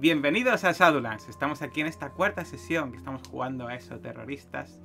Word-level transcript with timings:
Bienvenidos 0.00 0.62
a 0.62 0.70
Shadowlands. 0.70 1.28
Estamos 1.28 1.60
aquí 1.60 1.80
en 1.80 1.88
esta 1.88 2.10
cuarta 2.10 2.44
sesión 2.44 2.92
que 2.92 2.98
estamos 2.98 3.26
jugando 3.26 3.66
a 3.66 3.74
esos 3.74 4.00
terroristas. 4.00 4.78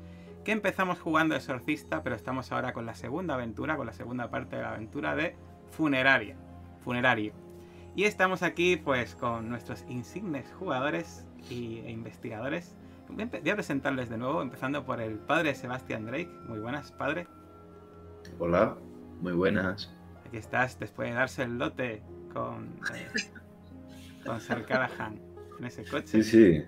Que 0.43 0.51
empezamos 0.51 0.99
jugando 0.99 1.35
Exorcista, 1.35 2.01
pero 2.01 2.15
estamos 2.15 2.51
ahora 2.51 2.73
con 2.73 2.87
la 2.87 2.95
segunda 2.95 3.35
aventura, 3.35 3.77
con 3.77 3.85
la 3.85 3.93
segunda 3.93 4.31
parte 4.31 4.55
de 4.55 4.63
la 4.63 4.71
aventura 4.71 5.15
de 5.15 5.35
Funeraria. 5.69 6.35
Funerario. 6.83 7.31
Y 7.95 8.05
estamos 8.05 8.41
aquí 8.41 8.75
pues 8.75 9.13
con 9.13 9.49
nuestros 9.49 9.85
insignes 9.87 10.51
jugadores 10.57 11.27
y, 11.47 11.77
e 11.85 11.91
investigadores. 11.91 12.75
Voy 13.07 13.49
a 13.51 13.53
presentarles 13.53 14.09
de 14.09 14.17
nuevo, 14.17 14.41
empezando 14.41 14.83
por 14.83 14.99
el 14.99 15.19
padre 15.19 15.53
Sebastián 15.53 16.07
Drake. 16.07 16.31
Muy 16.47 16.57
buenas, 16.57 16.91
padre. 16.91 17.27
Hola, 18.39 18.75
muy 19.21 19.33
buenas. 19.33 19.93
Aquí 20.25 20.37
estás 20.37 20.79
después 20.79 21.09
de 21.09 21.13
darse 21.13 21.43
el 21.43 21.59
lote 21.59 22.01
con... 22.33 22.79
Eh, 22.95 23.11
con 24.25 24.39
Sir 24.41 24.65
Callahan 24.65 25.19
en 25.59 25.65
ese 25.65 25.83
coche. 25.85 26.07
Sí, 26.07 26.23
sí. 26.23 26.63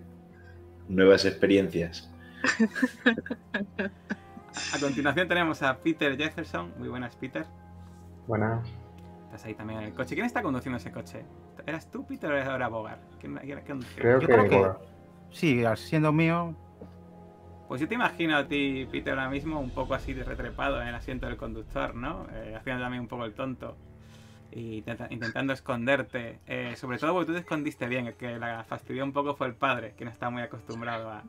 Nuevas 0.88 1.26
experiencias. 1.26 2.12
A 4.74 4.80
continuación 4.80 5.28
tenemos 5.28 5.62
a 5.64 5.78
Peter 5.80 6.16
Jefferson. 6.18 6.74
Muy 6.78 6.88
buenas, 6.90 7.16
Peter. 7.16 7.46
Buenas. 8.28 8.68
Estás 9.26 9.46
ahí 9.46 9.54
también 9.56 9.80
en 9.80 9.86
el 9.88 9.94
coche. 9.94 10.16
¿Quién 10.16 10.26
está 10.28 10.42
conduciendo 10.42 10.78
ese 10.78 10.92
coche? 10.92 11.26
¿Eras 11.66 11.90
tú, 11.92 12.06
Peter, 12.06 12.32
o 12.32 12.36
era 12.38 12.68
Bogart? 12.68 13.02
¿Quién, 13.20 13.36
quién, 13.38 13.62
quién 13.66 13.80
Creo 13.96 14.20
Yo 14.22 14.28
que, 14.28 14.34
creo 14.34 14.50
que- 14.50 14.56
Bogart. 14.58 14.82
Sí, 15.32 15.64
siendo 15.76 16.14
mío, 16.14 16.56
Pues 17.68 17.82
yo 17.82 17.88
te 17.88 17.96
imagino 17.96 18.38
a 18.38 18.48
ti, 18.48 18.88
Peter, 18.92 19.18
ahora 19.18 19.30
mismo 19.30 19.60
un 19.60 19.72
poco 19.72 19.96
así 19.96 20.14
de 20.14 20.24
retrepado 20.24 20.80
en 20.82 20.88
el 20.88 20.96
asiento 20.96 21.26
del 21.26 21.36
conductor, 21.36 21.96
¿no? 21.96 22.28
Eh, 22.32 22.54
haciendo 22.56 22.84
también 22.84 23.02
un 23.02 23.08
poco 23.08 23.26
el 23.26 23.34
tonto. 23.34 23.76
Y 24.56 24.78
intenta- 24.82 25.08
intentando 25.12 25.52
esconderte. 25.54 26.40
Eh, 26.48 26.76
sobre 26.78 26.98
todo 26.98 27.12
porque 27.14 27.28
tú 27.28 27.34
te 27.34 27.40
escondiste 27.40 27.88
bien. 27.88 28.08
El 28.08 28.16
que 28.16 28.38
la 28.40 28.64
fastidió 28.64 29.04
un 29.04 29.12
poco 29.14 29.36
fue 29.36 29.48
el 29.48 29.54
padre, 29.54 29.94
que 29.98 30.06
no 30.06 30.12
está 30.12 30.30
muy 30.30 30.42
acostumbrado 30.42 31.10
a, 31.12 31.24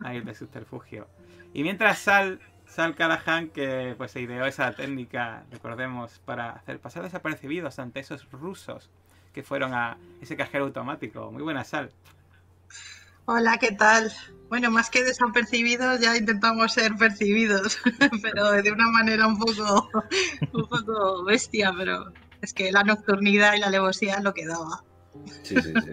a 0.00 0.14
ir 0.14 0.22
de 0.24 0.34
subterfugio. 0.34 1.08
Y 1.54 1.62
mientras 1.62 1.98
Sal, 1.98 2.40
Sal 2.66 2.94
Callahan, 2.94 3.48
que 3.48 3.94
pues 3.96 4.12
se 4.12 4.20
ideó 4.20 4.44
esa 4.44 4.70
técnica, 4.72 5.44
recordemos, 5.50 6.18
para 6.26 6.50
hacer 6.50 6.78
pasar 6.78 7.02
desapercibidos 7.04 7.78
ante 7.78 8.00
esos 8.00 8.30
rusos 8.30 8.90
que 9.32 9.42
fueron 9.42 9.72
a 9.72 9.96
ese 10.20 10.36
cajero 10.36 10.64
automático. 10.66 11.32
Muy 11.32 11.42
buena 11.42 11.64
Sal. 11.64 11.90
Hola, 13.24 13.56
¿qué 13.58 13.72
tal? 13.72 14.12
Bueno, 14.48 14.70
más 14.70 14.88
que 14.90 15.04
desapercibidos, 15.04 16.00
ya 16.00 16.16
intentamos 16.16 16.72
ser 16.72 16.94
percibidos, 16.96 17.78
pero 18.22 18.50
de 18.52 18.72
una 18.72 18.88
manera 18.90 19.26
un 19.26 19.38
poco, 19.38 19.90
un 20.52 20.66
poco 20.68 21.24
bestia, 21.24 21.72
pero 21.76 22.12
es 22.42 22.52
que 22.54 22.70
la 22.72 22.82
nocturnidad 22.84 23.54
y 23.54 23.60
la 23.60 23.66
alevosía 23.68 24.20
lo 24.20 24.34
que 24.34 24.46
daba. 24.46 24.82
Sí, 25.42 25.60
sí, 25.60 25.72
sí. 25.84 25.92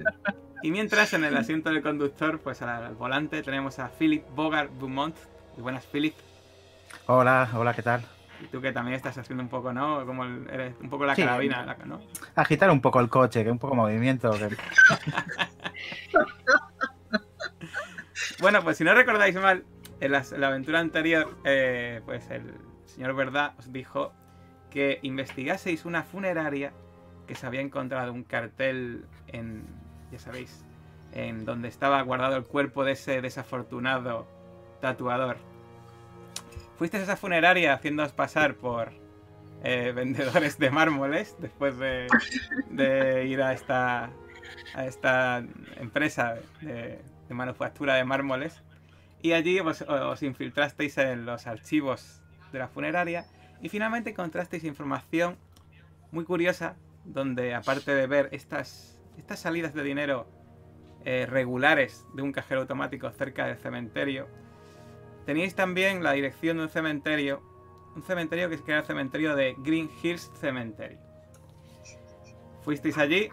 Y 0.62 0.72
mientras 0.72 1.14
en 1.14 1.24
el 1.24 1.36
asiento 1.38 1.70
del 1.70 1.82
conductor, 1.82 2.40
pues 2.40 2.62
al, 2.62 2.96
volante 2.96 3.42
tenemos 3.44 3.80
a 3.80 3.90
Philip 3.90 4.24
Bogart. 4.36 4.72
Muy 4.72 5.14
buenas, 5.58 5.86
Philip. 5.86 6.16
hola, 7.08 7.50
hola, 7.54 7.74
¿qué 7.74 7.82
tal? 7.84 8.04
Y 8.44 8.48
tú 8.48 8.62
que 8.62 8.72
también 8.74 8.96
estás 8.96 9.18
haciendo 9.18 9.44
un 9.44 9.50
poco, 9.50 9.72
¿no? 9.72 10.06
Como 10.06 10.24
el- 10.26 10.50
eres 10.50 10.76
un 10.82 10.90
poco 10.90 11.06
la 11.06 11.16
Sí. 11.16 11.22
carabina, 11.24 11.66
la- 11.66 11.76
¿no? 11.86 12.02
Agitar 12.36 12.70
un 12.70 12.82
poco 12.82 13.00
el 13.00 13.10
coche, 13.10 13.44
que 13.44 13.52
un 13.52 13.60
poco 13.60 13.76
movimiento. 13.76 14.32
que- 14.32 14.58
Bueno, 18.40 18.62
pues 18.64 18.78
si 18.78 18.84
no 18.84 18.94
recordáis 18.94 19.36
mal, 19.36 19.64
en 20.00 20.12
la, 20.12 20.24
en 20.32 20.42
la 20.42 20.48
aventura 20.48 20.80
anterior, 20.80 21.38
eh, 21.46 22.02
pues 22.06 22.30
el 22.30 22.54
señor 22.86 23.16
Verdad 23.16 23.54
os 23.58 23.72
dijo 23.72 24.14
que 24.76 25.00
investigaseis 25.04 25.86
una 25.86 26.04
funeraria 26.04 26.74
que 27.28 27.34
se 27.34 27.48
había 27.48 27.62
encontrado 27.62 28.12
un 28.12 28.26
cartel 28.26 29.06
en, 29.28 29.66
ya 30.12 30.20
sabéis, 30.20 30.66
en 31.14 31.46
donde 31.46 31.70
estaba 31.70 32.02
guardado 32.02 32.36
el 32.36 32.44
cuerpo 32.44 32.84
de 32.84 32.92
ese 32.92 33.22
desafortunado 33.22 34.28
tatuador. 34.82 35.38
Fuisteis 36.78 37.04
a 37.04 37.06
esa 37.06 37.16
funeraria 37.16 37.72
haciéndoos 37.72 38.12
pasar 38.12 38.56
por 38.56 38.92
eh, 39.64 39.94
vendedores 39.96 40.60
de 40.60 40.70
mármoles 40.72 41.38
después 41.40 41.78
de, 41.78 43.26
ir 43.30 43.42
a 43.42 43.54
esta, 43.54 44.10
a 44.74 44.86
esta 44.86 45.42
empresa 45.78 46.36
de, 46.60 47.00
de 47.30 47.34
manufactura 47.34 47.96
de 47.96 48.04
mármoles. 48.04 48.62
Y 49.22 49.32
allí 49.32 49.62
pues, 49.62 49.84
os 49.84 50.22
infiltrasteis 50.22 50.98
en 50.98 51.26
los 51.26 51.48
archivos 51.48 52.22
de 52.52 52.60
la 52.60 52.68
funeraria 52.68 53.26
y 53.66 53.70
finalmente 53.70 54.12
encontrasteis 54.12 54.64
información 54.64 55.38
muy 56.12 56.24
curiosa 56.24 56.76
donde 57.04 57.56
aparte 57.56 57.96
de 57.96 58.06
ver 58.06 58.30
estas, 58.32 59.02
estas 59.18 59.40
salidas 59.40 59.74
de 59.74 59.82
dinero 59.82 60.28
eh, 61.04 61.26
regulares 61.26 62.06
de 62.14 62.22
un 62.22 62.32
cajero 62.32 62.62
automático 62.62 63.10
cerca 63.10 63.48
del 63.48 63.58
cementerio, 63.58 64.28
teníais 65.26 65.56
también 65.56 66.04
la 66.04 66.12
dirección 66.12 66.58
de 66.58 66.64
un 66.64 66.70
cementerio, 66.70 67.42
un 67.96 68.04
cementerio 68.04 68.50
que 68.52 68.60
era 68.68 68.82
el 68.82 68.86
cementerio 68.86 69.36
de 69.36 69.56
Green 69.58 69.90
Hills 70.04 70.32
Cemetery. 70.40 71.00
Fuisteis 72.62 73.00
allí 73.00 73.32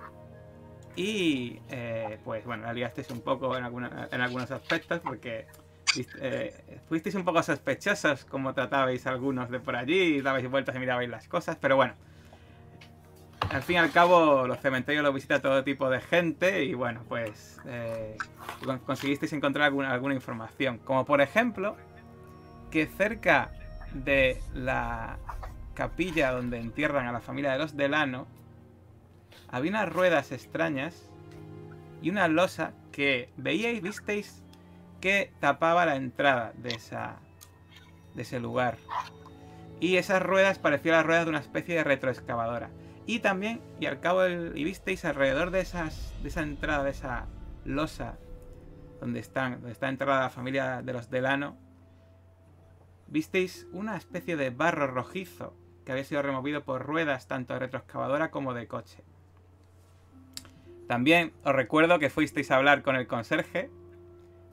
y 0.97 1.61
eh, 1.69 2.19
pues 2.25 2.47
bueno, 2.47 2.63
la 2.65 2.73
liasteis 2.73 3.11
un 3.11 3.21
poco 3.21 3.55
en, 3.55 3.65
alguna- 3.65 4.09
en 4.11 4.21
algunos 4.23 4.51
aspectos 4.51 5.01
porque 5.01 5.45
eh, 6.21 6.81
fuisteis 6.89 7.15
un 7.15 7.25
poco 7.25 7.43
sospechosos 7.43 8.25
como 8.25 8.55
tratabais 8.55 9.07
algunos 9.07 9.51
de 9.51 9.61
por 9.61 9.77
allí, 9.77 10.21
dabais 10.21 10.49
vueltas 10.51 10.75
y 10.77 10.79
mirabais 10.79 11.09
las 11.11 11.29
cosas, 11.29 11.57
pero 11.61 11.77
bueno. 11.77 11.95
Al 13.51 13.63
fin 13.63 13.77
y 13.77 13.79
al 13.81 13.91
cabo, 13.91 14.47
los 14.47 14.61
cementerios 14.61 15.03
los 15.03 15.13
visita 15.13 15.43
todo 15.43 15.63
tipo 15.65 15.91
de 15.91 16.01
gente 16.01 16.65
y 16.65 16.75
bueno, 16.75 17.03
pues 17.09 17.61
eh, 17.67 18.17
con- 18.65 18.79
conseguisteis 18.79 19.33
encontrar 19.33 19.67
alguna, 19.67 19.93
alguna 19.93 20.15
información. 20.15 20.79
Como 20.79 21.05
por 21.05 21.21
ejemplo, 21.21 21.77
que 22.71 22.87
cerca 22.87 23.51
de 23.93 24.41
la 24.55 25.19
capilla 25.75 26.31
donde 26.31 26.59
entierran 26.61 27.07
a 27.07 27.13
la 27.13 27.21
familia 27.21 27.53
de 27.53 27.59
los 27.59 27.77
Delano, 27.77 28.27
había 29.49 29.71
unas 29.73 29.93
ruedas 29.93 30.33
extrañas 30.33 31.11
y 32.01 32.11
una 32.11 32.29
losa 32.29 32.73
que 32.91 33.29
veíais, 33.37 33.83
visteis, 33.83 34.42
que 35.03 35.33
tapaba 35.41 35.85
la 35.85 35.97
entrada 35.97 36.53
de, 36.57 36.71
esa, 36.71 37.17
de 38.15 38.23
ese 38.23 38.41
lugar. 38.41 38.79
Y 39.81 39.97
esas 39.97 40.23
ruedas 40.23 40.61
parecían 40.61 40.95
las 40.95 41.05
ruedas 41.05 41.25
de 41.25 41.31
una 41.31 41.41
especie 41.41 41.75
de 41.75 41.85
retroexcavadora. 41.85 42.71
Y 43.05 43.19
también, 43.19 43.61
y 43.81 43.87
al 43.87 43.99
cabo 43.99 44.27
y 44.29 44.65
visteis 44.65 45.05
alrededor 45.05 45.51
de, 45.51 45.61
esas, 45.61 46.15
de 46.23 46.29
esa 46.29 46.43
entrada, 46.43 46.85
de 46.85 46.93
esa 46.93 47.27
losa, 47.65 48.17
donde, 49.01 49.19
están, 49.19 49.55
donde 49.55 49.73
está 49.73 49.89
enterrada 49.89 50.23
la 50.23 50.31
familia 50.31 50.83
de 50.83 50.93
los 50.93 51.11
Delano, 51.11 51.59
visteis 53.09 53.67
una 53.73 53.97
especie 53.97 54.37
de 54.37 54.51
barro 54.51 54.87
rojizo 54.87 55.57
que 55.85 55.91
había 55.91 56.05
sido 56.05 56.23
removido 56.23 56.63
por 56.63 56.87
ruedas 56.87 57.27
tanto 57.27 57.55
de 57.55 57.59
retroexcavadora 57.59 58.31
como 58.31 58.55
de 58.55 58.69
coche. 58.69 59.03
También 60.87 61.33
os 61.43 61.55
recuerdo 61.55 61.99
que 61.99 62.09
fuisteis 62.09 62.53
a 62.53 62.57
hablar 62.57 62.83
con 62.83 62.95
el 62.95 63.09
conserje. 63.09 63.69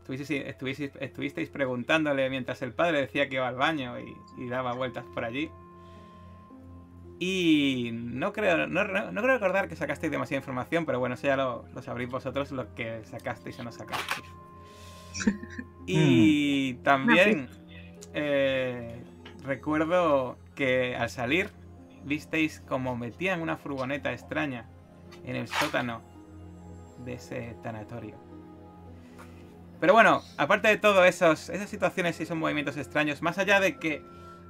Estuvisteis, 0.10 0.46
estuvisteis- 0.46 0.98
estuvisteis 1.00 1.50
preguntándole 1.50 2.30
mientras 2.30 2.62
el 2.62 2.74
padre 2.74 3.02
decía 3.02 3.30
que 3.30 3.36
iba 3.36 3.48
al 3.48 3.56
baño 3.56 4.00
y, 4.00 4.16
y 4.38 4.48
daba 4.50 4.74
vueltas 4.74 5.06
por 5.14 5.24
allí. 5.24 5.50
Y 7.20 7.90
no 7.94 8.32
creo, 8.34 8.66
no, 8.68 8.86
no- 8.86 9.12
no 9.12 9.22
creo 9.22 9.34
recordar 9.36 9.68
que 9.68 9.76
sacasteis 9.76 10.12
demasiada 10.12 10.40
información, 10.40 10.86
pero 10.86 11.00
bueno, 11.00 11.16
eso 11.16 11.28
ya 11.28 11.36
lo, 11.36 11.66
lo 11.74 11.82
sabréis 11.82 12.10
vosotros 12.10 12.52
lo 12.52 12.74
que 12.76 13.04
sacasteis 13.06 13.60
o 13.60 13.64
no 13.64 13.72
sacasteis. 13.72 14.28
Y 15.86 16.76
también 16.76 17.50
eh, 18.14 19.02
recuerdo 19.44 20.38
que 20.56 20.96
al 20.96 21.10
salir 21.10 21.50
visteis 22.06 22.62
como 22.62 22.96
metían 22.96 23.42
una 23.42 23.58
furgoneta 23.58 24.12
extraña 24.14 24.70
en 25.26 25.36
el 25.36 25.48
sótano 25.48 26.02
de 27.04 27.14
ese 27.14 27.56
tanatorio. 27.64 28.16
Pero 29.80 29.94
bueno, 29.94 30.22
aparte 30.38 30.68
de 30.68 30.78
todo 30.78 31.06
esos, 31.06 31.50
esas 31.50 31.70
situaciones 31.70 32.20
y 32.20 32.24
esos 32.24 32.38
movimientos 32.38 32.76
extraños, 32.78 33.22
más 33.22 33.38
allá 33.38 33.60
de 33.60 33.78
que 33.78 34.04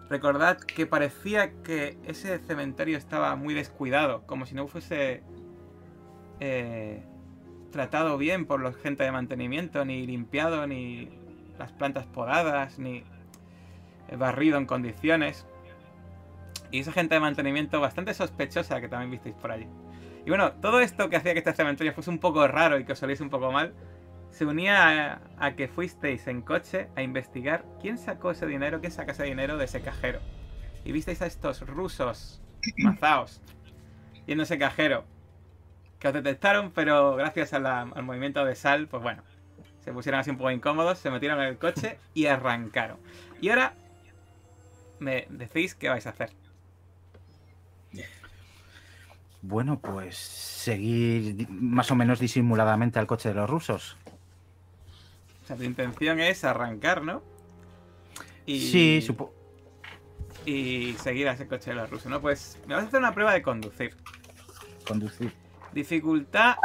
recordad 0.09 0.57
que 0.57 0.87
parecía 0.87 1.53
que 1.61 1.97
ese 2.03 2.39
cementerio 2.39 2.97
estaba 2.97 3.35
muy 3.35 3.53
descuidado, 3.53 4.25
como 4.25 4.47
si 4.47 4.55
no 4.55 4.67
fuese 4.67 5.21
eh, 6.39 7.03
tratado 7.71 8.17
bien 8.17 8.45
por 8.45 8.61
la 8.61 8.73
gente 8.73 9.03
de 9.03 9.11
mantenimiento, 9.11 9.85
ni 9.85 10.07
limpiado, 10.07 10.65
ni 10.65 11.09
las 11.59 11.71
plantas 11.73 12.07
podadas, 12.07 12.79
ni 12.79 13.03
barrido 14.17 14.57
en 14.57 14.65
condiciones. 14.65 15.45
Y 16.71 16.79
esa 16.79 16.91
gente 16.91 17.15
de 17.15 17.21
mantenimiento 17.21 17.79
bastante 17.79 18.13
sospechosa 18.15 18.81
que 18.81 18.87
también 18.87 19.11
visteis 19.11 19.35
por 19.35 19.51
allí. 19.51 19.67
Y 20.25 20.29
bueno, 20.29 20.53
todo 20.53 20.79
esto 20.81 21.09
que 21.09 21.17
hacía 21.17 21.33
que 21.33 21.39
este 21.39 21.53
cementerio 21.53 21.93
fuese 21.93 22.09
un 22.09 22.19
poco 22.19 22.47
raro 22.47 22.79
y 22.79 22.83
que 22.83 22.93
os 22.93 23.03
oliese 23.03 23.23
un 23.23 23.29
poco 23.29 23.51
mal, 23.51 23.73
se 24.31 24.45
unía 24.45 25.13
a, 25.13 25.21
a 25.37 25.55
que 25.55 25.67
fuisteis 25.67 26.27
en 26.27 26.41
coche 26.41 26.87
a 26.95 27.01
investigar 27.01 27.65
quién 27.81 27.97
sacó 27.97 28.31
ese 28.31 28.45
dinero, 28.45 28.79
quién 28.79 28.91
saca 28.91 29.11
ese 29.11 29.23
dinero 29.23 29.57
de 29.57 29.65
ese 29.65 29.81
cajero. 29.81 30.19
Y 30.85 30.91
visteis 30.91 31.21
a 31.21 31.25
estos 31.25 31.61
rusos 31.67 32.41
mazaos 32.77 33.41
yendo 34.27 34.43
a 34.43 34.45
ese 34.45 34.57
cajero. 34.59 35.05
que 35.99 36.07
os 36.07 36.13
detectaron, 36.13 36.71
pero 36.71 37.15
gracias 37.15 37.51
a 37.53 37.59
la- 37.59 37.81
al 37.81 38.03
movimiento 38.03 38.45
de 38.45 38.55
Sal, 38.55 38.87
pues 38.87 39.03
bueno, 39.03 39.21
se 39.83 39.91
pusieron 39.91 40.21
así 40.21 40.29
un 40.29 40.37
poco 40.37 40.51
incómodos, 40.51 40.97
se 40.99 41.11
metieron 41.11 41.39
en 41.41 41.47
el 41.47 41.57
coche 41.57 41.99
y 42.13 42.27
arrancaron. 42.27 42.97
Y 43.41 43.49
ahora 43.49 43.73
me 44.99 45.25
decís 45.29 45.75
qué 45.75 45.89
vais 45.89 46.05
a 46.07 46.11
hacer. 46.11 46.29
Bueno, 49.41 49.79
pues 49.79 50.17
seguir 50.17 51.47
más 51.49 51.91
o 51.91 51.95
menos 51.95 52.19
disimuladamente 52.19 52.99
al 52.99 53.07
coche 53.07 53.29
de 53.29 53.35
los 53.35 53.49
rusos. 53.49 53.97
O 55.49 55.51
sea, 55.51 55.57
tu 55.57 55.63
intención 55.63 56.19
es 56.19 56.43
arrancar, 56.43 57.01
¿no? 57.03 57.23
Y, 58.45 58.59
Sí, 58.59 59.01
supo... 59.01 59.33
y 60.45 60.93
seguir 60.99 61.27
a 61.27 61.31
ese 61.31 61.47
coche 61.47 61.71
de 61.71 61.77
los 61.77 61.89
rusos, 61.89 62.05
¿no? 62.05 62.21
Pues 62.21 62.59
me 62.67 62.75
vas 62.75 62.83
a 62.83 62.87
hacer 62.87 62.99
una 62.99 63.15
prueba 63.15 63.33
de 63.33 63.41
conducir. 63.41 63.97
conducir. 64.87 65.33
Dificultad 65.73 66.55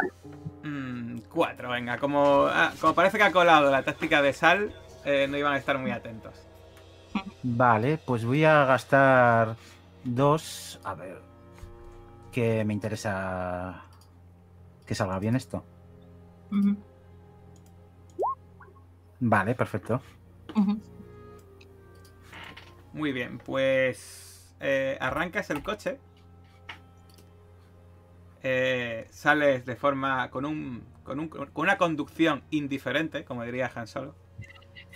4, 1.31 1.71
venga. 1.71 1.97
Como, 1.97 2.45
ah, 2.47 2.75
como 2.79 2.95
parece 2.95 3.17
que 3.17 3.25
ha 3.25 3.33
colado 3.33 3.71
la 3.71 3.83
táctica 3.83 4.21
de 4.21 4.35
sal, 4.35 4.75
eh, 5.07 5.27
no 5.31 5.39
iban 5.39 5.55
a 5.55 5.57
estar 5.57 5.79
muy 5.79 5.91
atentos. 5.91 6.35
Vale, 7.43 7.99
pues 8.05 8.27
voy 8.27 8.45
a 8.45 8.67
gastar 8.67 9.57
dos. 10.05 10.79
A 10.85 10.95
ver. 10.95 11.23
Que 12.33 12.67
me 12.67 12.75
interesa 12.75 13.83
que 14.85 14.95
salga 14.95 15.19
bien 15.19 15.37
esto. 15.37 15.65
Vale, 19.27 19.55
perfecto. 19.55 20.03
Muy 22.93 23.13
bien, 23.13 23.39
pues 23.39 24.55
eh, 24.61 24.97
arrancas 25.01 25.51
el 25.51 25.63
coche. 25.63 25.99
eh, 28.43 29.07
sales 29.11 29.65
de 29.65 29.77
forma 29.77 30.31
con 30.31 30.45
un, 30.45 30.85
con 31.03 31.19
un 31.21 31.29
con 31.29 31.51
una 31.57 31.79
conducción 31.79 32.45
indiferente, 32.51 33.25
como 33.25 33.45
diría 33.45 33.71
Han 33.75 33.87
Solo. 33.87 34.15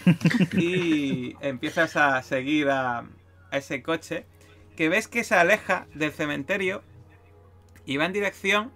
y 0.52 1.36
empiezas 1.40 1.96
a 1.96 2.22
seguir 2.22 2.68
a, 2.70 2.98
a 3.00 3.56
ese 3.58 3.82
coche 3.82 4.26
que 4.76 4.88
ves 4.88 5.08
que 5.08 5.24
se 5.24 5.34
aleja 5.34 5.86
del 5.94 6.12
cementerio 6.12 6.82
y 7.84 7.96
va 7.96 8.04
en 8.06 8.12
dirección 8.12 8.72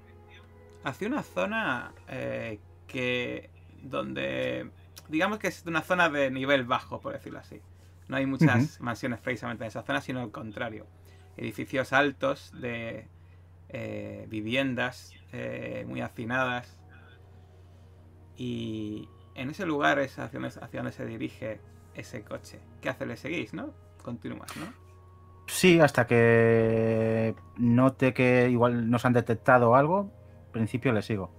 hacia 0.85 1.09
una 1.09 1.23
zona 1.23 1.93
eh, 2.09 2.61
que 2.89 3.51
donde 3.83 4.71
digamos 5.13 5.39
que 5.39 5.49
es 5.49 5.65
una 5.67 5.83
zona 5.83 6.09
de 6.09 6.31
nivel 6.31 6.65
bajo 6.65 7.01
por 7.01 7.13
decirlo 7.13 7.39
así 7.39 7.61
no 8.09 8.17
hay 8.17 8.27
muchas 8.27 8.81
mansiones 8.81 9.21
precisamente 9.21 9.65
en 9.65 9.69
esa 9.69 9.83
zona 9.83 10.01
sino 10.01 10.21
al 10.21 10.33
contrario 10.33 10.87
edificios 11.37 11.93
altos 11.93 12.53
de 12.61 13.07
eh, 13.69 14.27
viviendas 14.29 15.15
eh, 15.33 15.85
muy 15.87 16.01
hacinadas 16.01 16.79
y 18.37 19.09
en 19.35 19.51
ese 19.51 19.65
lugar 19.67 19.99
es 19.99 20.19
hacia 20.19 20.41
donde, 20.41 20.59
hacia 20.61 20.81
donde 20.81 20.93
se 20.93 21.07
dirige 21.07 21.61
ese 21.95 22.23
coche 22.23 22.59
¿qué 22.81 22.89
hace? 22.89 23.07
le 23.07 23.17
seguís? 23.17 23.55
¿no? 23.55 23.73
continúas 24.03 24.57
¿no? 24.57 24.83
Sí, 25.47 25.81
hasta 25.81 26.07
que 26.07 27.35
note 27.57 28.15
que 28.15 28.49
igual 28.49 28.91
nos 28.91 29.05
han 29.05 29.13
detectado 29.13 29.75
algo, 29.75 30.11
en 30.47 30.53
principio 30.53 30.93
le 30.93 31.03
sigo. 31.03 31.31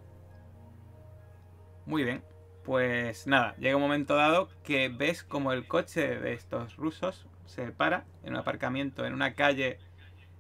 Muy 1.85 2.03
bien. 2.03 2.23
Pues 2.63 3.27
nada, 3.27 3.55
llega 3.57 3.75
un 3.75 3.81
momento 3.81 4.15
dado 4.15 4.49
que 4.63 4.87
ves 4.87 5.23
como 5.23 5.51
el 5.51 5.67
coche 5.67 6.19
de 6.19 6.33
estos 6.33 6.77
rusos 6.77 7.27
se 7.45 7.71
para 7.71 8.05
en 8.23 8.33
un 8.33 8.39
aparcamiento, 8.39 9.05
en 9.05 9.13
una 9.13 9.33
calle 9.33 9.79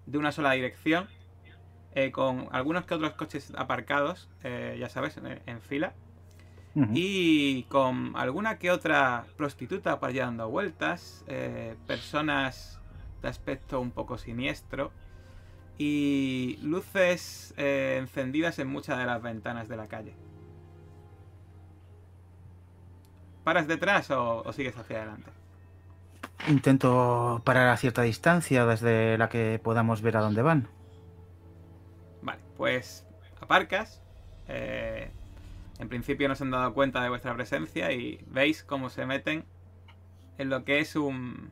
de 0.05 0.17
una 0.17 0.31
sola 0.31 0.53
dirección, 0.53 1.07
eh, 1.95 2.11
con 2.11 2.47
algunos 2.51 2.85
que 2.85 2.95
otros 2.95 3.13
coches 3.13 3.51
aparcados, 3.55 4.29
eh, 4.43 4.77
ya 4.79 4.89
sabes, 4.89 5.17
en, 5.17 5.41
en 5.45 5.61
fila, 5.61 5.93
y 6.91 7.63
con 7.65 8.13
alguna 8.15 8.57
que 8.57 8.71
otra 8.71 9.25
prostituta 9.37 9.99
por 9.99 10.09
allí 10.09 10.17
dando 10.17 10.49
vueltas, 10.49 11.23
eh, 11.27 11.75
personas 11.85 12.79
de 13.21 13.27
aspecto 13.27 13.79
un 13.79 13.91
poco 13.91 14.17
siniestro 14.17 14.91
y 15.77 16.57
luces 16.63 17.53
encendidas 17.57 18.57
en 18.57 18.69
muchas 18.69 18.97
de 18.97 19.05
las 19.05 19.21
ventanas 19.21 19.67
de 19.67 19.77
la 19.77 19.87
calle. 19.87 20.15
¿Paras 23.43 23.67
detrás 23.67 24.09
o, 24.11 24.41
o 24.43 24.53
sigues 24.53 24.77
hacia 24.77 24.97
adelante? 24.97 25.31
Intento 26.47 27.41
parar 27.45 27.69
a 27.69 27.77
cierta 27.77 28.01
distancia 28.03 28.65
desde 28.65 29.17
la 29.17 29.29
que 29.29 29.59
podamos 29.63 30.01
ver 30.01 30.17
a 30.17 30.21
dónde 30.21 30.41
van. 30.41 30.67
Vale, 32.21 32.41
pues 32.57 33.05
aparcas. 33.41 34.01
eh, 34.47 35.11
en 35.79 35.89
principio 35.89 36.27
no 36.27 36.35
se 36.35 36.43
han 36.43 36.51
dado 36.51 36.73
cuenta 36.73 37.01
de 37.01 37.09
vuestra 37.09 37.33
presencia 37.35 37.91
y 37.91 38.23
veis 38.27 38.63
cómo 38.63 38.89
se 38.89 39.05
meten 39.05 39.45
en 40.37 40.49
lo 40.49 40.63
que 40.65 40.79
es 40.79 40.95
un, 40.95 41.51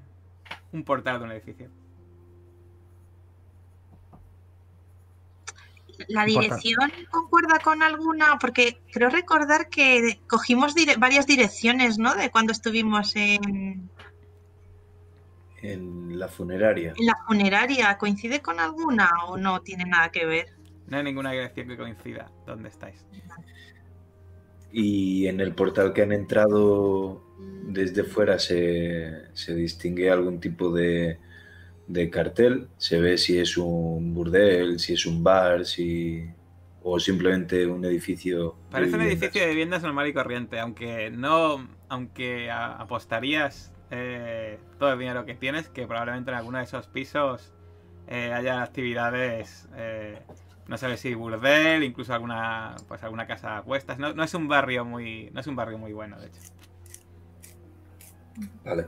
un 0.72 0.84
portal 0.84 1.20
de 1.20 1.26
un 1.26 1.32
edificio. 1.32 1.70
¿La 6.08 6.26
dirección 6.26 6.92
concuerda 7.10 7.60
con 7.60 7.82
alguna? 7.84 8.38
Porque 8.40 8.80
creo 8.92 9.10
recordar 9.10 9.70
que 9.70 10.20
cogimos 10.28 10.76
dire- 10.76 10.98
varias 10.98 11.26
direcciones, 11.28 11.98
¿no? 11.98 12.14
De 12.16 12.30
cuando 12.32 12.52
estuvimos 12.52 13.16
en, 13.16 13.90
En 15.62 16.18
la 16.18 16.28
funeraria. 16.28 16.94
en 16.98 17.06
la 17.06 17.16
funeraria. 17.28 17.98
¿Coincide 17.98 18.42
con 18.42 18.60
alguna 18.60 19.10
o 19.28 19.38
no 19.38 19.62
tiene 19.62 19.86
nada 19.86 20.10
que 20.10 20.26
ver? 20.26 20.48
No 20.88 20.98
hay 20.98 21.04
ninguna 21.04 21.32
dirección 21.32 21.68
que 21.68 21.78
coincida 21.78 22.32
donde 22.46 22.70
estáis. 22.70 23.06
Y 24.74 25.28
en 25.28 25.40
el 25.42 25.54
portal 25.54 25.94
que 25.94 26.02
han 26.02 26.12
entrado 26.14 27.22
desde 27.64 28.04
fuera 28.04 28.40
se, 28.40 29.26
se 29.34 29.54
distingue 29.54 30.10
algún 30.10 30.40
tipo 30.40 30.72
de, 30.72 31.20
de 31.88 32.10
cartel. 32.10 32.68
Se 32.78 33.00
ve 33.00 33.18
si 33.18 33.38
es 33.38 33.58
un 33.58 34.14
burdel, 34.14 34.80
si 34.80 34.94
es 34.94 35.06
un 35.06 35.24
bar, 35.24 35.66
si 35.66 36.26
o 36.84 37.00
simplemente 37.00 37.66
un 37.66 37.86
edificio. 37.86 38.56
de 38.66 38.72
Parece 38.72 38.96
un 38.96 39.02
edificio 39.02 39.42
de 39.42 39.48
viviendas 39.48 39.84
normal 39.84 40.08
y 40.08 40.14
corriente, 40.14 40.60
aunque 40.60 41.12
no, 41.12 41.68
aunque 41.90 42.50
apostarías 42.50 43.74
eh, 43.92 44.58
todo 44.80 44.94
el 44.94 45.00
dinero 45.00 45.26
que 45.26 45.36
tienes, 45.36 45.70
que 45.70 45.86
probablemente 45.86 46.32
en 46.32 46.38
alguno 46.38 46.58
de 46.58 46.64
esos 46.64 46.88
pisos 46.88 47.54
eh, 48.08 48.34
haya 48.34 48.64
actividades, 48.64 49.68
eh, 49.76 50.22
no 50.68 50.78
sabes 50.78 51.02
si 51.02 51.14
burdel, 51.14 51.84
incluso 51.84 52.14
alguna, 52.14 52.76
pues 52.88 53.04
alguna 53.04 53.28
casa 53.28 53.58
a 53.58 53.62
cuestas. 53.62 54.00
No, 54.00 54.14
no 54.14 54.24
es 54.24 54.34
un 54.34 54.48
barrio 54.48 54.86
muy, 54.86 55.30
no 55.34 55.42
es 55.42 55.48
un 55.48 55.56
barrio 55.56 55.78
muy 55.78 55.94
bueno, 55.94 56.20
de 56.20 56.28
hecho. 56.28 56.40
Vale. 58.64 58.88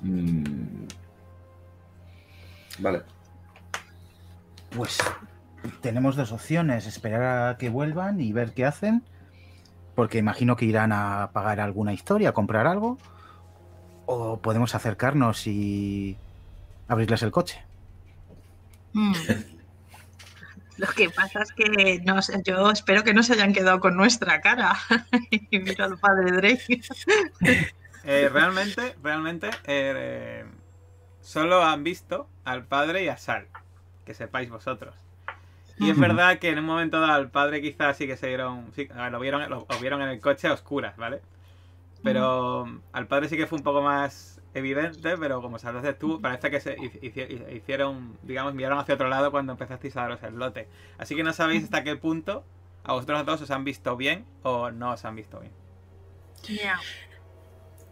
Mm. 0.00 0.86
Vale. 2.80 3.02
Pues 4.70 4.98
tenemos 5.80 6.16
dos 6.16 6.32
opciones, 6.32 6.86
esperar 6.86 7.48
a 7.48 7.58
que 7.58 7.68
vuelvan 7.68 8.20
y 8.20 8.32
ver 8.32 8.52
qué 8.52 8.64
hacen, 8.64 9.02
porque 9.94 10.18
imagino 10.18 10.56
que 10.56 10.64
irán 10.64 10.92
a 10.92 11.30
pagar 11.32 11.60
alguna 11.60 11.92
historia, 11.92 12.32
comprar 12.32 12.66
algo, 12.66 12.98
o 14.06 14.40
podemos 14.40 14.74
acercarnos 14.74 15.46
y 15.46 16.16
abrirles 16.88 17.22
el 17.22 17.30
coche. 17.30 17.62
Mm. 18.92 19.12
Lo 20.78 20.86
que 20.86 21.10
pasa 21.10 21.42
es 21.42 21.52
que 21.52 22.00
no 22.06 22.22
sé, 22.22 22.40
yo 22.42 22.70
espero 22.70 23.04
que 23.04 23.12
no 23.12 23.22
se 23.22 23.34
hayan 23.34 23.52
quedado 23.52 23.80
con 23.80 23.98
nuestra 23.98 24.40
cara. 24.40 24.74
y 25.30 25.58
mira 25.58 25.84
al 25.84 25.98
padre 25.98 26.32
Drake. 26.32 26.80
Eh, 28.02 28.30
realmente, 28.32 28.96
realmente, 29.02 29.50
eh, 29.64 30.46
solo 31.22 31.62
han 31.64 31.84
visto 31.84 32.28
al 32.44 32.64
padre 32.66 33.04
y 33.04 33.08
a 33.08 33.16
Sal, 33.16 33.48
que 34.04 34.14
sepáis 34.14 34.50
vosotros. 34.50 34.94
Y 35.78 35.90
es 35.90 35.98
verdad 35.98 36.38
que 36.38 36.50
en 36.50 36.58
un 36.58 36.66
momento 36.66 37.00
dado 37.00 37.14
al 37.14 37.30
padre 37.30 37.62
quizás 37.62 37.96
sí 37.96 38.06
que 38.06 38.16
se 38.16 38.28
dieron, 38.28 38.72
sí, 38.74 38.88
a 38.94 39.04
ver, 39.04 39.12
lo 39.12 39.20
vieron, 39.20 39.48
lo, 39.50 39.66
lo 39.68 39.80
vieron 39.80 40.02
en 40.02 40.08
el 40.10 40.20
coche 40.20 40.48
a 40.48 40.52
oscuras, 40.52 40.96
¿vale? 40.96 41.22
Pero 42.02 42.80
al 42.92 43.06
padre 43.08 43.28
sí 43.28 43.36
que 43.36 43.46
fue 43.46 43.58
un 43.58 43.64
poco 43.64 43.82
más 43.82 44.40
evidente, 44.54 45.16
pero 45.18 45.42
como 45.42 45.58
sabes 45.58 45.98
tú, 45.98 46.20
parece 46.20 46.50
que 46.50 46.60
se 46.60 46.78
hici- 46.78 47.00
hici- 47.02 47.56
hicieron, 47.56 48.18
digamos, 48.22 48.54
miraron 48.54 48.78
hacia 48.78 48.94
otro 48.94 49.08
lado 49.08 49.30
cuando 49.30 49.52
empezasteis 49.52 49.96
a 49.96 50.02
daros 50.02 50.22
el 50.22 50.36
lote. 50.36 50.68
Así 50.98 51.14
que 51.16 51.22
no 51.24 51.32
sabéis 51.32 51.64
hasta 51.64 51.84
qué 51.84 51.96
punto 51.96 52.44
a 52.84 52.92
vosotros 52.94 53.26
dos 53.26 53.42
os 53.42 53.50
han 53.50 53.64
visto 53.64 53.96
bien 53.96 54.24
o 54.42 54.70
no 54.70 54.92
os 54.92 55.04
han 55.04 55.16
visto 55.16 55.40
bien. 55.40 55.52
Ya. 56.48 56.80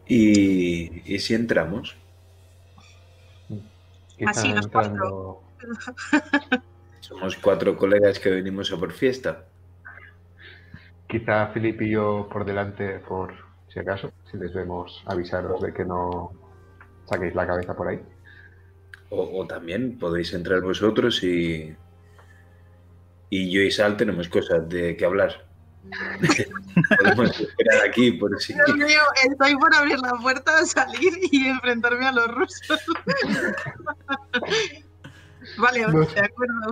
¿Y, 0.07 1.03
y 1.15 1.19
si 1.21 1.35
entramos? 1.35 1.97
Así 4.27 4.53
los 4.53 4.65
entrando- 4.67 5.43
Somos 7.01 7.37
cuatro 7.37 7.77
colegas 7.77 8.19
que 8.19 8.31
venimos 8.31 8.73
a 8.73 8.77
por 8.77 8.93
fiesta. 8.93 9.47
Quizá 11.09 11.49
Filip 11.49 11.81
y 11.83 11.91
yo 11.93 12.29
por 12.31 12.45
delante, 12.45 12.99
por 13.01 13.33
si 13.69 13.79
acaso, 13.79 14.13
si 14.31 14.37
les 14.37 14.53
vemos, 14.53 15.03
avisaros 15.07 15.61
de 15.63 15.73
que 15.73 15.85
no 15.85 16.33
saquéis 17.07 17.35
la 17.35 17.47
cabeza 17.47 17.75
por 17.75 17.89
ahí. 17.89 18.01
O, 19.11 19.41
o 19.41 19.47
también 19.47 19.99
podéis 19.99 20.35
entrar 20.35 20.61
vosotros 20.61 21.23
y, 21.25 21.75
Y 23.31 23.51
yo 23.51 23.63
y 23.63 23.71
Sal 23.71 23.97
tenemos 23.97 24.29
cosas 24.29 24.69
de 24.69 24.97
que 24.97 25.05
hablar. 25.05 25.48
Podemos 26.99 27.41
esperar 27.41 27.87
aquí 27.89 28.13
por 28.13 28.39
si. 28.41 28.53
Dios 28.55 28.77
mío, 28.77 29.01
estoy 29.31 29.57
por 29.57 29.75
abrir 29.75 29.99
la 30.01 30.13
puerta, 30.15 30.65
salir 30.67 31.13
y 31.33 31.47
enfrentarme 31.47 32.07
a 32.07 32.13
los 32.13 32.29
rusos. 32.35 32.79
vale, 35.59 35.81
No. 35.87 36.01
de 36.01 36.21
acuerdo. 36.21 36.71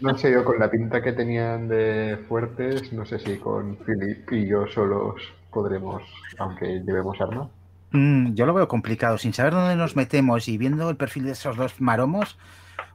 No 0.00 0.16
sé 0.18 0.32
yo, 0.32 0.44
con 0.44 0.58
la 0.58 0.70
pinta 0.70 1.02
que 1.02 1.12
tenían 1.12 1.68
de 1.68 2.18
fuertes, 2.28 2.92
no 2.92 3.04
sé 3.04 3.18
si 3.18 3.36
con 3.38 3.76
Philip 3.78 4.30
y 4.32 4.46
yo 4.46 4.66
solos 4.68 5.20
podremos, 5.50 6.02
aunque 6.38 6.80
llevemos 6.84 7.20
armas. 7.20 7.48
Mm, 7.92 8.34
yo 8.34 8.46
lo 8.46 8.54
veo 8.54 8.68
complicado. 8.68 9.18
Sin 9.18 9.32
saber 9.32 9.52
dónde 9.54 9.76
nos 9.76 9.96
metemos 9.96 10.48
y 10.48 10.58
viendo 10.58 10.88
el 10.90 10.96
perfil 10.96 11.24
de 11.24 11.32
esos 11.32 11.56
dos 11.56 11.80
maromos, 11.80 12.38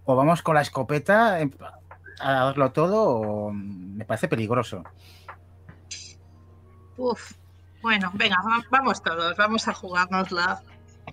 o 0.05 0.15
vamos 0.15 0.41
con 0.41 0.55
la 0.55 0.61
escopeta 0.61 1.39
a 2.19 2.45
darlo 2.45 2.71
todo, 2.71 3.09
o 3.09 3.51
me 3.51 4.05
parece 4.05 4.27
peligroso. 4.27 4.83
Uf. 6.97 7.33
Bueno, 7.81 8.11
venga, 8.13 8.35
va- 8.45 8.65
vamos 8.69 9.01
todos, 9.01 9.37
vamos 9.37 9.67
a 9.67 9.73
jugárnosla. 9.73 10.61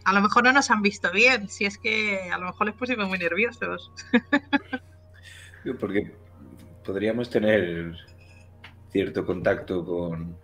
A 0.05 0.13
lo 0.13 0.21
mejor 0.21 0.45
no 0.45 0.53
nos 0.53 0.71
han 0.71 0.83
visto 0.83 1.11
bien, 1.13 1.49
si 1.49 1.65
es 1.65 1.79
que 1.79 2.29
a 2.31 2.39
lo 2.39 2.47
mejor 2.47 2.67
les 2.67 2.77
pusimos 2.77 3.09
muy 3.09 3.19
nerviosos. 3.19 3.93
Porque 5.81 6.13
podríamos 6.85 7.31
tener 7.31 7.97
cierto 8.91 9.25
contacto 9.25 9.85
con, 9.85 10.37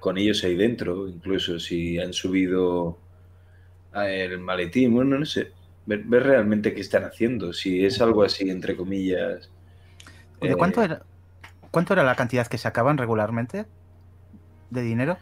con 0.00 0.18
ellos 0.18 0.42
ahí 0.44 0.54
dentro, 0.56 1.08
incluso 1.08 1.58
si 1.58 1.98
han 1.98 2.12
subido 2.12 2.98
el 3.94 4.38
maletín, 4.40 4.92
bueno, 4.94 5.18
no 5.18 5.24
sé, 5.24 5.52
ver, 5.86 6.02
ver 6.04 6.24
realmente 6.24 6.74
qué 6.74 6.80
están 6.82 7.04
haciendo, 7.04 7.52
si 7.54 7.84
es 7.84 8.00
algo 8.02 8.22
así, 8.22 8.50
entre 8.50 8.76
comillas. 8.76 9.50
¿De 10.40 10.50
eh, 10.50 10.56
cuánto 10.56 10.82
era, 10.82 11.02
cuánto 11.70 11.92
era 11.92 12.02
la 12.02 12.14
cantidad 12.14 12.46
que 12.46 12.58
sacaban 12.58 12.98
regularmente 12.98 13.66
de 14.70 14.82
dinero? 14.82 15.16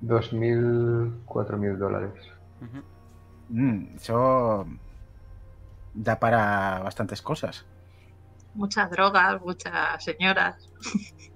2.000, 0.00 1.24
4.000 1.24 1.78
dólares. 1.78 2.12
Ujú. 2.60 2.82
Mm, 3.50 3.96
eso 3.96 4.66
da 5.94 6.18
para 6.18 6.80
bastantes 6.80 7.20
cosas. 7.22 7.66
Muchas 8.54 8.90
drogas, 8.90 9.40
muchas 9.40 10.02
señoras. 10.02 10.68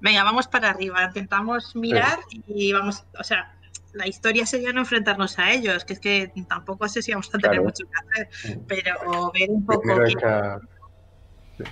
Venga, 0.00 0.22
vamos 0.22 0.48
para 0.48 0.70
arriba, 0.70 1.04
intentamos 1.04 1.74
mirar 1.74 2.18
y 2.46 2.72
vamos, 2.74 3.04
o 3.18 3.24
sea, 3.24 3.54
la 3.94 4.06
historia 4.06 4.44
sería 4.46 4.72
no 4.72 4.80
enfrentarnos 4.80 5.38
a 5.38 5.52
ellos, 5.52 5.84
que 5.84 5.92
es 5.94 6.00
que 6.00 6.32
tampoco 6.48 6.88
sé 6.88 7.02
si 7.02 7.12
vamos 7.12 7.28
a 7.28 7.38
tener 7.38 7.50
Claro. 7.50 7.64
mucho 7.64 7.84
que 7.84 8.20
hacer, 8.22 8.60
pero 8.66 9.32
ver 9.32 9.50
un 9.50 9.64
poco 9.64 9.80
Primero 9.82 10.60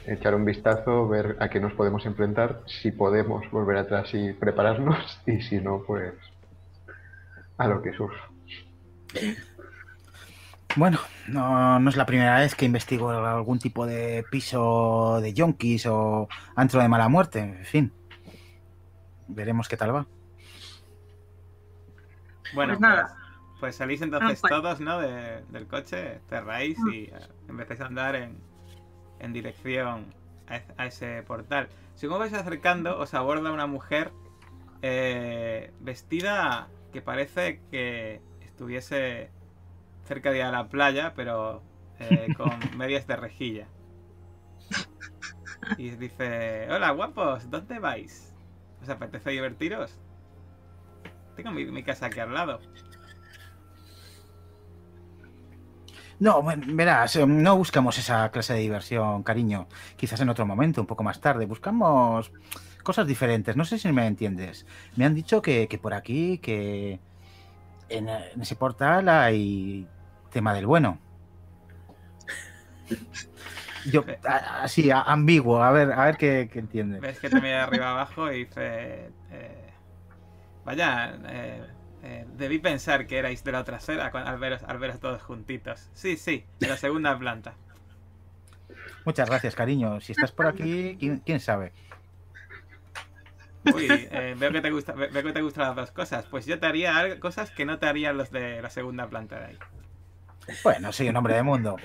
echar 0.07 0.35
un 0.35 0.45
vistazo, 0.45 1.09
ver 1.09 1.37
a 1.41 1.51
qué 1.51 1.59
nos 1.59 1.73
podemos 1.73 2.07
enfrentar, 2.07 2.63
si 2.67 2.93
podemos 2.93 3.51
volver 3.51 3.77
atrás 3.79 4.09
y 4.13 4.33
prepararnos, 4.33 5.21
y 5.27 5.43
si 5.43 5.61
no, 5.61 5.83
pues 5.87 6.15
a 7.59 7.67
lo 7.67 7.83
que 7.83 7.93
surja. 7.93 8.29
Bueno, 10.77 10.99
no, 11.29 11.79
no 11.81 11.91
es 11.91 11.97
la 11.97 12.07
primera 12.07 12.39
vez 12.39 12.55
que 12.55 12.65
investigo 12.65 13.11
algún 13.11 13.59
tipo 13.59 13.85
de 13.85 14.25
piso 14.31 15.21
de 15.21 15.35
yonkis 15.35 15.85
o 15.87 16.29
antro 16.57 16.81
de 16.81 16.89
mala 16.89 17.09
muerte, 17.09 17.41
en 17.41 17.65
fin. 17.65 17.93
Veremos 19.29 19.69
qué 19.69 19.77
tal 19.77 19.95
va. 19.95 20.07
Bueno, 22.53 22.75
Pues 22.75 22.81
nada. 22.81 23.09
Pues, 23.09 23.61
pues 23.61 23.77
salís 23.77 24.03
entonces 24.03 24.39
Ah, 24.39 24.41
pues. 24.41 24.51
todos, 24.51 24.81
¿no? 24.81 25.01
De- 25.01 25.43
del 25.51 25.67
coche, 25.69 26.21
cerráis 26.29 26.79
y 26.87 27.05
eh, 27.05 27.13
empezáis 27.49 27.81
a 27.81 27.87
andar 27.87 28.17
en, 28.17 28.37
en 29.21 29.33
dirección 29.33 30.15
a, 30.49 30.63
a 30.83 30.87
ese 30.87 31.23
portal. 31.25 31.69
Según 31.95 32.19
vais 32.21 32.35
acercando, 32.35 32.99
os 32.99 33.15
aborda 33.15 33.53
una 33.53 33.67
mujer 33.67 34.13
eh, 34.83 35.73
vestida 35.81 36.69
que 36.93 37.03
parece 37.03 37.61
que 37.71 38.23
estuviese 38.43 39.31
cerca 40.05 40.31
de 40.33 40.45
la 40.45 40.69
playa, 40.69 41.15
pero 41.17 41.63
eh, 42.01 42.33
con 42.37 42.77
medias 42.77 43.07
de 43.07 43.17
rejilla. 43.17 43.69
Y 45.77 45.91
dice, 45.91 46.67
hola 46.71 46.91
guapos, 46.93 47.51
¿dónde 47.51 47.79
vais? 47.79 48.35
¿Os 48.81 48.89
apetece 48.89 49.31
divertiros? 49.31 49.99
Tengo 51.43 51.55
mi, 51.55 51.65
mi 51.67 51.83
casa 51.83 52.07
aquí 52.07 52.21
al 52.21 52.33
lado. 52.33 52.61
No, 56.19 56.43
verás, 56.45 57.17
eh, 57.17 57.27
no 57.27 57.57
buscamos 57.57 57.99
esa 57.99 58.31
clase 58.31 58.55
de 58.55 58.61
diversión, 58.61 59.23
cariño. 59.25 59.69
Quizás 59.97 60.21
en 60.21 60.29
otro 60.29 60.47
momento, 60.47 60.81
un 60.81 60.87
poco 60.87 61.03
más 61.03 61.21
tarde. 61.21 61.47
Buscamos 61.47 62.33
cosas 62.85 63.07
diferentes. 63.07 63.57
No 63.57 63.65
sé 63.65 63.79
si 63.79 63.91
me 63.93 64.07
entiendes. 64.07 64.67
Me 64.97 65.05
han 65.05 65.15
dicho 65.15 65.43
que, 65.43 65.67
que 65.69 65.79
por 65.79 65.95
aquí, 65.95 66.39
que 66.39 67.01
en, 67.89 68.09
en 68.09 68.41
ese 68.41 68.57
portal 68.57 69.09
hay 69.09 69.89
tema 70.31 70.55
del 70.55 70.67
bueno. 70.67 71.01
Yo, 73.85 74.05
así, 74.25 74.91
ambiguo, 74.93 75.63
a 75.63 75.73
ver, 75.73 75.93
a 75.93 76.05
ver 76.07 76.17
qué, 76.17 76.49
qué 76.53 76.59
entiende. 76.61 77.01
Ves 77.01 77.19
que 77.19 77.29
te 77.31 77.41
mira 77.41 77.65
arriba 77.65 77.91
abajo 77.91 78.31
y 78.33 78.45
dice... 78.45 79.13
eh, 79.31 79.62
vaya, 80.65 81.15
eh, 81.29 81.63
eh, 82.03 82.27
debí 82.37 82.59
pensar 82.59 83.07
que 83.07 83.19
erais 83.19 83.43
de 83.45 83.53
la 83.53 83.61
otra 83.61 83.79
cu- 83.79 84.19
al 84.19 84.39
veros, 84.39 84.63
al 84.65 84.79
veros 84.79 85.01
todos 85.01 85.23
juntitos. 85.23 85.89
Sí, 85.95 86.17
sí, 86.17 86.45
de 86.61 86.69
la 86.69 86.77
segunda 86.77 87.19
planta. 87.19 87.55
Muchas 89.05 89.29
gracias, 89.29 89.55
cariño. 89.55 90.01
Si 90.01 90.13
estás 90.13 90.33
por 90.33 90.47
aquí, 90.47 90.97
quién, 90.99 91.19
quién 91.25 91.41
sabe. 91.41 91.73
Uy, 93.65 93.87
eh, 93.89 94.35
veo, 94.39 94.51
que 94.53 94.61
te 94.61 94.71
gusta, 94.71 94.93
ve- 94.93 95.09
veo 95.09 95.23
que 95.23 95.33
te 95.33 95.43
gustan 95.43 95.67
las 95.69 95.77
dos 95.77 95.91
cosas. 95.93 96.25
Pues 96.27 96.47
yo 96.47 96.59
te 96.59 96.67
haría 96.67 97.19
cosas 97.21 97.51
que 97.51 97.65
no 97.65 97.79
te 97.79 97.87
harían 97.87 98.17
los 98.17 98.31
de 98.31 98.61
la 98.63 98.71
segunda 98.71 99.09
planta 99.09 99.39
de 99.39 99.47
ahí. 99.47 99.59
Bueno, 100.65 100.93
soy 100.93 101.09
un 101.09 101.17
hombre 101.17 101.35
de 101.35 101.43
mundo. 101.43 101.77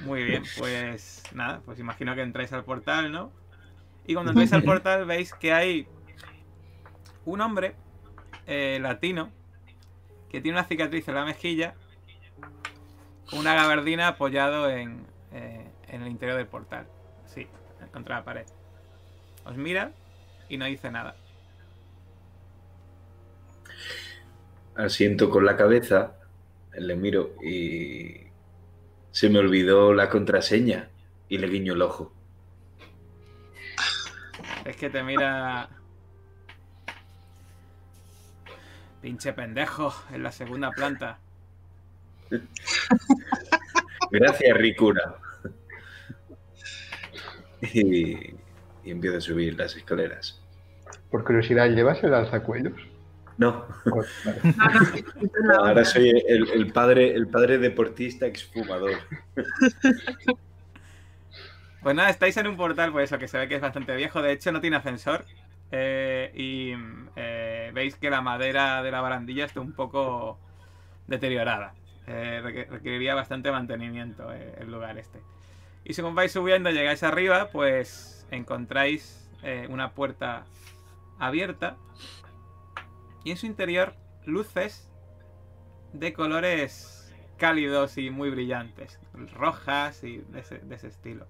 Muy 0.00 0.22
bien, 0.24 0.44
pues 0.56 1.22
nada, 1.38 1.62
pues 1.64 1.78
imagino 1.78 2.14
que 2.14 2.20
entráis 2.20 2.52
al 2.52 2.64
portal, 2.64 3.10
¿no? 3.10 3.32
Y 4.06 4.14
cuando 4.14 4.30
entráis 4.32 4.52
al 4.52 4.62
portal 4.62 5.06
veis 5.06 5.32
que 5.32 5.52
hay 5.52 5.86
un 7.24 7.40
hombre 7.40 7.74
eh, 8.46 8.78
latino 8.80 9.30
que 10.30 10.40
tiene 10.40 10.58
una 10.58 10.66
cicatriz 10.66 11.08
en 11.08 11.14
la 11.14 11.24
mejilla 11.24 11.74
con 13.30 13.38
una 13.38 13.54
gabardina 13.54 14.08
apoyado 14.08 14.68
en, 14.70 15.06
eh, 15.32 15.66
en 15.88 16.02
el 16.02 16.08
interior 16.08 16.36
del 16.36 16.46
portal. 16.46 16.86
Sí, 17.26 17.46
contra 17.92 18.16
la 18.16 18.24
pared. 18.24 18.46
Os 19.44 19.56
mira 19.56 19.92
y 20.48 20.56
no 20.56 20.66
dice 20.66 20.90
nada. 20.90 21.16
Asiento 24.74 25.28
con 25.28 25.44
la 25.44 25.56
cabeza, 25.56 26.14
le 26.78 26.94
miro 26.94 27.34
y 27.42 28.28
se 29.10 29.28
me 29.28 29.40
olvidó 29.40 29.92
la 29.92 30.08
contraseña 30.08 30.90
y 31.28 31.38
le 31.38 31.48
guiño 31.48 31.74
el 31.74 31.82
ojo. 31.82 32.12
Es 34.64 34.76
que 34.76 34.90
te 34.90 35.02
mira... 35.02 35.68
Pinche 39.00 39.32
pendejo, 39.32 39.94
en 40.12 40.22
la 40.24 40.32
segunda 40.32 40.70
planta. 40.72 41.18
Gracias, 44.10 44.58
Ricura. 44.58 45.18
Y, 47.72 48.34
y 48.84 48.90
empiezo 48.90 49.18
a 49.18 49.20
subir 49.20 49.56
las 49.56 49.76
escaleras. 49.76 50.40
Por 51.10 51.24
curiosidad, 51.24 51.68
¿llevas 51.68 52.02
el 52.02 52.12
alzacuellos? 52.14 52.74
No, 53.38 53.66
no, 53.84 55.54
ahora 55.54 55.84
soy 55.84 56.10
el, 56.10 56.50
el 56.50 56.72
padre, 56.72 57.14
el 57.14 57.28
padre 57.28 57.58
deportista 57.58 58.26
exfumador. 58.26 58.98
Pues 61.82 61.94
nada, 61.94 62.10
estáis 62.10 62.36
en 62.36 62.46
un 62.48 62.56
portal, 62.56 62.92
pues 62.92 63.04
eso, 63.10 63.18
que 63.18 63.28
se 63.28 63.38
ve 63.38 63.48
que 63.48 63.54
es 63.56 63.60
bastante 63.60 63.94
viejo. 63.96 64.20
De 64.22 64.32
hecho, 64.32 64.52
no 64.52 64.60
tiene 64.60 64.76
ascensor. 64.76 65.24
eh, 65.70 66.32
y 66.34 66.72
eh, 67.16 67.70
veis 67.74 67.94
que 67.96 68.08
la 68.10 68.22
madera 68.22 68.82
de 68.82 68.90
la 68.90 69.00
barandilla 69.02 69.44
está 69.44 69.60
un 69.60 69.72
poco 69.72 70.38
deteriorada. 71.06 71.74
Eh, 72.06 72.40
requ- 72.42 72.68
requeriría 72.68 73.14
bastante 73.14 73.50
mantenimiento 73.52 74.32
eh, 74.32 74.54
el 74.60 74.70
lugar 74.72 74.96
este. 74.98 75.20
Y 75.84 75.94
según 75.94 76.14
vais 76.14 76.32
subiendo, 76.32 76.70
llegáis 76.70 77.02
arriba, 77.02 77.48
pues 77.52 78.26
encontráis 78.30 79.24
una 79.68 79.92
puerta 79.92 80.44
abierta. 81.18 81.76
Y 83.24 83.30
en 83.30 83.36
su 83.36 83.46
interior, 83.46 83.94
luces 84.26 84.90
de 85.92 86.12
colores 86.12 87.14
cálidos 87.38 87.98
y 87.98 88.10
muy 88.10 88.30
brillantes. 88.30 88.98
Rojas 89.34 90.02
y 90.04 90.18
de 90.18 90.40
ese 90.40 90.88
estilo. 90.88 91.26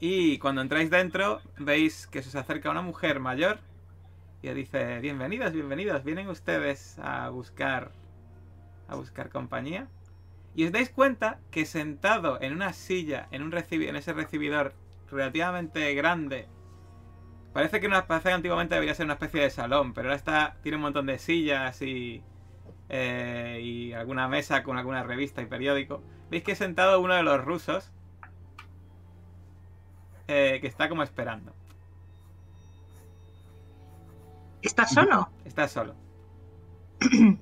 Y 0.00 0.38
cuando 0.38 0.62
entráis 0.62 0.90
dentro, 0.90 1.40
veis 1.58 2.06
que 2.06 2.22
se 2.22 2.28
os 2.28 2.36
acerca 2.36 2.70
una 2.70 2.82
mujer 2.82 3.18
mayor 3.18 3.58
y 4.42 4.48
dice, 4.50 5.00
bienvenidos, 5.00 5.52
bienvenidos, 5.52 6.04
vienen 6.04 6.28
ustedes 6.28 6.98
a 7.00 7.28
buscar 7.30 7.90
a 8.86 8.94
buscar 8.94 9.28
compañía. 9.28 9.88
Y 10.54 10.64
os 10.64 10.72
dais 10.72 10.90
cuenta 10.90 11.40
que 11.50 11.66
sentado 11.66 12.40
en 12.40 12.52
una 12.52 12.72
silla, 12.72 13.26
en, 13.32 13.42
un 13.42 13.52
en 13.52 13.96
ese 13.96 14.12
recibidor 14.12 14.72
relativamente 15.10 15.92
grande, 15.94 16.46
parece 17.52 17.80
que, 17.80 17.88
una, 17.88 18.06
parece 18.06 18.30
antiguamente 18.30 18.76
debería 18.76 18.94
ser 18.94 19.06
una 19.06 19.14
especie 19.14 19.42
de 19.42 19.50
salón, 19.50 19.94
pero 19.94 20.08
ahora 20.08 20.16
está, 20.16 20.56
tiene 20.62 20.76
un 20.76 20.82
montón 20.82 21.06
de 21.06 21.18
sillas 21.18 21.82
y, 21.82 22.22
eh, 22.88 23.60
y 23.62 23.92
alguna 23.94 24.28
mesa 24.28 24.62
con 24.62 24.78
alguna 24.78 25.02
revista 25.02 25.42
y 25.42 25.46
periódico. 25.46 26.02
Veis 26.30 26.44
que 26.44 26.54
sentado 26.54 27.00
uno 27.00 27.14
de 27.14 27.24
los 27.24 27.44
rusos 27.44 27.92
eh, 30.28 30.58
que 30.60 30.66
está 30.68 30.88
como 30.88 31.02
esperando. 31.02 31.52
¿Estás 34.62 34.92
solo? 34.92 35.28
Está 35.44 35.68
solo. 35.68 35.94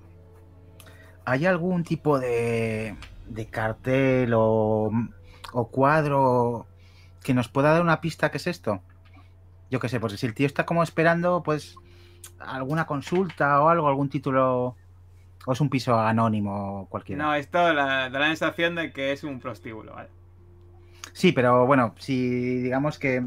¿Hay 1.25 1.47
algún 1.47 1.83
tipo 1.83 2.19
de, 2.19 2.97
de 3.26 3.47
cartel 3.47 4.33
o, 4.35 4.90
o 5.52 5.69
cuadro 5.69 6.66
que 7.23 7.35
nos 7.35 7.49
pueda 7.49 7.73
dar 7.73 7.83
una 7.83 8.00
pista 8.00 8.31
qué 8.31 8.37
es 8.37 8.47
esto? 8.47 8.81
Yo 9.71 9.81
qué 9.81 9.88
sé, 9.88 9.99
porque 9.99 10.16
si 10.16 10.26
el 10.26 10.35
tío 10.35 10.47
está 10.47 10.64
como 10.64 10.83
esperando, 10.85 11.43
pues 11.43 11.75
alguna 12.38 12.87
consulta 12.87 13.61
o 13.61 13.69
algo, 13.69 13.88
algún 13.88 14.09
título, 14.09 14.76
o 15.47 15.52
es 15.52 15.61
un 15.61 15.69
piso 15.69 15.99
anónimo 15.99 16.87
cualquiera. 16.88 17.25
No, 17.25 17.35
esto 17.35 17.73
la- 17.73 18.09
da 18.09 18.19
la 18.21 18.26
sensación 18.26 18.76
de 18.76 18.93
que 18.93 19.11
es 19.12 19.25
un 19.25 19.40
prostíbulo, 19.40 19.95
¿vale? 19.95 20.11
Sí, 21.13 21.33
pero 21.33 21.67
bueno, 21.67 21.95
si 21.99 22.59
digamos 22.63 22.99
que 22.99 23.27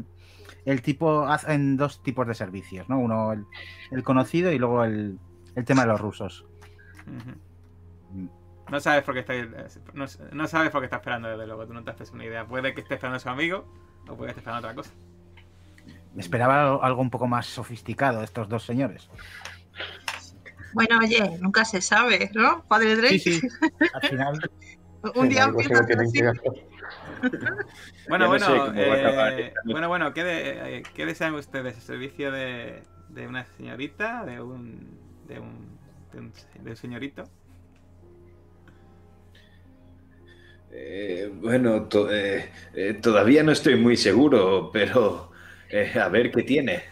el 0.64 0.82
tipo 0.82 1.26
hacen 1.26 1.76
dos 1.76 2.02
tipos 2.02 2.26
de 2.26 2.34
servicios, 2.34 2.88
¿no? 2.88 2.98
Uno 2.98 3.32
el, 3.32 3.44
el 3.90 4.02
conocido 4.02 4.52
y 4.52 4.58
luego 4.58 4.84
el, 4.84 5.18
el 5.56 5.64
tema 5.64 5.82
de 5.82 5.88
los 5.88 6.00
rusos. 6.00 6.44
No 8.70 8.78
sabes 8.78 9.02
por 9.02 9.14
qué 9.14 9.20
está, 9.20 9.34
no, 9.94 10.04
no 10.32 10.46
sabes 10.46 10.70
por 10.70 10.80
qué 10.80 10.84
está 10.84 10.96
esperando, 10.98 11.28
desde 11.28 11.46
luego, 11.46 11.66
tú 11.66 11.72
no 11.74 11.82
te 11.82 11.90
haces 11.90 12.10
una 12.12 12.24
idea. 12.24 12.46
Puede 12.46 12.72
que 12.72 12.82
esté 12.82 12.94
esperando 12.94 13.16
a 13.16 13.20
su 13.20 13.28
amigo 13.28 13.66
o 14.08 14.16
puede 14.16 14.32
que 14.32 14.38
esté 14.38 14.40
esperando 14.40 14.68
otra 14.68 14.74
cosa. 14.76 14.90
Esperaba 16.16 16.74
algo- 16.84 17.00
un 17.00 17.10
poco 17.10 17.26
más 17.26 17.46
sofisticado 17.46 18.18
de 18.18 18.24
estos 18.24 18.48
dos 18.48 18.64
señores. 18.64 19.08
Bueno, 20.72 20.98
oye, 21.00 21.36
nunca 21.40 21.64
se 21.64 21.80
sabe, 21.80 22.30
¿no? 22.34 22.62
Padre 22.68 22.94
Drake, 22.96 23.18
Sí, 23.18 23.40
sí. 23.40 23.48
Al 23.92 24.02
final, 24.08 24.40
un 25.16 25.22
Sí, 25.22 25.28
día 25.28 25.44
empiezas 25.44 25.88
así. 25.98 26.20
Bueno, 28.06 28.26
no 28.28 28.28
bueno, 28.28 28.72
eh, 28.76 29.60
bueno, 29.68 29.88
bueno, 29.88 30.12
¿qué, 30.12 30.24
de- 30.24 30.78
eh, 30.80 30.90
¿qué 30.92 31.06
desean 31.06 31.34
ustedes? 31.34 31.76
¿El 31.76 31.82
servicio 31.82 32.32
de, 32.32 32.88
de 33.08 33.26
una 33.28 33.44
señorita? 33.46 34.24
¿De 34.24 34.40
un, 34.40 35.00
de 35.22 35.38
un, 35.40 35.80
de 36.10 36.18
un, 36.20 36.32
de 36.54 36.70
un 36.70 36.76
señorito? 36.76 37.32
Eh, 40.72 41.28
bueno, 41.34 41.88
to- 41.88 42.10
eh, 42.12 42.50
eh, 42.74 42.94
todavía 42.94 43.42
no 43.42 43.52
estoy 43.52 43.74
muy 43.76 43.96
seguro, 43.96 44.70
pero 44.72 45.30
eh, 45.68 45.92
a 46.00 46.08
ver 46.08 46.30
qué 46.30 46.42
tiene. 46.44 46.84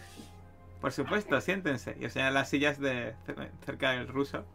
Por 0.80 0.92
supuesto, 0.92 1.40
siéntense. 1.40 1.94
Y 1.98 2.04
os 2.06 2.12
señalan 2.12 2.34
las 2.34 2.48
sillas 2.50 2.78
de 2.80 3.16
cer- 3.24 3.58
cerca 3.64 3.92
del 3.92 4.08
ruso. 4.08 4.48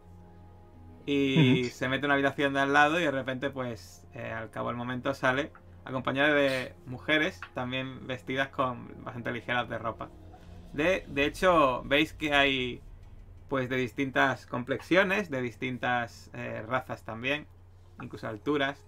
Y 1.05 1.69
se 1.71 1.89
mete 1.89 2.05
en 2.05 2.05
una 2.05 2.13
habitación 2.15 2.53
de 2.53 2.61
al 2.61 2.73
lado 2.73 2.99
y 2.99 3.03
de 3.03 3.11
repente, 3.11 3.49
pues, 3.49 4.07
eh, 4.13 4.31
al 4.31 4.49
cabo 4.51 4.69
del 4.69 4.77
momento 4.77 5.13
sale 5.13 5.53
acompañada 5.85 6.33
de 6.33 6.73
mujeres 6.85 7.39
también 7.53 8.07
vestidas 8.07 8.49
con 8.49 9.03
bastante 9.03 9.31
ligeras 9.31 9.67
de 9.69 9.77
ropa. 9.77 10.09
De, 10.73 11.05
de 11.07 11.25
hecho, 11.25 11.83
veis 11.85 12.13
que 12.13 12.33
hay, 12.33 12.81
pues, 13.49 13.69
de 13.69 13.75
distintas 13.77 14.45
complexiones, 14.45 15.29
de 15.29 15.41
distintas 15.41 16.31
eh, 16.33 16.63
razas 16.67 17.03
también, 17.03 17.45
incluso 18.01 18.27
alturas. 18.27 18.83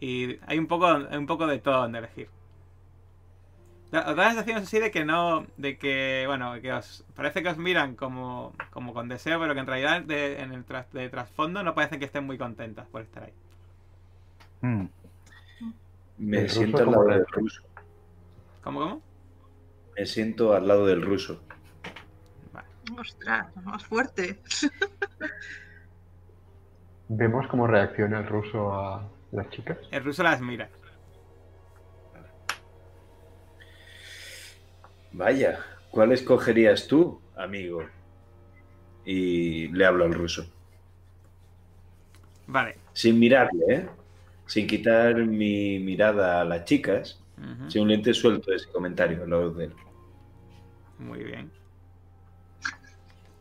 Y 0.00 0.38
hay 0.46 0.58
un 0.58 0.66
poco, 0.66 0.86
un 0.94 1.26
poco 1.26 1.46
de 1.46 1.58
todo 1.58 1.82
donde 1.82 1.98
elegir. 1.98 2.28
Os 3.92 3.92
da 3.92 4.14
la 4.14 4.28
sensación 4.30 4.58
así 4.58 4.78
de 4.78 4.90
que 4.90 5.04
no. 5.04 5.46
De 5.56 5.76
que, 5.76 6.24
bueno, 6.26 6.60
que 6.62 6.72
os. 6.72 7.04
Parece 7.14 7.42
que 7.42 7.48
os 7.50 7.58
miran 7.58 7.96
como, 7.96 8.54
como 8.70 8.94
con 8.94 9.08
deseo, 9.08 9.38
pero 9.40 9.52
que 9.54 9.60
en 9.60 9.66
realidad 9.66 10.02
de- 10.02 10.40
en 10.40 10.52
el 10.52 10.64
tras- 10.64 10.90
de 10.92 11.08
trasfondo 11.08 11.62
no 11.62 11.74
parecen 11.74 11.98
que 11.98 12.04
estén 12.06 12.24
muy 12.24 12.38
contentas 12.38 12.86
por 12.88 13.02
estar 13.02 13.24
ahí. 13.24 13.32
mm, 14.62 14.84
Me 16.20 16.36
¿El 16.36 16.42
ruso 16.44 16.60
siento 16.60 16.82
al 16.82 16.90
lado 16.90 17.04
del 17.06 17.26
ruso. 17.26 17.62
¿Cómo, 18.62 18.80
cómo? 18.80 19.02
Me 19.96 20.04
siento 20.04 20.52
al 20.52 20.68
lado 20.68 20.86
del 20.86 21.00
ruso. 21.00 21.42
Vale. 22.52 22.68
Ostras, 22.98 23.56
más 23.56 23.84
fuerte. 23.86 24.38
Vemos 27.08 27.46
cómo 27.48 27.66
reacciona 27.66 28.18
el 28.18 28.26
ruso 28.26 28.74
a 28.74 29.08
las 29.32 29.48
chicas. 29.48 29.78
El 29.90 30.04
ruso 30.04 30.22
las 30.22 30.42
mira. 30.42 30.68
Vaya, 35.12 35.58
¿cuál 35.90 36.12
escogerías 36.12 36.86
tú, 36.86 37.18
amigo? 37.34 37.82
Y 39.06 39.68
le 39.68 39.86
hablo 39.86 40.04
al 40.04 40.12
ruso. 40.12 40.44
Vale. 42.46 42.76
Sin 42.92 43.18
mirarle, 43.18 43.74
¿eh? 43.74 43.88
Sin 44.50 44.66
quitar 44.66 45.14
mi 45.14 45.78
mirada 45.78 46.40
a 46.40 46.44
las 46.44 46.64
chicas. 46.64 47.20
Ujú. 47.38 47.70
Simplemente 47.70 48.12
suelto 48.12 48.52
ese 48.52 48.68
comentario 48.72 49.24
lado 49.24 49.52
de 49.52 49.66
él. 49.66 49.74
Muy 50.98 51.22
bien. 51.22 51.52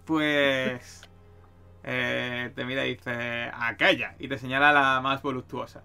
Pues. 0.05 1.01
eh, 1.83 2.51
te 2.55 2.63
mira 2.63 2.85
y 2.85 2.93
dice. 2.93 3.49
Aquella. 3.51 4.15
Y 4.19 4.27
te 4.27 4.37
señala 4.37 4.71
la 4.71 5.01
más 5.01 5.19
voluptuosa. 5.23 5.83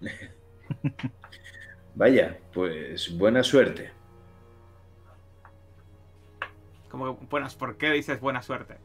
Vaya, 1.96 2.38
pues 2.52 3.18
buena 3.18 3.42
suerte. 3.42 3.90
Como 6.88 7.18
que, 7.18 7.26
buenas, 7.26 7.56
¿por 7.56 7.76
qué 7.78 7.90
dices 7.90 8.20
buena 8.20 8.42
suerte? 8.42 8.76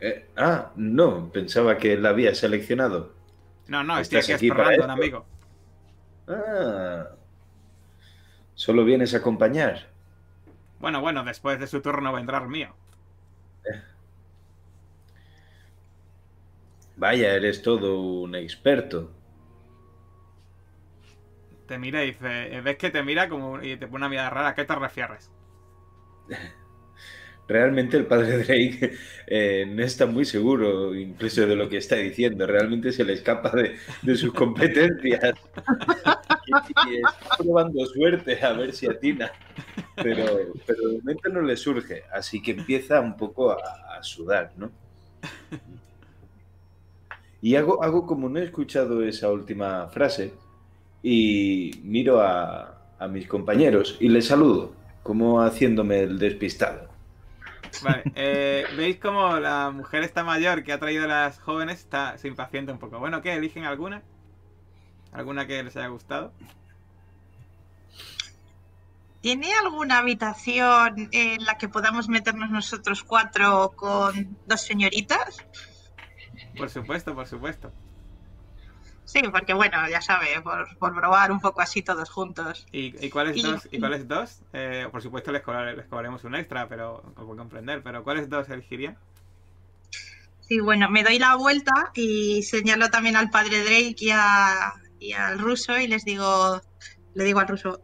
Eh, 0.00 0.30
ah, 0.36 0.72
no, 0.76 1.30
pensaba 1.30 1.76
que 1.76 1.98
la 1.98 2.08
había 2.08 2.34
seleccionado. 2.34 3.13
No, 3.68 3.82
no, 3.82 3.98
estoy 3.98 4.18
aquí 4.18 4.32
aquí 4.32 4.48
esperando, 4.48 4.72
esto. 4.72 4.90
amigo. 4.92 5.26
Ah, 6.28 7.08
solo 8.54 8.84
vienes 8.84 9.14
a 9.14 9.18
acompañar. 9.18 9.88
Bueno, 10.80 11.00
bueno, 11.00 11.24
después 11.24 11.58
de 11.58 11.66
su 11.66 11.80
turno 11.80 12.12
vendrá 12.12 12.38
el 12.38 12.48
mío. 12.48 12.74
Vaya, 16.96 17.34
eres 17.34 17.62
todo 17.62 18.00
un 18.00 18.34
experto. 18.34 19.10
Te 21.66 21.78
mira 21.78 22.04
y 22.04 22.08
dice, 22.08 22.56
eh, 22.56 22.60
ves 22.60 22.76
que 22.76 22.90
te 22.90 23.02
mira 23.02 23.28
como 23.28 23.62
y 23.62 23.76
te 23.76 23.86
pone 23.86 23.96
una 23.96 24.08
mirada 24.08 24.30
rara, 24.30 24.48
¿a 24.48 24.54
qué 24.54 24.64
te 24.64 24.74
refieres? 24.74 25.30
Realmente 27.46 27.96
el 27.96 28.06
padre 28.06 28.38
Drake 28.44 28.92
eh, 29.26 29.66
no 29.68 29.82
está 29.82 30.06
muy 30.06 30.24
seguro 30.24 30.94
incluso 30.94 31.46
de 31.46 31.56
lo 31.56 31.68
que 31.68 31.78
está 31.78 31.96
diciendo. 31.96 32.46
Realmente 32.46 32.92
se 32.92 33.04
le 33.04 33.14
escapa 33.14 33.50
de, 33.50 33.76
de 34.02 34.16
sus 34.16 34.32
competencias. 34.34 35.34
Y, 36.46 36.90
y 36.90 36.96
está 36.96 37.36
probando 37.38 37.84
suerte 37.86 38.42
a 38.42 38.52
ver 38.52 38.72
si 38.72 38.86
atina. 38.86 39.32
Pero, 40.00 40.24
pero 40.66 40.88
de 40.88 40.98
momento 40.98 41.28
no 41.30 41.42
le 41.42 41.56
surge. 41.56 42.04
Así 42.12 42.42
que 42.42 42.52
empieza 42.52 43.00
un 43.00 43.16
poco 43.16 43.52
a, 43.52 43.56
a 43.98 44.02
sudar, 44.02 44.52
¿no? 44.56 44.70
Y 47.40 47.56
hago, 47.56 47.82
hago 47.82 48.06
como 48.06 48.28
no 48.28 48.38
he 48.38 48.44
escuchado 48.44 49.02
esa 49.02 49.30
última 49.30 49.88
frase 49.88 50.32
y 51.02 51.72
miro 51.84 52.20
a, 52.20 52.94
a 52.98 53.08
mis 53.08 53.28
compañeros 53.28 53.96
y 54.00 54.08
les 54.08 54.26
saludo, 54.26 54.74
como 55.02 55.42
haciéndome 55.42 56.02
el 56.02 56.18
despistado. 56.18 56.93
Vale, 57.82 58.02
eh, 58.14 58.66
veis 58.76 58.98
como 58.98 59.38
la 59.38 59.70
mujer 59.70 60.02
esta 60.02 60.24
mayor 60.24 60.64
que 60.64 60.72
ha 60.72 60.78
traído 60.78 61.04
a 61.04 61.08
las 61.08 61.38
jóvenes 61.40 61.80
está, 61.80 62.16
se 62.18 62.28
impacienta 62.28 62.72
un 62.72 62.78
poco. 62.78 62.98
Bueno, 62.98 63.22
¿qué? 63.22 63.34
¿Eligen 63.34 63.64
alguna? 63.64 64.02
¿Alguna 65.12 65.46
que 65.46 65.62
les 65.62 65.76
haya 65.76 65.88
gustado? 65.88 66.32
¿Tiene 69.20 69.54
alguna 69.54 69.98
habitación 69.98 71.08
en 71.12 71.44
la 71.44 71.56
que 71.56 71.68
podamos 71.68 72.08
meternos 72.08 72.50
nosotros 72.50 73.02
cuatro 73.02 73.72
con 73.74 74.36
dos 74.46 74.60
señoritas? 74.60 75.38
Por 76.58 76.68
supuesto, 76.68 77.14
por 77.14 77.26
supuesto. 77.26 77.72
Sí, 79.04 79.20
porque 79.30 79.52
bueno, 79.52 79.86
ya 79.88 80.00
sabe, 80.00 80.40
por, 80.42 80.66
por 80.78 80.94
probar 80.94 81.30
un 81.30 81.38
poco 81.40 81.60
así 81.60 81.82
todos 81.82 82.08
juntos. 82.10 82.66
¿Y, 82.72 82.94
y 83.04 83.10
cuáles 83.10 83.36
Y- 83.36 83.42
dos? 83.42 83.68
¿Y 83.70 83.78
cuáles 83.78 84.08
dos? 84.08 84.40
Eh, 84.52 84.88
por 84.90 85.02
supuesto 85.02 85.30
les, 85.30 85.42
cobrar- 85.42 85.76
les 85.76 85.86
cobraremos 85.86 86.24
un 86.24 86.34
extra, 86.34 86.66
pero 86.68 87.02
puedo 87.14 87.36
comprender. 87.36 87.82
Pero 87.82 88.02
¿cuáles 88.02 88.28
dos 88.28 88.48
elegirían? 88.48 88.96
Sí, 90.40 90.60
bueno, 90.60 90.90
me 90.90 91.02
doy 91.02 91.18
la 91.18 91.36
vuelta 91.36 91.90
y 91.94 92.42
señalo 92.42 92.90
también 92.90 93.16
al 93.16 93.30
padre 93.30 93.62
Drake 93.62 93.94
y, 93.98 94.10
a- 94.10 94.72
y 94.98 95.12
al 95.12 95.38
ruso 95.38 95.78
y 95.78 95.86
les 95.86 96.04
digo, 96.04 96.60
le 97.14 97.24
digo 97.24 97.40
al 97.40 97.48
ruso, 97.48 97.80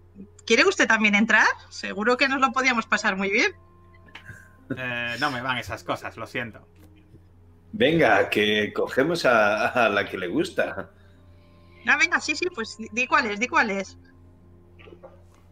¿quiere 0.46 0.64
usted 0.64 0.86
también 0.88 1.14
entrar? 1.14 1.46
Seguro 1.68 2.16
que 2.16 2.28
nos 2.28 2.40
lo 2.40 2.50
podíamos 2.52 2.86
pasar 2.86 3.16
muy 3.16 3.30
bien. 3.30 3.52
Eh, 4.76 5.16
no 5.20 5.30
me 5.30 5.42
van 5.42 5.58
esas 5.58 5.84
cosas, 5.84 6.16
lo 6.16 6.26
siento. 6.26 6.66
Venga, 7.72 8.28
que 8.30 8.72
cogemos 8.72 9.24
a, 9.26 9.68
a 9.68 9.88
la 9.88 10.04
que 10.08 10.18
le 10.18 10.26
gusta. 10.28 10.90
Ah, 11.86 11.96
venga, 11.98 12.20
sí, 12.20 12.34
sí, 12.36 12.46
pues 12.54 12.76
di- 12.76 12.88
di 12.92 13.06
cuál 13.06 13.26
es, 13.26 13.40
di 13.40 13.48
cuál 13.48 13.70
es. 13.70 13.98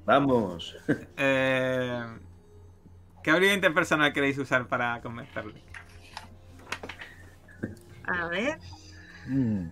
Vamos. 0.04 0.76
Eh, 1.20 2.04
¿Qué 3.22 3.30
habilidad 3.30 3.54
interpersonal 3.54 4.12
queréis 4.12 4.38
usar 4.38 4.68
para 4.68 5.00
convencerle? 5.02 5.62
A 8.04 8.28
ver. 8.28 8.58
Mm, 9.26 9.66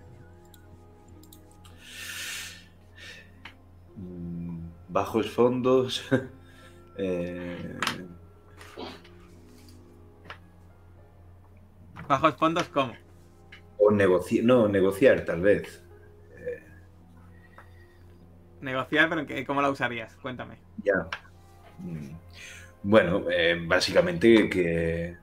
Mm, 3.96 4.58
Bajos 4.88 5.30
fondos. 5.30 6.04
eh, 6.98 7.78
Bajos 12.08 12.36
fondos, 12.36 12.68
¿cómo? 12.68 12.92
o 13.78 13.90
negociar. 13.90 14.44
No, 14.44 14.68
negociar, 14.68 15.24
tal 15.24 15.40
vez. 15.40 15.82
Negociar, 18.60 19.08
pero 19.08 19.20
¿en 19.22 19.26
qué- 19.26 19.44
¿cómo 19.46 19.60
la 19.62 19.70
usarías? 19.70 20.14
Cuéntame. 20.16 20.56
Ya. 20.82 21.06
Bueno, 22.82 23.24
eh, 23.30 23.58
básicamente 23.66 24.48
que 24.48 25.16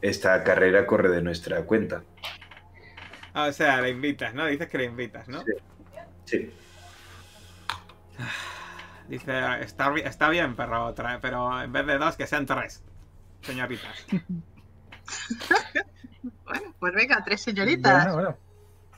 esta 0.00 0.42
carrera 0.44 0.86
corre 0.86 1.08
de 1.08 1.22
nuestra 1.22 1.62
cuenta. 1.64 2.02
Ah, 3.34 3.46
o 3.46 3.52
sea, 3.52 3.80
le 3.80 3.90
invitas, 3.90 4.34
¿no? 4.34 4.46
Dices 4.46 4.68
que 4.68 4.78
le 4.78 4.84
invitas, 4.84 5.28
¿no? 5.28 5.42
Sí. 5.44 5.52
Sí. 6.24 6.50
Dice, 9.08 9.32
está, 9.62 9.94
está 10.04 10.28
bien, 10.28 10.54
perro, 10.54 10.94
pero 11.22 11.62
en 11.62 11.72
vez 11.72 11.86
de 11.86 11.96
dos, 11.98 12.16
que 12.16 12.26
sean 12.26 12.44
tres. 12.46 12.82
Señoritas. 13.42 14.06
Bueno, 16.44 16.74
pues 16.78 16.94
venga, 16.94 17.22
tres 17.24 17.40
señoritas. 17.42 18.04
bueno, 18.06 18.14
bueno. 18.14 18.38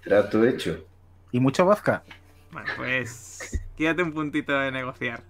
Trato 0.02 0.44
hecho. 0.44 0.84
¿Y 1.32 1.38
mucho 1.40 1.64
vodka? 1.64 2.02
Bueno, 2.50 2.72
pues 2.74 3.64
quédate 3.76 4.02
un 4.02 4.12
puntito 4.12 4.52
de 4.58 4.70
negociar. 4.72 5.24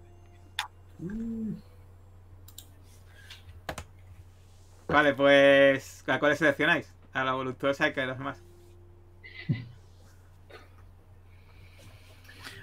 Vale, 4.88 5.14
pues 5.14 6.04
¿a 6.09 6.18
cuáles 6.18 6.38
seleccionáis? 6.38 6.94
A 7.12 7.24
la 7.24 7.33
voluptuosa 7.35 7.88
y 7.88 7.92
que 7.94 8.04
los 8.06 8.18
demás. 8.18 8.44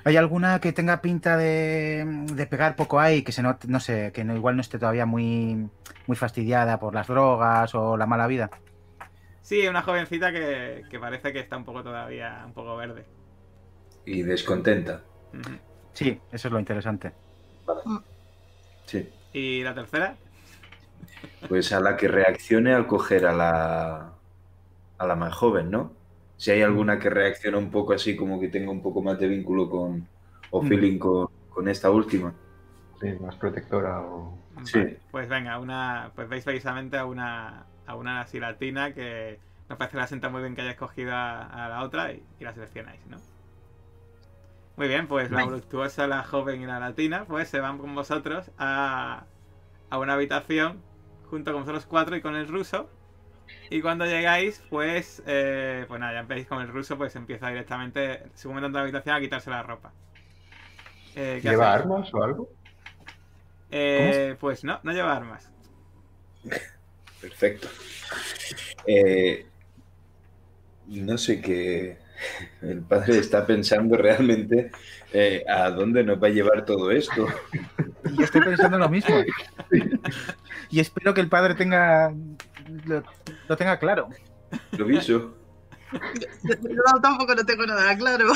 ¿Hay 0.03 0.15
alguna 0.17 0.59
que 0.59 0.71
tenga 0.73 1.01
pinta 1.01 1.37
de, 1.37 2.05
de 2.33 2.47
pegar 2.47 2.75
poco 2.75 2.99
ahí, 2.99 3.23
que 3.23 3.31
se 3.31 3.41
no, 3.43 3.57
no 3.67 3.79
sé, 3.79 4.11
que 4.13 4.23
no- 4.23 4.35
igual 4.35 4.55
no 4.55 4.61
esté 4.61 4.79
todavía 4.79 5.05
muy, 5.05 5.69
muy 6.07 6.17
fastidiada 6.17 6.79
por 6.79 6.93
las 6.95 7.07
drogas 7.07 7.75
o 7.75 7.97
la 7.97 8.05
mala 8.05 8.27
vida? 8.27 8.49
Sí, 9.41 9.67
una 9.67 9.81
jovencita 9.81 10.31
que, 10.31 10.85
que 10.89 10.99
parece 10.99 11.31
que 11.33 11.39
está 11.39 11.57
un 11.57 11.65
poco 11.65 11.83
todavía, 11.83 12.43
un 12.45 12.53
poco 12.53 12.75
verde. 12.77 13.05
Y 14.07 14.23
descontenta. 14.23 15.01
Sí, 15.93 16.17
eso 16.31 16.47
es 16.47 16.51
lo 16.51 16.59
interesante. 16.59 17.11
Sí. 18.85 19.09
¿Y 19.33 19.63
la 19.63 19.75
tercera? 19.75 20.15
Pues 21.49 21.71
a 21.73 21.79
la 21.79 21.97
que 21.97 22.07
reaccione 22.07 22.73
al 22.73 22.87
coger 22.87 23.25
a 23.25 23.33
la, 23.33 24.13
a 24.97 25.07
la 25.07 25.15
más 25.15 25.33
joven, 25.35 25.69
¿no? 25.69 25.91
Si 26.37 26.51
hay 26.51 26.61
alguna 26.61 26.99
que 26.99 27.09
reacciona 27.09 27.57
un 27.57 27.69
poco 27.71 27.93
así, 27.93 28.15
como 28.15 28.39
que 28.39 28.47
tenga 28.47 28.71
un 28.71 28.81
poco 28.81 29.01
más 29.01 29.19
de 29.19 29.27
vínculo 29.27 29.69
con, 29.69 30.07
o 30.51 30.61
Mm. 30.61 30.67
feeling 30.67 30.99
con, 30.99 31.27
con 31.49 31.67
esta 31.67 31.89
última. 31.91 32.33
Sí, 33.01 33.07
más 33.19 33.35
protectora 33.35 34.01
o... 34.01 34.37
Sí. 34.63 34.79
Vale, 34.79 34.99
pues 35.11 35.27
venga, 35.29 35.59
una, 35.59 36.11
pues 36.15 36.29
veis 36.29 36.43
precisamente 36.45 36.97
a 36.97 37.05
una, 37.05 37.65
a 37.85 37.95
una 37.95 38.21
así 38.21 38.39
latina 38.39 38.93
que 38.93 39.39
me 39.69 39.75
parece 39.75 39.93
que 39.93 39.97
la 40.01 40.07
sienta 40.07 40.29
muy 40.29 40.41
bien 40.41 40.55
que 40.55 40.61
haya 40.61 40.71
escogido 40.71 41.13
a, 41.13 41.65
a 41.65 41.69
la 41.69 41.83
otra 41.83 42.11
y, 42.13 42.23
y 42.39 42.43
la 42.43 42.53
seleccionáis, 42.53 43.05
¿no? 43.07 43.17
Muy 44.77 44.87
bien, 44.87 45.07
pues 45.07 45.31
la 45.31 45.43
voluptuosa, 45.43 46.07
la 46.07 46.23
joven 46.23 46.61
y 46.61 46.65
la 46.65 46.79
latina, 46.79 47.25
pues 47.27 47.49
se 47.49 47.59
van 47.59 47.79
con 47.79 47.95
vosotros 47.95 48.51
a, 48.57 49.25
a 49.89 49.97
una 49.99 50.13
habitación 50.13 50.81
junto 51.25 51.51
con 51.51 51.61
vosotros 51.61 51.85
cuatro 51.87 52.15
y 52.15 52.21
con 52.21 52.35
el 52.35 52.47
ruso. 52.47 52.89
Y 53.69 53.81
cuando 53.81 54.05
llegáis, 54.05 54.63
pues, 54.69 55.23
eh, 55.25 55.85
pues 55.87 55.99
nada, 55.99 56.13
ya 56.13 56.19
empecéis 56.21 56.47
con 56.47 56.61
el 56.61 56.69
ruso, 56.69 56.97
pues 56.97 57.15
empieza 57.15 57.49
directamente, 57.49 58.29
según 58.35 58.57
entra 58.57 58.67
en 58.69 58.73
la 58.75 58.81
habitación, 58.81 59.15
a 59.15 59.19
quitarse 59.21 59.49
la 59.49 59.63
ropa. 59.63 59.93
Eh, 61.15 61.39
¿qué 61.43 61.49
¿Lleva 61.49 61.73
hacéis? 61.73 61.73
armas 61.73 62.13
o 62.13 62.23
algo? 62.23 62.49
Eh, 63.71 64.35
pues 64.39 64.63
no, 64.65 64.79
no 64.83 64.91
lleva 64.91 65.15
armas. 65.15 65.51
Perfecto. 67.21 67.69
Eh, 68.85 69.45
no 70.87 71.17
sé 71.17 71.41
qué. 71.41 71.97
El 72.61 72.81
padre 72.81 73.17
está 73.19 73.45
pensando 73.45 73.97
realmente 73.97 74.71
eh, 75.13 75.43
a 75.47 75.69
dónde 75.69 76.03
nos 76.03 76.21
va 76.21 76.27
a 76.27 76.31
llevar 76.31 76.65
todo 76.65 76.91
esto. 76.91 77.27
Yo 78.17 78.23
estoy 78.23 78.41
pensando 78.41 78.77
lo 78.77 78.89
mismo. 78.89 79.15
Y 80.69 80.79
espero 80.79 81.13
que 81.13 81.21
el 81.21 81.29
padre 81.29 81.55
tenga 81.55 82.13
lo, 82.85 83.03
lo 83.47 83.57
tenga 83.57 83.77
claro. 83.79 84.09
Lo 84.71 84.85
viso. 84.85 85.35
Yo, 86.43 86.55
yo 86.69 87.01
tampoco 87.01 87.33
no 87.35 87.45
tengo 87.45 87.65
nada 87.65 87.97
claro. 87.97 88.33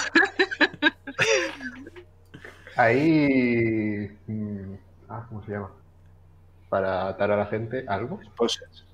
Ahí... 2.75 4.09
mm, 4.27 4.73
Ah, 5.09 5.25
¿cómo 5.27 5.43
se 5.43 5.51
llama? 5.51 5.69
Para 6.69 7.09
atar 7.09 7.31
a 7.31 7.35
la 7.35 7.45
gente, 7.47 7.83
¿algo? 7.87 8.21
Esposas. 8.21 8.85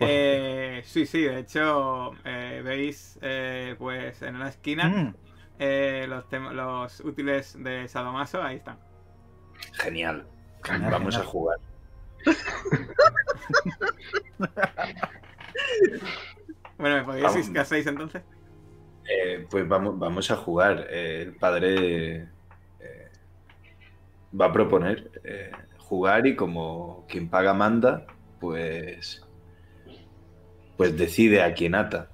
Eh, 0.00 0.82
sí, 0.84 1.06
sí, 1.06 1.22
de 1.22 1.38
hecho, 1.40 2.12
eh, 2.24 2.60
veis 2.64 3.18
eh, 3.22 3.76
pues 3.78 4.20
en 4.22 4.34
una 4.36 4.48
esquina 4.48 4.88
Mm, 4.88 5.14
eh, 5.58 6.06
los, 6.08 7.00
útiles 7.00 7.56
de 7.62 7.86
Sadomaso, 7.88 8.42
ahí 8.42 8.56
están. 8.56 8.78
Genial. 9.72 10.26
Genial, 10.64 10.90
Vamos 10.90 11.14
genial. 11.14 11.22
a 11.22 11.30
jugar. 11.30 11.58
Bueno, 16.78 16.96
¿me 16.96 17.04
podéis 17.04 17.22
decir 17.24 17.40
Vamos. 17.40 17.50
qué 17.54 17.58
hacéis 17.60 17.86
entonces? 17.86 18.22
Eh, 19.08 19.46
pues 19.50 19.66
vamos, 19.68 19.98
vamos 19.98 20.30
a 20.30 20.36
jugar. 20.36 20.86
Eh, 20.90 21.22
el 21.22 21.34
padre 21.36 22.28
eh, 22.80 23.08
va 24.38 24.46
a 24.46 24.52
proponer 24.52 25.10
eh, 25.24 25.50
jugar 25.78 26.26
y 26.26 26.36
como 26.36 27.06
quien 27.08 27.28
paga 27.30 27.54
manda, 27.54 28.06
pues, 28.40 29.25
pues 30.76 30.96
decide 30.96 31.42
a 31.42 31.54
quién 31.54 31.74
ata. 31.74 32.08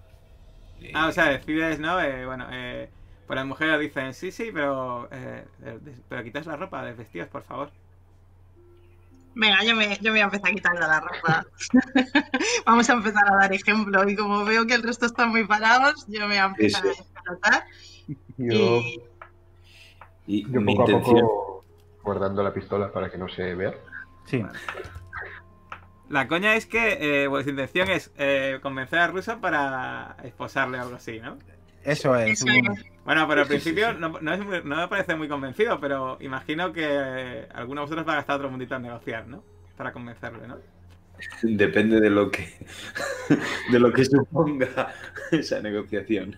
Ah, 0.94 1.08
o 1.08 1.12
sea, 1.12 1.26
decides, 1.26 1.78
¿no? 1.78 2.00
Eh, 2.00 2.26
bueno, 2.26 2.46
eh, 2.50 2.88
pues 3.26 3.36
las 3.36 3.46
mujeres 3.46 3.80
dicen, 3.80 4.12
sí, 4.14 4.32
sí, 4.32 4.50
pero, 4.52 5.08
eh, 5.12 5.44
eh, 5.64 5.78
pero 6.08 6.24
quitas 6.24 6.46
la 6.46 6.56
ropa, 6.56 6.84
desvestidos, 6.84 7.28
por 7.28 7.42
favor. 7.42 7.70
Venga, 9.34 9.64
yo 9.64 9.74
me, 9.74 9.96
yo 9.96 10.04
me 10.04 10.10
voy 10.10 10.20
a 10.20 10.24
empezar 10.24 10.50
a 10.50 10.54
quitar 10.54 10.74
de 10.74 10.80
la 10.80 11.00
ropa. 11.00 11.46
Vamos 12.66 12.90
a 12.90 12.92
empezar 12.92 13.32
a 13.32 13.36
dar 13.36 13.52
ejemplo. 13.52 14.06
Y 14.08 14.16
como 14.16 14.44
veo 14.44 14.66
que 14.66 14.74
el 14.74 14.82
resto 14.82 15.06
están 15.06 15.30
muy 15.30 15.46
parados, 15.46 16.04
yo 16.08 16.20
me 16.20 16.26
voy 16.26 16.36
a 16.36 16.44
empezar 16.44 16.84
a 16.84 16.88
despelotar. 16.88 17.64
Yo, 18.36 18.82
Y 18.82 19.00
y 20.26 20.50
yo 20.52 20.60
mi 20.60 20.76
poco 20.76 20.96
a 20.96 21.00
poco 21.00 21.64
guardando 22.02 22.42
la 22.42 22.52
pistola 22.52 22.92
para 22.92 23.10
que 23.10 23.18
no 23.18 23.28
se 23.28 23.54
vea. 23.54 23.74
sí. 24.26 24.44
La 26.12 26.28
coña 26.28 26.56
es 26.56 26.66
que 26.66 27.22
eh, 27.22 27.26
vuestra 27.26 27.52
intención 27.52 27.90
es 27.90 28.12
eh, 28.18 28.58
convencer 28.62 28.98
al 28.98 29.12
ruso 29.12 29.40
para 29.40 30.14
esposarle 30.24 30.78
o 30.78 30.82
algo 30.82 30.96
así, 30.96 31.18
¿no? 31.20 31.38
Eso 31.84 32.14
es. 32.16 32.44
Bueno, 33.06 33.26
pero 33.26 33.40
al 33.40 33.46
principio. 33.46 33.94
No, 33.94 34.10
no 34.20 34.34
es 34.34 34.44
muy- 34.44 34.62
no 34.62 34.76
me 34.76 34.88
parece 34.88 35.16
muy 35.16 35.26
convencido, 35.26 35.80
pero 35.80 36.18
imagino 36.20 36.70
que 36.70 37.48
alguno 37.54 37.80
de 37.80 37.84
vosotros 37.86 38.06
va 38.06 38.12
a 38.12 38.16
gastar 38.16 38.36
otro 38.36 38.50
mundito 38.50 38.76
en 38.76 38.82
negociar, 38.82 39.26
¿no? 39.26 39.42
Para 39.76 39.92
convencerle, 39.92 40.46
¿no? 40.46 40.58
depende 41.42 41.98
de 41.98 42.10
lo 42.10 42.30
que 42.30 42.46
de 43.70 43.78
lo 43.78 43.90
que 43.90 44.04
suponga 44.04 44.92
esa 45.32 45.60
negociación. 45.60 46.36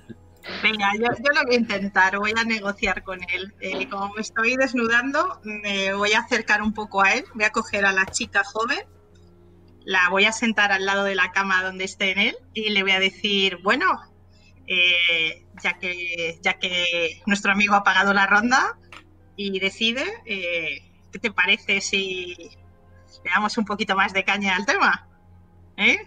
Venga, 0.62 0.92
yo, 0.94 1.06
yo 1.06 1.32
lo 1.34 1.42
voy 1.46 1.56
a 1.56 1.58
intentar, 1.58 2.16
voy 2.18 2.32
a 2.38 2.44
negociar 2.44 3.02
con 3.02 3.18
él. 3.34 3.52
Eh, 3.60 3.88
como 3.88 4.14
me 4.14 4.20
estoy 4.20 4.56
desnudando, 4.56 5.40
me 5.42 5.92
voy 5.94 6.12
a 6.12 6.20
acercar 6.20 6.62
un 6.62 6.72
poco 6.74 7.02
a 7.02 7.14
él, 7.14 7.24
voy 7.34 7.44
a 7.44 7.50
coger 7.50 7.86
a 7.86 7.92
la 7.92 8.06
chica 8.06 8.44
joven, 8.44 8.78
la 9.84 10.08
voy 10.10 10.24
a 10.24 10.32
sentar 10.32 10.72
al 10.72 10.84
lado 10.86 11.04
de 11.04 11.14
la 11.14 11.30
cama 11.32 11.62
donde 11.62 11.84
esté 11.84 12.12
en 12.12 12.18
él 12.18 12.36
y 12.54 12.70
le 12.70 12.82
voy 12.82 12.92
a 12.92 13.00
decir, 13.00 13.58
bueno, 13.62 13.86
eh, 14.66 15.44
ya, 15.62 15.78
que, 15.78 16.38
ya 16.42 16.54
que 16.54 17.20
nuestro 17.26 17.52
amigo 17.52 17.74
ha 17.74 17.84
pagado 17.84 18.14
la 18.14 18.26
ronda 18.26 18.78
y 19.36 19.58
decide, 19.58 20.04
eh, 20.26 20.90
¿qué 21.12 21.18
te 21.18 21.30
parece 21.30 21.80
si 21.80 22.34
le 23.24 23.30
damos 23.30 23.58
un 23.58 23.64
poquito 23.64 23.94
más 23.96 24.12
de 24.12 24.24
caña 24.24 24.56
al 24.56 24.64
tema? 24.66 25.06
¿Eh? 25.76 25.98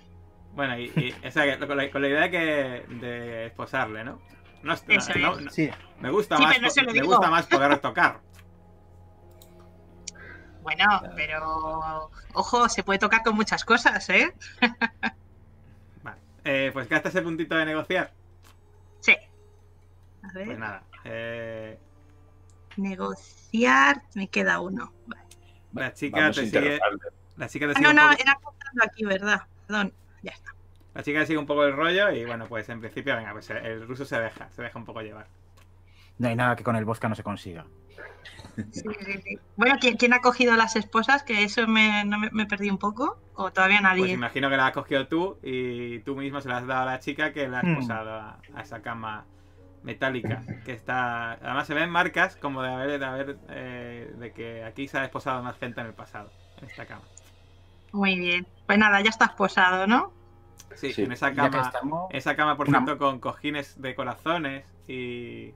Bueno, 0.54 0.80
y, 0.80 0.86
y- 0.96 1.28
o 1.28 1.32
sea, 1.32 1.44
que 1.60 1.68
con 1.68 1.78
la, 1.78 1.92
con 1.92 2.02
la 2.02 2.08
idea 2.08 2.22
de 2.22 2.32
que 2.32 2.96
de 2.96 3.46
esposarle, 3.48 4.04
¿no? 4.04 4.20
No, 4.64 4.74
no- 4.74 4.94
es. 4.94 5.08
no- 5.20 5.52
Sí, 5.52 5.70
me 6.00 6.10
gusta 6.10 6.38
Sí, 6.38 6.44
más 6.44 6.56
me 6.94 7.02
gusta 7.04 7.30
más 7.30 7.46
poder 7.46 7.80
tocar. 7.80 8.22
Bueno, 10.68 11.02
pero 11.16 12.12
ojo, 12.34 12.68
se 12.68 12.84
puede 12.84 13.00
tocar 13.00 13.24
con 13.24 13.36
muchas 13.36 13.64
cosas, 13.64 14.10
¿eh? 14.10 14.34
Vale. 16.04 16.18
eh, 16.44 16.72
pues 16.74 16.90
gasta 16.90 17.08
ese 17.08 17.22
puntito 17.22 17.56
de 17.56 17.66
negociar. 17.66 18.12
Sí. 19.00 19.16
A 20.24 20.32
ver, 20.34 20.46
Pues 20.46 20.60
nada. 20.60 20.84
eh, 21.06 21.80
negociar, 22.76 24.02
me 24.16 24.28
queda 24.28 24.60
uno. 24.60 24.92
Vale. 25.06 25.24
la 25.74 25.94
chica 25.94 26.20
Vamos 26.20 26.36
te 26.36 26.42
a 26.42 26.46
sigue. 26.46 26.80
La 27.38 27.48
chica 27.48 27.66
te 27.68 27.72
Ah, 27.72 27.76
sigue 27.76 27.88
no, 27.88 27.94
no, 27.94 28.10
poco- 28.10 28.22
era 28.22 28.32
apuntando 28.34 28.84
aquí, 28.84 29.06
¿verdad? 29.06 29.42
Perdón, 29.68 29.94
ya 30.24 30.32
está. 30.34 30.52
La 30.96 31.04
chica 31.04 31.26
sigue 31.26 31.38
un 31.40 31.46
poco 31.46 31.64
el 31.64 31.74
rollo 31.78 32.12
y 32.12 32.26
bueno, 32.26 32.46
pues 32.48 32.68
en 32.68 32.82
principio, 32.82 33.16
venga, 33.16 33.32
pues 33.32 33.50
el 33.52 33.88
ruso 33.88 34.04
se 34.04 34.20
deja, 34.20 34.50
se 34.52 34.64
deja 34.64 34.78
un 34.78 34.84
poco 34.86 35.02
llevar. 35.02 35.28
No 36.18 36.28
hay 36.28 36.36
nada 36.36 36.58
que 36.58 36.64
con 36.66 36.76
el 36.76 36.84
Bosca 36.84 37.08
no 37.08 37.16
se 37.16 37.24
consiga. 37.24 37.66
Sí, 38.72 38.90
sí, 39.06 39.14
sí. 39.24 39.42
Bueno, 39.56 39.76
¿quién, 39.80 39.98
quién 39.98 40.14
ha 40.14 40.22
cogido 40.22 40.56
las 40.56 40.76
esposas? 40.76 41.24
Que 41.24 41.44
eso 41.44 41.68
me, 41.68 42.06
no 42.06 42.18
me, 42.20 42.30
me 42.32 42.46
perdí 42.46 42.70
un 42.70 42.78
poco. 42.78 43.24
¿O 43.34 43.52
todavía 43.52 43.82
Pues 43.96 44.12
nadie? 44.12 44.14
imagino 44.14 44.50
que 44.50 44.58
la 44.58 44.68
has 44.68 44.74
cogido 44.74 45.08
tú 45.08 45.40
y 45.42 46.00
tú 46.02 46.16
mismo 46.16 46.40
se 46.42 46.50
la 46.50 46.58
has 46.58 46.68
dado 46.68 46.82
a 46.84 46.86
la 46.86 47.00
chica 47.00 47.34
que 47.34 47.48
la 47.48 47.62
has 47.62 47.68
Hmm. 47.68 47.68
posado 47.70 48.12
a, 48.12 48.44
a 48.54 48.62
esa 48.62 48.82
cama 48.82 49.28
metálica 49.82 50.48
que 50.64 50.74
está 50.74 51.34
además 51.34 51.68
se 51.68 51.74
ven 51.74 51.90
marcas 51.90 52.36
como 52.38 52.62
de 52.64 52.70
haber 52.72 53.00
de 53.00 53.06
haber 53.06 53.40
eh, 53.50 54.14
de 54.18 54.34
que 54.34 54.64
aquí 54.64 54.88
se 54.88 54.98
ha 54.98 55.02
desposado 55.02 55.42
más 55.44 55.58
gente 55.58 55.82
en 55.82 55.88
el 55.88 55.94
pasado 55.96 56.34
en 56.58 56.66
esta 56.66 56.86
cama 56.88 57.08
Muy 57.92 58.18
bien. 58.18 58.48
Pues 58.66 58.78
nada, 58.80 59.02
ya 59.02 59.10
estás 59.10 59.32
posado, 59.34 59.88
¿no? 59.88 60.14
sí, 60.76 60.96
Sí. 60.96 61.04
en 61.04 61.12
esa 61.12 61.34
cama 61.34 61.62
estamos, 61.62 62.10
esa 62.14 62.36
cama 62.36 62.58
por 62.58 62.70
cierto 62.70 62.98
con 62.98 63.20
cojines 63.20 63.80
de 63.82 63.96
corazones 63.96 64.66
y 64.88 65.56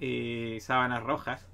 y 0.00 0.58
sábanas 0.60 1.02
rojas. 1.02 1.46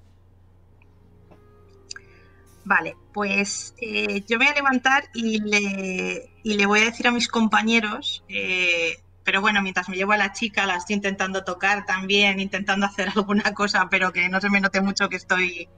Vale, 2.63 2.97
pues 3.13 3.73
eh, 3.77 4.23
yo 4.27 4.37
me 4.37 4.45
voy 4.45 4.53
a 4.53 4.55
levantar 4.55 5.05
y 5.13 5.39
le, 5.39 6.31
y 6.43 6.53
le 6.55 6.65
voy 6.65 6.81
a 6.81 6.85
decir 6.85 7.07
a 7.07 7.11
mis 7.11 7.29
compañeros, 7.29 8.25
eh, 8.27 8.97
pero 9.23 9.39
bueno, 9.39 9.61
mientras 9.61 9.87
me 9.87 9.95
llevo 9.95 10.11
a 10.11 10.17
la 10.17 10.33
chica, 10.33 10.65
la 10.65 10.75
estoy 10.75 10.97
intentando 10.97 11.45
tocar 11.45 11.85
también, 11.85 12.41
intentando 12.41 12.85
hacer 12.85 13.09
alguna 13.15 13.53
cosa, 13.53 13.87
pero 13.89 14.11
que 14.11 14.27
no 14.27 14.41
se 14.41 14.49
me 14.49 14.59
note 14.59 14.81
mucho 14.81 15.07
que 15.07 15.15
estoy 15.15 15.69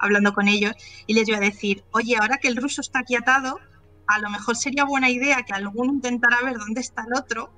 hablando 0.00 0.32
con 0.32 0.48
ellos, 0.48 0.74
y 1.06 1.14
les 1.14 1.26
voy 1.26 1.36
a 1.36 1.40
decir, 1.40 1.84
oye, 1.92 2.16
ahora 2.16 2.38
que 2.38 2.48
el 2.48 2.56
ruso 2.56 2.80
está 2.80 3.00
aquí 3.00 3.14
atado, 3.14 3.60
a 4.08 4.18
lo 4.18 4.28
mejor 4.28 4.56
sería 4.56 4.84
buena 4.84 5.10
idea 5.10 5.44
que 5.44 5.52
alguno 5.52 5.92
intentara 5.92 6.42
ver 6.42 6.58
dónde 6.58 6.80
está 6.80 7.04
el 7.06 7.16
otro 7.16 7.52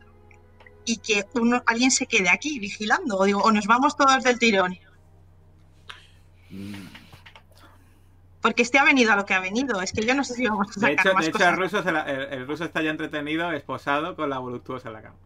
y 0.86 0.98
que 0.98 1.24
uno, 1.34 1.62
alguien 1.66 1.90
se 1.90 2.06
quede 2.06 2.30
aquí 2.30 2.58
vigilando, 2.58 3.18
o 3.18 3.24
digo, 3.24 3.40
o 3.42 3.50
nos 3.52 3.66
vamos 3.66 3.96
todos 3.96 4.22
del 4.22 4.38
tirón. 4.38 4.78
Mm, 6.50 6.86
Porque 8.40 8.62
este 8.62 8.78
ha 8.78 8.84
venido 8.84 9.12
a 9.12 9.16
lo 9.16 9.26
que 9.26 9.34
ha 9.34 9.40
venido. 9.40 9.82
Es 9.82 9.92
que 9.92 10.06
yo 10.06 10.14
no 10.14 10.22
sé 10.24 10.34
si 10.34 10.46
vamos 10.46 10.68
a 10.76 10.80
de 10.80 10.96
sacar 10.96 11.06
hecho, 11.06 11.14
más 11.14 11.24
de 11.24 11.28
hecho 11.30 11.38
cosas. 11.38 11.52
el, 11.52 11.58
ruso 11.58 11.82
se 11.82 11.92
la- 11.92 12.02
el, 12.04 12.20
el 12.40 12.46
ruso 12.46 12.64
está 12.64 12.82
ya 12.82 12.90
entretenido 12.90 13.50
esposado 13.52 14.14
con 14.16 14.30
la 14.30 14.38
voluptuosa 14.38 14.88
en 14.88 14.94
la 14.94 15.02
cama 15.02 15.16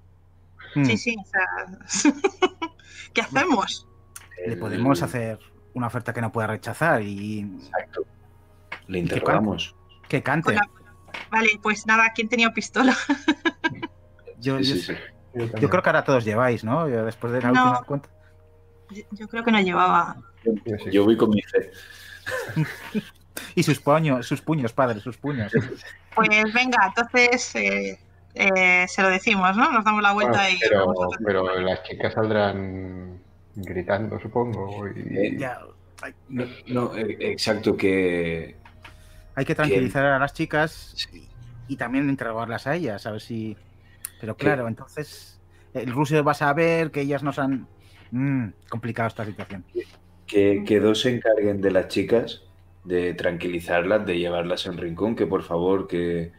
mm, 0.77 0.85
Sí, 0.87 0.97
sí, 0.97 1.17
o 1.21 1.25
sea... 1.29 2.11
¿Qué 3.13 3.21
hacemos? 3.21 3.87
le 4.47 4.57
podemos 4.57 5.03
hacer 5.03 5.39
una 5.75 5.89
oferta 5.89 6.15
que 6.15 6.23
no 6.23 6.33
pueda 6.33 6.47
rechazar 6.47 7.03
y 7.03 7.41
Exacto. 7.41 8.01
Le 8.87 8.99
¿Y 8.99 9.05
qué 9.07 9.15
interrogamos. 9.17 9.75
que 10.09 10.23
cante. 10.23 10.55
La- 10.55 10.63
Vale, 11.31 11.51
pues 11.63 11.87
nada, 11.87 12.11
¿quién 12.15 12.29
tenía 12.29 12.51
pistola? 12.53 12.97
Yo, 14.39 14.59
Sí, 14.61 14.65
yo- 14.65 14.75
sí, 14.77 14.81
sí. 14.81 14.93
Yo, 15.35 15.47
yo 15.47 15.71
creo 15.71 15.83
que 15.83 15.89
ahora 15.89 16.05
todos 16.05 16.25
lleváis, 16.25 16.65
¿no? 16.65 16.89
Yo 16.89 17.05
después 17.05 17.33
de 17.33 17.41
la 17.41 17.53
No. 17.53 17.63
última 17.65 17.83
cuenta. 17.85 18.09
Yo, 18.91 19.03
yo 19.13 19.29
creo 19.29 19.45
que 19.45 19.53
no 19.53 19.61
llevaba. 19.61 20.17
Yo 20.91 21.05
voy 21.05 21.17
con 21.17 21.31
mi 21.31 21.43
fe. 21.43 21.71
Y 23.55 23.63
sus 23.63 23.81
puños, 23.81 24.27
sus 24.27 24.41
puños, 24.43 24.73
padre, 24.73 25.01
sus 25.01 25.17
puños. 25.17 25.53
Pues 26.15 26.29
venga, 26.53 26.79
entonces 26.87 27.55
eh, 27.55 27.99
eh, 28.35 28.87
se 28.89 29.03
lo 29.03 29.09
decimos, 29.09 29.57
¿no? 29.57 29.73
Nos 29.73 29.85
damos 29.85 30.03
la 30.03 30.13
vuelta 30.13 30.43
Bueno, 30.65 31.09
y... 31.19 31.25
pero, 31.25 31.61
las 31.61 31.83
chicas 31.85 32.13
saldrán 32.15 33.19
gritando, 33.55 34.21
supongo. 34.21 34.87
Y... 34.89 35.39
Ya, 35.39 35.59
No, 36.29 36.45
no, 36.67 36.97
eh, 36.97 37.17
exacto, 37.21 37.77
que. 37.77 38.57
hay 39.35 39.45
que 39.45 39.55
tranquilizar 39.55 40.05
a 40.05 40.19
las 40.19 40.33
chicas 40.33 40.93
sí, 40.97 41.29
y 41.69 41.77
también 41.77 42.09
interrogarlas 42.09 42.67
a 42.67 42.75
ellas, 42.75 43.07
a 43.07 43.13
ver 43.13 43.21
si. 43.21 43.57
Pero 44.21 44.37
claro, 44.37 44.69
entonces 44.69 45.41
el 45.73 45.91
ruso 45.93 46.23
va 46.23 46.33
a 46.33 46.35
saber 46.35 46.91
que 46.91 47.01
ellas 47.01 47.23
nos 47.23 47.39
han. 47.39 47.67
Mm, 48.11 48.49
complicado 48.69 49.09
esta 49.09 49.25
situación. 49.25 49.65
Que, 50.27 50.65
que 50.67 50.81
dos 50.81 51.01
se 51.01 51.15
encarguen 51.15 51.61
de 51.61 51.71
las 51.71 51.89
chicas, 51.89 52.43
de 52.85 53.15
tranquilizarlas, 53.15 54.05
de 54.05 54.19
llevarlas 54.19 54.67
en 54.67 54.77
rincón, 54.79 55.15
que 55.17 55.27
por 55.27 55.43
favor 55.43 55.87
que, 55.87 56.33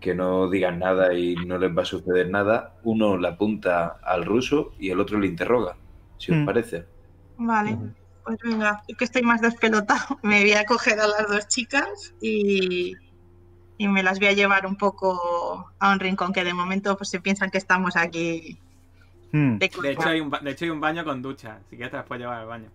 que 0.00 0.14
no 0.14 0.50
digan 0.50 0.78
nada 0.78 1.14
y 1.14 1.34
no 1.34 1.58
les 1.58 1.76
va 1.76 1.82
a 1.82 1.86
suceder 1.86 2.30
nada. 2.30 2.74
Uno 2.84 3.16
le 3.16 3.28
apunta 3.28 3.96
al 4.02 4.24
ruso 4.24 4.72
y 4.78 4.90
el 4.90 5.00
otro 5.00 5.18
le 5.18 5.26
interroga, 5.26 5.76
si 6.18 6.32
os 6.32 6.38
Mm. 6.38 6.46
parece. 6.46 6.84
Vale, 7.36 7.78
pues 8.24 8.38
venga, 8.42 8.82
yo 8.88 8.96
que 8.96 9.04
estoy 9.04 9.22
más 9.22 9.40
despelotado, 9.40 10.18
me 10.22 10.42
voy 10.42 10.52
a 10.52 10.64
coger 10.64 11.00
a 11.00 11.06
las 11.06 11.26
dos 11.28 11.48
chicas 11.48 12.14
y, 12.20 12.92
y 13.76 13.88
me 13.88 14.02
las 14.02 14.18
voy 14.18 14.28
a 14.28 14.32
llevar 14.32 14.66
un 14.66 14.76
poco 14.76 15.70
a 15.78 15.92
un 15.92 16.00
rincón 16.00 16.32
que 16.32 16.44
de 16.44 16.54
momento 16.54 16.96
pues 16.96 17.10
se 17.10 17.20
piensan 17.20 17.50
que 17.50 17.58
estamos 17.58 17.96
aquí 17.96 18.58
Mm, 19.32 19.58
de 19.58 19.68
de 19.82 19.90
hecho 19.90 20.08
hay 20.08 20.20
un 20.20 20.30
de 20.30 20.50
hecho 20.52 20.64
hay 20.64 20.70
un 20.70 20.80
baño 20.80 21.02
con 21.02 21.20
ducha 21.20 21.58
si 21.68 21.74
quieres 21.74 21.90
te 21.90 21.96
las 21.96 22.06
puedes 22.06 22.20
llevar 22.20 22.38
al 22.38 22.46
baño 22.46 22.70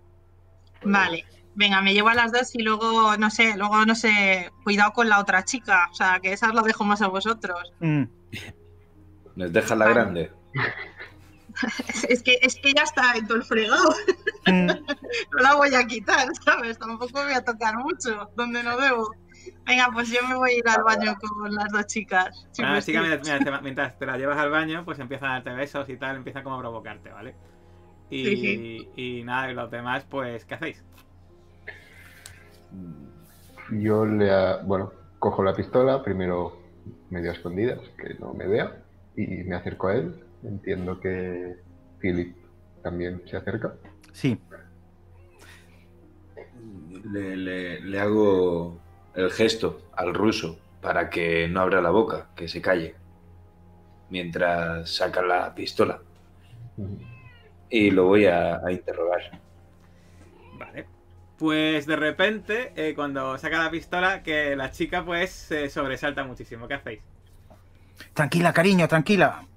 Vale, 0.83 1.25
venga, 1.55 1.81
me 1.81 1.93
llevo 1.93 2.09
a 2.09 2.13
las 2.15 2.31
dos 2.33 2.53
y 2.55 2.63
luego, 2.63 3.15
no 3.17 3.29
sé, 3.29 3.55
luego, 3.57 3.85
no 3.85 3.95
sé, 3.95 4.51
cuidado 4.63 4.91
con 4.93 5.07
la 5.09 5.19
otra 5.19 5.43
chica, 5.45 5.87
o 5.91 5.93
sea, 5.93 6.19
que 6.21 6.33
esas 6.33 6.53
lo 6.53 6.61
dejo 6.61 6.83
más 6.83 7.01
a 7.01 7.07
vosotros. 7.07 7.73
mm. 7.79 8.03
¿Nos 9.35 9.53
deja 9.53 9.75
la 9.75 9.85
Vale. 9.85 9.93
grande? 9.95 10.31
Es, 11.87 12.03
es 12.09 12.23
que, 12.23 12.39
es 12.41 12.55
que 12.55 12.73
ya 12.73 12.83
está 12.83 13.13
en 13.15 13.27
todo 13.27 13.37
el 13.37 13.43
fregado, 13.43 13.93
Mm, 14.45 14.67
no 15.31 15.39
la 15.41 15.55
voy 15.55 15.73
a 15.75 15.85
quitar, 15.85 16.27
¿sabes? 16.43 16.79
Tampoco 16.79 17.23
voy 17.23 17.33
a 17.33 17.43
tocar 17.43 17.77
mucho, 17.77 18.29
donde 18.35 18.63
no 18.63 18.77
debo. 18.77 19.11
Venga, 19.69 19.87
pues 19.93 20.09
yo 20.09 20.27
me 20.27 20.35
voy 20.35 20.49
a 20.49 20.57
ir 20.57 20.67
al 20.67 20.83
baño 20.83 21.15
con 21.21 21.53
las 21.53 21.69
dos 21.71 21.85
chicas. 21.85 22.47
Ah, 22.63 22.79
que 22.83 22.91
mira, 22.91 23.61
mientras 23.61 23.99
te 23.99 24.05
la 24.07 24.17
llevas 24.17 24.39
al 24.39 24.49
baño, 24.49 24.83
pues 24.83 24.97
empiezan 24.97 25.29
a 25.29 25.33
darte 25.33 25.51
besos 25.51 25.87
y 25.89 25.95
tal, 25.95 26.15
empiezan 26.15 26.43
como 26.43 26.55
a 26.55 26.59
provocarte, 26.59 27.11
¿vale? 27.11 27.35
Y, 28.09 28.25
Sí, 28.25 28.37
sí. 28.37 28.89
y 28.95 29.23
nada, 29.23 29.51
y 29.51 29.53
los 29.53 29.69
demás, 29.69 30.05
pues, 30.09 30.43
¿qué 30.45 30.55
hacéis? 30.55 30.83
Yo 33.71 34.07
le, 34.07 34.31
ha- 34.31 34.63
bueno, 34.63 34.91
cojo 35.19 35.43
la 35.43 35.53
pistola, 35.55 36.03
primero 36.03 36.57
medio 37.11 37.29
a 37.29 37.33
escondidas, 37.35 37.79
que 38.01 38.15
no 38.15 38.33
me 38.33 38.47
vea, 38.47 38.75
y 39.15 39.43
me 39.43 39.55
acerco 39.55 39.89
a 39.89 39.95
él. 39.97 40.15
Entiendo 40.41 40.99
que 40.99 41.57
Philip 41.99 42.35
también 42.81 43.21
se 43.27 43.37
acerca. 43.37 43.75
Sí, 44.13 44.35
Le, 47.13 47.37
le- 47.37 47.81
le 47.81 47.99
hago 47.99 48.79
el 49.15 49.31
gesto 49.31 49.81
al 49.95 50.13
ruso 50.13 50.59
para 50.81 51.09
que 51.09 51.47
no 51.47 51.61
abra 51.61 51.81
la 51.81 51.89
boca, 51.91 52.29
que 52.35 52.47
se 52.47 52.61
calle, 52.61 52.95
mientras 54.09 54.89
saca 54.95 55.21
la 55.21 55.53
pistola. 55.55 56.01
Y 57.69 57.91
lo 57.91 58.05
voy 58.05 58.25
a, 58.25 58.57
a 58.65 58.71
interrogar. 58.71 59.21
Vale. 60.51 60.87
Pues 61.37 61.85
de 61.85 61.95
repente, 61.95 62.73
eh, 62.75 62.93
cuando 62.95 63.37
saca 63.37 63.63
la 63.63 63.71
pistola, 63.71 64.21
que 64.23 64.55
la 64.55 64.71
chica, 64.71 65.05
pues, 65.05 65.31
se 65.31 65.69
sobresalta 65.69 66.23
muchísimo. 66.23 66.67
¿Qué 66.67 66.73
hacéis? 66.75 67.01
tranquila, 68.13 68.53
cariño, 68.53 68.87
tranquila. 68.87 69.47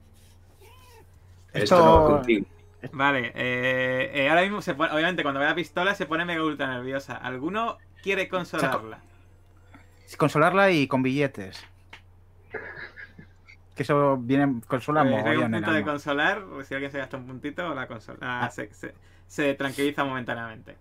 Esto 1.52 1.84
no 1.84 1.92
va 2.00 2.06
contigo. 2.06 2.46
Vale, 2.92 3.32
eh, 3.34 4.10
eh, 4.14 4.28
ahora 4.28 4.42
mismo, 4.42 4.60
se 4.60 4.74
pone- 4.74 4.92
obviamente, 4.92 5.22
cuando 5.22 5.40
ve 5.40 5.46
la 5.46 5.54
pistola, 5.54 5.94
se 5.94 6.06
pone 6.06 6.24
mega 6.24 6.42
ultra 6.44 6.66
nerviosa. 6.68 7.16
¿Alguno 7.16 7.78
quiere 8.02 8.28
consolarla? 8.28 9.06
Consolarla 10.16 10.70
y 10.70 10.86
con 10.86 11.02
billetes. 11.02 11.64
Que 13.74 13.82
eso 13.84 14.18
viene, 14.18 14.60
consola 14.66 15.02
Pues, 15.02 15.24
hay 15.24 15.36
un 15.38 15.50
punto 15.50 15.72
de 15.72 15.82
consolar, 15.82 16.44
si 16.64 16.74
alguien 16.74 16.92
se 16.92 16.98
gasta 16.98 17.16
un 17.16 17.26
puntito, 17.26 17.74
la 17.74 17.86
consola 17.88 18.18
ah, 18.20 18.50
se, 18.50 18.72
se- 18.74 18.94
se 19.26 19.54
tranquiliza 19.54 20.04
momentáneamente. 20.04 20.76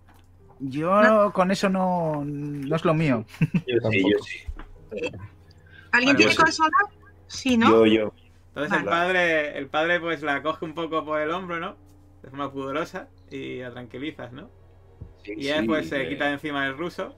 Yo 0.59 1.31
con 1.33 1.51
eso 1.51 1.69
no, 1.69 2.21
no 2.25 2.75
es 2.75 2.83
lo 2.85 2.93
mío. 2.93 3.25
Yo 3.67 3.89
sí, 3.89 4.03
yo 4.11 4.17
sí. 4.19 5.11
¿Alguien 5.91 6.17
tiene 6.17 6.31
yo 6.33 6.37
sí. 6.37 6.43
consola? 6.43 6.69
Sí, 7.27 7.57
¿no? 7.57 7.69
Yo, 7.69 7.85
yo. 7.85 8.13
Entonces 8.49 8.79
el 8.79 8.85
padre, 8.85 9.57
el 9.57 9.67
padre 9.67 9.99
pues 10.01 10.21
la 10.21 10.41
coge 10.43 10.65
un 10.65 10.73
poco 10.73 11.05
por 11.05 11.21
el 11.21 11.31
hombro, 11.31 11.59
¿no? 11.59 11.77
De 12.21 12.29
forma 12.29 12.51
pudorosa 12.51 13.07
y 13.29 13.59
la 13.59 13.71
tranquilizas, 13.71 14.33
¿no? 14.33 14.49
Sí, 15.23 15.33
Y 15.37 15.47
él 15.47 15.61
sí, 15.61 15.67
pues 15.67 15.87
se 15.89 16.03
eh, 16.03 16.09
quita 16.09 16.25
de 16.25 16.33
encima 16.33 16.65
del 16.65 16.77
ruso. 16.77 17.15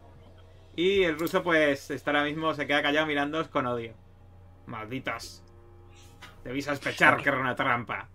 Y 0.76 1.04
el 1.04 1.20
ruso 1.20 1.44
pues 1.44 1.92
está 1.92 2.12
ahora 2.12 2.24
mismo, 2.24 2.54
se 2.54 2.66
queda 2.66 2.82
callado 2.82 3.06
mirándoos 3.06 3.48
con 3.48 3.68
odio. 3.68 3.94
Malditos. 4.66 5.44
Debí 6.44 6.62
sospechar 6.62 7.22
que 7.22 7.30
era 7.30 7.40
una 7.40 7.56
trampa. 7.56 8.10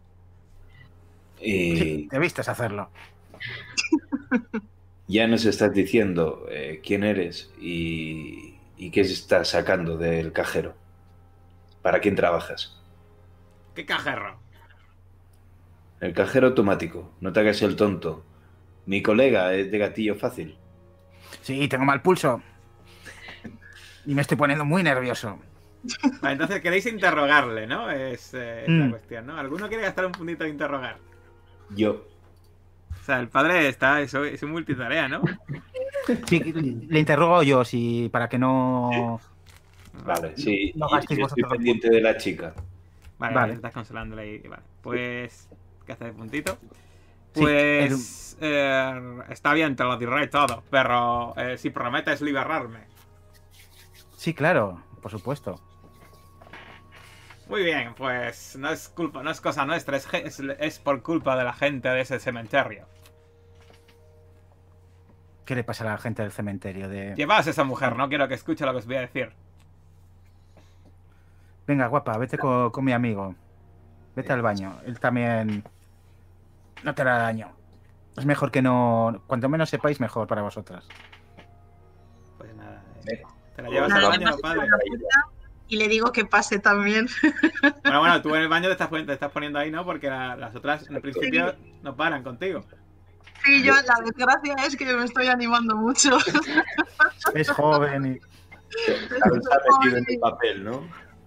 Y 1.41 2.09
Debiste 2.11 2.41
hacerlo. 2.41 2.91
ya 5.07 5.27
nos 5.27 5.45
estás 5.45 5.73
diciendo 5.73 6.47
eh, 6.51 6.81
quién 6.85 7.05
eres 7.05 7.53
y, 7.61 8.59
y 8.77 8.91
qué 8.91 9.03
estás 9.03 9.49
sacando 9.49 9.97
del 9.97 10.33
cajero. 10.33 10.75
¿Para 11.83 12.01
quién 12.01 12.17
trabajas? 12.17 12.77
¿Qué 13.75 13.87
cajerro? 13.87 14.41
El 16.01 16.13
cajero 16.13 16.49
automático. 16.49 17.13
No 17.21 17.33
te 17.33 17.41
hagas 17.41 17.63
el 17.63 17.77
tonto. 17.77 18.25
Mi 18.87 19.03
colega 19.03 19.55
es 19.55 19.71
de 19.71 19.79
gatillo 19.79 20.17
fácil. 20.17 20.59
Sí, 21.43 21.69
tengo 21.69 21.85
mal 21.85 22.03
pulso. 22.03 22.43
Y 24.07 24.15
me 24.15 24.23
estoy 24.23 24.37
poniendo 24.37 24.65
muy 24.65 24.83
nervioso. 24.83 25.39
Vale, 26.21 26.33
entonces 26.33 26.61
queréis 26.61 26.87
interrogarle, 26.87 27.67
¿no? 27.67 27.91
Es, 27.91 28.35
eh, 28.35 28.65
es 28.65 28.69
la 28.71 28.87
Mm. 28.87 28.91
cuestión, 28.91 29.27
¿no? 29.27 29.37
¿Alguno 29.39 29.69
quiere 29.69 29.85
gastar 29.85 30.07
un 30.07 30.13
puntito 30.13 30.45
de 30.45 30.51
interrogar? 30.51 30.99
Yo. 31.71 32.05
O 33.01 33.05
sea, 33.05 33.21
el 33.21 33.29
padre 33.29 33.69
está, 33.69 34.01
es, 34.01 34.13
es 34.15 34.43
un 34.43 34.51
multitarea, 34.51 35.09
¿no? 35.09 35.23
Sí, 36.27 36.41
le 36.89 36.99
interrogo 36.99 37.43
yo, 37.43 37.65
si 37.65 38.09
para 38.13 38.29
que 38.29 38.39
no. 38.39 39.21
Vale, 40.05 40.33
sí. 40.37 40.73
No 40.77 40.87
y- 40.89 40.93
gastéis 40.93 41.19
y 41.21 41.23
estoy 41.23 41.43
vosotros 41.43 41.53
pendiente 41.53 41.91
de 41.91 42.01
la 42.01 42.17
chica. 42.17 42.55
Vale, 43.19 43.35
Vale. 43.35 43.53
estás 43.55 43.73
consolándole 43.73 44.23
ahí. 44.23 44.39
Vale. 44.49 44.63
Pues. 44.83 45.49
¿Qué 45.87 45.93
hace 45.93 46.05
de 46.07 46.13
puntito? 46.13 46.59
Sí, 47.39 47.45
Pues. 47.45 48.37
eh, 48.41 49.21
está 49.31 49.53
bien, 49.55 49.77
te 49.77 49.85
lo 49.85 49.97
diré 49.97 50.27
todo. 50.29 50.63
Pero 50.71 51.35
eh, 51.37 51.57
si 51.59 51.71
prometes 51.71 52.21
liberarme. 52.21 52.81
Sí, 54.17 54.35
claro, 54.35 54.83
por 55.01 55.11
supuesto. 55.11 55.61
Muy 57.49 57.63
bien, 57.63 57.95
pues 57.97 58.57
no 58.57 58.71
es 58.71 58.89
culpa, 58.91 59.23
no 59.23 59.31
es 59.31 59.41
cosa 59.41 59.65
nuestra, 59.65 59.97
es, 59.97 60.07
ge- 60.07 60.27
es, 60.27 60.39
es 60.41 60.79
por 60.79 61.03
culpa 61.03 61.35
de 61.37 61.45
la 61.45 61.55
gente 61.55 61.89
de 61.89 62.01
ese 62.03 62.19
cementerio. 62.21 62.87
¿Qué 65.47 65.55
le 65.55 65.65
pasa 65.65 65.85
a 65.85 65.93
la 65.93 65.99
gente 65.99 66.21
del 66.21 66.31
cementerio? 66.33 66.91
De... 66.91 67.15
Llevaos 67.15 67.47
a 67.47 67.51
esa 67.51 67.65
mujer, 67.65 67.97
no 67.97 68.09
quiero 68.11 68.29
que 68.29 68.35
escuche 68.35 68.67
lo 68.67 68.73
que 68.73 68.79
os 68.79 68.87
voy 68.87 68.97
a 68.97 69.01
decir. 69.01 69.33
Venga, 71.67 71.87
guapa, 71.87 72.19
vete 72.19 72.37
con, 72.37 72.71
con 72.71 72.85
mi 72.85 72.93
amigo. 72.93 73.35
Vete 74.15 74.33
al 74.33 74.43
baño. 74.43 74.79
Él 74.85 75.01
también 75.01 75.65
no 76.83 76.95
te 76.95 77.03
hará 77.03 77.19
daño. 77.19 77.53
Es 78.17 78.27
mejor 78.27 78.51
que 78.51 78.63
no. 78.63 79.23
Cuanto 79.27 79.49
menos 79.49 79.71
sepáis, 79.71 80.01
mejor 80.01 80.27
para 80.27 80.43
vosotras. 80.43 80.87
Pues 82.37 82.55
nada, 82.57 82.83
Eh. 83.07 83.23
te 83.57 83.63
la 83.63 83.69
llevas 83.69 83.89
Nada, 83.91 84.07
al 84.13 84.19
baño, 84.19 84.37
padre. 84.43 84.67
Y 85.71 85.77
le 85.77 85.87
digo 85.89 86.11
que 86.13 86.25
pase 86.25 86.59
también. 86.59 87.09
Bueno, 87.83 88.01
bueno, 88.01 88.23
tú 88.23 88.35
en 88.35 88.43
el 88.43 88.49
baño 88.49 88.67
te 88.69 88.73
estás, 88.73 88.89
poni- 88.91 89.07
te 89.07 89.13
estás 89.13 89.31
poniendo 89.33 89.59
ahí, 89.59 89.71
¿no? 89.71 89.85
Porque 89.85 90.09
la- 90.09 90.37
las 90.37 90.55
otras 90.55 90.89
en 90.89 91.01
principio 91.01 91.55
no 91.83 91.95
paran 91.97 92.23
contigo. 92.23 92.63
Sí, 93.45 93.63
yo 93.63 93.73
la 93.75 93.95
desgracia 94.05 94.55
es 94.67 94.77
que 94.77 94.85
me 94.95 95.05
estoy 95.05 95.29
animando 95.29 95.77
mucho. 95.77 96.17
Es 97.35 97.51
joven 97.51 98.07
y. 98.07 98.21
Está 98.89 99.31
metido 99.81 99.97
en 99.99 100.05
el 100.09 100.19
papel, 100.21 100.65
¿no? 100.65 100.83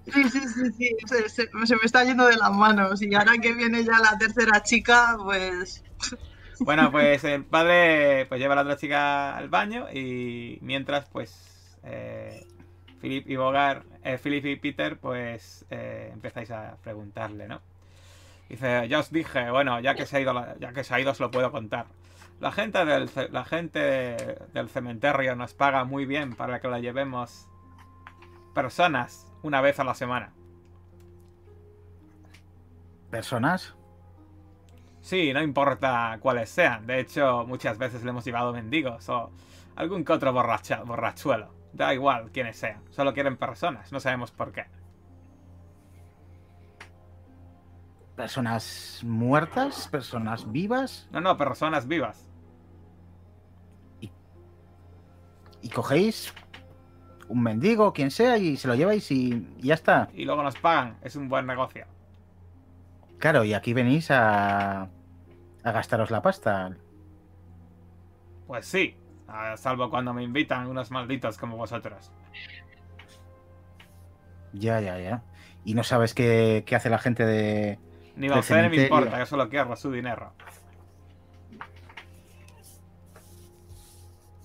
Sí, 0.06 0.24
sí, 0.30 0.40
sí, 0.40 0.72
sí. 0.78 0.96
Se, 1.28 1.76
me 1.76 1.82
está 1.84 2.04
yendo 2.04 2.26
de 2.26 2.36
las 2.36 2.52
manos. 2.52 3.02
Y 3.02 3.14
ahora 3.14 3.34
que 3.42 3.54
viene 3.54 3.84
ya 3.84 4.00
la 4.00 4.18
tercera 4.18 4.64
chica, 4.64 5.18
pues. 5.24 5.84
Bueno, 6.64 6.92
pues 6.92 7.24
el 7.24 7.44
padre 7.44 8.28
pues 8.28 8.40
lleva 8.40 8.54
a 8.54 8.58
la 8.58 8.62
otra 8.62 8.78
chica 8.78 9.36
al 9.36 9.50
baño 9.50 9.88
y 9.92 10.60
mientras 10.62 11.10
pues 11.10 11.76
eh, 11.82 12.46
Philip 13.02 13.28
y 13.28 13.36
Bogar, 13.36 13.84
eh, 14.04 14.20
Philip 14.22 14.46
y 14.46 14.56
Peter 14.58 15.00
pues 15.00 15.66
eh, 15.72 16.12
empezáis 16.14 16.52
a 16.52 16.78
preguntarle, 16.84 17.48
¿no? 17.48 17.62
Dice, 18.48 18.88
ya 18.88 19.00
os 19.00 19.12
dije, 19.12 19.50
bueno, 19.50 19.80
ya 19.80 19.96
que 19.96 20.06
se 20.06 20.18
ha 20.18 20.20
ido, 20.20 20.36
ya 20.60 20.72
que 20.72 20.84
se 20.84 20.94
ha 20.94 21.00
ido 21.00 21.10
os 21.10 21.20
lo 21.20 21.32
puedo 21.32 21.52
contar. 21.52 21.88
La 22.40 22.52
gente 22.52 22.86
del, 22.86 23.10
la 23.32 23.44
gente 23.44 23.80
del 24.54 24.70
cementerio 24.70 25.36
nos 25.36 25.56
paga 25.56 25.84
muy 25.84 26.06
bien 26.06 26.36
para 26.36 26.60
que 26.60 26.68
la 26.68 26.80
llevemos 26.80 27.48
personas 28.54 29.31
una 29.44 29.62
vez 29.62 29.80
a 29.80 29.84
la 29.84 29.94
semana. 29.94 30.34
¿Personas? 33.10 33.76
Sí, 35.02 35.34
no 35.34 35.42
importa 35.42 36.18
cuáles 36.22 36.50
sean. 36.50 36.86
De 36.86 37.00
hecho, 37.00 37.46
muchas 37.46 37.78
veces 37.78 38.04
le 38.04 38.12
hemos 38.12 38.24
llevado 38.24 38.54
mendigos 38.54 39.10
o 39.10 39.32
algún 39.76 40.06
que 40.06 40.14
otro 40.14 40.32
borracha, 40.32 40.84
borrachuelo. 40.84 41.54
Da 41.74 41.94
igual 41.94 42.32
quiénes 42.32 42.58
sean. 42.58 42.82
Solo 42.92 43.14
quieren 43.14 43.38
personas. 43.38 43.92
No 43.92 44.00
sabemos 44.00 44.32
por 44.32 44.52
qué. 44.52 44.66
¿Personas 48.16 49.02
muertas? 49.04 49.88
¿Personas 49.88 50.52
vivas? 50.52 51.08
No, 51.12 51.22
no, 51.22 51.36
personas 51.38 51.88
vivas. 51.88 52.28
Y 55.62 55.70
cogéis 55.70 56.34
un 57.32 57.44
mendigo, 57.44 57.94
quien 57.94 58.12
sea, 58.12 58.38
y 58.38 58.58
se 58.58 58.68
lo 58.68 58.76
lleváis 58.76 59.10
y, 59.12 59.48
y 59.58 59.68
ya 59.68 59.74
está. 59.74 60.10
Y 60.14 60.26
luego 60.26 60.44
nos 60.44 60.58
pagan. 60.58 60.98
Es 61.02 61.16
un 61.16 61.30
buen 61.30 61.48
negocio. 61.48 61.86
Claro, 63.20 63.44
y 63.44 63.54
aquí 63.54 63.74
venís 63.74 64.12
a, 64.12 64.84
a 64.84 65.72
gastaros 65.72 66.12
la 66.12 66.22
pasta. 66.22 66.76
Pues 68.48 68.66
sí. 68.66 68.96
A 69.28 69.56
salvo 69.56 69.90
cuando 69.90 70.14
me 70.14 70.24
invitan 70.24 70.68
unos 70.68 70.92
malditos 70.92 71.38
como 71.38 71.56
vosotros. 71.56 72.12
Ya, 74.52 74.82
ya, 74.82 75.00
ya. 75.00 75.24
Y 75.64 75.74
no 75.74 75.84
sabes 75.84 76.14
qué, 76.14 76.64
qué 76.66 76.76
hace 76.76 76.90
la 76.90 76.98
gente 76.98 77.26
de... 77.26 77.80
Ni 78.16 78.28
ni 78.28 78.70
me 78.70 78.84
importa. 78.84 79.18
Yo 79.20 79.26
solo 79.26 79.48
quiero 79.48 79.74
su 79.78 79.92
dinero. 79.92 80.34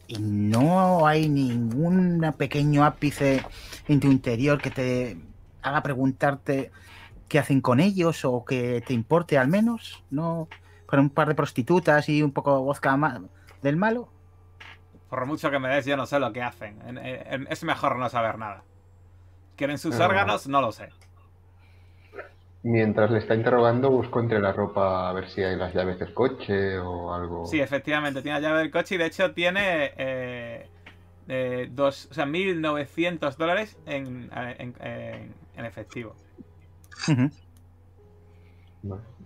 Y 0.09 0.19
no 0.19 1.07
hay 1.07 1.29
ningún 1.29 2.35
pequeño 2.39 2.85
ápice 2.85 3.45
en 3.89 4.01
tu 4.01 4.11
interior 4.11 4.61
que 4.61 4.71
te 4.71 5.17
haga 5.63 5.83
preguntarte 5.83 6.71
qué 7.29 7.39
hacen 7.41 7.61
con 7.61 7.81
ellos 7.81 8.25
o 8.25 8.45
que 8.45 8.83
te 8.87 8.95
importe 8.95 9.37
al 9.37 9.49
menos, 9.49 10.05
¿no? 10.11 10.49
Con 10.87 11.01
un 11.01 11.11
par 11.11 11.27
de 11.29 11.35
prostitutas 11.35 12.09
y 12.09 12.23
un 12.23 12.31
poco 12.31 12.63
vodka 12.63 12.97
ma- 12.97 13.21
del 13.63 13.77
malo. 13.77 14.09
Por 15.11 15.27
mucho 15.27 15.51
que 15.51 15.59
me 15.59 15.69
des, 15.69 15.87
yo 15.87 15.97
no 15.97 16.07
sé 16.07 16.21
lo 16.21 16.33
que 16.33 16.43
hacen. 16.43 16.81
En- 16.87 16.99
en- 16.99 17.47
Es 17.51 17.65
mejor 17.65 17.99
no 17.99 18.09
saber 18.09 18.39
nada. 18.39 18.63
¿Quieren 19.57 19.79
sus 19.79 19.95
órganos? 20.05 20.47
No 20.47 20.61
lo 20.61 20.71
sé. 20.71 20.91
Mientras 22.69 23.13
le 23.13 23.19
está 23.21 23.37
interrogando, 23.37 23.91
busco 23.91 24.19
entre 24.19 24.41
la 24.41 24.53
ropa 24.53 25.09
a 25.09 25.13
ver 25.13 25.29
si 25.29 25.41
hay 25.41 25.55
las 25.55 25.73
llaves 25.73 26.01
del 26.01 26.13
coche 26.13 26.77
o 26.81 27.15
algo. 27.15 27.47
Sí, 27.47 27.61
efectivamente, 27.61 28.23
tiene 28.23 28.41
la 28.41 28.49
llave 28.49 28.59
del 28.59 28.73
coche 28.73 28.97
y 28.97 28.99
de 28.99 29.07
hecho 29.07 29.33
tiene 29.35 29.93
eh, 29.97 30.69
eh, 31.29 31.69
dos, 31.71 32.09
o 32.11 32.15
sea, 32.15 32.27
1.900 32.27 33.37
dólares 33.37 33.79
en, 33.87 34.31
en, 34.35 34.75
en- 34.81 35.35
en 35.57 35.65
efectivo. 35.65 36.17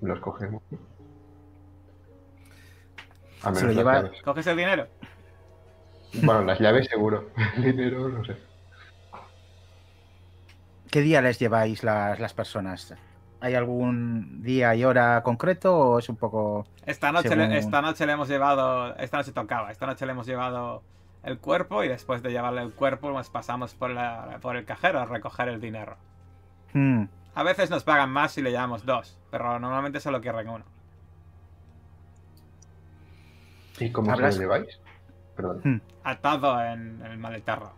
Los 0.03 0.21
cogemos. 0.21 0.63
Se 3.55 3.65
lo 3.65 3.73
lleva- 3.73 4.03
llaves. 4.03 4.21
¿Coges 4.23 4.47
el 4.49 4.57
dinero? 4.59 4.87
Bueno, 6.23 6.45
las 6.45 6.59
llaves 6.61 6.89
seguro. 6.89 7.31
El 7.57 7.63
dinero, 7.65 8.07
no 8.11 8.23
sé. 8.23 8.37
¿Qué 10.91 11.01
día 11.01 11.23
les 11.23 11.39
lleváis 11.39 11.83
las, 11.85 12.21
las 12.21 12.35
personas? 12.35 12.95
¿Hay 13.43 13.55
algún 13.55 14.43
día 14.43 14.75
y 14.75 14.85
hora 14.85 15.23
concreto 15.23 15.75
o 15.77 15.99
es 15.99 16.09
un 16.09 16.17
poco... 16.17 16.67
Esta 16.85 17.11
noche, 17.11 17.31
Según- 17.31 17.49
le, 17.49 17.59
esta 17.59 17.81
noche 17.81 18.05
le 18.07 18.13
hemos 18.13 18.29
llevado, 18.29 18.95
esta 18.97 19.17
noche 19.17 19.33
tocaba, 19.33 19.71
esta 19.73 19.87
noche 19.87 20.05
le 20.05 20.13
hemos 20.13 20.27
llevado 20.27 20.83
el 21.23 21.39
cuerpo 21.39 21.83
y 21.83 21.89
después 21.89 22.23
de 22.23 22.31
llevarle 22.31 22.63
el 22.63 22.73
cuerpo 22.73 23.11
nos 23.11 23.31
pasamos 23.31 23.75
por, 23.75 23.91
la- 23.91 24.39
por 24.43 24.57
el 24.57 24.65
cajero 24.67 25.01
a 25.01 25.07
recoger 25.07 25.49
el 25.49 25.61
dinero. 25.61 25.97
Hmm, 26.75 27.05
A 27.35 27.43
veces 27.43 27.71
nos 27.71 27.83
pagan 27.85 28.11
más 28.11 28.33
si 28.33 28.43
le 28.43 28.51
llevamos 28.51 28.85
dos, 28.85 29.19
pero 29.31 29.59
normalmente 29.59 30.01
solo 30.01 30.21
quieren 30.21 30.49
uno. 30.49 30.65
¿Y 33.79 33.91
cómo 33.91 34.15
se 34.15 34.21
lo 34.23 34.31
lleváis? 34.31 34.79
Perdón. 35.35 35.83
Atado 36.05 36.63
en 36.63 37.01
el 37.07 37.17
maletarro. 37.17 37.73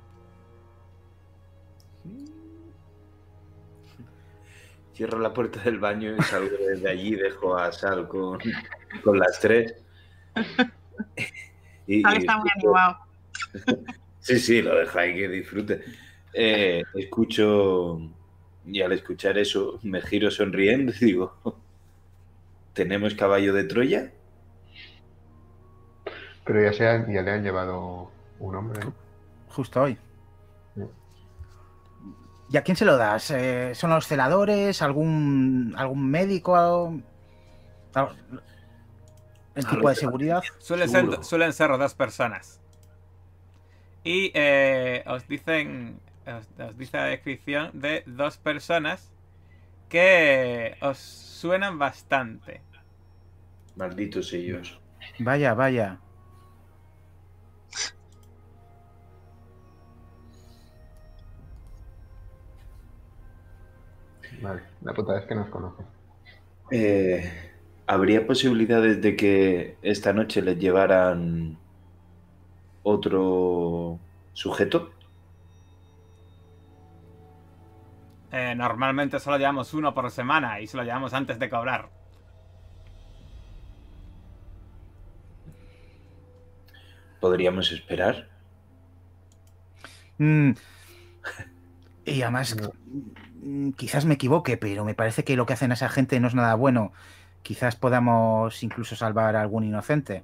Cierro 4.95 5.19
la 5.19 5.33
puerta 5.33 5.61
del 5.63 5.79
baño 5.79 6.15
y 6.17 6.23
salgo 6.23 6.57
desde 6.69 6.89
allí, 6.91 7.15
dejo 7.15 7.57
a 7.57 7.73
Sal 7.73 8.07
con, 8.09 8.39
con 9.03 9.19
las 9.19 9.41
tres. 9.41 9.75
Y, 11.87 12.03
Sal 12.03 12.15
y 12.15 12.19
está 12.19 12.39
muy 12.39 12.49
animado. 12.57 12.97
Sí, 14.21 14.39
sí, 14.39 14.63
lo 14.63 14.77
dejo 14.77 15.01
ahí 15.01 15.15
que 15.17 15.29
disfrute. 15.29 15.83
Eh, 16.33 16.85
escucho, 16.95 17.99
y 18.65 18.81
al 18.81 18.93
escuchar 18.93 19.37
eso 19.37 19.81
me 19.83 20.01
giro 20.01 20.31
sonriendo 20.31 20.93
y 21.01 21.07
digo, 21.07 21.35
¿tenemos 22.73 23.15
caballo 23.17 23.53
de 23.53 23.65
Troya? 23.65 24.13
Pero 26.45 26.63
ya, 26.63 26.73
se 26.73 26.87
han- 26.89 27.13
ya 27.13 27.23
le 27.23 27.31
han 27.33 27.43
llevado 27.43 28.13
un 28.39 28.55
hombre. 28.55 28.85
¿no? 28.85 28.95
justo 29.49 29.83
hoy. 29.83 29.99
¿Y 32.53 32.57
a 32.59 32.63
quién 32.63 32.77
se 32.77 32.85
lo 32.85 32.99
das? 32.99 33.31
Eh, 33.31 33.75
¿Son 33.75 33.89
los 33.91 34.07
celadores? 34.07 34.83
¿Algún, 34.83 35.75
algún 35.77 36.11
médico? 36.11 37.01
¿El 39.55 39.67
tipo 39.67 39.89
de 39.89 39.95
seguridad? 39.95 40.43
Suelen 40.59 40.89
Seguro. 40.89 41.17
ser, 41.17 41.25
suelen 41.25 41.53
ser 41.55 41.71
dos 41.79 41.95
personas. 41.95 42.61
Y 44.05 44.31
eh, 44.35 45.03
os 45.07 45.27
dicen. 45.27 45.99
Os, 46.27 46.47
os 46.61 46.77
dice 46.79 46.97
la 46.99 47.05
descripción 47.07 47.71
de 47.73 48.05
dos 48.07 48.37
personas 48.37 49.13
que 49.89 50.77
os 50.83 50.99
suenan 50.99 51.79
bastante. 51.79 52.61
Malditos 53.77 54.33
ellos. 54.35 54.79
Vaya, 55.19 55.55
vaya. 55.55 56.02
Vale, 64.43 64.63
la 64.83 64.93
puta 64.93 65.15
vez 65.15 65.25
que 65.25 65.35
nos 65.35 65.49
conoce. 65.49 65.85
Eh, 66.71 67.31
¿Habría 67.87 68.27
posibilidades 68.27 69.01
de 69.01 69.15
que 69.17 69.77
esta 69.83 70.13
noche 70.13 70.43
les 70.43 70.59
llevaran 70.59 71.59
otro 72.83 74.01
sujeto? 74.33 74.93
Eh, 78.33 78.55
normalmente 78.57 79.21
solo 79.21 79.37
llevamos 79.37 79.75
uno 79.75 79.95
por 79.95 80.11
semana 80.11 80.61
y 80.61 80.67
se 80.67 80.77
lo 80.77 80.83
llevamos 80.83 81.13
antes 81.13 81.39
de 81.39 81.49
cobrar. 81.49 81.91
¿Podríamos 87.21 87.71
esperar? 87.71 88.29
Mm. 90.19 90.53
Y 92.05 92.21
además, 92.23 92.57
quizás 93.77 94.05
me 94.05 94.15
equivoque, 94.15 94.57
pero 94.57 94.85
me 94.85 94.95
parece 94.95 95.25
que 95.25 95.37
lo 95.37 95.47
que 95.47 95.53
hacen 95.55 95.73
esa 95.73 95.89
gente 95.89 96.19
no 96.21 96.29
es 96.29 96.35
nada 96.35 96.55
bueno. 96.55 96.93
Quizás 97.43 97.77
podamos 97.77 98.63
incluso 98.63 98.95
salvar 98.97 99.35
a 99.37 99.41
algún 99.43 99.65
inocente. 99.65 100.23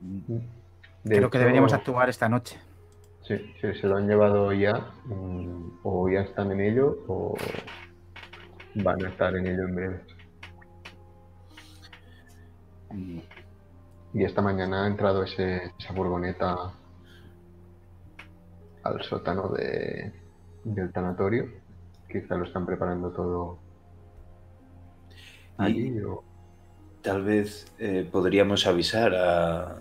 De 0.00 1.16
Creo 1.16 1.30
que 1.30 1.38
deberíamos 1.38 1.72
actuar 1.72 2.08
esta 2.10 2.28
noche. 2.28 2.58
Sí, 3.22 3.36
sí, 3.60 3.68
se 3.80 3.86
lo 3.86 3.96
han 3.96 4.06
llevado 4.08 4.52
ya. 4.52 4.90
mm, 5.06 5.78
O 5.82 6.08
ya 6.10 6.20
están 6.20 6.50
en 6.52 6.60
ello 6.60 6.98
o 7.08 7.34
van 8.74 9.04
a 9.04 9.08
estar 9.08 9.34
en 9.36 9.46
ello 9.46 9.64
en 9.68 9.74
breve. 9.74 10.00
Mm, 12.90 13.18
Y 14.14 14.24
esta 14.24 14.42
mañana 14.42 14.84
ha 14.84 14.86
entrado 14.88 15.22
ese, 15.22 15.72
esa 15.78 15.94
furgoneta 15.94 16.72
al 18.82 19.02
sótano 19.04 19.48
de, 19.48 20.12
del 20.64 20.92
tanatorio. 20.92 21.48
Quizá 22.10 22.34
lo 22.36 22.44
están 22.44 22.66
preparando 22.66 23.10
todo 23.10 23.58
allí. 25.58 26.00
o- 26.02 26.24
Tal 27.02 27.22
vez 27.24 27.72
eh, 27.78 28.06
podríamos 28.10 28.66
avisar 28.66 29.14
a... 29.14 29.76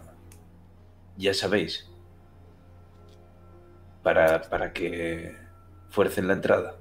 Ya 1.17 1.34
sabéis. 1.34 1.89
Para, 4.03 4.41
para 4.43 4.71
que 4.71 5.36
fuercen 5.89 6.27
la 6.27 6.34
entrada. 6.34 6.75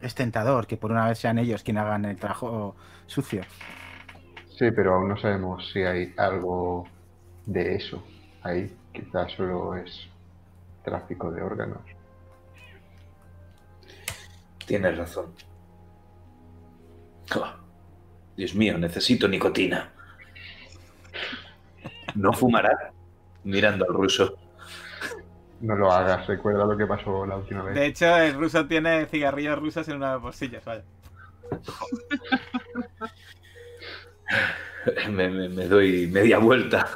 Es 0.00 0.14
tentador 0.14 0.66
que 0.66 0.76
por 0.78 0.90
una 0.92 1.08
vez 1.08 1.18
sean 1.18 1.38
ellos 1.38 1.62
quienes 1.62 1.82
hagan 1.82 2.06
el 2.06 2.16
trabajo 2.16 2.74
sucio. 3.06 3.42
Sí, 4.58 4.70
pero 4.70 4.94
aún 4.94 5.08
no 5.08 5.16
sabemos 5.18 5.70
si 5.72 5.82
hay 5.82 6.14
algo 6.16 6.86
de 7.44 7.74
eso 7.74 8.02
ahí. 8.42 8.74
Quizás 8.92 9.32
solo 9.32 9.74
es 9.76 10.08
tráfico 10.84 11.30
de 11.30 11.42
órganos. 11.42 11.80
Tienes 14.66 14.96
razón. 14.96 15.34
Oh, 17.36 17.52
Dios 18.36 18.54
mío, 18.54 18.78
necesito 18.78 19.28
nicotina. 19.28 19.90
¿No 22.14 22.32
fumará? 22.32 22.92
Mirando 23.44 23.84
al 23.86 23.94
ruso. 23.94 24.36
No 25.60 25.74
lo 25.76 25.90
hagas, 25.92 26.26
recuerda 26.26 26.64
lo 26.64 26.76
que 26.76 26.86
pasó 26.86 27.24
la 27.26 27.36
última 27.36 27.62
vez. 27.62 27.74
De 27.74 27.86
hecho, 27.86 28.16
el 28.16 28.34
ruso 28.34 28.66
tiene 28.66 29.06
cigarrillos 29.06 29.58
rusos 29.58 29.88
en 29.88 29.96
una 29.96 30.08
de 30.08 30.12
las 30.14 30.22
bolsillas, 30.22 30.64
vaya. 30.64 30.82
Me, 35.10 35.30
me- 35.30 35.48
me 35.48 35.66
doy 35.66 36.06
media 36.08 36.38
vuelta. 36.38 36.86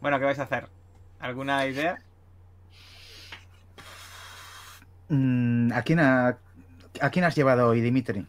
Bueno, 0.00 0.18
¿qué 0.20 0.24
vais 0.26 0.38
a 0.38 0.44
hacer? 0.44 0.68
¿Alguna 1.18 1.66
idea? 1.66 1.96
Mm, 5.01 5.01
¿A 5.78 5.82
quién, 5.82 6.00
ha- 6.00 6.38
¿A 7.00 7.10
quién 7.10 7.24
has 7.24 7.34
llevado 7.36 7.68
hoy, 7.68 7.80
Dimitri? 7.80 8.26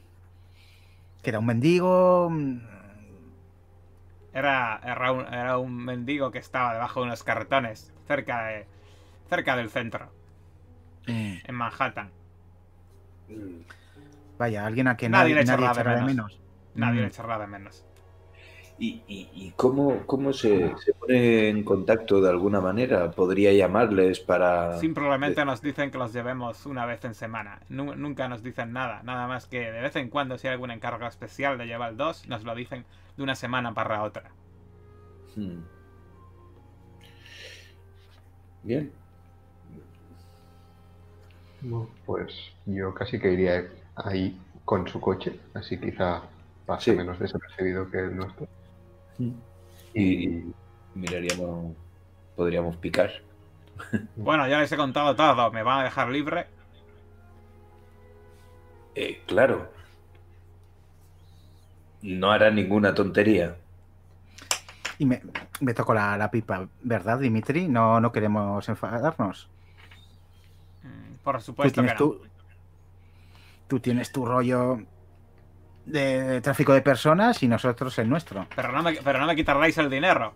¿Que 1.22 1.30
era 1.30 1.40
un 1.40 1.46
mendigo? 1.46 2.30
Mm, 2.30 2.58
Era, 4.34 4.82
era, 4.84 5.12
un, 5.14 5.22
era 5.34 5.58
un 5.58 5.78
mendigo 5.86 6.30
que 6.32 6.40
estaba 6.40 6.74
debajo 6.74 7.00
de 7.00 7.06
unos 7.08 7.24
cartones, 7.24 7.94
cerca 8.08 8.44
de, 8.48 8.68
cerca 9.30 9.56
del 9.56 9.70
centro, 9.70 10.12
mm, 11.08 11.44
en 11.46 11.56
Manhattan. 11.56 12.12
Vaya, 14.38 14.66
alguien 14.66 14.88
a 14.88 14.96
quien 14.98 15.14
Nadie 15.14 15.34
nadie, 15.34 15.36
le 15.36 15.42
nadie 15.42 15.68
echará 15.68 15.74
de 15.74 15.84
echará 15.84 15.96
de 15.96 16.04
menos. 16.04 16.04
menos. 16.04 16.42
Nadie 16.76 17.00
Mm. 17.00 17.04
le 17.04 17.08
echará 17.08 17.40
de 17.40 17.48
menos. 17.48 17.86
¿Y, 18.80 19.04
y- 19.08 19.30
y 19.34 19.52
cómo, 19.56 20.06
cómo 20.08 20.34
se, 20.34 20.74
se 20.84 20.94
pone 20.94 21.50
en 21.50 21.64
contacto 21.64 22.20
de 22.22 22.30
alguna 22.30 22.60
manera? 22.60 23.12
¿Podría 23.12 23.54
llamarles 23.54 24.20
para...? 24.20 24.78
Simplemente 24.80 25.46
nos 25.46 25.62
dicen 25.62 25.92
que 25.92 25.98
los 26.00 26.12
llevemos 26.12 26.66
una 26.66 26.86
vez 26.86 27.06
en 27.06 27.14
semana. 27.14 27.62
Nu- 27.70 27.96
nunca 27.96 28.28
nos 28.28 28.42
dicen 28.44 28.74
nada. 28.74 29.02
Nada 29.04 29.28
más 29.28 29.46
que 29.46 29.72
de 29.72 29.80
vez 29.82 29.96
en 29.96 30.10
cuando, 30.10 30.38
si 30.38 30.48
hay 30.48 30.54
algún 30.54 30.72
encargo 30.72 31.06
especial 31.08 31.58
de 31.58 31.68
llevar 31.68 31.96
dos, 31.96 32.28
nos 32.28 32.44
lo 32.44 32.56
dicen 32.56 32.84
de 33.16 33.24
una 33.24 33.36
semana 33.36 33.74
para 33.74 34.02
otra. 34.04 34.32
Hmm. 35.36 35.60
Bien. 38.64 38.92
Pues 42.06 42.34
yo 42.66 42.94
casi 42.94 43.20
que 43.20 43.32
iría 43.32 43.66
ahí 43.96 44.38
con 44.66 44.88
su 44.88 45.00
coche, 45.00 45.40
así 45.54 45.80
quizá 45.80 46.24
pase 46.66 46.92
Sí. 46.92 46.98
menos 46.98 47.20
desapercibido 47.20 47.90
que 47.90 48.00
el 48.00 48.16
nuestro. 48.16 48.48
Y 49.94 50.44
miraríamos... 50.96 51.76
Podríamos 52.36 52.78
picar. 52.78 53.12
Bueno, 54.16 54.48
ya 54.48 54.60
les 54.60 54.72
he 54.72 54.78
contado 54.78 55.16
todo. 55.16 55.52
¿Me 55.52 55.62
van 55.62 55.82
a 55.82 55.84
dejar 55.84 56.10
libre? 56.10 56.48
Eh, 58.96 59.22
claro. 59.28 59.72
No 62.02 62.32
hará 62.32 62.50
ninguna 62.52 62.94
tontería. 62.94 63.56
Y 64.98 65.06
me, 65.06 65.22
me 65.60 65.74
tocó 65.74 65.94
la, 65.94 66.18
la 66.18 66.30
pipa, 66.32 66.68
¿verdad, 66.82 67.20
Dimitri? 67.20 67.68
No, 67.68 68.00
no 68.00 68.12
queremos 68.12 68.68
enfadarnos. 68.70 69.50
Mm, 70.84 71.16
Por 71.24 71.36
Tú 71.38 71.42
supuesto 71.42 71.82
que 71.84 71.88
tienes, 71.88 71.94
no. 71.94 71.98
tu, 71.98 72.22
tú 73.68 73.80
tienes 73.80 74.12
tu 74.12 74.26
rollo 74.26 74.80
de 75.86 76.42
tráfico 76.42 76.74
de 76.74 76.82
personas 76.82 77.42
y 77.44 77.48
nosotros 77.48 77.98
el 78.00 78.10
nuestro. 78.10 78.48
Pero 78.56 78.72
no 78.72 78.84
me, 78.84 78.94
pero 78.94 79.20
no 79.20 79.28
me 79.28 79.36
quitaréis 79.36 79.78
el 79.78 79.90
dinero. 79.90 80.34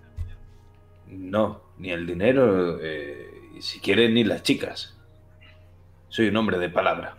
No, 1.07 1.61
ni 1.77 1.91
el 1.91 2.05
dinero, 2.05 2.79
eh, 2.81 3.51
y 3.55 3.61
si 3.61 3.79
quieren, 3.79 4.13
ni 4.13 4.23
las 4.23 4.43
chicas. 4.43 4.97
Soy 6.09 6.27
un 6.27 6.37
hombre 6.37 6.57
de 6.57 6.69
palabra. 6.69 7.15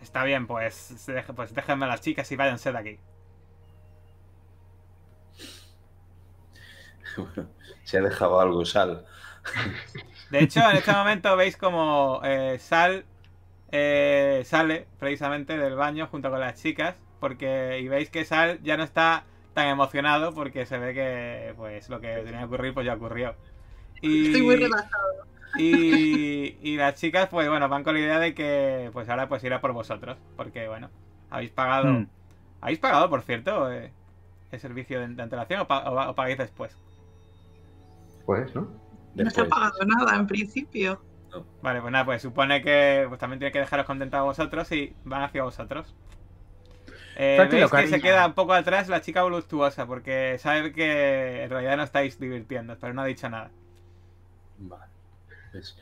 Está 0.00 0.24
bien, 0.24 0.46
pues, 0.46 0.94
pues 1.34 1.54
déjenme 1.54 1.86
las 1.86 2.00
chicas 2.00 2.30
y 2.30 2.36
váyanse 2.36 2.70
de 2.70 2.78
aquí. 2.78 2.98
Se 7.84 7.98
ha 7.98 8.02
dejado 8.02 8.40
algo, 8.40 8.64
Sal. 8.64 9.04
De 10.30 10.38
hecho, 10.38 10.60
en 10.70 10.76
este 10.76 10.92
momento 10.92 11.36
veis 11.36 11.56
como 11.56 12.20
eh, 12.24 12.58
Sal 12.58 13.04
eh, 13.76 14.42
sale 14.44 14.86
precisamente 15.00 15.58
del 15.58 15.74
baño 15.74 16.06
junto 16.06 16.30
con 16.30 16.38
las 16.40 16.62
chicas. 16.62 16.96
Porque. 17.20 17.80
Y 17.80 17.88
veis 17.88 18.08
que 18.10 18.24
Sal 18.24 18.60
ya 18.62 18.76
no 18.76 18.84
está 18.84 19.24
tan 19.52 19.66
emocionado 19.68 20.32
porque 20.34 20.64
se 20.66 20.78
ve 20.78 20.94
que 20.94 21.54
pues 21.56 21.88
lo 21.88 22.00
que 22.00 22.08
tenía 22.24 22.38
que 22.40 22.44
ocurrir 22.44 22.72
pues 22.74 22.86
ya 22.86 22.94
ocurrió. 22.94 23.34
Y, 24.00 24.26
Estoy 24.26 24.42
muy 24.42 24.56
relajado. 24.56 25.26
y, 25.56 26.56
y 26.62 26.76
las 26.76 26.96
chicas 26.96 27.28
pues 27.30 27.48
bueno 27.48 27.68
van 27.68 27.82
con 27.84 27.94
la 27.94 28.00
idea 28.00 28.18
de 28.18 28.34
que 28.34 28.90
pues 28.92 29.08
ahora 29.08 29.28
pues 29.28 29.42
irá 29.44 29.60
por 29.60 29.72
vosotros. 29.72 30.18
Porque 30.36 30.68
bueno, 30.68 30.90
habéis 31.30 31.50
pagado. 31.50 31.88
Mm. 31.92 32.06
¿Habéis 32.60 32.78
pagado, 32.78 33.10
por 33.10 33.22
cierto, 33.22 33.70
eh, 33.72 33.90
el 34.52 34.60
servicio 34.60 35.00
de, 35.00 35.08
de 35.08 35.22
antelación 35.22 35.60
o, 35.60 35.66
pa- 35.66 35.90
o- 35.90 36.10
o 36.10 36.14
pagáis 36.14 36.38
después? 36.38 36.76
Pues, 38.26 38.54
¿no? 38.54 38.68
No 39.14 39.30
se 39.30 39.40
ha 39.42 39.48
pagado 39.48 39.78
nada 39.86 40.16
en 40.16 40.26
principio. 40.26 41.00
Vale, 41.62 41.80
pues 41.80 41.92
nada, 41.92 42.04
pues 42.04 42.22
supone 42.22 42.62
que 42.62 43.06
pues, 43.08 43.18
también 43.20 43.38
tiene 43.38 43.52
que 43.52 43.58
dejaros 43.60 43.86
contentos 43.86 44.18
a 44.18 44.22
vosotros 44.22 44.70
y 44.72 44.96
van 45.04 45.22
hacia 45.22 45.42
vosotros. 45.42 45.94
Eh, 47.16 47.36
Tranquilo, 47.36 47.68
veis 47.68 47.72
que 47.72 47.76
cariño. 47.76 47.88
se 47.88 48.00
queda 48.00 48.26
un 48.26 48.34
poco 48.34 48.52
atrás 48.54 48.88
la 48.88 49.00
chica 49.00 49.22
voluptuosa 49.22 49.86
porque 49.86 50.36
sabe 50.38 50.72
que 50.72 51.44
en 51.44 51.50
realidad 51.50 51.76
no 51.76 51.84
estáis 51.84 52.18
divirtiendo, 52.18 52.78
pero 52.78 52.92
no 52.94 53.02
ha 53.02 53.06
dicho 53.06 53.28
nada. 53.28 53.52
Vale. 54.58 54.92
Pues, 55.52 55.76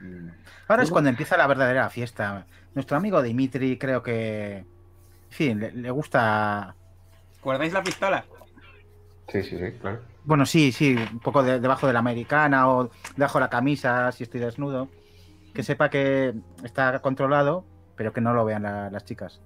mm, 0.00 0.30
Ahora 0.68 0.82
es 0.82 0.90
cuando 0.90 1.10
empieza 1.10 1.36
la 1.36 1.46
verdadera 1.46 1.90
fiesta. 1.90 2.46
Nuestro 2.74 2.96
amigo 2.96 3.22
Dimitri 3.22 3.78
creo 3.78 4.02
que... 4.02 4.58
En 4.58 4.66
fin, 5.30 5.60
le, 5.60 5.72
le 5.72 5.90
gusta... 5.90 6.76
¿Guardáis 7.42 7.72
la 7.72 7.82
pistola? 7.82 8.26
Sí, 9.28 9.42
sí, 9.42 9.58
sí, 9.58 9.78
claro. 9.78 10.09
Bueno, 10.24 10.44
sí, 10.46 10.70
sí, 10.72 10.94
un 10.94 11.18
poco 11.20 11.42
de- 11.42 11.60
debajo 11.60 11.86
de 11.86 11.92
la 11.92 11.98
americana 12.00 12.68
o 12.70 12.90
debajo 13.16 13.38
de 13.38 13.44
la 13.44 13.50
camisa 13.50 14.12
si 14.12 14.24
estoy 14.24 14.40
desnudo. 14.40 14.88
Que 15.54 15.62
sepa 15.62 15.90
que 15.90 16.34
está 16.62 17.00
controlado, 17.00 17.64
pero 17.96 18.12
que 18.12 18.20
no 18.20 18.32
lo 18.32 18.44
vean 18.44 18.62
la- 18.62 18.90
las 18.90 19.04
chicas. 19.04 19.40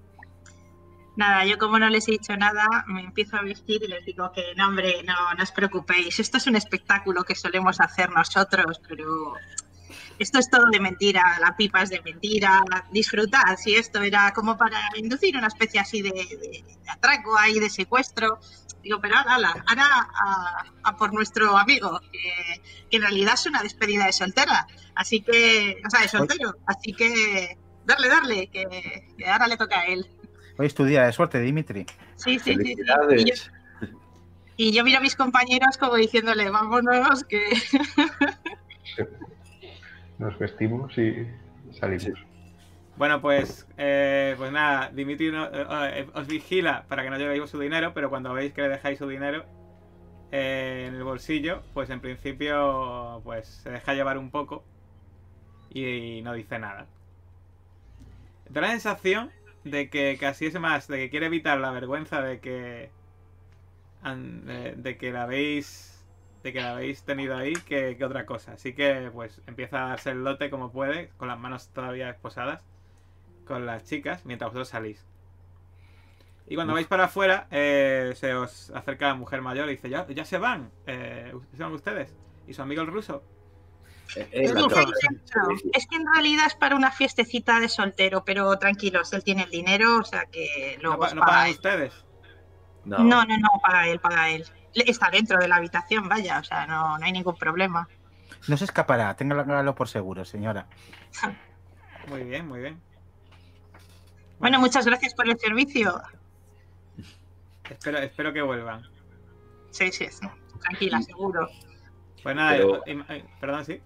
Nada, 1.16 1.44
yo 1.44 1.58
como 1.58 1.78
no 1.78 1.88
les 1.88 2.08
he 2.08 2.12
dicho 2.12 2.36
nada, 2.36 2.66
me 2.88 3.00
empiezo 3.00 3.36
a 3.36 3.42
vestir 3.42 3.82
y 3.84 3.86
les 3.88 4.04
digo 4.04 4.32
que 4.32 4.52
no, 4.56 4.66
hombre, 4.66 5.02
no, 5.04 5.14
no 5.36 5.42
os 5.42 5.52
preocupéis. 5.52 6.18
Esto 6.18 6.38
es 6.38 6.46
un 6.48 6.56
espectáculo 6.56 7.22
que 7.22 7.36
solemos 7.36 7.80
hacer 7.80 8.10
nosotros, 8.10 8.80
pero 8.88 9.34
esto 10.18 10.38
es 10.38 10.48
todo 10.50 10.66
de 10.70 10.80
mentira, 10.80 11.38
la 11.40 11.56
pipa 11.56 11.82
es 11.82 11.90
de 11.90 12.00
mentira. 12.02 12.62
Disfrutad, 12.90 13.56
si 13.56 13.74
esto 13.74 14.02
era 14.02 14.32
como 14.32 14.56
para 14.56 14.78
inducir 14.96 15.36
una 15.36 15.48
especie 15.48 15.80
así 15.80 16.02
de, 16.02 16.10
de- 16.10 16.64
de 16.82 16.90
atraco 16.90 17.36
ahí, 17.38 17.58
de 17.58 17.70
secuestro. 17.70 18.38
Digo, 18.82 19.00
pero 19.00 19.16
ala, 19.16 19.34
ala, 19.36 19.64
ahora 19.66 19.86
a, 19.86 20.64
a 20.82 20.96
por 20.96 21.12
nuestro 21.14 21.56
amigo, 21.56 22.00
que, 22.12 22.60
que 22.90 22.96
en 22.96 23.02
realidad 23.02 23.34
es 23.34 23.46
una 23.46 23.62
despedida 23.62 24.04
de 24.06 24.12
soltera. 24.12 24.66
Así 24.94 25.22
que, 25.22 25.80
o 25.86 25.90
sea, 25.90 26.00
de 26.02 26.08
soltero. 26.08 26.54
Así 26.66 26.92
que 26.92 27.56
darle, 27.86 28.08
darle, 28.08 28.46
que, 28.48 29.06
que 29.16 29.26
ahora 29.26 29.46
le 29.48 29.56
toca 29.56 29.80
a 29.80 29.86
él. 29.86 30.06
Hoy 30.58 30.66
es 30.66 30.74
tu 30.74 30.84
día 30.84 31.04
de 31.06 31.12
suerte, 31.12 31.40
Dimitri. 31.40 31.86
Sí, 32.16 32.38
sí, 32.38 32.54
sí, 32.56 32.74
sí. 32.76 32.82
Y 33.16 33.24
yo, 33.24 33.34
y 34.56 34.72
yo 34.72 34.84
miro 34.84 34.98
a 34.98 35.00
mis 35.00 35.16
compañeros 35.16 35.78
como 35.78 35.96
diciéndole, 35.96 36.48
vámonos, 36.50 37.24
que 37.24 37.42
Nos 40.18 40.38
vestimos 40.38 40.96
y 40.98 41.26
salimos. 41.72 42.12
Bueno, 42.96 43.20
pues, 43.20 43.66
eh, 43.76 44.34
pues 44.38 44.52
nada, 44.52 44.90
Dimitri 44.92 45.32
no- 45.32 45.46
eh, 45.46 46.00
eh, 46.00 46.06
os 46.14 46.26
vigila 46.28 46.84
para 46.88 47.02
que 47.02 47.10
no 47.10 47.18
llevéis 47.18 47.50
su 47.50 47.58
dinero, 47.58 47.92
pero 47.92 48.08
cuando 48.08 48.32
veis 48.32 48.52
que 48.52 48.62
le 48.62 48.68
dejáis 48.68 48.98
su 48.98 49.08
dinero 49.08 49.44
eh, 50.30 50.86
en 50.88 50.94
el 50.94 51.02
bolsillo, 51.02 51.62
pues 51.74 51.90
en 51.90 52.00
principio 52.00 53.20
pues 53.24 53.48
se 53.48 53.70
deja 53.70 53.94
llevar 53.94 54.18
un 54.18 54.30
poco 54.30 54.62
y, 55.70 56.22
no 56.22 56.32
dice 56.34 56.58
nada. 56.58 56.86
Da 58.48 58.60
la 58.60 58.68
sensación 58.68 59.30
de 59.64 59.88
que 59.90 60.16
casi 60.18 60.46
es 60.46 60.58
más, 60.60 60.86
de 60.86 60.98
que 60.98 61.10
quiere 61.10 61.26
evitar 61.26 61.58
la 61.58 61.72
vergüenza 61.72 62.22
de 62.22 62.38
que 62.38 62.90
de, 64.04 64.96
que 64.98 65.12
la 65.12 65.22
habéis 65.22 65.93
de 66.44 66.52
que 66.52 66.60
la 66.62 66.72
habéis 66.74 67.02
tenido 67.02 67.36
ahí 67.36 67.54
que, 67.54 67.96
que 67.98 68.04
otra 68.04 68.26
cosa. 68.26 68.52
Así 68.52 68.74
que 68.74 69.10
pues 69.12 69.40
empieza 69.48 69.84
a 69.84 69.88
darse 69.88 70.10
el 70.12 70.22
lote 70.22 70.50
como 70.50 70.70
puede, 70.70 71.08
con 71.16 71.26
las 71.28 71.38
manos 71.40 71.70
todavía 71.70 72.10
esposadas 72.10 72.60
con 73.46 73.66
las 73.66 73.84
chicas 73.84 74.24
mientras 74.24 74.50
vosotros 74.50 74.68
salís. 74.68 75.04
Y 76.46 76.56
cuando 76.56 76.74
vais 76.74 76.86
para 76.86 77.04
afuera, 77.04 77.46
eh, 77.50 78.12
se 78.16 78.34
os 78.34 78.70
acerca 78.70 79.08
la 79.08 79.14
mujer 79.14 79.40
mayor 79.40 79.68
y 79.68 79.72
dice, 79.72 79.88
ya, 79.88 80.06
ya 80.08 80.24
se 80.26 80.38
van, 80.38 80.70
eh, 80.86 81.32
¿se 81.56 81.62
van 81.62 81.72
ustedes? 81.72 82.14
¿Y 82.46 82.52
su 82.52 82.60
amigo 82.62 82.82
el 82.82 82.88
ruso? 82.88 83.22
Eh, 84.16 84.28
eh, 84.30 84.44
es 85.72 85.86
que 85.86 85.96
en 85.96 86.04
realidad 86.14 86.46
es 86.46 86.54
para 86.54 86.76
una 86.76 86.90
fiestecita 86.90 87.60
de 87.60 87.68
soltero, 87.70 88.24
pero 88.24 88.56
tranquilos, 88.58 89.12
él 89.14 89.24
tiene 89.24 89.44
el 89.44 89.50
dinero, 89.50 89.98
o 90.00 90.04
sea 90.04 90.26
que 90.26 90.76
¿No, 90.76 90.82
luego 90.90 91.00
pa- 91.00 91.14
no 91.14 91.20
paga 91.20 91.32
pagan 91.32 91.46
él. 91.48 91.54
ustedes? 91.54 92.04
No, 92.84 92.98
No, 92.98 93.24
no, 93.24 93.36
no, 93.38 93.48
paga 93.62 93.88
él, 93.88 93.98
paga 93.98 94.28
él. 94.30 94.44
Está 94.74 95.10
dentro 95.10 95.38
de 95.38 95.48
la 95.48 95.56
habitación, 95.56 96.08
vaya, 96.08 96.38
o 96.40 96.44
sea, 96.44 96.66
no, 96.66 96.98
no 96.98 97.04
hay 97.04 97.12
ningún 97.12 97.36
problema. 97.36 97.88
No 98.48 98.56
se 98.56 98.64
escapará, 98.64 99.14
téngalo 99.16 99.74
por 99.74 99.88
seguro, 99.88 100.24
señora. 100.24 100.66
Muy 102.08 102.22
bien, 102.24 102.46
muy 102.46 102.60
bien. 102.60 102.78
Bueno, 104.38 104.60
muchas 104.60 104.84
gracias 104.84 105.14
por 105.14 105.26
el 105.26 105.38
servicio. 105.38 106.02
Espero, 107.70 107.98
espero 107.98 108.30
que 108.32 108.42
vuelvan. 108.42 108.82
Sí, 109.70 109.90
sí, 109.90 110.06
sí. 110.10 110.26
Tranquila, 110.60 111.00
seguro. 111.00 111.48
Pues 112.22 112.36
nada, 112.36 112.52
Pero- 112.58 112.86
eh, 112.86 113.02
eh, 113.08 113.24
perdón, 113.40 113.64
sí. 113.64 113.80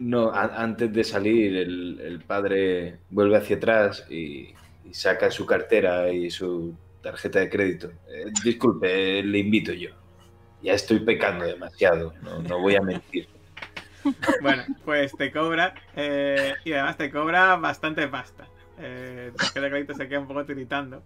No, 0.00 0.30
a- 0.30 0.60
antes 0.60 0.92
de 0.92 1.04
salir, 1.04 1.56
el, 1.56 2.00
el 2.00 2.20
padre 2.24 2.98
vuelve 3.10 3.36
hacia 3.36 3.56
atrás 3.56 4.04
y, 4.10 4.52
y 4.84 4.92
saca 4.92 5.30
su 5.30 5.46
cartera 5.46 6.10
y 6.12 6.30
su 6.30 6.76
tarjeta 7.00 7.38
de 7.38 7.48
crédito. 7.48 7.92
Eh, 8.08 8.24
disculpe, 8.44 9.22
le 9.22 9.38
invito 9.38 9.72
yo. 9.72 9.90
Ya 10.62 10.72
estoy 10.72 11.00
pecando 11.00 11.44
demasiado, 11.44 12.12
no, 12.22 12.42
no 12.42 12.60
voy 12.60 12.76
a 12.76 12.80
mentir. 12.80 13.28
Bueno, 14.40 14.62
pues 14.84 15.16
te 15.16 15.32
cobra 15.32 15.74
eh, 15.96 16.54
y 16.64 16.72
además 16.72 16.96
te 16.96 17.10
cobra 17.10 17.56
bastante 17.56 18.06
pasta. 18.06 18.46
Eh, 18.78 19.32
de 19.54 19.60
crédito 19.70 19.94
se 19.94 20.08
queda 20.08 20.20
un 20.20 20.28
poco 20.28 20.44
tiritando. 20.44 21.02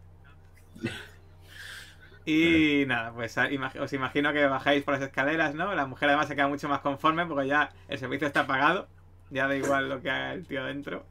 Y 2.26 2.84
nada, 2.86 3.12
pues 3.12 3.38
a- 3.38 3.48
imag- 3.48 3.78
os 3.80 3.92
imagino 3.92 4.32
que 4.32 4.44
bajáis 4.46 4.82
por 4.84 4.94
las 4.94 5.02
escaleras, 5.02 5.54
¿no? 5.54 5.74
La 5.74 5.86
mujer 5.86 6.08
además 6.10 6.28
se 6.28 6.34
queda 6.36 6.48
mucho 6.48 6.68
más 6.68 6.80
conforme 6.80 7.24
porque 7.26 7.48
ya 7.48 7.70
el 7.88 7.98
servicio 7.98 8.26
está 8.26 8.46
pagado. 8.46 8.86
Ya 9.30 9.48
da 9.48 9.56
igual 9.56 9.88
lo 9.88 10.02
que 10.02 10.10
haga 10.10 10.32
el 10.34 10.46
tío 10.46 10.64
dentro. 10.64 11.06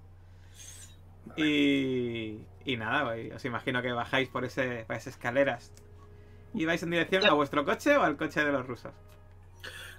Y, 1.36 2.40
y 2.66 2.78
nada, 2.78 3.06
pues, 3.06 3.34
os 3.34 3.46
imagino 3.46 3.82
que 3.82 3.92
bajáis 3.92 4.30
por, 4.30 4.46
ese, 4.46 4.84
por 4.86 4.96
esas 4.96 5.14
escaleras. 5.16 5.72
¿Y 6.54 6.66
vais 6.66 6.82
en 6.84 6.89
dirección 6.89 7.26
a 7.26 7.34
vuestro 7.34 7.64
coche 7.66 7.95
o 7.97 8.04
al 8.04 8.18
coche 8.18 8.43
de 8.43 8.52
los 8.52 8.66
rusos? 8.66 8.93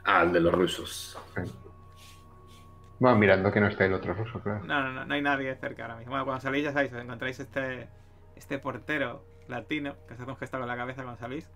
El 0.06 0.32
de 0.32 0.40
los 0.40 0.52
rusos. 0.52 1.18
Bueno, 2.98 3.16
mirando 3.16 3.50
que 3.50 3.60
no 3.60 3.68
está 3.68 3.86
el 3.86 3.94
otro 3.94 4.12
ruso, 4.14 4.40
claro. 4.42 4.64
No, 4.64 4.82
no, 4.82 4.92
no, 4.92 5.04
no 5.06 5.14
hay 5.14 5.22
nadie 5.22 5.54
cerca 5.56 5.84
ahora 5.84 5.96
mismo. 5.96 6.10
Bueno, 6.10 6.24
cuando 6.26 6.42
salís 6.42 6.64
ya 6.64 6.72
sabéis, 6.72 6.92
os 6.92 7.00
encontráis 7.00 7.40
este, 7.40 7.88
este 8.36 8.58
portero 8.58 9.24
latino 9.48 9.96
que 10.06 10.16
se 10.16 10.22
hace 10.22 10.30
un 10.30 10.36
gesto 10.36 10.58
con 10.58 10.68
la 10.68 10.76
cabeza 10.76 11.02
cuando 11.02 11.18
salís. 11.18 11.48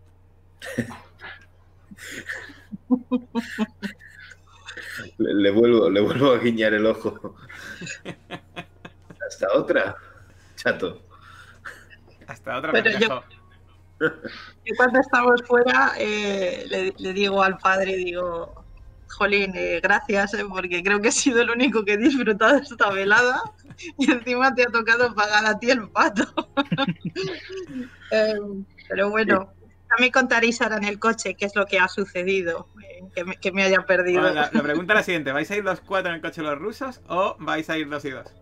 Le, 5.18 5.34
le 5.34 5.50
vuelvo, 5.50 5.90
le 5.90 6.00
vuelvo 6.00 6.32
a 6.32 6.38
guiñar 6.38 6.74
el 6.74 6.86
ojo. 6.86 7.36
Hasta 9.26 9.52
otra, 9.54 9.96
chato. 10.56 11.02
Hasta 12.26 12.58
otra 12.58 12.72
Pero 12.72 12.90
yo-. 12.98 13.22
Yo 14.00 14.74
cuando 14.76 15.00
estamos 15.00 15.42
fuera 15.46 15.92
eh, 15.98 16.92
le, 16.98 17.12
digo 17.12 17.42
al 17.42 17.58
padre, 17.58 17.96
digo, 17.96 18.64
Jolín, 19.08 19.52
eh, 19.54 19.80
gracias, 19.82 20.34
eh, 20.34 20.44
porque 20.48 20.82
creo 20.82 21.00
que 21.00 21.08
he 21.08 21.12
sido 21.12 21.42
el 21.42 21.50
único 21.50 21.84
que 21.84 21.94
he 21.94 21.96
disfrutado 21.96 22.56
esta 22.56 22.90
velada 22.90 23.42
y 23.98 24.10
encima 24.10 24.54
te 24.54 24.62
ha 24.64 24.66
tocado 24.66 25.14
pagar 25.14 25.46
a 25.46 25.58
ti 25.58 25.70
el 25.70 25.88
pato. 25.88 26.24
Eh, 28.10 28.34
pero 28.88 29.10
bueno, 29.10 29.52
ya 29.58 29.96
me 29.98 30.12
contaréis 30.12 30.60
ahora 30.62 30.76
en 30.76 30.84
el 30.84 31.00
coche 31.00 31.34
qué 31.34 31.46
es 31.46 31.56
lo 31.56 31.66
que 31.66 31.78
ha 31.78 31.88
sucedido, 31.88 32.68
eh, 33.16 33.24
que, 33.40 33.50
me, 33.50 33.64
haya 33.64 33.80
perdido. 33.80 34.30
La, 34.30 34.50
pregunta 34.50 34.92
es 34.92 34.98
la 34.98 35.02
siguiente: 35.02 35.32
¿vais 35.32 35.50
a 35.50 35.56
ir 35.56 35.64
los 35.64 35.80
cuatro 35.80 36.10
en 36.10 36.16
el 36.16 36.20
coche 36.20 36.42
los 36.42 36.56
rusos 36.58 37.00
o 37.08 37.36
vais 37.40 37.68
a 37.70 37.78
ir 37.78 37.88
dos 37.88 38.04
y 38.04 38.10
dos? 38.10 38.32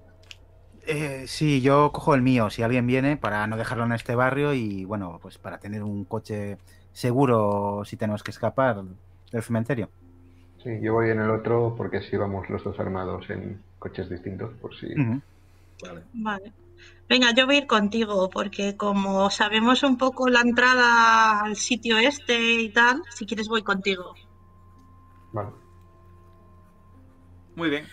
Eh, 0.86 1.24
sí, 1.28 1.60
yo 1.60 1.92
cojo 1.92 2.14
el 2.14 2.22
mío 2.22 2.50
si 2.50 2.62
alguien 2.62 2.86
viene 2.86 3.16
para 3.16 3.46
no 3.46 3.56
dejarlo 3.56 3.84
en 3.84 3.92
este 3.92 4.14
barrio 4.14 4.52
y 4.52 4.84
bueno, 4.84 5.18
pues 5.22 5.38
para 5.38 5.58
tener 5.58 5.82
un 5.82 6.04
coche 6.04 6.58
seguro 6.92 7.84
si 7.84 7.96
tenemos 7.96 8.22
que 8.22 8.32
escapar 8.32 8.82
del 9.30 9.42
cementerio. 9.42 9.88
Sí, 10.62 10.80
yo 10.80 10.94
voy 10.94 11.10
en 11.10 11.20
el 11.20 11.30
otro 11.30 11.74
porque 11.76 11.98
así 11.98 12.16
vamos 12.16 12.48
los 12.50 12.62
dos 12.64 12.78
armados 12.78 13.30
en 13.30 13.60
coches 13.78 14.08
distintos, 14.08 14.52
por 14.60 14.74
si... 14.76 14.88
Vale. 14.94 16.02
Vale. 16.12 16.52
Venga, 17.08 17.32
yo 17.34 17.46
voy 17.46 17.56
a 17.56 17.58
ir 17.58 17.66
contigo, 17.66 18.30
porque 18.30 18.76
como 18.76 19.28
sabemos 19.30 19.82
un 19.82 19.98
poco 19.98 20.28
la 20.28 20.40
entrada 20.40 21.40
al 21.42 21.56
sitio 21.56 21.98
este 21.98 22.62
y 22.62 22.68
tal, 22.70 23.02
si 23.10 23.26
quieres 23.26 23.48
voy 23.48 23.62
contigo. 23.62 24.14
Vale. 25.32 25.50
Muy 27.54 27.70
bien. 27.70 27.86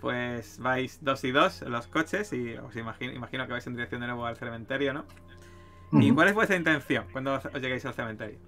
Pues 0.00 0.58
vais 0.58 0.98
dos 1.02 1.24
y 1.24 1.32
dos 1.32 1.62
en 1.62 1.72
los 1.72 1.86
coches 1.88 2.32
y 2.32 2.54
os 2.54 2.76
imagino, 2.76 3.12
imagino 3.12 3.46
que 3.46 3.52
vais 3.52 3.66
en 3.66 3.74
dirección 3.74 4.00
de 4.00 4.06
nuevo 4.06 4.26
al 4.26 4.36
cementerio, 4.36 4.92
¿no? 4.92 5.04
¿Y 5.92 6.12
cuál 6.12 6.28
es 6.28 6.34
vuestra 6.34 6.56
intención 6.56 7.06
cuando 7.12 7.34
os 7.34 7.44
lleguéis 7.54 7.84
al 7.86 7.94
cementerio? 7.94 8.38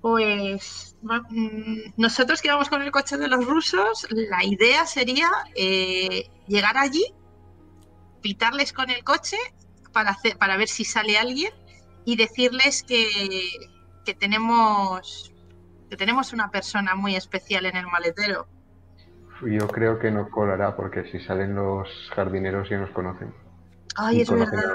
Pues 0.00 0.96
mm, 1.02 1.94
nosotros 1.96 2.40
que 2.40 2.48
vamos 2.48 2.68
con 2.68 2.82
el 2.82 2.90
coche 2.90 3.16
de 3.16 3.28
los 3.28 3.44
rusos, 3.44 4.06
la 4.10 4.44
idea 4.44 4.86
sería 4.86 5.30
eh, 5.54 6.28
llegar 6.46 6.76
allí, 6.76 7.04
pitarles 8.22 8.72
con 8.72 8.90
el 8.90 9.02
coche 9.02 9.36
para, 9.92 10.10
hacer, 10.10 10.36
para 10.38 10.56
ver 10.56 10.68
si 10.68 10.84
sale 10.84 11.18
alguien 11.18 11.52
y 12.04 12.16
decirles 12.16 12.82
que, 12.82 13.08
que 14.04 14.14
tenemos 14.14 15.32
que 15.88 15.96
tenemos 15.96 16.32
una 16.32 16.50
persona 16.50 16.94
muy 16.94 17.16
especial 17.16 17.66
en 17.66 17.76
el 17.76 17.86
maletero. 17.86 18.46
Yo 19.42 19.68
creo 19.68 19.98
que 19.98 20.10
no 20.10 20.30
colará 20.30 20.76
porque 20.76 21.04
si 21.10 21.20
salen 21.20 21.54
los 21.54 21.88
jardineros 22.14 22.68
ya 22.70 22.78
nos 22.78 22.90
conocen. 22.90 23.34
Ay, 23.96 24.18
Y 24.18 24.20
es 24.22 24.28
conocen 24.28 24.58
verdad, 24.58 24.74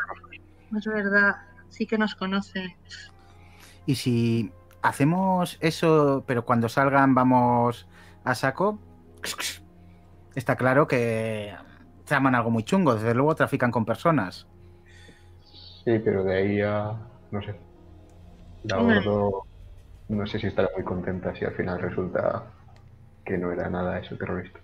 es 0.78 0.86
verdad, 0.86 1.36
sí 1.70 1.86
que 1.88 1.98
nos 1.98 2.16
conocen. 2.16 2.76
Y 3.86 3.96
si 3.96 4.52
hacemos 4.82 5.58
eso, 5.62 6.24
pero 6.28 6.46
cuando 6.46 6.70
salgan 6.70 7.16
vamos 7.16 7.88
a 8.24 8.36
saco, 8.36 8.80
está 10.36 10.56
claro 10.56 10.88
que 10.88 11.56
traman 12.06 12.36
algo 12.36 12.52
muy 12.52 12.64
chungo. 12.64 12.96
Desde 12.96 13.16
luego 13.16 13.36
trafican 13.36 13.72
con 13.72 13.86
personas. 13.86 14.48
Sí, 15.84 16.00
pero 16.00 16.24
de 16.24 16.36
ahí 16.36 16.62
a... 16.62 16.96
no 17.32 17.42
sé. 17.42 17.56
La 18.64 18.78
Gordo 18.78 19.46
no 20.12 20.28
sé 20.28 20.40
si 20.40 20.48
estará 20.48 20.70
muy 20.76 20.84
contenta 20.84 21.34
si 21.36 21.46
al 21.46 21.54
final 21.54 21.80
resulta 21.82 22.44
que 23.26 23.38
no 23.38 23.52
era 23.52 23.70
nada 23.70 24.00
eso 24.00 24.16
terrorista. 24.18 24.60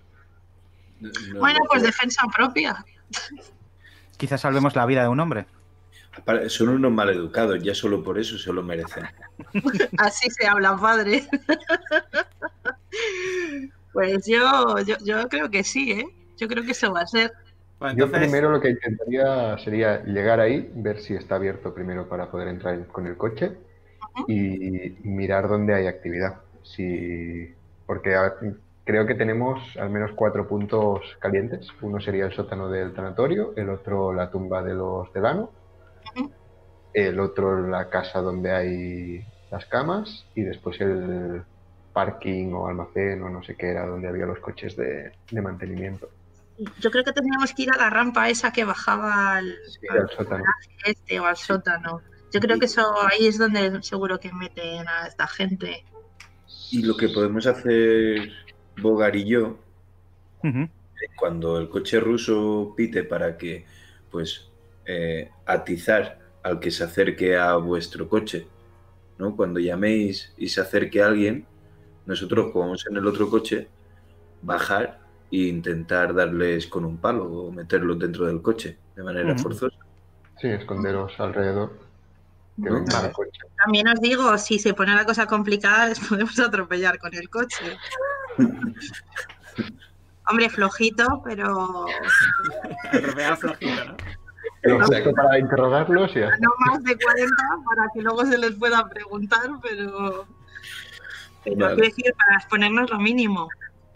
No- 1.00 1.10
no 1.32 1.40
Bueno, 1.40 1.58
pues 1.68 1.82
defensa 1.82 2.22
propia. 2.34 2.84
Quizás 4.16 4.40
salvemos 4.40 4.74
la 4.76 4.84
vida 4.86 5.02
de 5.02 5.08
un 5.08 5.20
hombre. 5.20 5.46
Son 6.48 6.68
unos 6.68 6.90
maleducados, 6.92 7.62
ya 7.62 7.74
solo 7.74 8.02
por 8.02 8.18
eso 8.18 8.36
se 8.38 8.52
lo 8.52 8.62
merecen. 8.62 9.04
Así 9.98 10.28
se 10.30 10.46
habla, 10.46 10.76
padre. 10.76 11.26
Pues 13.92 14.26
yo, 14.26 14.78
yo, 14.86 14.96
yo 15.04 15.28
creo 15.28 15.50
que 15.50 15.64
sí, 15.64 15.90
¿eh? 15.92 16.06
Yo 16.36 16.46
creo 16.46 16.62
que 16.62 16.70
eso 16.72 16.92
va 16.92 17.00
a 17.00 17.06
ser. 17.06 17.32
Yo 17.96 18.10
primero 18.12 18.50
lo 18.50 18.60
que 18.60 18.70
intentaría 18.70 19.56
sería 19.58 20.04
llegar 20.04 20.38
ahí, 20.40 20.70
ver 20.74 21.00
si 21.00 21.14
está 21.14 21.34
abierto 21.36 21.74
primero 21.74 22.08
para 22.08 22.30
poder 22.30 22.48
entrar 22.48 22.74
en- 22.74 22.84
con 22.84 23.06
el 23.06 23.16
coche 23.16 23.56
y 24.26 24.98
mirar 25.04 25.48
dónde 25.48 25.74
hay 25.74 25.86
actividad. 25.86 26.40
Si, 26.62 27.54
porque 27.86 28.14
a- 28.14 28.34
creo 28.84 29.06
que 29.06 29.14
tenemos 29.14 29.76
al 29.76 29.90
menos 29.90 30.12
cuatro 30.14 30.48
puntos 30.48 31.00
calientes. 31.20 31.68
Uno 31.82 32.00
sería 32.00 32.26
el 32.26 32.32
sótano 32.32 32.68
del 32.68 32.94
tanatorio, 32.94 33.52
el 33.56 33.68
otro 33.70 34.12
la 34.12 34.30
tumba 34.30 34.62
de 34.62 34.74
los 34.74 35.12
Delano, 35.12 35.50
Ujú. 36.16 36.32
el 36.92 37.20
otro 37.20 37.68
la 37.68 37.88
casa 37.90 38.20
donde 38.20 38.50
hay 38.52 39.20
las 39.50 39.66
camas 39.66 40.26
y 40.34 40.42
después 40.42 40.80
el 40.80 41.42
parking 41.92 42.52
o 42.52 42.68
almacén 42.68 43.22
o 43.22 43.28
no 43.28 43.42
sé 43.42 43.56
qué 43.56 43.70
era 43.70 43.86
donde 43.86 44.08
había 44.08 44.26
los 44.26 44.38
coches 44.40 44.76
de, 44.76 45.12
de 45.30 45.42
mantenimiento. 45.42 46.08
Yo 46.80 46.90
creo 46.90 47.04
que 47.04 47.12
tendríamos 47.12 47.52
que 47.54 47.62
ir 47.62 47.70
a 47.72 47.76
la 47.76 47.88
rampa 47.90 48.28
esa 48.28 48.52
que 48.52 48.64
bajaba 48.64 49.36
al, 49.36 49.56
Sí, 49.80 49.86
al 49.88 50.08
sótano. 50.10 50.44
este 50.84 51.20
o 51.20 51.26
al 51.26 51.36
sótano. 51.36 52.00
Yo 52.32 52.40
creo 52.40 52.58
que 52.58 52.66
eso 52.66 52.94
ahí 53.02 53.26
es 53.26 53.38
donde 53.38 53.82
seguro 53.82 54.20
que 54.20 54.32
meten 54.32 54.86
a 54.86 55.06
esta 55.06 55.26
gente. 55.26 55.84
Y 56.70 56.82
lo 56.82 56.96
que 56.96 57.08
podemos 57.08 57.46
hacer 57.46 58.30
Bogar 58.80 59.16
y 59.16 59.24
yo, 59.24 59.58
Ujú. 60.44 60.68
cuando 61.16 61.58
el 61.58 61.68
coche 61.68 62.00
ruso 62.00 62.74
pite 62.76 63.04
para 63.04 63.36
que, 63.36 63.64
pues, 64.10 64.48
eh, 64.86 65.30
atizar 65.46 66.18
al 66.42 66.60
que 66.60 66.70
se 66.70 66.84
acerque 66.84 67.36
a 67.36 67.56
vuestro 67.56 68.08
coche, 68.08 68.46
¿no? 69.18 69.34
Cuando 69.36 69.58
llaméis 69.58 70.32
y 70.36 70.48
se 70.48 70.60
acerque 70.60 71.02
alguien, 71.02 71.46
nosotros 72.06 72.52
jugamos 72.52 72.86
en 72.86 72.96
el 72.96 73.06
otro 73.06 73.28
coche, 73.28 73.68
bajar 74.42 75.00
e 75.30 75.48
intentar 75.48 76.14
darles 76.14 76.66
con 76.66 76.84
un 76.84 76.96
palo 76.98 77.24
o 77.24 77.52
meterlos 77.52 77.98
dentro 77.98 78.26
del 78.26 78.40
coche 78.40 78.78
de 78.96 79.02
manera 79.02 79.36
forzosa. 79.36 79.76
Sí, 80.40 80.48
esconderos 80.48 81.18
alrededor. 81.18 81.87
Que 82.62 82.70
¿no? 82.70 82.74
venga 82.76 83.06
el 83.06 83.12
coche. 83.12 83.40
También 83.56 83.88
os 83.88 84.00
digo, 84.00 84.36
si 84.38 84.58
se 84.58 84.74
pone 84.74 84.94
la 84.94 85.04
cosa 85.04 85.26
complicada, 85.26 85.88
les 85.88 86.00
podemos 86.08 86.38
atropellar 86.38 86.98
con 86.98 87.14
el 87.14 87.28
coche. 87.30 87.76
Hombre, 90.30 90.50
flojito, 90.50 91.22
pero 91.24 91.86
atropellar 92.92 93.36
flojito, 93.38 93.84
¿no? 93.86 93.96
Pero 94.60 94.84
justo 94.84 95.12
para 95.14 95.38
interrogarlos 95.38 96.10
y 96.16 96.18
no 96.18 96.50
más 96.58 96.82
de 96.82 96.98
40 96.98 97.36
para 97.64 97.88
que 97.94 98.02
luego 98.02 98.26
se 98.26 98.36
les 98.36 98.52
pueda 98.52 98.86
preguntar, 98.88 99.48
pero. 99.62 100.26
Pero 101.44 101.56
Vale. 101.56 101.74
quiero 101.76 101.88
decir, 101.88 102.14
para 102.18 102.34
exponernos 102.36 102.90
lo 102.90 102.98
mínimo. 102.98 103.48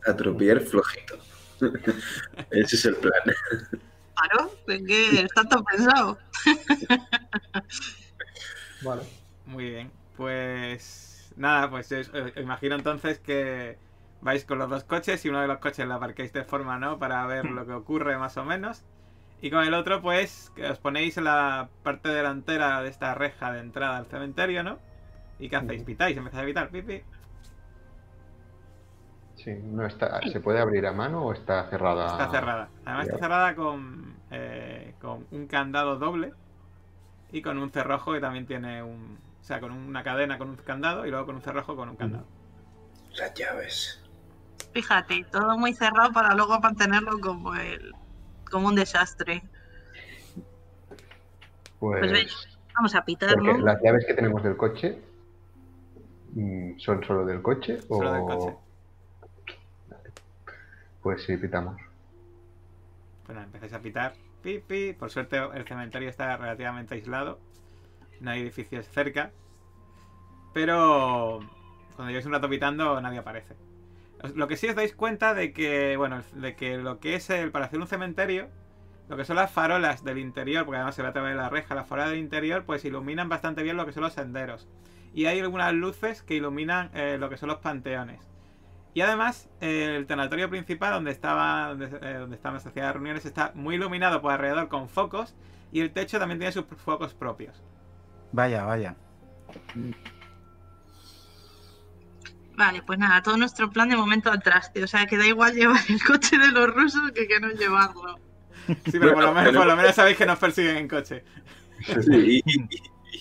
Atropellar 0.06 0.60
flojito. 0.60 1.18
Ese 2.50 2.76
es 2.76 2.84
el 2.84 2.96
plan. 2.96 3.12
Claro, 4.14 4.52
es 4.68 4.82
que 4.86 5.20
está 5.22 5.44
todo 5.44 5.64
pensado. 5.64 6.18
Vale. 8.82 9.06
Muy 9.44 9.70
bien. 9.70 9.92
Pues 10.16 11.32
nada, 11.36 11.70
pues 11.70 11.90
os- 11.92 12.08
os 12.10 12.36
imagino 12.36 12.74
entonces 12.76 13.20
que 13.20 13.78
vais 14.20 14.44
con 14.44 14.58
los 14.58 14.70
dos 14.70 14.84
coches 14.84 15.24
y 15.24 15.28
uno 15.28 15.40
de 15.40 15.48
los 15.48 15.58
coches 15.58 15.86
lo 15.86 15.94
aparquéis 15.94 16.32
de 16.32 16.44
forma, 16.44 16.78
¿no? 16.78 16.98
Para 16.98 17.26
ver 17.26 17.50
lo 17.50 17.66
que 17.66 17.72
ocurre 17.72 18.18
más 18.18 18.36
o 18.36 18.44
menos. 18.44 18.84
Y 19.40 19.50
con 19.50 19.64
el 19.64 19.74
otro, 19.74 20.00
pues, 20.02 20.50
que 20.54 20.66
os 20.70 20.78
ponéis 20.78 21.16
en 21.18 21.24
la 21.24 21.70
parte 21.82 22.08
delantera 22.10 22.82
de 22.82 22.90
esta 22.90 23.14
reja 23.14 23.52
de 23.52 23.60
entrada 23.60 23.98
al 23.98 24.06
cementerio, 24.06 24.62
¿no? 24.62 24.82
¿Y 25.38 25.48
qué 25.48 25.56
hacéis? 25.56 25.82
¿Pitáis? 25.84 26.16
¿Empezáis 26.16 26.42
a 26.44 26.46
pitar? 26.46 26.70
¿Pipi? 26.70 27.02
Sí, 29.34 29.50
no 29.62 29.86
está, 29.86 30.22
¿se 30.26 30.40
puede 30.40 30.60
abrir 30.60 30.86
a 30.86 30.92
mano 30.92 31.24
o 31.26 31.32
está 31.32 31.68
cerrada? 31.68 32.06
Está 32.06 32.28
cerrada. 32.28 32.70
Además 32.84 33.04
está 33.06 33.18
cerrada 33.18 33.54
con, 33.54 34.22
eh, 34.30 34.94
con 35.00 35.26
un 35.30 35.46
candado 35.46 35.98
doble 35.98 36.34
y 37.32 37.42
con 37.42 37.58
un 37.58 37.70
cerrojo 37.70 38.12
que 38.12 38.20
también 38.20 38.46
tiene 38.46 38.82
un... 38.82 39.18
O 39.40 39.44
sea, 39.44 39.58
con 39.58 39.72
una 39.72 40.04
cadena 40.04 40.38
con 40.38 40.50
un 40.50 40.56
candado 40.56 41.04
y 41.06 41.10
luego 41.10 41.26
con 41.26 41.34
un 41.36 41.42
cerrojo 41.42 41.74
con 41.74 41.88
un 41.88 41.96
candado. 41.96 42.26
Las 43.16 43.34
llaves. 43.34 44.00
Fíjate, 44.72 45.24
todo 45.30 45.58
muy 45.58 45.74
cerrado 45.74 46.12
para 46.12 46.34
luego 46.34 46.58
mantenerlo 46.60 47.18
como 47.20 47.54
el 47.54 47.92
como 48.50 48.68
un 48.68 48.74
desastre. 48.74 49.42
Pues, 51.78 51.98
Pues 51.98 52.12
venga, 52.12 52.32
vamos 52.74 52.94
a 52.94 53.04
pitar, 53.04 53.34
porque 53.34 53.52
¿no? 53.54 53.58
las 53.58 53.82
llaves 53.82 54.04
que 54.06 54.14
tenemos 54.14 54.42
del 54.42 54.56
coche 54.56 54.98
mm, 56.34 56.78
son 56.78 57.02
solo 57.04 57.26
del 57.26 57.42
coche 57.42 57.80
Solo 57.82 58.10
o 58.10 58.12
del 58.12 58.22
coche. 58.22 58.56
pues 61.02 61.24
sí 61.24 61.36
pitamos. 61.36 61.80
Bueno, 63.26 63.42
empezáis 63.42 63.72
a 63.72 63.80
pitar. 63.80 64.14
Pipi. 64.43 64.93
Por 64.93 65.11
suerte 65.11 65.40
el 65.55 65.64
cementerio 65.64 66.09
está 66.09 66.36
relativamente 66.36 66.95
aislado. 66.95 67.38
No 68.20 68.30
hay 68.30 68.40
edificios 68.40 68.86
cerca. 68.88 69.32
Pero 70.53 71.40
cuando 71.97 72.11
lleváis 72.11 72.26
un 72.26 72.32
rato 72.32 72.49
pitando 72.49 73.01
nadie 73.01 73.18
aparece. 73.18 73.55
Lo 74.34 74.47
que 74.47 74.57
sí 74.57 74.68
os 74.68 74.76
dais 74.76 74.95
cuenta 74.95 75.34
de 75.34 75.53
que, 75.53 75.97
bueno, 75.97 76.22
de 76.34 76.55
que 76.55 76.78
lo 76.78 77.01
que 77.01 77.16
es 77.16 77.28
el, 77.30 77.51
para 77.51 77.64
hacer 77.64 77.80
un 77.80 77.88
cementerio, 77.88 78.49
lo 79.09 79.16
que 79.16 79.24
son 79.24 79.36
las 79.36 79.51
farolas 79.51 80.05
del 80.05 80.18
interior, 80.18 80.64
porque 80.64 80.76
además 80.76 80.95
se 80.95 81.03
ve 81.03 81.09
a 81.09 81.12
través 81.12 81.32
de 81.32 81.36
la 81.36 81.49
reja, 81.49 81.74
las 81.74 81.88
farolas 81.88 82.11
del 82.11 82.20
interior, 82.20 82.64
pues 82.64 82.84
iluminan 82.84 83.28
bastante 83.28 83.62
bien 83.62 83.76
lo 83.76 83.84
que 83.84 83.93
son 83.93 84.05
los 84.05 84.12
senderos. 84.12 84.68
Y 85.12 85.26
hay 85.26 85.40
algunas 85.40 85.74
luces 85.74 86.22
que 86.22 86.34
iluminan 86.34 86.90
eh, 86.95 87.16
lo 87.18 87.28
que 87.28 87.36
son 87.36 87.49
los 87.49 87.59
panteones. 87.59 88.31
Y 88.95 89.01
además, 89.01 89.49
el 89.61 90.07
tanatorio 90.07 90.51
principal, 90.51 90.93
donde 90.93 91.12
estaba 91.12 91.68
donde, 91.68 91.86
eh, 92.03 92.14
donde 92.18 92.36
estaban 92.36 92.55
las 92.55 92.62
sociedades 92.62 92.90
de 92.90 92.99
reuniones, 92.99 93.24
está 93.24 93.53
muy 93.55 93.76
iluminado 93.76 94.20
por 94.20 94.32
alrededor 94.32 94.68
con 94.68 94.88
focos. 94.88 95.34
Y 95.72 95.80
el 95.80 95.93
techo 95.93 96.18
también 96.18 96.38
tiene 96.38 96.53
sus 96.53 96.64
focos 96.84 97.14
propios. 97.14 97.62
Vaya, 98.32 98.64
vaya. 98.64 98.95
Vale, 102.55 102.82
pues 102.82 102.99
nada, 102.99 103.22
todo 103.22 103.36
nuestro 103.38 103.70
plan 103.70 103.88
de 103.88 103.97
momento 103.97 104.30
al 104.30 104.43
traste. 104.43 104.84
O 104.84 104.86
sea, 104.86 105.07
que 105.07 105.16
da 105.16 105.26
igual 105.26 105.55
llevar 105.55 105.80
el 105.88 106.03
coche 106.03 106.38
de 106.38 106.49
los 106.49 106.72
rusos 106.74 107.11
que 107.12 107.26
que 107.26 107.40
no 107.40 107.49
llevarlo. 107.51 108.18
Sí, 108.66 108.99
pero 109.01 109.14
por 109.14 109.22
lo 109.24 109.32
menos, 109.34 109.57
por 109.57 109.66
lo 109.66 109.76
menos 109.76 109.95
sabéis 109.95 110.18
que 110.18 110.26
nos 110.26 110.38
persiguen 110.38 110.76
en 110.76 110.88
coche. 110.88 111.24
Sí, 111.86 112.43
y, 112.45 112.47
y- 112.47 112.68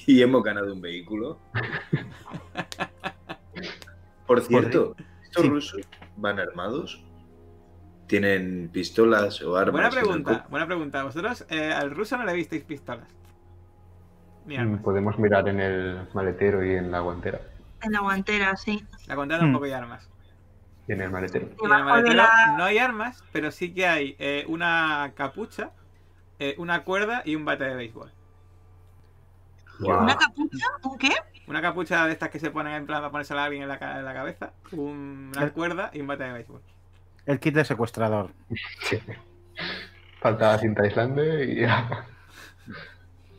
y 0.08 0.22
hemos 0.22 0.44
ganado 0.44 0.74
un 0.74 0.82
vehículo. 0.82 1.40
Por 4.28 4.42
cierto, 4.42 4.96
¿estos 5.32 5.44
Sí. 5.44 5.50
rusos 5.50 5.82
van 6.18 6.40
armados? 6.40 7.02
¿Tienen 8.08 8.70
pistolas 8.74 9.42
o 9.42 9.56
armas? 9.56 9.74
Buena 9.74 9.90
pregunta, 9.90 10.46
buena 10.50 10.66
pregunta. 10.66 11.04
Vosotros 11.04 11.46
eh, 11.50 11.72
al 11.72 11.92
ruso 11.92 12.18
no 12.18 12.26
le 12.26 12.34
visteis 12.34 12.64
pistolas. 12.64 13.08
Ni 14.46 14.58
armas. 14.58 14.82
Mm, 14.82 14.84
Podemos 14.84 15.18
mirar 15.18 15.48
en 15.48 15.60
el 15.62 16.08
maletero 16.14 16.66
y 16.66 16.76
en 16.76 16.92
la 16.92 17.00
guantera. 17.00 17.40
En 17.82 17.94
la 17.94 18.02
guantera, 18.02 18.56
sí. 18.58 18.86
La 19.08 19.16
contada 19.16 19.44
un 19.44 19.52
Hmm. 19.52 19.54
poco 19.54 19.66
hay 19.66 19.72
armas. 19.72 20.10
Y 20.88 20.92
en 20.92 21.02
el 21.02 21.10
maletero. 21.10 21.48
Y 21.62 21.66
en 21.66 21.72
el 21.72 21.84
maletero 21.86 22.16
la... 22.16 22.56
no 22.58 22.64
hay 22.66 22.78
armas, 22.80 23.24
pero 23.32 23.50
sí 23.52 23.74
que 23.74 23.88
hay 23.88 24.16
eh, 24.20 24.44
una 24.50 25.14
capucha, 25.16 25.72
eh, 26.40 26.56
una 26.58 26.84
cuerda 26.84 27.22
y 27.24 27.36
un 27.36 27.46
bate 27.46 27.64
de 27.64 27.76
béisbol. 27.76 28.12
¿Una 29.80 30.16
capucha? 30.18 30.66
¿Un 30.84 30.98
qué? 30.98 31.12
Una 31.52 31.62
capucha 31.62 32.06
de 32.06 32.14
estas 32.14 32.30
que 32.30 32.40
se 32.40 32.50
ponen 32.50 32.72
en 32.74 32.86
plan 32.86 33.02
para 33.02 33.12
ponérsela 33.12 33.42
a 33.42 33.46
alguien 33.48 33.64
en 33.64 33.68
la, 33.68 33.76
en 34.00 34.06
la 34.06 34.14
cabeza, 34.14 34.54
un- 34.72 35.32
una 35.36 35.44
El- 35.44 35.52
cuerda 35.52 35.90
y 35.94 36.00
un 36.00 36.08
bate 36.08 36.24
de 36.24 36.32
béisbol. 36.32 36.62
El 37.26 37.42
kit 37.42 37.54
de 37.54 37.66
secuestrador. 37.66 38.32
Sí. 38.84 38.98
Falta 40.22 40.58
cinta 40.60 40.84
aislante 40.84 41.44
y 41.52 41.60
ya. 41.62 42.06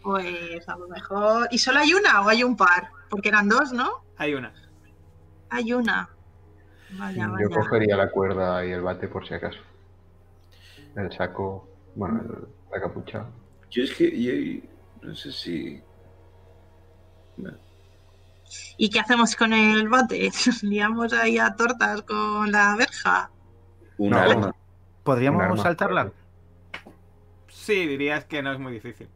Pues 0.02 0.68
a 0.68 0.76
lo 0.76 0.88
mejor... 0.88 1.48
¿Y 1.50 1.56
solo 1.56 1.78
hay 1.78 1.94
una 1.94 2.20
o 2.20 2.28
hay 2.28 2.44
un 2.44 2.54
par? 2.54 2.90
Porque 3.08 3.30
eran 3.30 3.48
dos, 3.48 3.72
¿no? 3.72 4.04
Hay 4.18 4.34
una. 4.34 4.52
Hay 5.48 5.72
una. 5.72 6.10
Vaya, 6.98 7.24
Yo 7.24 7.32
vaya. 7.32 7.48
cogería 7.48 7.96
la 7.96 8.10
cuerda 8.10 8.62
y 8.66 8.72
el 8.72 8.82
bate 8.82 9.08
por 9.08 9.26
si 9.26 9.32
acaso. 9.32 9.60
El 10.96 11.10
saco, 11.12 11.66
bueno, 11.94 12.20
el- 12.20 12.48
la 12.72 12.78
capucha. 12.78 13.24
Yo 13.70 13.84
es 13.84 13.94
que 13.94 14.22
yo 14.22 14.68
no 15.00 15.14
sé 15.14 15.32
si... 15.32 15.80
no. 17.38 17.52
¿Y 18.76 18.90
qué 18.90 19.00
hacemos 19.00 19.36
con 19.36 19.53
el 19.53 19.88
bate? 19.88 20.30
¿Nos 20.46 20.62
liamos 20.62 21.12
ahí 21.12 21.38
a 21.38 21.55
tortas 21.57 22.03
con 22.03 22.50
la 22.53 22.76
verja? 22.76 23.30
Un 23.98 24.16
No, 24.16 24.18
arma. 24.18 24.46
Un 24.48 24.55
¿Podríamos 25.03 25.61
saltarla? 25.61 26.12
Sí, 27.48 27.86
dirías 27.86 28.24
que 28.24 28.42
no 28.42 28.53
es 28.53 28.59
muy 28.59 28.72
difícil. 28.72 29.09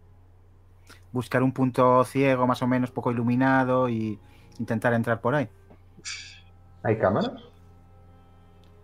buscar 1.13 1.43
un 1.43 1.53
punto 1.53 2.05
ciego 2.05 2.47
más 2.47 2.63
o 2.63 2.67
menos 2.67 2.91
poco 2.91 3.11
iluminado 3.11 3.89
y 3.89 4.21
intentar 4.59 4.93
entrar 4.95 5.21
por 5.21 5.35
ahí. 5.35 5.49
¿Hay 6.83 6.99
cámaras? 6.99 7.33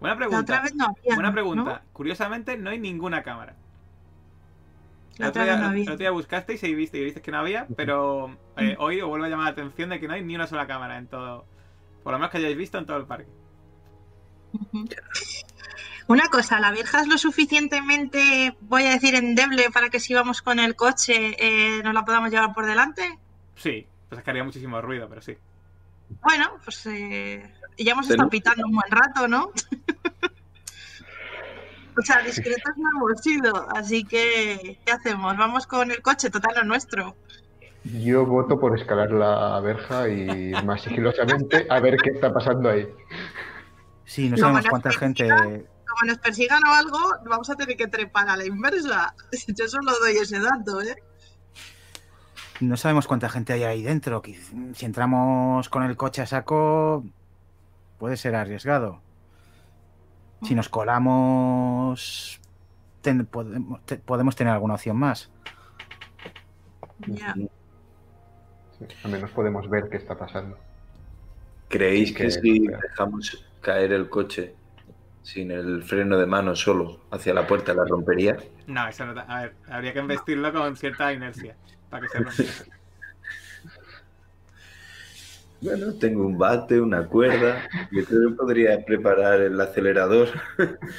Buena 0.01 0.15
La 0.15 0.19
pregunta. 0.19 0.41
otra 0.41 0.63
vez 0.63 0.75
no 0.75 0.87
había. 0.87 1.15
Buena 1.15 1.31
¿no? 1.31 1.35
pregunta. 1.35 1.87
Curiosamente, 1.93 2.57
no 2.59 2.71
hay 2.71 2.79
ninguna 2.79 3.23
cámara. 3.23 3.62
El 5.19 5.25
La 5.25 5.29
otro, 5.29 5.43
otra 5.43 5.45
día, 5.45 5.53
vez 5.53 5.61
no 5.61 5.67
el 5.67 5.71
había. 5.73 5.83
otro 5.85 5.97
día 5.97 6.11
buscasteis 6.11 6.63
y 6.65 6.75
viste, 6.75 6.99
y 6.99 7.05
viste 7.05 7.21
que 7.23 7.31
no 7.31 7.39
había, 7.39 7.67
pero 7.77 8.37
eh, 8.57 8.77
hoy 8.79 9.01
os 9.01 9.09
vuelvo 9.09 9.27
a 9.27 9.29
llamar 9.29 9.47
la 9.47 9.51
atención 9.53 9.91
de 9.91 10.01
que 10.01 10.09
no 10.09 10.15
hay 10.15 10.25
ni 10.25 10.35
una 10.35 10.47
sola 10.47 10.67
cámara 10.67 10.99
en 10.99 11.07
todo. 11.07 11.47
Por 12.03 12.13
lo 12.13 12.19
menos 12.19 12.31
que 12.31 12.39
hayáis 12.39 12.57
visto 12.57 12.79
en 12.79 12.87
todo 12.87 12.97
el 12.97 13.07
parque. 13.07 13.31
Una 16.09 16.27
cosa, 16.29 16.61
¿la 16.61 16.71
verja 16.73 17.01
es 17.01 17.07
lo 17.07 17.17
suficientemente, 17.17 18.57
voy 18.61 18.85
a 18.85 18.91
decir, 18.91 19.15
endeble 19.15 19.71
para 19.71 19.89
que 19.89 20.01
si 20.01 20.15
vamos 20.15 20.43
con 20.43 20.59
el 20.59 20.75
coche 20.77 21.37
eh, 21.39 21.83
nos 21.83 21.95
la 21.95 22.05
podamos 22.05 22.31
llevar 22.31 22.53
por 22.53 22.67
delante? 22.67 23.19
Sí, 23.55 23.87
pues 24.09 24.19
es 24.19 24.25
que 24.25 24.31
haría 24.31 24.45
muchísimo 24.45 24.81
ruido, 24.83 25.09
pero 25.09 25.23
sí. 25.23 25.37
Bueno, 26.21 26.51
pues 26.65 26.85
eh, 26.87 27.55
ya 27.79 27.93
hemos 27.93 28.11
estado 28.11 28.29
pitando 28.29 28.67
un 28.67 28.73
buen 28.75 28.91
rato, 28.91 29.29
¿no? 29.29 29.51
o 31.97 32.03
sea, 32.03 32.23
discretos 32.23 32.73
no 32.77 32.91
hemos 32.91 33.21
sido, 33.21 33.69
así 33.75 34.05
que, 34.05 34.79
¿qué 34.85 34.93
hacemos? 34.93 35.37
Vamos 35.37 35.67
con 35.67 35.91
el 35.91 36.01
coche, 36.03 36.31
total 36.31 36.55
lo 36.57 36.65
nuestro. 36.65 37.17
Yo 37.85 38.25
voto 38.25 38.59
por 38.61 38.79
escalar 38.79 39.11
la 39.11 39.61
verja 39.61 40.09
y 40.09 40.53
más 40.65 40.83
sigilosamente 40.83 41.67
a 41.69 41.81
ver 41.81 41.97
qué 41.97 42.11
está 42.11 42.33
pasando 42.33 42.71
ahí. 42.71 42.89
Sí, 44.05 44.29
no 44.29 44.37
sabemos 44.37 44.67
cuánta 44.69 44.91
gente. 44.93 45.29
Como 45.29 46.07
nos 46.07 46.19
persigan 46.19 46.65
o 46.67 46.73
algo, 46.73 46.99
vamos 47.25 47.51
a 47.51 47.57
tener 47.57 47.77
que 47.77 47.87
trepar 47.87 48.29
a 48.29 48.37
la 48.37 48.47
inversa. 48.47 49.15
Yo 49.49 49.69
solo 49.69 49.93
doy 50.01 50.17
ese 50.17 50.39
dato, 50.39 50.81
¿eh? 50.81 50.97
No 52.61 52.77
sabemos 52.77 53.09
cuánta 53.09 53.29
gente 53.29 53.53
hay 53.53 53.65
ahí 53.65 53.83
dentro. 53.83 54.23
Si 54.75 54.87
entramos 54.87 55.69
con 55.69 55.83
el 55.83 55.97
coche 55.97 56.23
a 56.23 56.27
saco, 56.27 57.05
puede 57.99 58.17
ser 58.17 58.37
arriesgado. 58.37 59.01
Si 60.43 60.55
nos 60.55 60.69
colamos, 60.69 62.41
ten- 63.01 63.27
podemos, 63.27 63.81
te- 63.85 63.97
podemos 63.99 64.35
tener 64.37 64.53
alguna 64.53 64.75
opción 64.75 64.97
más. 64.97 65.31
Ya. 67.07 67.35
Sí, 67.35 67.49
al 69.05 69.11
menos 69.11 69.31
podemos 69.31 69.69
ver 69.69 69.89
qué 69.89 69.97
está 69.97 70.17
pasando. 70.17 70.59
¿Creéis 71.69 72.13
que 72.13 72.25
Que- 72.25 72.31
si 72.31 72.67
dejamos 72.67 73.45
caer 73.61 73.93
el 73.93 74.09
coche 74.09 74.55
sin 75.23 75.51
el 75.53 75.83
freno 75.85 76.19
de 76.19 76.27
mano 76.27 76.55
solo 76.57 77.01
hacia 77.11 77.33
la 77.33 77.47
puerta 77.47 77.73
la 77.75 77.85
rompería? 77.85 78.37
No, 78.67 78.89
eso 78.89 79.07
no. 79.07 79.21
A 79.21 79.43
ver, 79.43 79.55
habría 79.71 79.93
que 79.93 80.01
investirlo 80.01 80.53
con 80.53 80.77
cierta 80.77 81.13
inercia 81.13 81.57
para 81.89 82.03
que 82.03 82.09
se 82.09 82.19
rompa. 82.19 82.33
Bueno, 85.63 85.95
tengo 85.99 86.27
un 86.27 86.37
bate, 86.37 86.81
una 86.81 87.09
cuerda. 87.09 87.65
Yo 87.91 88.05
creo 88.05 88.31
que 88.31 88.37
podría 88.37 88.85
preparar 88.85 89.41
el 89.41 89.61
acelerador. 89.61 90.29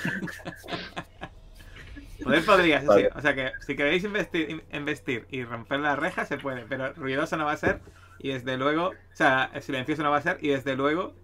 Poder 2.23 2.45
podría, 2.45 2.81
sí, 2.81 2.87
Vale. 2.87 3.03
sí. 3.03 3.07
O 3.15 3.21
sea 3.21 3.35
que 3.35 3.51
si 3.59 3.75
queréis 3.75 4.03
investir, 4.05 4.65
investir 4.71 5.27
y 5.29 5.43
romper 5.43 5.79
la 5.81 5.95
reja, 5.95 6.25
se 6.25 6.37
puede, 6.37 6.65
pero 6.65 6.93
ruidoso 6.93 7.35
no 7.37 7.45
va 7.45 7.51
a 7.53 7.57
ser. 7.57 7.81
Y 8.17 8.29
desde 8.29 8.57
luego, 8.57 8.89
o 8.89 9.15
sea, 9.15 9.51
silencioso 9.61 10.03
no 10.03 10.11
va 10.11 10.17
a 10.17 10.21
ser. 10.21 10.37
Y 10.41 10.49
desde 10.49 10.75
luego, 10.75 11.15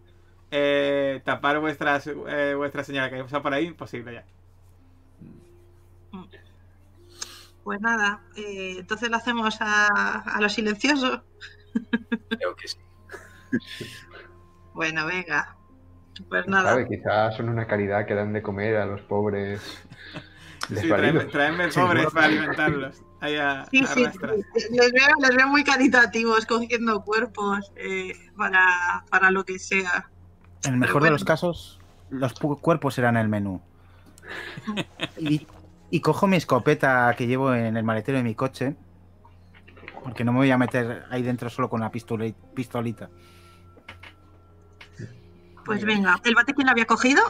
eh, 0.52 1.22
tapar 1.26 1.60
vuestras, 1.60 2.08
eh, 2.08 2.54
vuestra 2.58 2.84
señal 2.84 3.10
que 3.10 3.16
hay 3.18 3.24
por 3.42 3.54
ahí, 3.54 3.68
imposible 3.68 4.14
ya. 4.14 4.26
Pues 7.64 7.80
nada, 7.82 8.24
eh, 8.36 8.78
entonces 8.80 9.10
lo 9.10 9.18
hacemos 9.18 9.58
a, 9.62 10.20
a 10.20 10.42
lo 10.42 10.50
silencioso. 10.50 11.24
Creo 12.38 12.56
que 12.56 12.68
sí. 12.68 12.78
Bueno, 14.74 15.06
venga. 15.08 15.58
Pues 16.30 16.44
¿Quién 16.44 16.52
nada. 16.52 16.70
sabe? 16.70 16.88
Quizás 16.88 17.36
son 17.36 17.50
una 17.50 17.68
caridad 17.68 18.06
que 18.06 18.14
dan 18.14 18.32
de 18.32 18.42
comer 18.42 18.78
a 18.78 18.86
los 18.86 19.02
pobres 19.02 19.62
Sí, 20.70 20.76
Sí, 20.76 20.90
pobres 21.80 22.08
para 22.14 22.26
alimentarlos. 22.28 23.02
Ahí 23.22 23.36
a, 23.38 23.66
Sí, 23.72 23.84
a 23.84 23.88
sí. 23.88 24.04
Les 24.04 24.92
veo, 24.92 25.08
les 25.20 25.36
veo 25.36 25.48
muy 25.48 25.64
caritativos 25.64 26.46
cogiendo 26.46 27.04
cuerpos 27.04 27.72
eh, 27.76 28.14
para, 28.38 29.04
para 29.10 29.32
lo 29.32 29.44
que 29.46 29.58
sea. 29.58 30.10
En 30.64 30.74
el 30.74 30.80
mejor 30.80 31.04
de 31.04 31.10
los 31.10 31.26
casos, 31.26 31.80
los 32.10 32.34
cuerpos 32.34 32.94
serán 32.94 33.18
el 33.18 33.30
menú. 33.30 33.62
Y, 35.18 35.48
y 35.90 36.02
cojo 36.02 36.28
mi 36.28 36.38
escopeta 36.38 37.14
que 37.18 37.26
llevo 37.26 37.54
en 37.54 37.76
el 37.76 37.84
maletero 37.84 38.20
de 38.20 38.24
mi 38.24 38.36
coche. 38.36 38.76
Porque 40.04 40.24
no 40.24 40.32
me 40.32 40.40
voy 40.40 40.52
a 40.52 40.58
meter 40.58 41.06
ahí 41.10 41.24
dentro 41.24 41.50
solo 41.50 41.70
con 41.70 41.82
la 41.82 41.92
pistolita. 41.92 43.10
Pues 45.70 45.86
venga, 45.86 46.20
¿el 46.24 46.34
bate 46.34 46.56
quién 46.56 46.66
lo 46.66 46.72
había 46.72 46.88
cogido? 46.88 47.22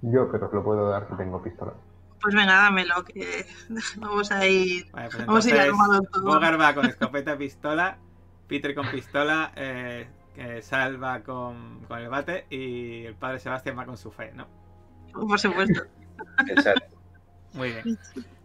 Yo, 0.00 0.30
pero 0.30 0.46
os 0.46 0.52
lo 0.52 0.62
puedo 0.62 0.88
dar 0.88 1.08
que 1.08 1.16
tengo 1.16 1.42
pistola. 1.42 1.72
Pues 2.20 2.36
venga, 2.36 2.54
dámelo, 2.54 3.02
que 3.02 3.44
vamos 3.96 4.30
a 4.30 4.46
ir, 4.46 4.88
Vale, 4.92 5.08
pues 5.10 5.26
vamos 5.26 5.44
a 5.44 5.48
ir 5.48 5.56
entonces, 5.56 5.80
armados 5.80 6.10
todos. 6.12 6.24
Bogar 6.24 6.60
va 6.60 6.72
con 6.72 6.86
escopeta, 6.86 7.36
pistola, 7.36 7.98
Peter 8.46 8.76
con 8.76 8.88
pistola, 8.92 9.50
eh, 9.56 10.08
eh, 10.36 10.62
Sal 10.62 11.02
va 11.02 11.24
con, 11.24 11.80
con 11.88 11.98
el 11.98 12.08
bate 12.08 12.46
y 12.48 13.06
el 13.06 13.16
padre 13.16 13.40
Sebastián 13.40 13.76
va 13.76 13.86
con 13.86 13.96
su 13.96 14.12
fe, 14.12 14.30
¿no? 14.32 14.46
Por 15.12 15.40
supuesto. 15.40 15.82
Exacto. 16.46 16.96
Muy 17.54 17.72
bien. 17.72 17.98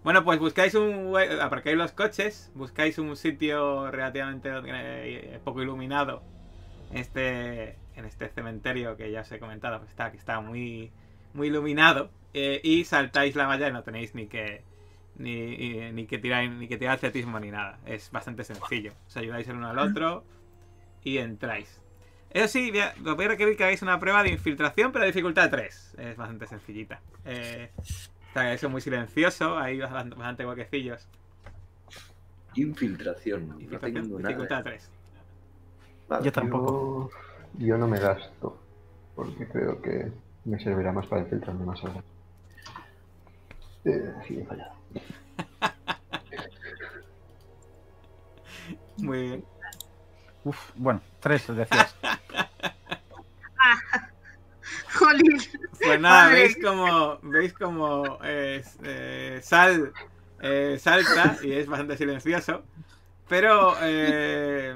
Bueno, 0.03 0.23
pues 0.23 0.39
buscáis 0.39 0.73
un 0.73 1.15
aparcáis 1.39 1.77
los 1.77 1.91
coches, 1.91 2.51
buscáis 2.55 2.97
un 2.97 3.15
sitio 3.15 3.91
relativamente 3.91 4.49
eh, 4.65 5.39
poco 5.43 5.61
iluminado 5.61 6.23
este, 6.93 7.75
en 7.95 8.05
este 8.05 8.29
cementerio 8.29 8.95
que 8.97 9.11
ya 9.11 9.21
os 9.21 9.31
he 9.31 9.39
comentado, 9.39 9.77
pues 9.79 9.89
está, 9.89 10.11
que 10.11 10.17
está 10.17 10.39
muy, 10.41 10.91
muy 11.33 11.47
iluminado, 11.47 12.09
eh, 12.33 12.59
y 12.63 12.85
saltáis 12.85 13.35
la 13.35 13.47
valla 13.47 13.67
y 13.67 13.73
no 13.73 13.83
tenéis 13.83 14.13
ni 14.15 14.27
que 14.27 14.63
ni, 15.15 15.91
ni- 15.91 16.05
que 16.05 16.19
tirar 16.19 16.47
ni 16.49 16.67
que 16.67 16.77
tirar 16.77 16.95
atletismo 16.95 17.39
ni 17.39 17.49
nada. 17.51 17.79
Es 17.85 18.11
bastante 18.11 18.43
sencillo. 18.43 18.93
Os 19.07 19.17
ayudáis 19.17 19.47
el 19.47 19.55
uno 19.57 19.69
al 19.69 19.79
otro 19.79 20.23
y 21.03 21.17
entráis. 21.17 21.81
Eso 22.29 22.47
sí, 22.49 22.69
voy 22.71 22.81
a- 22.81 22.93
os 23.03 23.15
voy 23.15 23.25
a 23.25 23.29
requerir 23.29 23.57
que 23.57 23.63
hagáis 23.63 23.81
una 23.81 23.99
prueba 23.99 24.21
de 24.21 24.29
infiltración, 24.29 24.91
pero 24.91 25.05
de 25.05 25.11
dificultad 25.11 25.49
3. 25.49 25.95
Es 25.97 26.17
bastante 26.17 26.45
sencillita. 26.47 27.01
Eh, 27.25 27.71
Está 28.27 28.53
eso 28.53 28.69
muy 28.69 28.81
silencioso, 28.81 29.57
hay 29.57 29.79
bastante, 29.79 30.15
bastante 30.15 30.45
huequecillos. 30.45 31.07
Infiltración. 32.55 33.47
No 33.49 33.79
tengo 33.79 34.17
dificultad 34.17 34.49
nada. 34.49 34.63
3. 34.63 34.91
Vale. 36.07 36.25
Yo 36.25 36.31
tampoco. 36.31 37.09
Yo, 37.57 37.67
yo 37.67 37.77
no 37.77 37.87
me 37.87 37.99
gasto, 37.99 38.57
porque 39.15 39.47
creo 39.47 39.81
que 39.81 40.11
me 40.45 40.59
servirá 40.59 40.91
más 40.91 41.07
para 41.07 41.21
infiltrarme 41.23 41.65
más 41.65 41.83
ahora. 41.83 42.03
Eh, 43.85 44.13
sí, 44.27 44.39
he 44.39 44.45
fallado. 44.45 44.73
Muy 48.97 49.21
bien. 49.21 49.45
Uf, 50.43 50.71
bueno, 50.75 51.01
tres 51.19 51.47
decías. 51.55 51.95
Jolín. 54.93 55.37
Pues 55.79 55.99
nada, 55.99 56.23
Madre. 56.25 56.35
veis 56.41 56.57
como 56.63 57.19
veis 57.21 57.53
como 57.53 58.17
eh, 58.23 58.63
eh, 58.83 59.39
Sal 59.43 59.93
eh, 60.41 60.77
salta 60.79 61.37
y 61.43 61.51
es 61.51 61.67
bastante 61.67 61.97
silencioso. 61.97 62.63
Pero 63.27 63.75
eh, 63.81 64.75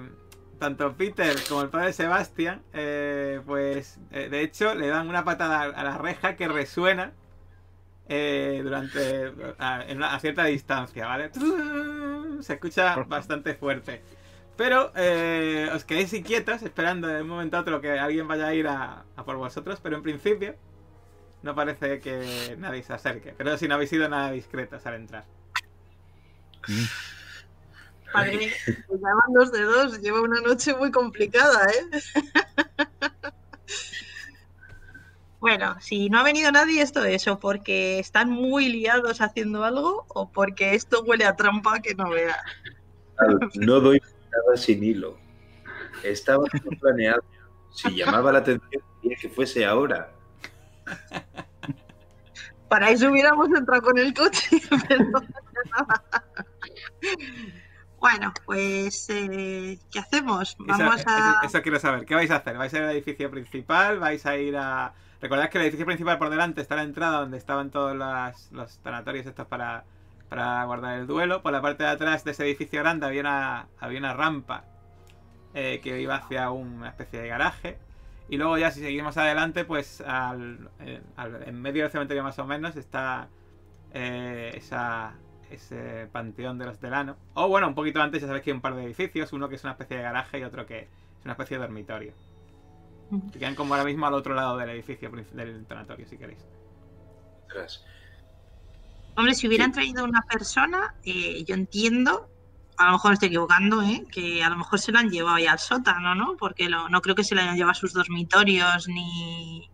tanto 0.61 0.93
Peter 0.95 1.35
como 1.49 1.63
el 1.63 1.69
padre 1.69 1.91
Sebastián, 1.91 2.61
eh, 2.73 3.41
pues 3.45 3.99
eh, 4.11 4.29
de 4.29 4.41
hecho 4.43 4.75
le 4.75 4.87
dan 4.87 5.09
una 5.09 5.23
patada 5.25 5.63
a 5.63 5.83
la 5.83 5.97
reja 5.97 6.35
que 6.35 6.47
resuena 6.47 7.11
eh, 8.07 8.61
durante 8.63 9.33
a, 9.59 9.83
en 9.87 9.97
una- 9.97 10.13
a 10.15 10.19
cierta 10.19 10.45
distancia, 10.45 11.07
¿vale? 11.07 11.31
Se 12.41 12.53
escucha 12.53 12.95
bastante 13.07 13.55
fuerte. 13.55 14.01
Pero 14.57 14.91
eh, 14.95 15.69
os 15.73 15.83
quedéis 15.85 16.13
inquietos 16.13 16.61
esperando 16.61 17.07
de 17.07 17.21
un 17.23 17.27
momento 17.27 17.57
a 17.57 17.61
otro 17.61 17.81
que 17.81 17.97
alguien 17.99 18.27
vaya 18.27 18.47
a 18.47 18.53
ir 18.53 18.67
a, 18.67 19.05
a 19.15 19.25
por 19.25 19.37
vosotros, 19.37 19.79
pero 19.81 19.95
en 19.97 20.03
principio 20.03 20.55
no 21.41 21.55
parece 21.55 21.99
que 21.99 22.55
nadie 22.59 22.83
se 22.83 22.93
acerque. 22.93 23.33
Pero 23.37 23.57
si 23.57 23.67
no 23.67 23.75
habéis 23.75 23.89
sido 23.89 24.07
nada 24.09 24.31
discretos 24.31 24.85
al 24.85 24.95
entrar. 24.95 25.25
Padre, 28.11 28.51
pues 28.87 29.01
ya 29.01 29.07
van 29.07 29.33
dos 29.33 29.51
de 29.51 29.61
dos. 29.61 30.01
Lleva 30.01 30.21
una 30.21 30.41
noche 30.41 30.75
muy 30.75 30.91
complicada, 30.91 31.67
¿eh? 31.69 32.01
bueno, 35.39 35.77
si 35.79 36.09
no 36.09 36.19
ha 36.19 36.23
venido 36.23 36.51
nadie, 36.51 36.81
esto 36.81 37.03
es 37.05 37.27
o 37.27 37.39
porque 37.39 37.99
están 37.99 38.29
muy 38.29 38.69
liados 38.69 39.21
haciendo 39.21 39.63
algo 39.63 40.05
o 40.09 40.31
porque 40.31 40.75
esto 40.75 41.03
huele 41.03 41.25
a 41.25 41.35
trampa 41.35 41.81
que 41.81 41.95
no 41.95 42.09
vea. 42.09 42.37
Claro, 43.15 43.39
No 43.55 43.79
doy 43.79 44.01
nada 44.01 44.57
sin 44.57 44.83
hilo. 44.83 45.17
Estaba 46.03 46.45
planeado. 46.79 47.23
Si 47.71 47.95
llamaba 47.95 48.31
la 48.31 48.39
atención, 48.39 48.83
quería 49.01 49.17
que 49.17 49.29
fuese 49.29 49.65
ahora. 49.65 50.11
Para 52.67 52.89
eso 52.89 53.09
hubiéramos 53.09 53.49
entrado 53.49 53.81
con 53.81 53.97
el 53.97 54.13
coche, 54.13 54.61
pero 54.87 55.05
nada. 55.05 56.03
Bueno, 58.01 58.33
pues, 58.45 59.07
eh, 59.09 59.77
¿qué 59.91 59.99
hacemos? 59.99 60.55
Vamos 60.59 60.99
eso- 61.01 61.09
a... 61.09 61.39
eso 61.45 61.61
quiero 61.61 61.79
saber. 61.79 62.05
¿Qué 62.05 62.15
vais 62.15 62.31
a 62.31 62.37
hacer? 62.37 62.57
¿Vais 62.57 62.73
a 62.73 62.77
ir 62.77 62.83
al 62.83 62.91
edificio 62.91 63.29
principal? 63.31 63.99
¿Vais 63.99 64.25
a 64.25 64.35
ir 64.37 64.57
a...? 64.57 64.93
Recordad 65.21 65.49
que 65.51 65.59
el 65.59 65.65
edificio 65.65 65.85
principal 65.85 66.17
por 66.17 66.31
delante 66.31 66.61
está 66.61 66.75
la 66.75 66.81
entrada 66.81 67.19
donde 67.19 67.37
estaban 67.37 67.69
todos 67.69 67.95
las- 67.95 68.51
los 68.51 68.79
tanatorios 68.79 69.27
estos 69.27 69.45
para, 69.45 69.83
para 70.29 70.63
guardar 70.65 70.97
el 70.99 71.05
duelo. 71.05 71.43
Por 71.43 71.51
la 71.53 71.61
parte 71.61 71.83
de 71.83 71.89
atrás 71.91 72.23
de 72.23 72.31
ese 72.31 72.43
edificio 72.43 72.81
grande 72.81 73.05
había 73.05 73.21
una, 73.21 73.67
había 73.79 73.99
una 73.99 74.13
rampa 74.15 74.63
eh, 75.53 75.79
que 75.83 76.01
iba 76.01 76.15
hacia 76.15 76.49
una 76.49 76.89
especie 76.89 77.21
de 77.21 77.27
garaje. 77.27 77.77
Y 78.29 78.37
luego 78.37 78.57
ya 78.57 78.71
si 78.71 78.79
seguimos 78.79 79.15
adelante, 79.17 79.63
pues 79.63 80.01
al, 80.01 80.71
eh, 80.79 81.03
al- 81.17 81.43
en 81.47 81.61
medio 81.61 81.83
del 81.83 81.91
cementerio 81.91 82.23
más 82.23 82.39
o 82.39 82.45
menos 82.47 82.75
está 82.77 83.27
eh, 83.93 84.53
esa, 84.55 85.13
ese 85.51 86.07
panteón 86.11 86.57
de 86.57 86.65
los 86.65 86.79
Delano. 86.79 87.17
O 87.33 87.47
bueno, 87.47 87.67
un 87.67 87.75
poquito 87.75 88.01
antes 88.01 88.21
ya 88.21 88.27
sabéis 88.27 88.43
que 88.43 88.51
hay 88.51 88.55
un 88.55 88.61
par 88.61 88.75
de 88.75 88.83
edificios, 88.83 89.33
uno 89.33 89.49
que 89.49 89.55
es 89.55 89.63
una 89.63 89.73
especie 89.73 89.97
de 89.97 90.03
garaje 90.03 90.39
y 90.39 90.43
otro 90.43 90.65
que 90.65 90.79
es 90.79 90.89
una 91.25 91.33
especie 91.33 91.57
de 91.57 91.63
dormitorio. 91.63 92.13
Que 93.33 93.39
quedan 93.39 93.55
como 93.55 93.73
ahora 93.73 93.85
mismo 93.85 94.05
al 94.07 94.13
otro 94.13 94.33
lado 94.33 94.57
del 94.57 94.69
edificio 94.69 95.09
del 95.33 95.65
tanatorio, 95.65 96.07
si 96.07 96.17
queréis. 96.17 96.39
Ostras. 97.47 97.83
Hombre, 99.17 99.35
si 99.35 99.47
hubieran 99.47 99.73
traído 99.73 100.05
una 100.05 100.21
persona, 100.21 100.95
eh, 101.03 101.43
yo 101.43 101.53
entiendo, 101.55 102.29
a 102.77 102.85
lo 102.85 102.91
mejor 102.93 103.11
me 103.11 103.13
estoy 103.15 103.27
equivocando, 103.27 103.81
¿eh? 103.83 104.05
que 104.09 104.41
a 104.43 104.49
lo 104.49 104.55
mejor 104.55 104.79
se 104.79 104.93
la 104.93 105.01
han 105.01 105.09
llevado 105.09 105.37
ya 105.37 105.51
al 105.51 105.59
sótano, 105.59 106.15
¿no? 106.15 106.37
Porque 106.37 106.69
lo- 106.69 106.87
no 106.87 107.01
creo 107.01 107.15
que 107.15 107.25
se 107.25 107.35
la 107.35 107.41
hayan 107.41 107.55
llevado 107.57 107.71
a 107.71 107.75
sus 107.75 107.91
dormitorios 107.93 108.87
ni... 108.87 109.69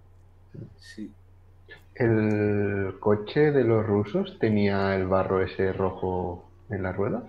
¿El 2.00 2.98
coche 3.00 3.52
de 3.52 3.64
los 3.66 3.86
rusos 3.86 4.38
tenía 4.40 4.96
el 4.96 5.06
barro 5.08 5.42
ese 5.44 5.74
rojo 5.74 6.50
en 6.70 6.84
las 6.84 6.96
ruedas? 6.96 7.24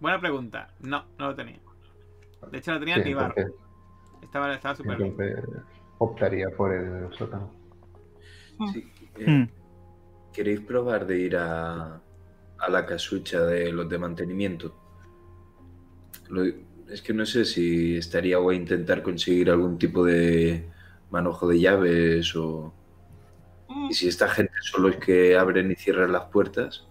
Buena 0.00 0.20
pregunta. 0.20 0.68
No, 0.80 1.04
no 1.18 1.28
lo 1.28 1.34
tenía. 1.34 1.58
De 2.50 2.58
hecho, 2.58 2.72
no 2.72 2.78
tenía 2.80 2.96
Sí, 2.96 3.02
ni 3.08 3.14
barro. 3.14 3.34
entonces, 3.34 3.54
Estaba 4.22 4.54
estaba 4.54 4.74
súper 4.74 4.98
bien. 4.98 5.14
optaría 5.98 6.48
por 6.56 6.72
el 6.72 7.12
sótano. 7.16 7.50
sí. 8.72 8.84
Eh, 9.18 9.26
Mm. 9.26 9.48
¿Queréis 10.32 10.60
probar 10.60 11.06
de 11.06 11.18
ir 11.18 11.36
a, 11.36 11.94
a 12.58 12.70
la 12.70 12.84
casucha 12.86 13.40
de 13.46 13.72
los 13.72 13.88
de 13.88 13.98
mantenimiento? 13.98 14.74
Lo- 16.28 16.44
es 16.88 17.02
que 17.02 17.12
no 17.12 17.26
sé 17.26 17.44
si 17.44 17.96
estaría 17.96 18.38
guay 18.38 18.56
intentar 18.58 19.02
conseguir 19.02 19.50
algún 19.50 19.78
tipo 19.78 20.04
de 20.04 20.68
manojo 21.10 21.48
de 21.48 21.58
llaves 21.60 22.36
o... 22.36 22.72
Y 23.90 23.94
si 23.94 24.08
esta 24.08 24.28
gente 24.28 24.52
son 24.62 24.82
los 24.84 24.96
que 24.96 25.36
abren 25.36 25.70
y 25.70 25.74
cierran 25.76 26.12
las 26.12 26.24
puertas, 26.24 26.86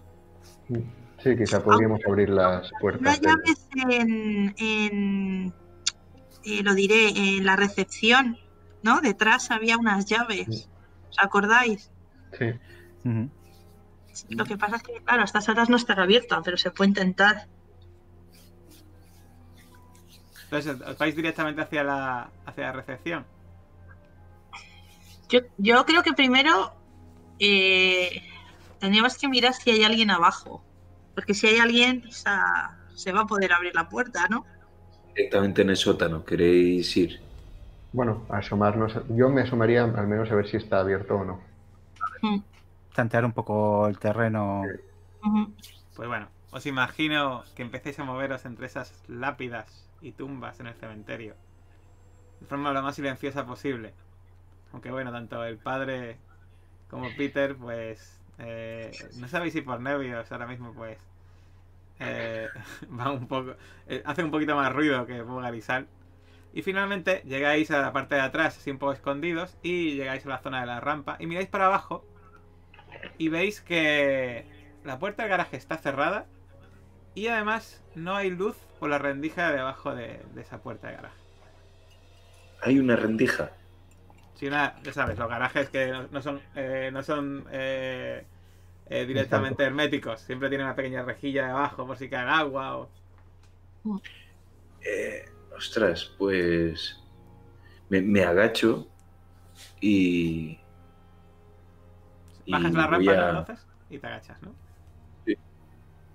Sí, 1.22 1.36
quizá 1.36 1.62
podríamos 1.62 2.00
abrir 2.06 2.28
las 2.28 2.70
puertas. 2.80 3.20
del- 3.20 3.30
llaves 3.30 3.68
en, 3.90 4.54
en 4.58 5.54
eh, 6.44 6.62
lo 6.62 6.74
diré, 6.74 7.08
en 7.08 7.44
la 7.44 7.56
recepción, 7.56 8.38
¿no? 8.82 9.00
Detrás 9.00 9.50
había 9.50 9.76
unas 9.76 10.06
llaves. 10.06 10.68
¿Os 11.10 11.18
acordáis? 11.18 11.90
Sí. 12.38 12.52
Lo 14.30 14.44
que 14.44 14.56
pasa 14.56 14.76
es 14.76 14.82
que, 14.82 15.00
claro, 15.04 15.22
a 15.22 15.24
estas 15.24 15.48
horas 15.48 15.68
no 15.68 15.76
estará 15.76 16.04
abierta, 16.04 16.40
pero 16.44 16.56
se 16.56 16.70
puede 16.70 16.88
intentar. 16.90 17.46
Entonces, 20.44 20.80
os 20.80 20.98
vais 20.98 21.16
directamente 21.16 21.60
hacia 21.62 21.82
la, 21.82 22.30
hacia 22.44 22.64
la 22.64 22.72
recepción. 22.72 23.26
Yo, 25.28 25.40
yo 25.58 25.84
creo 25.84 26.02
que 26.04 26.12
primero 26.12 26.72
eh, 27.38 28.22
tendríamos 28.78 29.18
que 29.18 29.28
mirar 29.28 29.54
si 29.54 29.70
hay 29.70 29.84
alguien 29.84 30.10
abajo. 30.10 30.62
Porque 31.14 31.34
si 31.34 31.46
hay 31.46 31.58
alguien, 31.58 32.04
o 32.08 32.12
sea, 32.12 32.78
se 32.94 33.12
va 33.12 33.22
a 33.22 33.26
poder 33.26 33.52
abrir 33.52 33.74
la 33.74 33.88
puerta, 33.88 34.26
¿no? 34.28 34.44
directamente 35.16 35.62
en 35.62 35.70
el 35.70 35.76
sótano, 35.76 36.24
¿queréis 36.24 36.94
ir? 36.96 37.20
Bueno, 37.92 38.26
asomarnos. 38.28 39.00
Yo 39.08 39.30
me 39.30 39.40
asomaría 39.40 39.82
al 39.84 40.06
menos 40.06 40.30
a 40.30 40.34
ver 40.34 40.46
si 40.46 40.58
está 40.58 40.80
abierto 40.80 41.16
o 41.16 41.24
no. 41.24 41.40
Tantear 42.94 43.24
un 43.24 43.32
poco 43.32 43.88
el 43.88 43.98
terreno. 43.98 44.62
Pues 45.94 46.08
bueno, 46.08 46.28
os 46.50 46.66
imagino 46.66 47.44
que 47.54 47.62
empecéis 47.62 47.98
a 47.98 48.04
moveros 48.04 48.44
entre 48.44 48.66
esas 48.66 49.02
lápidas 49.08 49.88
y 50.02 50.12
tumbas 50.12 50.60
en 50.60 50.66
el 50.66 50.74
cementerio. 50.74 51.34
De 52.40 52.46
forma 52.46 52.72
lo 52.72 52.82
más 52.82 52.96
silenciosa 52.96 53.46
posible. 53.46 53.94
Aunque 54.72 54.90
bueno, 54.90 55.10
tanto 55.10 55.42
el 55.44 55.56
padre 55.56 56.18
como 56.88 57.14
Peter, 57.14 57.56
pues... 57.56 58.20
eh, 58.38 59.10
no 59.16 59.28
sabéis 59.28 59.54
si 59.54 59.62
por 59.62 59.80
nervios 59.80 60.30
ahora 60.32 60.46
mismo, 60.46 60.74
pues... 60.74 60.98
eh, 62.00 62.48
va 62.98 63.12
un 63.12 63.26
poco... 63.28 63.56
eh, 63.86 64.02
hace 64.04 64.24
un 64.24 64.30
poquito 64.30 64.56
más 64.56 64.72
ruido 64.72 65.06
que 65.06 65.22
Bogar 65.22 65.54
y 66.52 66.62
finalmente 66.62 67.22
llegáis 67.26 67.70
a 67.70 67.80
la 67.82 67.92
parte 67.92 68.14
de 68.14 68.22
atrás, 68.22 68.56
así 68.56 68.70
un 68.70 68.78
poco 68.78 68.92
escondidos, 68.92 69.58
y 69.62 69.94
llegáis 69.94 70.24
a 70.26 70.30
la 70.30 70.38
zona 70.38 70.60
de 70.60 70.66
la 70.66 70.80
rampa, 70.80 71.16
y 71.20 71.26
miráis 71.26 71.48
para 71.48 71.66
abajo, 71.66 72.04
y 73.18 73.28
veis 73.28 73.60
que 73.60 74.46
la 74.84 74.98
puerta 74.98 75.22
del 75.22 75.30
garaje 75.30 75.56
está 75.56 75.76
cerrada, 75.78 76.26
y 77.14 77.28
además 77.28 77.84
no 77.94 78.16
hay 78.16 78.30
luz 78.30 78.56
por 78.78 78.90
la 78.90 78.98
rendija 78.98 79.50
de 79.50 79.58
debajo 79.58 79.94
de, 79.94 80.26
de 80.34 80.42
esa 80.42 80.62
puerta 80.62 80.88
de 80.88 80.96
garaje. 80.96 81.22
Hay 82.62 82.78
una 82.78 82.96
rendija. 82.96 83.50
Si 84.36 84.46
una, 84.46 84.80
ya 84.82 84.92
sabes, 84.92 85.18
los 85.18 85.28
garajes 85.28 85.70
que 85.70 85.88
no, 85.88 86.08
no 86.08 86.22
son, 86.22 86.42
eh, 86.54 86.90
no 86.92 87.02
son 87.02 87.46
eh, 87.52 88.24
eh, 88.86 89.06
directamente 89.06 89.64
herméticos, 89.64 90.20
siempre 90.22 90.48
tienen 90.50 90.66
una 90.66 90.76
pequeña 90.76 91.04
rejilla 91.04 91.46
debajo 91.48 91.86
por 91.86 91.96
si 91.98 92.10
cae 92.10 92.28
agua 92.28 92.78
o... 92.78 92.90
Eh, 94.80 95.24
ostras, 95.56 96.14
pues 96.18 96.96
me, 97.90 98.02
me 98.02 98.24
agacho 98.24 98.88
y... 99.80 100.58
y 102.46 102.54
Bajas 102.54 102.74
la 102.74 102.86
rampa 102.86 103.12
a- 103.20 103.46
y 103.88 103.98
te 103.98 104.06
agachas, 104.06 104.42
¿no? 104.42 104.54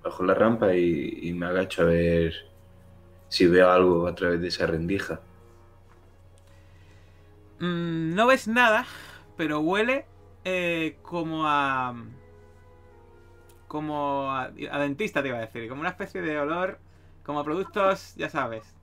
bajo 0.03 0.23
la 0.23 0.33
rampa 0.33 0.75
y, 0.75 1.29
y 1.29 1.33
me 1.33 1.45
agacho 1.47 1.83
a 1.83 1.85
ver 1.85 2.33
si 3.29 3.47
veo 3.47 3.69
algo 3.71 4.07
a 4.07 4.15
través 4.15 4.41
de 4.41 4.49
esa 4.49 4.67
rendija. 4.67 5.21
Mm, 7.61 8.15
no 8.15 8.27
ves 8.27 8.47
nada, 8.47 8.85
pero 9.37 9.59
huele 9.61 10.05
eh, 10.43 10.97
como 11.01 11.47
a. 11.47 11.95
Como 13.67 14.29
a, 14.31 14.51
a 14.71 14.79
dentista, 14.79 15.21
te 15.21 15.29
iba 15.29 15.37
a 15.37 15.41
decir. 15.41 15.69
Como 15.69 15.81
una 15.81 15.89
especie 15.91 16.21
de 16.21 16.39
olor. 16.39 16.79
Como 17.23 17.39
a 17.39 17.43
productos, 17.43 18.15
ya 18.15 18.29
sabes. 18.29 18.75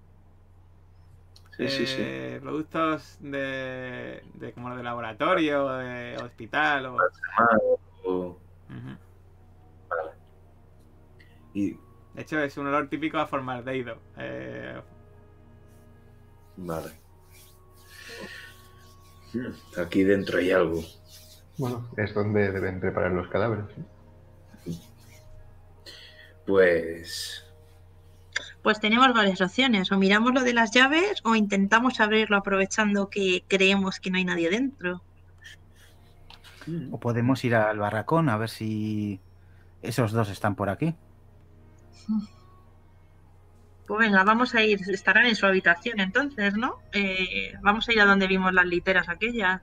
Sí, 1.56 1.68
sí, 1.68 1.86
sí. 1.86 2.02
eh, 2.02 2.38
Productos 2.40 3.18
de, 3.20 4.22
de. 4.34 4.52
como 4.52 4.74
de 4.76 4.82
laboratorio, 4.82 5.68
de 5.68 6.16
hospital 6.22 6.86
o. 6.86 6.96
O- 8.04 8.38
Ujú. 8.70 8.96
y 11.54 11.72
De 12.14 12.22
hecho, 12.22 12.38
es 12.40 12.56
un 12.56 12.66
olor 12.66 12.88
típico 12.88 13.18
a 13.18 13.26
formaldehído. 13.26 13.98
Eh, 14.16 14.80
vale. 16.56 17.07
Aquí 19.76 20.04
dentro 20.04 20.38
hay 20.38 20.50
algo. 20.50 20.82
Bueno, 21.56 21.88
es 21.96 22.14
donde 22.14 22.52
deben 22.52 22.80
preparar 22.80 23.12
los 23.12 23.28
cadáveres. 23.28 23.64
Pues 26.46 27.44
Pues 28.62 28.80
tenemos 28.80 29.12
varias 29.12 29.40
opciones. 29.40 29.92
O 29.92 29.98
miramos 29.98 30.32
lo 30.32 30.42
de 30.42 30.54
las 30.54 30.70
llaves 30.70 31.20
o 31.24 31.34
intentamos 31.34 32.00
abrirlo 32.00 32.36
aprovechando 32.36 33.10
que 33.10 33.44
creemos 33.48 34.00
que 34.00 34.10
no 34.10 34.18
hay 34.18 34.24
nadie 34.24 34.50
dentro. 34.50 35.02
O 36.90 37.00
podemos 37.00 37.44
ir 37.44 37.54
al 37.54 37.78
barracón 37.78 38.28
a 38.28 38.36
ver 38.36 38.50
si 38.50 39.20
esos 39.82 40.12
dos 40.12 40.30
están 40.30 40.54
por 40.54 40.68
aquí. 40.68 40.94
Pues 43.88 44.00
venga, 44.00 44.22
vamos 44.22 44.54
a 44.54 44.62
ir, 44.62 44.78
estarán 44.90 45.24
en 45.24 45.34
su 45.34 45.46
habitación 45.46 45.98
entonces, 45.98 46.54
¿no? 46.54 46.76
Eh, 46.92 47.54
vamos 47.62 47.88
a 47.88 47.92
ir 47.94 48.00
a 48.02 48.04
donde 48.04 48.26
vimos 48.26 48.52
las 48.52 48.66
literas 48.66 49.08
aquellas. 49.08 49.62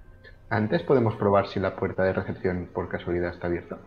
Antes 0.50 0.82
podemos 0.82 1.16
probar 1.16 1.48
si 1.48 1.60
la 1.60 1.76
puerta 1.76 2.04
de 2.04 2.12
recepción 2.12 2.68
por 2.74 2.90
casualidad 2.90 3.30
está 3.30 3.46
abierta. 3.46 3.78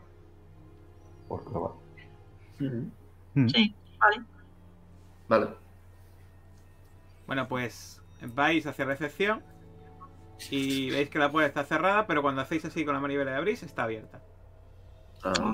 Por 1.27 1.45
probar. 1.45 1.73
Mm. 2.61 3.49
Sí, 3.49 3.75
vale. 3.99 4.23
vale. 5.29 5.49
bueno, 7.27 7.49
pues 7.49 8.01
vais 8.23 8.65
hacia 8.65 8.85
recepción. 8.85 9.43
Y 10.53 10.91
veis 10.91 11.11
que 11.11 11.19
la 11.19 11.33
puerta 11.33 11.49
está 11.49 11.65
cerrada, 11.65 12.07
pero 12.07 12.23
cuando 12.23 12.43
hacéis 12.43 12.65
así 12.65 12.85
con 12.85 12.95
la 12.95 13.01
manivela 13.01 13.33
de 13.33 13.37
abrís, 13.39 13.65
está 13.65 13.83
abierta. 13.83 14.23
Ah, 15.25 15.53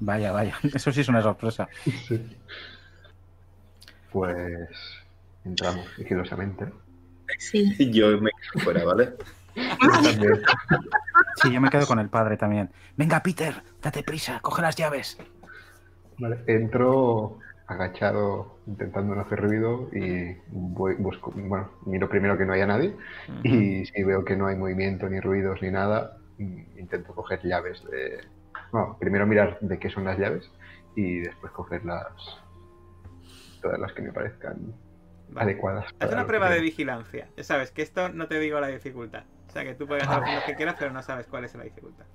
Vaya, 0.00 0.32
vaya. 0.32 0.58
Eso 0.74 0.90
sí 0.90 1.02
es 1.02 1.08
una 1.08 1.22
sorpresa. 1.22 1.68
Pues 4.12 4.68
entramos 5.44 5.86
sigilosamente. 5.96 6.66
Sí. 7.38 7.90
yo 7.92 8.20
me 8.20 8.30
quedo 8.30 8.64
fuera, 8.64 8.84
¿vale? 8.84 9.14
También. 10.02 10.42
Sí, 11.42 11.52
yo 11.52 11.60
me 11.60 11.70
quedo 11.70 11.86
con 11.86 11.98
el 11.98 12.08
padre 12.08 12.36
también. 12.36 12.70
Venga, 12.96 13.22
Peter, 13.22 13.54
date 13.82 14.02
prisa, 14.02 14.40
coge 14.40 14.62
las 14.62 14.76
llaves. 14.76 15.18
Vale, 16.18 16.38
entro 16.46 17.38
agachado 17.66 18.58
intentando 18.66 19.14
no 19.14 19.22
hacer 19.22 19.40
ruido 19.40 19.88
y 19.92 20.36
voy, 20.48 20.94
busco, 20.94 21.32
bueno, 21.34 21.70
miro 21.86 22.08
primero 22.08 22.36
que 22.36 22.44
no 22.44 22.52
haya 22.52 22.66
nadie 22.66 22.94
y 23.42 23.86
si 23.86 24.02
veo 24.02 24.24
que 24.24 24.36
no 24.36 24.46
hay 24.46 24.56
movimiento 24.56 25.08
ni 25.08 25.20
ruidos 25.20 25.62
ni 25.62 25.70
nada, 25.70 26.18
mm, 26.38 26.78
intento 26.78 27.14
coger 27.14 27.40
llaves 27.42 27.82
de... 27.90 28.20
Bueno, 28.70 28.96
primero 28.98 29.26
mirar 29.26 29.58
de 29.60 29.78
qué 29.78 29.90
son 29.90 30.04
las 30.04 30.18
llaves 30.18 30.50
y 30.94 31.20
después 31.20 31.52
coger 31.52 31.84
las... 31.84 32.12
todas 33.62 33.78
las 33.78 33.92
que 33.92 34.02
me 34.02 34.12
parezcan 34.12 34.74
Vale. 35.28 35.52
adecuadas. 35.52 35.86
Haz 35.98 36.12
una 36.12 36.26
prueba 36.26 36.50
de 36.50 36.60
vigilancia. 36.60 37.28
Ya 37.36 37.44
sabes 37.44 37.70
que 37.70 37.82
esto 37.82 38.10
no 38.10 38.28
te 38.28 38.38
digo 38.38 38.60
la 38.60 38.68
dificultad. 38.68 39.24
O 39.48 39.50
sea 39.52 39.64
que 39.64 39.74
tú 39.74 39.86
puedes 39.86 40.06
hacer 40.06 40.34
lo 40.34 40.44
que 40.46 40.56
quieras, 40.56 40.76
pero 40.78 40.92
no 40.92 41.02
sabes 41.02 41.26
cuál 41.26 41.44
es 41.44 41.54
la 41.54 41.64
dificultad. 41.64 42.06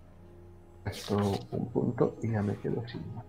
Esto 0.85 1.17
un 1.51 1.71
punto 1.71 2.17
y 2.21 2.31
ya 2.31 2.41
me 2.41 2.55
quedo 2.57 2.87
sin 2.87 3.13
más. 3.13 3.25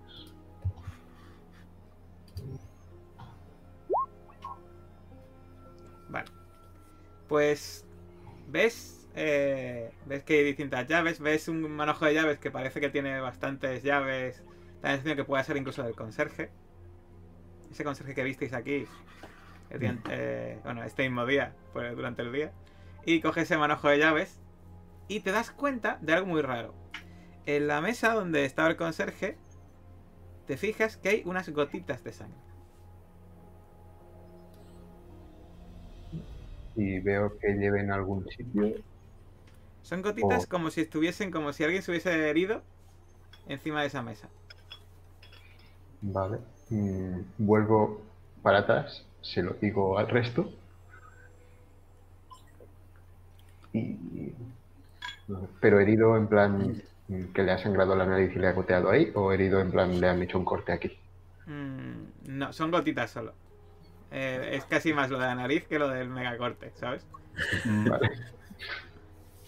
Vale. 6.09 6.31
Pues. 7.29 7.85
¿Ves? 8.49 9.09
Eh, 9.15 9.91
ves 10.07 10.23
que 10.23 10.39
hay 10.39 10.45
distintas 10.45 10.87
llaves. 10.87 11.21
Ves 11.21 11.49
un 11.49 11.71
manojo 11.71 12.07
de 12.07 12.15
llaves 12.15 12.39
que 12.39 12.51
parece 12.51 12.81
que 12.81 12.89
tiene 12.89 13.21
bastantes 13.21 13.83
llaves. 13.83 14.43
También 14.81 15.17
que 15.17 15.25
puede 15.25 15.45
ser 15.45 15.57
incluso 15.57 15.83
del 15.83 15.95
conserje. 15.95 16.51
Ese 17.71 17.85
conserje 17.85 18.15
que 18.15 18.25
visteis 18.25 18.53
aquí. 18.53 18.87
eh, 19.71 20.61
bueno, 20.65 20.83
este 20.85 21.03
mismo 21.03 21.27
día, 21.27 21.55
pues, 21.73 21.95
durante 21.95 22.23
el 22.23 22.33
día. 22.33 22.53
Y 23.05 23.21
coges 23.21 23.45
ese 23.45 23.57
manojo 23.59 23.89
de 23.89 23.99
llaves. 23.99 24.41
Y 25.09 25.21
te 25.21 25.33
das 25.33 25.51
cuenta 25.51 25.99
de 26.03 26.13
algo 26.15 26.27
muy 26.27 26.43
raro. 26.43 26.75
En 27.47 27.67
la 27.67 27.81
mesa 27.81 28.13
donde 28.15 28.45
estaba 28.45 28.69
el 28.69 28.77
conserje. 28.77 29.37
Te 30.47 30.57
fijas 30.57 30.97
que 30.97 31.09
hay 31.11 31.23
unas 31.27 31.49
gotitas 31.51 32.03
de 32.05 32.13
sangre. 32.13 32.39
Y 36.77 37.01
veo 37.01 37.37
que 37.39 37.49
lleven 37.55 37.91
a 37.91 37.97
algún 37.97 38.27
sitio. 38.29 38.75
Son 39.83 40.03
gotitas 40.03 40.45
Oh. 40.45 40.49
como 40.49 40.71
si 40.71 40.81
estuviesen, 40.83 41.31
como 41.31 41.53
si 41.53 41.65
alguien 41.65 41.83
se 41.83 41.91
hubiese 41.91 42.29
herido 42.29 42.63
encima 43.47 43.81
de 43.81 43.89
esa 43.89 44.03
mesa. 44.03 44.29
Vale. 46.01 46.39
Mm, 46.71 47.21
vuelvo 47.39 48.03
para 48.43 48.59
atrás, 48.59 49.05
se 49.23 49.43
lo 49.43 49.53
digo 49.55 49.99
al 49.99 50.09
resto. 50.09 50.53
Y... 53.73 53.97
Pero 55.61 55.81
herido 55.81 56.17
en 56.17 56.27
plan 56.27 56.83
que 57.35 57.43
le 57.43 57.53
ha 57.53 57.59
sangrado 57.59 57.95
la 57.95 58.07
nariz 58.07 58.35
y 58.35 58.39
le 58.39 58.49
ha 58.49 58.53
goteado 58.53 58.91
ahí, 58.91 59.11
o 59.15 59.33
herido 59.33 59.61
en 59.61 59.71
plan 59.71 60.01
le 60.01 60.09
han 60.09 60.23
hecho 60.23 60.39
un 60.39 60.45
corte 60.45 60.73
aquí. 60.73 60.97
Mm, 61.47 62.39
no, 62.39 62.53
son 62.53 62.71
gotitas 62.71 63.11
solo. 63.11 63.35
Eh, 64.11 64.51
es 64.53 64.65
casi 64.65 64.93
más 64.93 65.11
lo 65.11 65.19
de 65.19 65.27
la 65.27 65.35
nariz 65.35 65.67
que 65.67 65.79
lo 65.79 65.89
del 65.89 66.09
megacorte, 66.09 66.73
¿sabes? 66.77 67.05
Vale. 67.65 68.11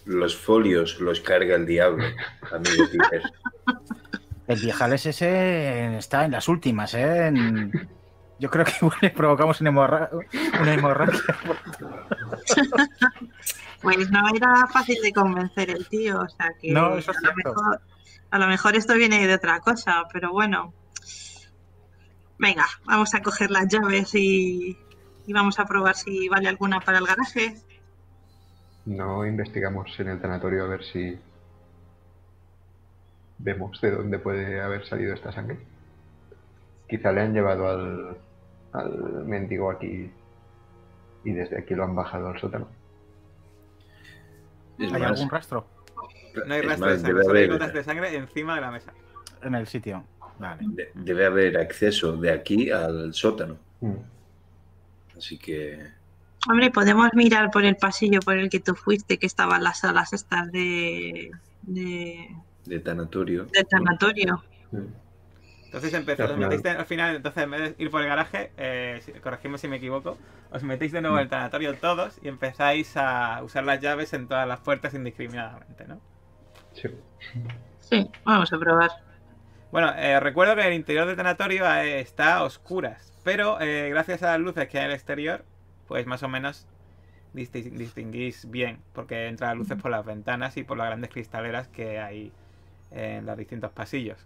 Los 0.05 0.35
folios 0.35 0.99
los 0.99 1.21
carga 1.21 1.55
el 1.55 1.65
diablo, 1.65 2.03
amigo 2.51 2.85
Peter. 2.91 3.23
El 4.47 4.59
viejales 4.59 5.05
ese 5.05 5.97
está 5.97 6.25
en 6.25 6.31
las 6.31 6.47
últimas, 6.47 6.93
¿eh? 6.93 7.27
En- 7.27 7.71
Yo 8.39 8.49
creo 8.49 8.65
que 8.65 8.73
igual 8.81 8.97
le 9.01 9.09
provocamos 9.11 9.61
una, 9.61 9.69
hemorra- 9.69 10.09
una 10.61 10.73
hemorragia. 10.73 11.19
Pues 13.81 14.11
no 14.11 14.21
era 14.35 14.67
fácil 14.67 14.97
de 15.01 15.11
convencer 15.11 15.71
el 15.71 15.87
tío, 15.87 16.19
o 16.21 16.29
sea 16.29 16.51
que 16.61 16.71
No, 16.71 16.97
eso 16.97 17.11
es 17.11 17.17
a, 17.17 17.21
lo 17.21 17.33
cierto. 17.33 17.49
mejor, 17.55 17.81
a 18.29 18.37
lo 18.39 18.47
mejor 18.47 18.75
esto 18.75 18.93
viene 18.93 19.25
de 19.25 19.33
otra 19.33 19.59
cosa, 19.59 20.03
pero 20.13 20.31
bueno. 20.31 20.71
Venga, 22.37 22.65
vamos 22.85 23.13
a 23.15 23.21
coger 23.23 23.49
las 23.51 23.67
llaves 23.67 24.13
y, 24.13 24.77
y 25.25 25.33
vamos 25.33 25.59
a 25.59 25.65
probar 25.65 25.95
si 25.95 26.29
vale 26.29 26.47
alguna 26.47 26.79
para 26.79 26.99
el 26.99 27.07
garaje. 27.07 27.55
No 28.85 29.25
investigamos 29.25 29.99
en 29.99 30.09
el 30.09 30.21
tanatorio 30.21 30.63
a 30.63 30.67
ver 30.67 30.83
si 30.83 31.17
vemos 33.43 33.79
de 33.81 33.91
dónde 33.91 34.19
puede 34.19 34.61
haber 34.61 34.85
salido 34.85 35.13
esta 35.13 35.31
sangre. 35.31 35.57
Quizá 36.89 37.11
le 37.11 37.21
han 37.21 37.33
llevado 37.33 37.67
al, 37.69 38.17
al 38.73 39.25
mendigo 39.25 39.71
aquí 39.71 40.11
y 41.23 41.31
desde 41.31 41.57
aquí 41.59 41.73
lo 41.75 41.83
han 41.83 41.95
bajado 41.95 42.27
al 42.29 42.39
sótano. 42.39 42.67
Es 44.79 44.91
¿Hay 44.93 44.99
más, 45.01 45.11
algún 45.11 45.29
rastro 45.29 45.67
No 46.47 46.53
hay 46.53 46.61
rastro 46.61 46.87
de 46.91 46.99
sangre, 46.99 47.23
solo 47.23 47.39
hay 47.39 47.47
gotas 47.47 47.73
de 47.73 47.83
sangre 47.83 48.15
encima 48.15 48.55
de 48.55 48.61
la 48.61 48.71
mesa. 48.71 48.93
en 49.43 49.55
el 49.55 49.67
sitio? 49.67 50.03
Vale. 50.39 50.63
de- 50.69 50.91
debe 50.95 51.25
haber 51.27 51.57
acceso 51.57 52.17
de 52.17 52.31
aquí 52.31 52.71
al 52.71 53.13
sótano. 53.13 53.57
Mm. 53.81 53.93
Así 55.17 55.37
que 55.37 55.79
Hombre, 56.49 56.71
podemos 56.71 57.09
mirar 57.13 57.51
por 57.51 57.63
el 57.63 57.75
pasillo 57.75 58.19
por 58.21 58.35
el 58.35 58.49
que 58.49 58.59
tú 58.59 58.73
fuiste, 58.73 59.19
que 59.19 59.27
estaban 59.27 59.63
las 59.63 59.81
salas 59.81 60.11
estas 60.13 60.51
de, 60.51 61.29
de, 61.61 62.35
de 62.65 62.79
tanatorio. 62.79 63.45
del 63.45 63.67
tanatorio. 63.67 64.43
Mm. 64.71 64.85
Entonces 65.65 65.93
empezó, 65.93 66.23
Al 66.23 66.29
os 66.31 66.35
final- 66.35 66.49
metéis 66.49 66.63
de- 66.63 66.69
al 66.79 66.85
final, 66.85 67.15
entonces 67.15 67.43
en 67.43 67.51
vez 67.51 67.61
de 67.77 67.83
ir 67.83 67.89
por 67.89 68.01
el 68.01 68.07
garaje, 68.07 68.51
eh, 68.57 68.99
si- 69.01 69.13
corregimos 69.13 69.61
si 69.61 69.67
me 69.69 69.77
equivoco, 69.77 70.17
os 70.51 70.63
metéis 70.63 70.91
de 70.91 71.01
nuevo 71.01 71.15
en 71.17 71.23
el 71.23 71.29
tanatorio 71.29 71.73
todos 71.75 72.19
y 72.21 72.27
empezáis 72.27 72.97
a 72.97 73.41
usar 73.41 73.63
las 73.63 73.79
llaves 73.79 74.11
en 74.13 74.27
todas 74.27 74.45
las 74.47 74.59
puertas 74.59 74.93
indiscriminadamente, 74.93 75.87
¿no? 75.87 76.01
Sí. 76.73 76.89
Sí, 77.79 78.09
vamos 78.25 78.51
a 78.51 78.59
probar. 78.59 78.89
Bueno, 79.71 79.93
eh, 79.95 80.19
recuerdo 80.19 80.55
que 80.57 80.67
el 80.67 80.73
interior 80.73 81.07
del 81.07 81.15
tanatorio 81.15 81.65
eh, 81.75 82.01
está 82.01 82.35
a 82.37 82.43
oscuras, 82.43 83.13
pero 83.23 83.59
eh, 83.61 83.89
gracias 83.89 84.23
a 84.23 84.31
las 84.31 84.41
luces 84.41 84.67
que 84.67 84.77
hay 84.77 84.83
en 84.85 84.89
el 84.91 84.95
exterior, 84.95 85.45
pues 85.87 86.05
más 86.05 86.21
o 86.23 86.27
menos 86.27 86.67
disti- 87.33 87.71
distinguís 87.71 88.49
bien, 88.51 88.79
porque 88.91 89.27
entran 89.27 89.57
luces 89.57 89.81
por 89.81 89.89
las 89.91 90.05
ventanas 90.05 90.57
y 90.57 90.63
por 90.63 90.77
las 90.77 90.87
grandes 90.87 91.09
cristaleras 91.11 91.69
que 91.69 91.99
hay 91.99 92.33
en 92.91 93.25
los 93.25 93.37
distintos 93.37 93.71
pasillos. 93.71 94.17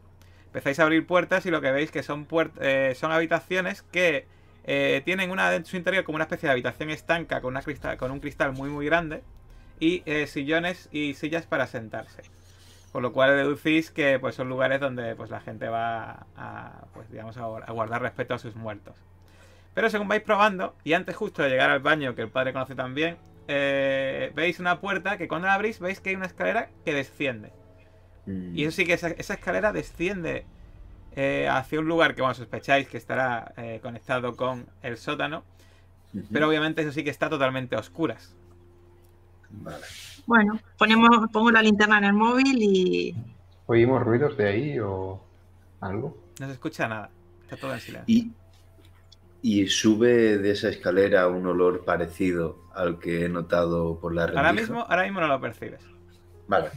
Empezáis 0.47 0.79
a 0.79 0.83
abrir 0.83 1.05
puertas 1.05 1.45
y 1.45 1.51
lo 1.51 1.61
que 1.61 1.71
veis 1.71 1.91
que 1.91 2.03
son, 2.03 2.27
eh, 2.59 2.93
son 2.95 3.11
habitaciones 3.11 3.81
que 3.81 4.25
eh, 4.63 5.01
tienen 5.05 5.31
una 5.31 5.53
en 5.53 5.65
su 5.65 5.77
interior 5.77 6.03
como 6.03 6.15
una 6.15 6.23
especie 6.23 6.47
de 6.47 6.53
habitación 6.53 6.89
estanca 6.89 7.41
con, 7.41 7.53
una 7.53 7.61
cristal, 7.61 7.97
con 7.97 8.11
un 8.11 8.19
cristal 8.19 8.53
muy 8.53 8.69
muy 8.69 8.85
grande 8.85 9.21
y 9.79 10.01
eh, 10.05 10.27
sillones 10.27 10.89
y 10.91 11.13
sillas 11.13 11.45
para 11.45 11.67
sentarse. 11.67 12.23
Por 12.91 13.01
lo 13.01 13.11
cual 13.11 13.35
deducís 13.35 13.91
que 13.91 14.19
pues, 14.19 14.35
son 14.35 14.47
lugares 14.47 14.79
donde 14.79 15.15
pues, 15.15 15.29
la 15.29 15.41
gente 15.41 15.67
va 15.67 16.25
a, 16.37 16.85
pues, 16.93 17.11
digamos, 17.11 17.35
a 17.37 17.71
guardar 17.71 18.01
respeto 18.01 18.33
a 18.33 18.39
sus 18.39 18.55
muertos. 18.55 18.95
Pero 19.73 19.89
según 19.89 20.07
vais 20.07 20.23
probando, 20.23 20.73
y 20.85 20.93
antes 20.93 21.17
justo 21.17 21.43
de 21.43 21.49
llegar 21.49 21.69
al 21.69 21.81
baño, 21.81 22.15
que 22.15 22.21
el 22.21 22.29
padre 22.29 22.53
conoce 22.53 22.75
también, 22.75 23.17
eh, 23.49 24.31
veis 24.33 24.59
una 24.59 24.79
puerta 24.79 25.17
que 25.17 25.27
cuando 25.27 25.47
la 25.47 25.53
abrís 25.53 25.79
veis 25.79 25.99
que 25.99 26.09
hay 26.09 26.15
una 26.15 26.25
escalera 26.25 26.69
que 26.85 26.93
desciende. 26.93 27.51
Mm, 28.25 28.57
Y 28.57 28.63
eso 28.63 28.75
sí 28.75 28.85
que 28.85 28.93
esa, 28.93 29.09
esa 29.09 29.35
escalera 29.35 29.71
desciende 29.71 30.45
eh, 31.15 31.47
hacia 31.49 31.79
un 31.79 31.87
lugar 31.87 32.15
que, 32.15 32.21
bueno, 32.21 32.33
sospecháis 32.33 32.87
que 32.87 32.97
estará 32.97 33.53
eh, 33.57 33.79
conectado 33.81 34.35
con 34.35 34.65
el 34.81 34.97
sótano. 34.97 35.43
Pero 36.31 36.47
obviamente 36.47 36.81
eso 36.81 36.93
sí 36.93 37.03
que 37.03 37.09
está 37.09 37.29
totalmente 37.29 37.75
a 37.75 37.79
oscuras. 37.79 38.33
Vale. 39.49 39.83
Bueno, 40.25 40.59
ponemos, 40.77 41.09
pongo 41.31 41.51
la 41.51 41.61
linterna 41.61 41.97
en 41.97 42.05
el 42.05 42.13
móvil 42.13 42.57
y 42.61 43.15
¿Oímos 43.67 44.01
ruidos 44.03 44.37
de 44.37 44.47
ahí 44.47 44.79
o 44.79 45.19
algo? 45.81 46.17
No 46.39 46.47
se 46.47 46.53
escucha 46.53 46.87
nada. 46.87 47.09
Está 47.43 47.57
todo 47.57 47.73
en 47.73 47.79
silencio. 47.81 48.05
Y, 48.13 48.31
y 49.41 49.67
sube 49.67 50.37
de 50.37 50.51
esa 50.51 50.69
escalera 50.69 51.27
un 51.27 51.45
olor 51.47 51.83
parecido 51.83 52.59
al 52.73 52.99
que 52.99 53.25
he 53.25 53.29
notado 53.29 53.99
por 53.99 54.13
la 54.13 54.27
rendija. 54.27 54.41
Ahora 54.47 54.53
mismo, 54.53 54.85
ahora 54.87 55.03
mismo 55.03 55.19
no 55.19 55.27
lo 55.27 55.41
percibes. 55.41 55.81
Vale. 56.47 56.69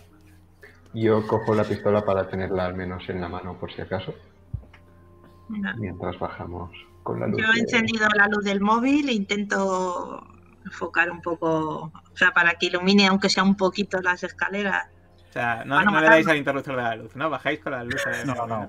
Yo 0.94 1.26
cojo 1.26 1.54
la 1.54 1.64
pistola 1.64 2.04
para 2.04 2.28
tenerla 2.28 2.64
al 2.66 2.74
menos 2.74 3.08
en 3.08 3.20
la 3.20 3.28
mano 3.28 3.58
por 3.58 3.72
si 3.72 3.80
acaso, 3.82 4.14
Venga. 5.48 5.74
mientras 5.78 6.18
bajamos 6.18 6.70
con 7.02 7.20
la 7.20 7.26
luz. 7.26 7.40
Yo 7.40 7.46
he 7.50 7.54
de- 7.54 7.60
encendido 7.60 8.08
la 8.16 8.26
luz 8.28 8.44
del 8.44 8.60
móvil 8.60 9.08
e 9.08 9.12
intento 9.12 10.26
enfocar 10.64 11.10
un 11.10 11.22
poco, 11.22 11.92
o 12.12 12.16
sea, 12.16 12.32
para 12.32 12.54
que 12.54 12.66
ilumine 12.66 13.06
aunque 13.06 13.28
sea 13.30 13.42
un 13.42 13.56
poquito 13.56 14.00
las 14.02 14.22
escaleras. 14.24 14.88
O 15.28 15.32
sea, 15.32 15.62
no, 15.66 15.80
no 15.82 16.00
le 16.00 16.06
dais 16.06 16.26
al 16.26 16.38
interruptor 16.38 16.76
de 16.76 16.82
la 16.82 16.96
luz, 16.96 17.14
¿no? 17.14 17.28
Bajáis 17.30 17.60
con 17.60 17.72
la 17.72 17.84
luz. 17.84 18.02
de- 18.04 18.24
No, 18.24 18.34
no. 18.46 18.66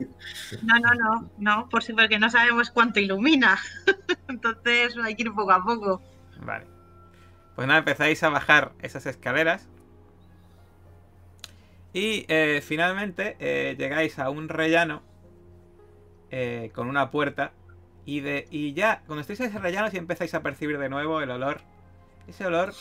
No, 0.64 0.80
no, 0.80 0.94
no, 0.94 1.30
no, 1.38 1.70
por 1.70 1.84
si 1.84 1.94
porque 1.94 2.20
no 2.20 2.30
sabemos 2.30 2.70
cuánto 2.70 3.00
ilumina. 3.00 3.58
Entonces 4.28 4.96
hay 5.04 5.16
que 5.16 5.24
ir 5.24 5.32
poco 5.34 5.52
a 5.52 5.64
poco. 5.64 6.02
Vale. 6.42 6.68
Pues 7.56 7.66
nada, 7.68 7.80
empezáis 7.80 8.22
a 8.24 8.30
bajar 8.30 8.74
esas 8.82 9.06
escaleras. 9.06 9.68
Y 11.94 12.26
eh, 12.28 12.62
finalmente 12.62 13.36
eh, 13.40 13.76
llegáis 13.78 14.20
a 14.20 14.30
un 14.30 14.48
rellano 14.48 15.02
eh, 16.30 16.72
con 16.74 16.88
una 16.88 17.10
puerta. 17.12 17.52
Y, 18.06 18.22
de, 18.22 18.48
y 18.50 18.74
ya, 18.74 19.04
cuando 19.06 19.22
estáis 19.22 19.40
en 19.40 19.48
ese 19.48 19.60
rellano, 19.60 19.90
si 19.90 19.98
empezáis 19.98 20.34
a 20.34 20.42
percibir 20.42 20.78
de 20.78 20.90
nuevo 20.90 21.22
el 21.22 21.32
olor. 21.32 21.62
Ese 22.28 22.46
olor 22.46 22.74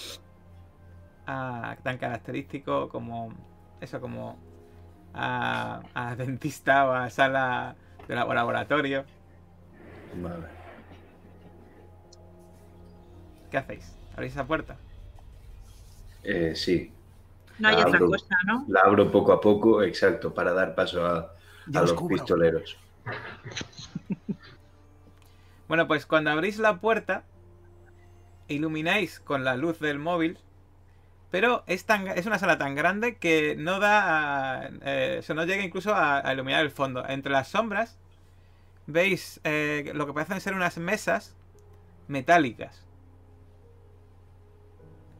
ah, 1.26 1.76
tan 1.82 1.98
característico 1.98 2.88
como. 2.88 3.32
Eso, 3.80 4.00
como. 4.00 4.38
A, 5.14 5.80
a 5.94 6.16
dentista 6.16 6.86
o 6.86 6.92
a 6.92 7.10
sala 7.10 7.76
de 8.06 8.14
laboratorio. 8.14 9.04
Vale. 10.14 10.46
¿Qué 13.50 13.56
hacéis? 13.56 13.96
¿Abrís 14.14 14.32
esa 14.32 14.46
puerta? 14.46 14.76
Eh, 16.22 16.54
sí, 16.54 16.92
No 17.58 17.68
hay 17.68 17.74
otra 17.74 17.98
cosa, 18.00 18.36
¿no? 18.46 18.64
la 18.68 18.80
abro 18.80 19.10
poco 19.10 19.32
a 19.32 19.40
poco, 19.40 19.82
exacto, 19.82 20.32
para 20.32 20.52
dar 20.52 20.74
paso 20.74 21.04
a, 21.06 21.32
los 21.66 21.92
cubro. 21.92 22.16
pistoleros. 22.16 22.76
Bueno, 25.68 25.86
pues 25.86 26.06
cuando 26.06 26.30
abrís 26.30 26.58
la 26.58 26.80
puerta, 26.80 27.24
ilumináis 28.48 29.20
con 29.20 29.44
la 29.44 29.56
luz 29.56 29.78
del 29.80 29.98
móvil, 29.98 30.38
pero 31.30 31.64
es, 31.66 31.84
tan, 31.86 32.08
es 32.08 32.26
una 32.26 32.38
sala 32.38 32.58
tan 32.58 32.74
grande 32.76 33.18
que 33.18 33.56
no 33.56 33.80
da. 33.80 34.62
a- 34.62 34.70
eh, 34.82 35.16
eso 35.20 35.34
no 35.34 35.44
llega 35.46 35.64
incluso 35.64 35.94
a, 35.94 36.26
a 36.26 36.34
iluminar 36.34 36.62
el 36.64 36.70
fondo. 36.70 37.06
Entre 37.08 37.32
las 37.32 37.48
sombras 37.48 37.98
veis 38.86 39.40
eh, 39.44 39.92
lo 39.94 40.06
que 40.06 40.14
parecen 40.14 40.40
ser 40.42 40.54
unas 40.54 40.78
mesas 40.78 41.36
metálicas. 42.08 42.87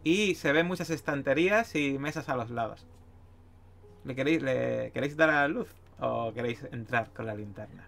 Y 0.09 0.37
se 0.37 0.53
ven 0.53 0.67
muchas 0.67 0.89
estanterías 0.89 1.75
y 1.75 1.99
mesas 1.99 2.31
a 2.31 2.35
los 2.35 2.49
lados. 2.49 2.87
¿Le 4.07 4.15
queréis, 4.15 4.41
le, 4.41 4.91
¿Queréis 4.95 5.19
dar 5.19 5.29
a 5.29 5.43
la 5.43 5.49
luz? 5.49 5.69
¿O 6.01 6.33
queréis 6.33 6.65
entrar 6.73 7.11
con 7.13 7.27
la 7.27 7.35
linterna? 7.35 7.85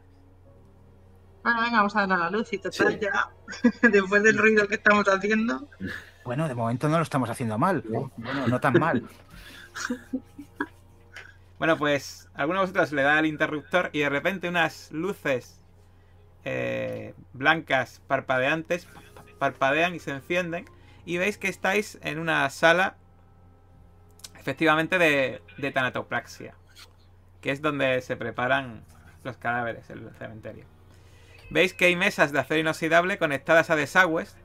Bueno, 1.42 1.62
venga, 1.62 1.78
vamos 1.78 1.96
a 1.96 2.06
dar 2.06 2.12
a 2.12 2.24
la 2.24 2.30
luz 2.30 2.52
y 2.52 2.58
total 2.58 2.92
Sí. 2.92 2.98
ya, 3.00 3.30
después 3.88 4.22
del 4.22 4.36
ruido 4.36 4.68
que 4.68 4.74
estamos 4.74 5.08
haciendo. 5.08 5.66
Bueno, 6.22 6.46
de 6.46 6.54
momento 6.54 6.90
no 6.90 6.98
lo 6.98 7.04
estamos 7.04 7.30
haciendo 7.30 7.56
mal. 7.56 7.82
Bueno, 7.88 8.46
no 8.48 8.60
tan 8.60 8.74
mal. 8.74 9.02
Bueno, 11.58 11.76
pues 11.76 12.26
alguno 12.32 12.60
de 12.60 12.64
vosotros 12.64 12.92
le 12.92 13.02
da 13.02 13.18
al 13.18 13.26
interruptor 13.26 13.90
y 13.92 13.98
de 13.98 14.08
repente 14.08 14.48
unas 14.48 14.90
luces 14.92 15.60
eh, 16.46 17.12
blancas 17.34 18.00
parpadeantes 18.06 18.88
parpadean 19.38 19.94
y 19.94 19.98
se 19.98 20.12
encienden 20.12 20.64
y 21.04 21.18
veis 21.18 21.38
que 21.38 21.48
estáis 21.48 21.98
en 22.02 22.18
una 22.18 22.48
sala 22.50 22.96
efectivamente 24.38 24.98
de, 24.98 25.70
tanatopraxia, 25.72 26.54
que 27.40 27.50
es 27.50 27.62
donde 27.62 28.00
se 28.02 28.16
preparan 28.16 28.84
los 29.22 29.36
cadáveres 29.36 29.90
en 29.90 30.06
el 30.06 30.14
cementerio. 30.14 30.64
Veis 31.50 31.74
que 31.74 31.86
hay 31.86 31.96
mesas 31.96 32.32
de 32.32 32.38
acero 32.38 32.60
inoxidable 32.60 33.18
conectadas 33.18 33.70
a 33.70 33.76
desagües 33.76 34.36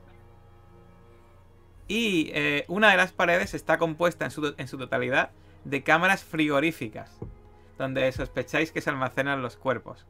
y 1.88 2.30
eh, 2.34 2.64
una 2.68 2.90
de 2.90 2.96
las 2.96 3.12
paredes 3.12 3.54
está 3.54 3.78
compuesta 3.78 4.24
en 4.24 4.68
su 4.68 4.78
totalidad 4.78 5.30
de 5.64 5.82
cámaras 5.82 6.24
frigoríficas, 6.24 7.18
donde 7.78 8.10
sospecháis 8.12 8.72
que 8.72 8.80
se 8.80 8.90
almacenan 8.90 9.42
los 9.42 9.56
cuerpos. 9.56 10.06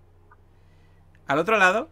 Al 1.26 1.38
otro 1.38 1.58
lado, 1.58 1.90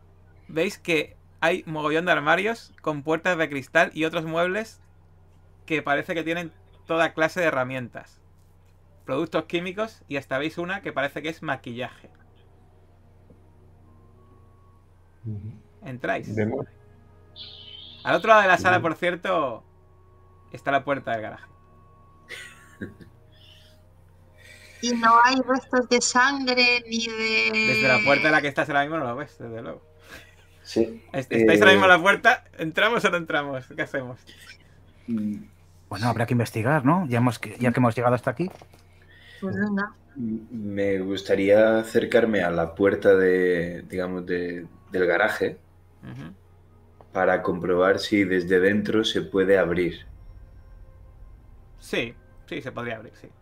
veis 0.48 0.78
que 0.78 1.16
hay 1.44 1.62
mogollón 1.66 2.06
de 2.06 2.12
armarios 2.12 2.72
con 2.80 3.02
puertas 3.02 3.36
de 3.36 3.50
cristal 3.50 3.90
y 3.92 4.06
otros 4.06 4.24
muebles 4.24 4.80
que 5.66 5.82
parece 5.82 6.14
que 6.14 6.22
tienen 6.22 6.50
toda 6.86 7.12
clase 7.12 7.40
de 7.40 7.46
herramientas. 7.48 8.18
Productos 9.04 9.44
químicos 9.44 10.02
y 10.08 10.16
hasta 10.16 10.38
veis 10.38 10.56
una 10.56 10.80
que 10.80 10.94
parece 10.94 11.20
que 11.20 11.28
es 11.28 11.42
maquillaje. 11.42 12.08
Entráis. 15.84 16.34
Al 18.04 18.14
otro 18.14 18.28
lado 18.28 18.40
de 18.40 18.48
la 18.48 18.56
sala, 18.56 18.80
por 18.80 18.94
cierto, 18.94 19.62
está 20.50 20.70
la 20.70 20.82
puerta 20.82 21.10
del 21.10 21.20
garaje. 21.20 21.50
Y 24.80 24.92
no 24.92 25.12
hay 25.22 25.36
restos 25.46 25.90
de 25.90 26.00
sangre 26.00 26.82
ni 26.88 27.06
de. 27.06 27.50
Desde 27.52 27.88
la 27.88 28.02
puerta 28.02 28.28
en 28.28 28.32
la 28.32 28.40
que 28.40 28.48
estás 28.48 28.66
ahora 28.70 28.80
mismo 28.80 28.96
no 28.96 29.04
lo 29.04 29.16
ves, 29.16 29.36
desde 29.38 29.60
luego. 29.60 29.93
Sí. 30.64 31.02
¿Estáis 31.12 31.60
ahora 31.62 31.72
Eh, 31.72 31.74
mismo 31.74 31.86
en 31.86 31.90
la 31.92 32.02
puerta? 32.02 32.44
¿Entramos 32.58 33.04
o 33.04 33.10
no 33.10 33.16
entramos? 33.16 33.66
¿Qué 33.76 33.82
hacemos? 33.82 34.20
mm, 35.06 35.36
Bueno, 35.88 36.08
habrá 36.08 36.26
que 36.26 36.34
investigar, 36.34 36.84
¿no? 36.84 37.06
Ya, 37.08 37.18
hemos, 37.18 37.40
ya 37.58 37.72
que 37.72 37.80
hemos 37.80 37.94
llegado 37.96 38.14
hasta 38.14 38.30
aquí. 38.30 38.50
Pues 39.38 39.54
venga. 39.56 39.96
Me 40.16 40.98
gustaría 41.00 41.78
acercarme 41.78 42.42
a 42.42 42.50
la 42.50 42.74
puerta 42.74 43.14
de, 43.16 43.82
digamos, 43.82 44.26
de- 44.26 44.68
del 44.90 45.06
garaje 45.06 45.60
para 47.12 47.40
comprobar 47.42 47.98
si 47.98 48.24
desde 48.24 48.60
dentro 48.60 49.04
se 49.04 49.22
puede 49.22 49.56
abrir. 49.56 50.06
Sí, 51.78 52.16
sí, 52.46 52.62
se 52.62 52.72
podría 52.72 52.96
abrir, 52.96 53.14
sí. 53.16 53.32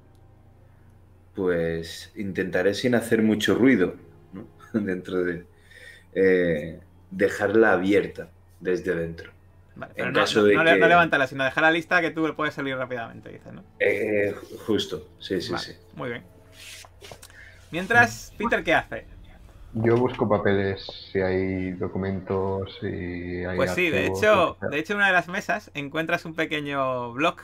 Pues 1.35 2.13
intentaré 2.17 2.75
sin 2.75 2.95
hacer 2.95 3.23
mucho 3.23 3.55
ruido, 3.55 3.95
¿no? 4.33 4.47
Dentro 4.81 5.25
de... 5.25 5.47
eh, 6.15 6.81
dejarla 7.13 7.73
abierta 7.75 8.29
desde 8.61 8.95
dentro. 8.95 9.31
Vale, 9.77 9.93
En 9.93 9.97
pero 9.97 10.13
no, 10.13 10.21
caso 10.21 10.41
no- 10.41 10.47
de 10.47 10.55
no 10.57 10.65
que- 10.65 10.77
no 10.79 10.89
levantarla, 10.89 11.27
sino 11.27 11.45
dejar 11.45 11.63
la 11.63 11.71
lista 11.71 12.01
que 12.01 12.11
tú 12.11 12.35
puedes 12.35 12.55
salir 12.55 12.77
rápidamente, 12.77 13.31
dices, 13.31 13.53
¿no? 13.53 13.63
Eh, 13.79 14.35
justo, 14.67 15.09
sí, 15.21 15.41
sí, 15.41 15.53
Vale, 15.53 15.65
sí. 15.65 15.77
Muy 15.95 16.11
bien. 16.11 16.25
Mientras, 17.71 18.33
Peter, 18.37 18.63
¿qué 18.63 18.75
hace? 18.75 19.07
Yo 19.75 19.97
busco 19.97 20.29
papeles, 20.29 20.85
si 21.11 21.19
hay 21.21 21.71
documentos, 21.73 22.77
si 22.81 23.43
hay 23.45 23.57
Pues 23.57 23.71
sí, 23.71 23.89
de 23.89 24.07
hecho, 24.07 24.59
de 24.71 24.79
hecho 24.79 24.93
en 24.93 24.99
una 24.99 25.07
de 25.07 25.15
las 25.15 25.29
mesas 25.29 25.71
encuentras 25.73 26.27
un 26.27 26.35
pequeño 26.35 27.13
blog 27.15 27.37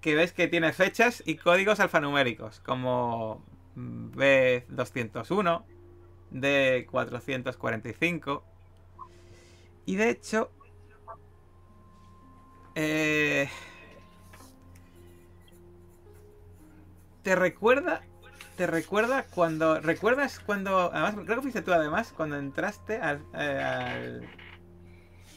que 0.00 0.14
ves 0.14 0.32
que 0.32 0.46
tiene 0.46 0.72
fechas 0.72 1.22
y 1.26 1.36
códigos 1.36 1.80
alfanuméricos, 1.80 2.60
como 2.60 3.44
B201, 3.76 5.64
D445. 6.32 8.42
Y 9.86 9.96
de 9.96 10.10
hecho, 10.10 10.50
eh, 12.74 13.48
te 17.22 17.34
recuerda, 17.36 18.02
te 18.56 18.66
recuerda 18.66 19.24
cuando, 19.24 19.80
recuerdas 19.80 20.40
cuando, 20.40 20.90
además 20.92 21.14
creo 21.24 21.36
que 21.36 21.42
fuiste 21.42 21.62
tú 21.62 21.72
además 21.72 22.12
cuando 22.16 22.36
entraste 22.36 22.98
al, 22.98 23.20
eh, 23.34 23.62
al- 23.64 24.28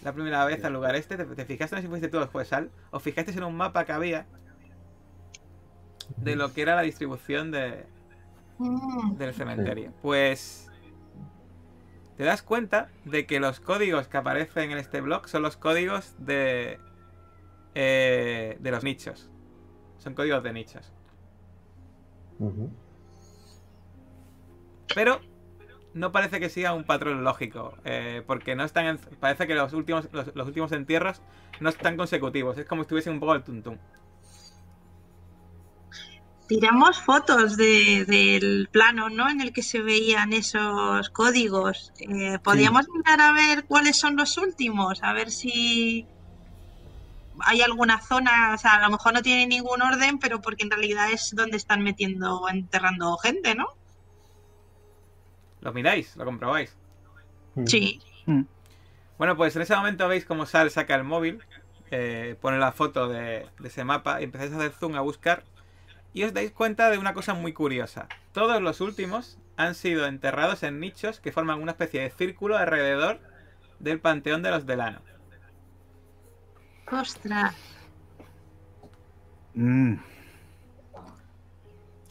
la 0.04 0.14
primera 0.14 0.46
vez 0.46 0.64
al 0.64 0.74
lugar 0.74 0.96
este, 0.96 1.18
te, 1.18 1.26
te 1.26 1.46
fijaste 1.46 1.76
no 1.76 1.82
sé 1.82 1.88
si 1.88 1.90
fuiste 1.90 2.08
tú 2.10 2.20
después 2.20 2.52
al, 2.54 2.70
o 2.92 3.00
fijaste 3.00 3.32
en 3.32 3.44
un 3.44 3.56
mapa 3.56 3.86
que 3.86 3.92
había 3.92 4.26
de 6.18 6.36
lo 6.36 6.54
que 6.54 6.62
era 6.62 6.76
la 6.76 6.82
distribución 6.82 7.52
de, 7.52 7.86
Mm, 8.58 9.18
del 9.18 9.34
cementerio. 9.34 9.92
Pues 10.02 10.65
te 12.18 12.24
das 12.24 12.42
cuenta 12.44 12.90
de 13.04 13.26
que 13.26 13.40
los 13.40 13.60
códigos 13.60 14.08
que 14.08 14.18
aparecen 14.18 14.72
en 14.72 14.78
este 14.78 15.02
blog 15.02 15.28
son 15.28 15.42
los 15.42 15.58
códigos 15.58 16.14
de 16.18 16.80
eh, 17.76 18.58
de 18.60 18.72
los 18.72 18.84
nichos. 18.84 19.30
Son 19.98 20.14
códigos 20.14 20.44
de 20.44 20.54
nichos. 20.54 20.92
Pero 24.94 25.20
no 25.94 26.12
parece 26.12 26.40
que 26.40 26.50
siga 26.50 26.74
un 26.74 26.84
patrón 26.84 27.24
lógico. 27.24 27.74
eh, 27.86 28.24
porque 28.26 28.56
no 28.56 28.64
están. 28.64 28.86
en- 28.86 28.98
parece 29.20 29.48
que 29.48 29.56
los 29.56 29.74
últimos, 29.74 30.08
los, 30.12 30.34
los 30.36 30.48
últimos 30.48 30.72
entierros 30.72 31.22
no 31.60 31.70
están 31.70 31.98
consecutivos. 31.98 32.58
Es 32.58 32.66
como 32.66 32.82
si 32.82 32.86
estuviesen 32.86 33.14
un 33.14 33.20
poco 33.20 33.36
el 33.36 33.44
tuntún. 33.44 33.80
Tiramos 36.48 37.02
fotos 37.02 37.58
de- 37.58 38.06
del 38.06 38.70
plano, 38.72 39.10
¿no? 39.10 39.28
En 39.30 39.42
el 39.42 39.52
que 39.52 39.64
se 39.64 39.82
veían 39.82 40.32
esos 40.32 41.10
códigos. 41.10 41.92
Eh, 42.00 42.38
Podríamos 42.44 42.86
mirar 42.90 43.20
a 43.20 43.32
ver 43.32 43.66
cuáles 43.66 43.98
son 43.98 44.16
los 44.16 44.38
últimos, 44.38 45.02
a 45.02 45.14
ver 45.14 45.32
si 45.32 46.06
hay 47.42 47.62
alguna 47.62 48.00
zona, 48.00 48.54
o 48.54 48.58
sea, 48.60 48.76
a 48.76 48.82
lo 48.82 48.92
mejor 48.92 49.14
no 49.14 49.22
tiene 49.24 49.48
ningún 49.48 49.82
orden, 49.82 50.20
pero 50.20 50.40
porque 50.40 50.64
en 50.64 50.72
realidad 50.72 51.12
es 51.12 51.32
donde 51.36 51.58
están 51.58 51.82
metiendo 51.82 52.40
o 52.42 52.48
enterrando 52.50 53.18
gente, 53.18 53.56
¿no? 53.56 53.68
Lo 55.62 55.74
miráis, 55.74 56.16
lo 56.16 56.26
comprobáis. 56.26 56.76
Sí. 57.66 58.00
Bueno, 59.18 59.36
pues 59.36 59.56
en 59.56 59.64
ese 59.64 59.76
momento 59.76 60.08
veis 60.08 60.26
como 60.26 60.46
Sal 60.46 60.70
saca 60.70 60.94
el 60.96 61.04
móvil, 61.04 61.40
eh, 61.90 62.36
pone 62.40 62.60
la 62.60 62.72
foto 62.72 63.08
de, 63.08 63.48
de 63.60 63.68
ese 63.68 63.84
mapa 63.84 64.22
y 64.22 64.26
empezáis 64.26 64.52
a 64.54 64.58
hacer 64.58 64.74
zoom 64.74 64.96
a 64.96 65.02
buscar. 65.02 65.44
Y 66.16 66.24
os 66.24 66.34
dais 66.34 66.52
cuenta 66.54 66.90
de 66.90 66.98
una 66.98 67.14
cosa 67.14 67.34
muy 67.34 67.52
curiosa. 67.52 68.08
Todos 68.32 68.62
los 68.62 68.80
últimos 68.80 69.38
han 69.58 69.76
sido 69.76 70.06
enterrados 70.08 70.64
en 70.64 70.80
nichos 70.80 71.20
que 71.20 71.34
forman 71.34 71.62
una 71.62 71.74
especie 71.74 72.02
de 72.02 72.10
círculo 72.10 72.58
alrededor 72.58 73.20
del 73.80 74.00
panteón 74.00 74.42
de 74.42 74.50
los 74.52 74.66
Delano. 74.66 75.02
Ostras. 76.90 77.54
Mm. 79.56 79.96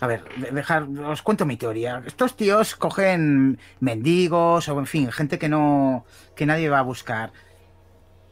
A 0.00 0.06
ver, 0.06 0.22
de- 0.36 0.50
dejar, 0.50 0.82
os 0.82 1.22
cuento 1.22 1.46
mi 1.46 1.56
teoría. 1.56 2.02
Estos 2.06 2.36
tíos 2.36 2.76
cogen 2.76 3.58
mendigos 3.80 4.68
o, 4.68 4.78
en 4.78 4.86
fin, 4.86 5.10
gente 5.12 5.38
que 5.38 5.48
no, 5.48 6.04
que 6.36 6.44
nadie 6.44 6.68
va 6.68 6.80
a 6.80 6.82
buscar. 6.82 7.32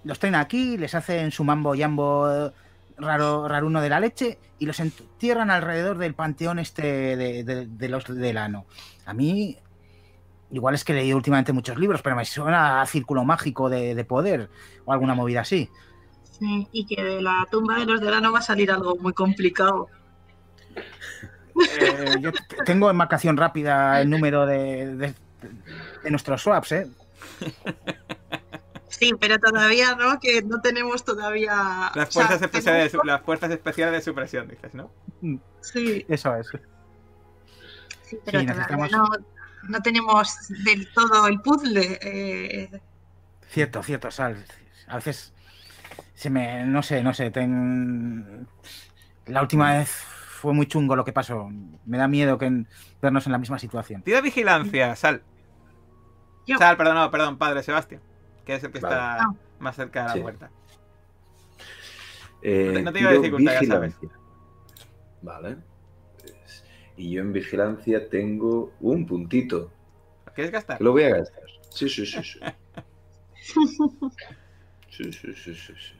Los 0.04 0.18
traen 0.18 0.34
aquí, 0.34 0.76
les 0.76 0.94
hacen 0.94 1.30
su 1.30 1.44
mambo 1.44 1.74
yambo 1.74 2.52
raro, 2.96 3.48
raruno 3.48 3.80
de 3.80 3.88
la 3.88 4.00
leche 4.00 4.38
y 4.58 4.66
los 4.66 4.78
entierran 4.80 5.50
alrededor 5.50 5.98
del 5.98 6.14
panteón 6.14 6.58
este 6.58 7.16
de, 7.16 7.44
de- 7.44 7.66
de 7.66 7.88
los 7.88 8.04
Delano. 8.06 8.64
A 9.06 9.12
mí 9.14 9.56
igual 10.50 10.74
es 10.74 10.84
que 10.84 10.92
he 10.92 10.96
leído 10.96 11.16
últimamente 11.16 11.52
muchos 11.52 11.78
libros, 11.78 12.02
pero 12.02 12.14
me 12.16 12.24
suena 12.24 12.82
a 12.82 12.86
círculo 12.86 13.24
mágico 13.24 13.70
de, 13.70 13.94
de 13.94 14.04
poder 14.04 14.50
o 14.84 14.92
alguna 14.92 15.14
movida 15.14 15.40
así. 15.40 15.70
Sí, 16.38 16.68
y 16.72 16.86
que 16.86 17.02
de 17.02 17.22
la 17.22 17.46
tumba 17.50 17.78
de 17.78 17.86
los 17.86 18.00
Delano 18.00 18.32
va 18.32 18.40
a 18.40 18.42
salir 18.42 18.70
algo 18.70 18.96
muy 18.96 19.12
complicado. 19.12 19.88
Eh, 21.78 22.16
yo 22.20 22.32
tengo 22.64 22.90
en 22.90 22.96
marcación 22.96 23.36
rápida 23.36 24.00
el 24.00 24.10
número 24.10 24.46
de, 24.46 24.94
de- 24.96 25.14
de 26.02 26.10
nuestros 26.10 26.42
swaps, 26.42 26.72
¿eh? 26.72 26.86
Sí, 29.02 29.12
pero 29.18 29.38
todavía 29.38 29.94
no, 29.96 30.18
que 30.20 30.42
no 30.42 30.60
tenemos 30.60 31.04
todavía. 31.04 31.90
Las 31.94 32.08
o 32.08 32.12
sea, 32.12 32.22
fuerzas, 32.26 32.42
especiales 32.42 32.92
de, 32.92 32.98
las 33.04 33.20
fuerzas 33.22 33.50
especiales 33.50 33.94
de 33.94 34.00
supresión, 34.02 34.48
dices, 34.48 34.74
¿no? 34.74 34.90
Sí, 35.60 36.04
Eso 36.08 36.34
es. 36.36 36.46
sí, 38.04 38.18
pero 38.24 38.40
Sí, 38.40 38.46
necesitamos- 38.46 38.90
no, 38.92 39.08
no 39.68 39.80
tenemos 39.82 40.36
del 40.64 40.92
todo 40.92 41.26
el 41.26 41.40
puzzle. 41.40 41.98
eh, 42.02 42.80
Cierto, 43.48 43.82
cierto, 43.82 44.10
Sal. 44.10 44.44
A 44.86 44.96
veces 44.96 45.32
se 46.14 46.30
me. 46.30 46.64
No 46.64 46.82
sé, 46.82 47.02
no 47.02 47.12
sé. 47.14 47.30
ten- 47.30 48.46
La 49.26 49.42
última 49.42 49.76
vez 49.78 49.90
fue 49.90 50.52
muy 50.54 50.66
chungo 50.66 50.96
lo 50.96 51.04
que 51.04 51.12
pasó. 51.12 51.48
Me 51.86 51.98
da 51.98 52.08
miedo 52.08 52.38
que 52.38 52.46
en- 52.46 52.68
vernos 53.00 53.26
en 53.26 53.32
la 53.32 53.38
misma 53.38 53.58
situación. 53.58 54.02
Tira 54.02 54.20
vigilancia, 54.20 54.94
Sal. 54.96 55.22
Yo. 56.46 56.56
Sal, 56.58 56.76
perdón, 56.76 56.94
no, 56.96 57.10
perdón, 57.10 57.36
padre 57.38 57.62
Sebastián. 57.62 58.00
Que 58.44 58.54
es 58.56 58.64
el 58.64 58.72
que 58.72 58.80
Vale. 58.80 58.94
está 58.94 59.22
Ah. 59.24 59.34
más 59.60 59.76
cerca 59.76 60.02
de 60.02 60.06
la 60.08 60.14
Sí. 60.14 60.20
puerta. 60.20 60.50
Eh, 62.42 62.80
No 62.82 62.92
te- 62.92 63.00
iba 63.00 63.10
a 63.10 63.12
dificultar, 63.12 63.62
ya 63.62 63.68
sabes. 63.68 63.94
Vale. 65.22 65.56
Y 66.96 67.10
yo 67.12 67.20
en 67.22 67.32
vigilancia 67.32 68.08
tengo 68.08 68.72
un 68.80 69.06
puntito. 69.06 69.70
¿Lo 70.26 70.32
quieres 70.32 70.52
gastar? 70.52 70.78
Que 70.78 70.84
lo 70.84 70.92
voy 70.92 71.04
a 71.04 71.16
gastar. 71.16 71.44
Sí, 71.70 71.88
sí, 71.88 72.04
sí, 72.06 72.22
sí. 72.22 72.40
Sí, 74.90 75.10
sí, 75.10 75.32
sí, 75.34 75.54
sí, 75.54 75.74
sí. 75.74 75.94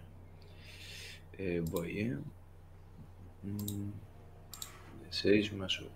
Eh, 1.39 1.63
voy, 1.67 1.99
¿eh? 2.01 2.17
6 5.11 5.51
más 5.55 5.81
1. 5.81 5.89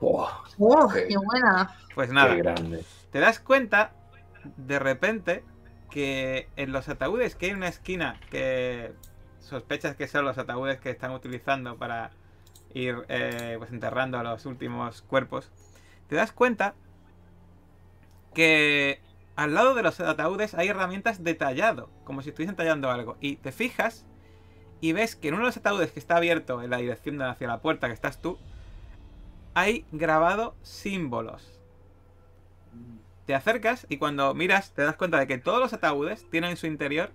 ¡Oh! 0.00 0.30
¡Oh, 0.58 0.88
Qué- 0.88 1.06
qué 1.08 1.16
buena! 1.18 1.70
Pues 1.94 2.08
¡Qué 2.08 2.14
nada, 2.14 2.34
grande! 2.34 2.82
Te 3.14 3.20
das 3.20 3.38
cuenta 3.38 3.92
de 4.56 4.80
repente 4.80 5.44
que 5.88 6.48
en 6.56 6.72
los 6.72 6.88
ataúdes 6.88 7.36
que 7.36 7.46
hay 7.46 7.52
una 7.52 7.68
esquina 7.68 8.18
que 8.28 8.92
sospechas 9.38 9.94
que 9.94 10.08
son 10.08 10.24
los 10.24 10.36
ataúdes 10.36 10.80
que 10.80 10.90
están 10.90 11.12
utilizando 11.12 11.76
para 11.76 12.10
ir 12.74 13.04
eh, 13.08 13.54
pues 13.58 13.70
enterrando 13.70 14.18
a 14.18 14.24
los 14.24 14.46
últimos 14.46 15.02
cuerpos, 15.02 15.52
te 16.08 16.16
das 16.16 16.32
cuenta 16.32 16.74
que 18.34 19.00
al 19.36 19.54
lado 19.54 19.74
de 19.74 19.84
los 19.84 20.00
ataúdes 20.00 20.54
hay 20.54 20.66
herramientas 20.66 21.22
de 21.22 21.34
tallado, 21.34 21.90
como 22.02 22.20
si 22.20 22.30
estuviesen 22.30 22.56
tallando 22.56 22.90
algo. 22.90 23.16
Y 23.20 23.36
te 23.36 23.52
fijas 23.52 24.04
y 24.80 24.92
ves 24.92 25.14
que 25.14 25.28
en 25.28 25.34
uno 25.34 25.44
de 25.44 25.50
los 25.50 25.56
ataúdes 25.56 25.92
que 25.92 26.00
está 26.00 26.16
abierto 26.16 26.62
en 26.62 26.70
la 26.70 26.78
dirección 26.78 27.22
hacia 27.22 27.46
la 27.46 27.62
puerta 27.62 27.86
que 27.86 27.94
estás 27.94 28.20
tú, 28.20 28.38
hay 29.54 29.86
grabado 29.92 30.56
símbolos. 30.62 31.54
Te 33.26 33.34
acercas 33.34 33.86
y 33.88 33.96
cuando 33.96 34.34
miras 34.34 34.72
te 34.74 34.82
das 34.82 34.96
cuenta 34.96 35.18
de 35.18 35.26
que 35.26 35.38
todos 35.38 35.60
los 35.60 35.72
ataúdes 35.72 36.28
tienen 36.30 36.50
en 36.50 36.56
su 36.56 36.66
interior 36.66 37.10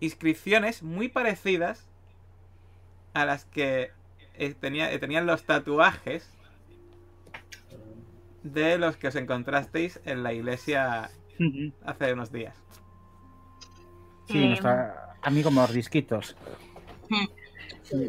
inscripciones 0.00 0.82
muy 0.82 1.08
parecidas 1.08 1.88
a 3.14 3.24
las 3.24 3.44
que 3.46 3.90
eh, 4.34 4.54
tenía- 4.54 4.92
eh, 4.92 4.98
tenían 4.98 5.26
los 5.26 5.44
tatuajes 5.44 6.30
de 8.42 8.78
los 8.78 8.96
que 8.96 9.08
os 9.08 9.14
encontrasteis 9.16 10.00
en 10.04 10.22
la 10.22 10.32
iglesia 10.32 11.10
hace 11.84 12.12
unos 12.12 12.30
días. 12.30 12.54
Sí, 14.28 14.42
Eh, 14.44 14.46
nuestro 14.48 14.70
amigo 15.22 15.50
Mordisquitos. 15.50 16.36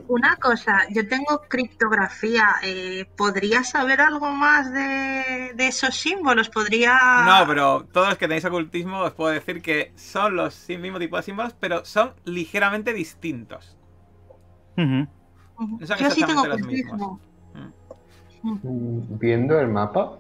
Una 0.08 0.36
cosa, 0.38 0.82
yo 0.90 1.08
tengo 1.08 1.42
criptografía. 1.48 2.56
eh, 2.64 3.06
¿Podría 3.16 3.64
saber 3.64 4.02
algo 4.02 4.32
más 4.32 4.72
de, 4.74 5.52
de 5.56 5.68
esos 5.68 5.96
símbolos? 5.96 6.50
¿Podría...? 6.50 6.98
No, 7.26 7.48
pero 7.48 7.86
todos 7.92 8.10
los 8.10 8.18
que 8.18 8.28
tenéis 8.28 8.46
ocultismo 8.46 9.00
os 9.02 9.14
puedo 9.14 9.32
decir 9.32 9.62
que 9.62 9.92
son 9.96 10.36
los 10.36 10.68
mismo 10.70 11.00
tipo 11.00 11.18
de 11.18 11.24
símbolos, 11.24 11.54
pero 11.60 11.86
son 11.86 12.14
ligeramente 12.26 12.94
distintos. 12.94 13.78
No 14.76 15.08
son 15.86 15.98
Yo 15.98 16.10
sí 16.10 16.24
tengo 16.26 16.42
ocultismo. 16.44 17.20
Mm, 18.44 19.18
Viendo 19.20 19.60
el 19.60 19.68
mapa, 19.68 20.20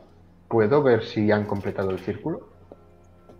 ¿puedo 0.49 0.83
ver 0.83 1.03
si 1.05 1.31
han 1.31 1.45
completado 1.45 1.91
el 1.91 1.99
círculo? 1.99 2.49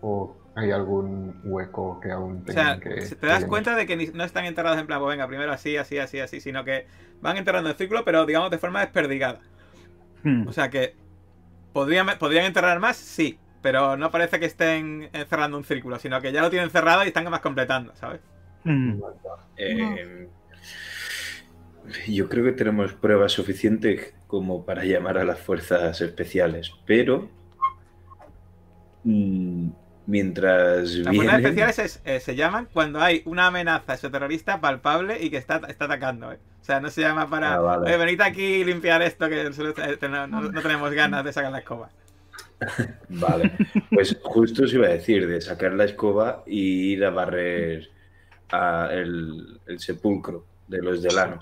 ¿O 0.02 0.36
hay 0.60 0.72
algún 0.72 1.40
hueco 1.44 1.99
que 1.99 2.11
aún 2.11 2.44
O 2.48 2.52
sea, 2.52 2.80
tengan 2.80 2.80
que.? 2.80 3.15
te 3.15 3.27
das 3.27 3.45
cuenta 3.45 3.76
de 3.76 3.86
que 3.86 3.95
ni- 3.95 4.07
no 4.07 4.23
están 4.23 4.45
enterrados 4.45 4.80
en 4.80 4.88
plan, 4.88 4.99
pues 4.99 5.11
venga, 5.11 5.27
primero 5.27 5.52
así, 5.52 5.77
así, 5.77 5.98
así, 5.98 6.19
así, 6.19 6.41
sino 6.41 6.64
que 6.64 6.86
van 7.22 7.38
enterrando 7.38 7.69
el 7.69 7.76
círculo, 7.76 8.03
pero 8.06 8.26
digamos 8.26 8.52
de 8.52 8.57
forma 8.57 8.81
desperdigada. 8.81 9.40
Mm. 10.23 10.48
O 10.48 10.53
sea 10.53 10.69
que 10.69 10.95
podrían, 11.73 12.07
podrían 12.19 12.45
enterrar 12.45 12.80
más, 12.80 12.98
sí, 12.98 13.40
pero 13.61 13.98
no 13.98 14.11
parece 14.11 14.40
que 14.40 14.45
estén 14.45 15.10
cerrando 15.27 15.57
un 15.57 15.64
círculo, 15.64 15.99
sino 15.99 16.22
que 16.22 16.31
ya 16.31 16.41
lo 16.41 16.49
tienen 16.49 16.69
cerrado 16.69 17.03
y 17.03 17.07
están 17.07 17.30
más 17.30 17.41
completando, 17.41 17.95
¿sabes? 17.95 18.22
Mm. 18.64 18.99
Eh, 19.57 20.27
yo 22.07 22.30
creo 22.30 22.44
que 22.45 22.52
tenemos 22.52 22.94
pruebas 22.94 23.31
suficientes 23.31 24.14
como 24.27 24.65
para 24.65 24.84
llamar 24.84 25.18
a 25.18 25.23
las 25.23 25.40
fuerzas 25.40 25.99
especiales, 26.02 26.72
pero 26.86 27.30
mm, 29.03 29.69
mientras 30.10 30.90
Las 30.90 30.91
fuerzas 30.94 31.11
vienen, 31.11 31.36
especiales 31.45 31.80
es- 31.80 32.02
eh, 32.03 32.19
se 32.19 32.36
llaman 32.36 32.68
cuando 32.73 32.99
hay 32.99 33.22
una 33.26 33.48
amenaza 33.48 33.94
exoterrorista 33.94 34.60
palpable 34.60 35.22
y 35.23 35.30
que 35.30 35.38
está, 35.38 35.57
está 35.68 35.86
atacando, 35.86 36.31
¿eh? 36.31 36.40
O 36.61 36.65
sea, 36.65 36.80
no 36.80 36.90
se 36.90 37.02
llama 37.02 37.30
para, 37.30 37.53
Ah, 37.53 37.60
vale. 37.60 37.86
"Oye, 37.88 37.98
venid 37.98 38.22
aquí 38.22 38.44
y 38.44 38.64
limpiar 38.64 39.02
esto, 39.03 39.30
que 39.30 39.41
eh, 39.41 39.98
no, 40.10 40.27
no- 40.27 40.41
no 40.41 40.61
tenemos 40.61 40.91
ganas 40.94 41.23
de 41.23 41.31
sacar 41.34 41.52
la 41.52 41.60
escoba. 41.60 41.90
Vale, 43.10 43.53
pues 43.90 44.18
justo 44.22 44.64
os 44.65 44.73
iba 44.73 44.88
a 44.88 44.90
decir 44.90 45.26
de 45.27 45.40
sacar 45.40 45.72
la 45.73 45.86
escoba 45.86 46.44
y 46.45 46.91
ir 46.94 47.06
a 47.06 47.10
barrer 47.10 47.90
a 48.52 48.90
el, 48.91 49.61
el 49.65 49.80
sepulcro 49.80 50.44
de 50.68 50.81
los 50.81 51.02
Delano. 51.02 51.40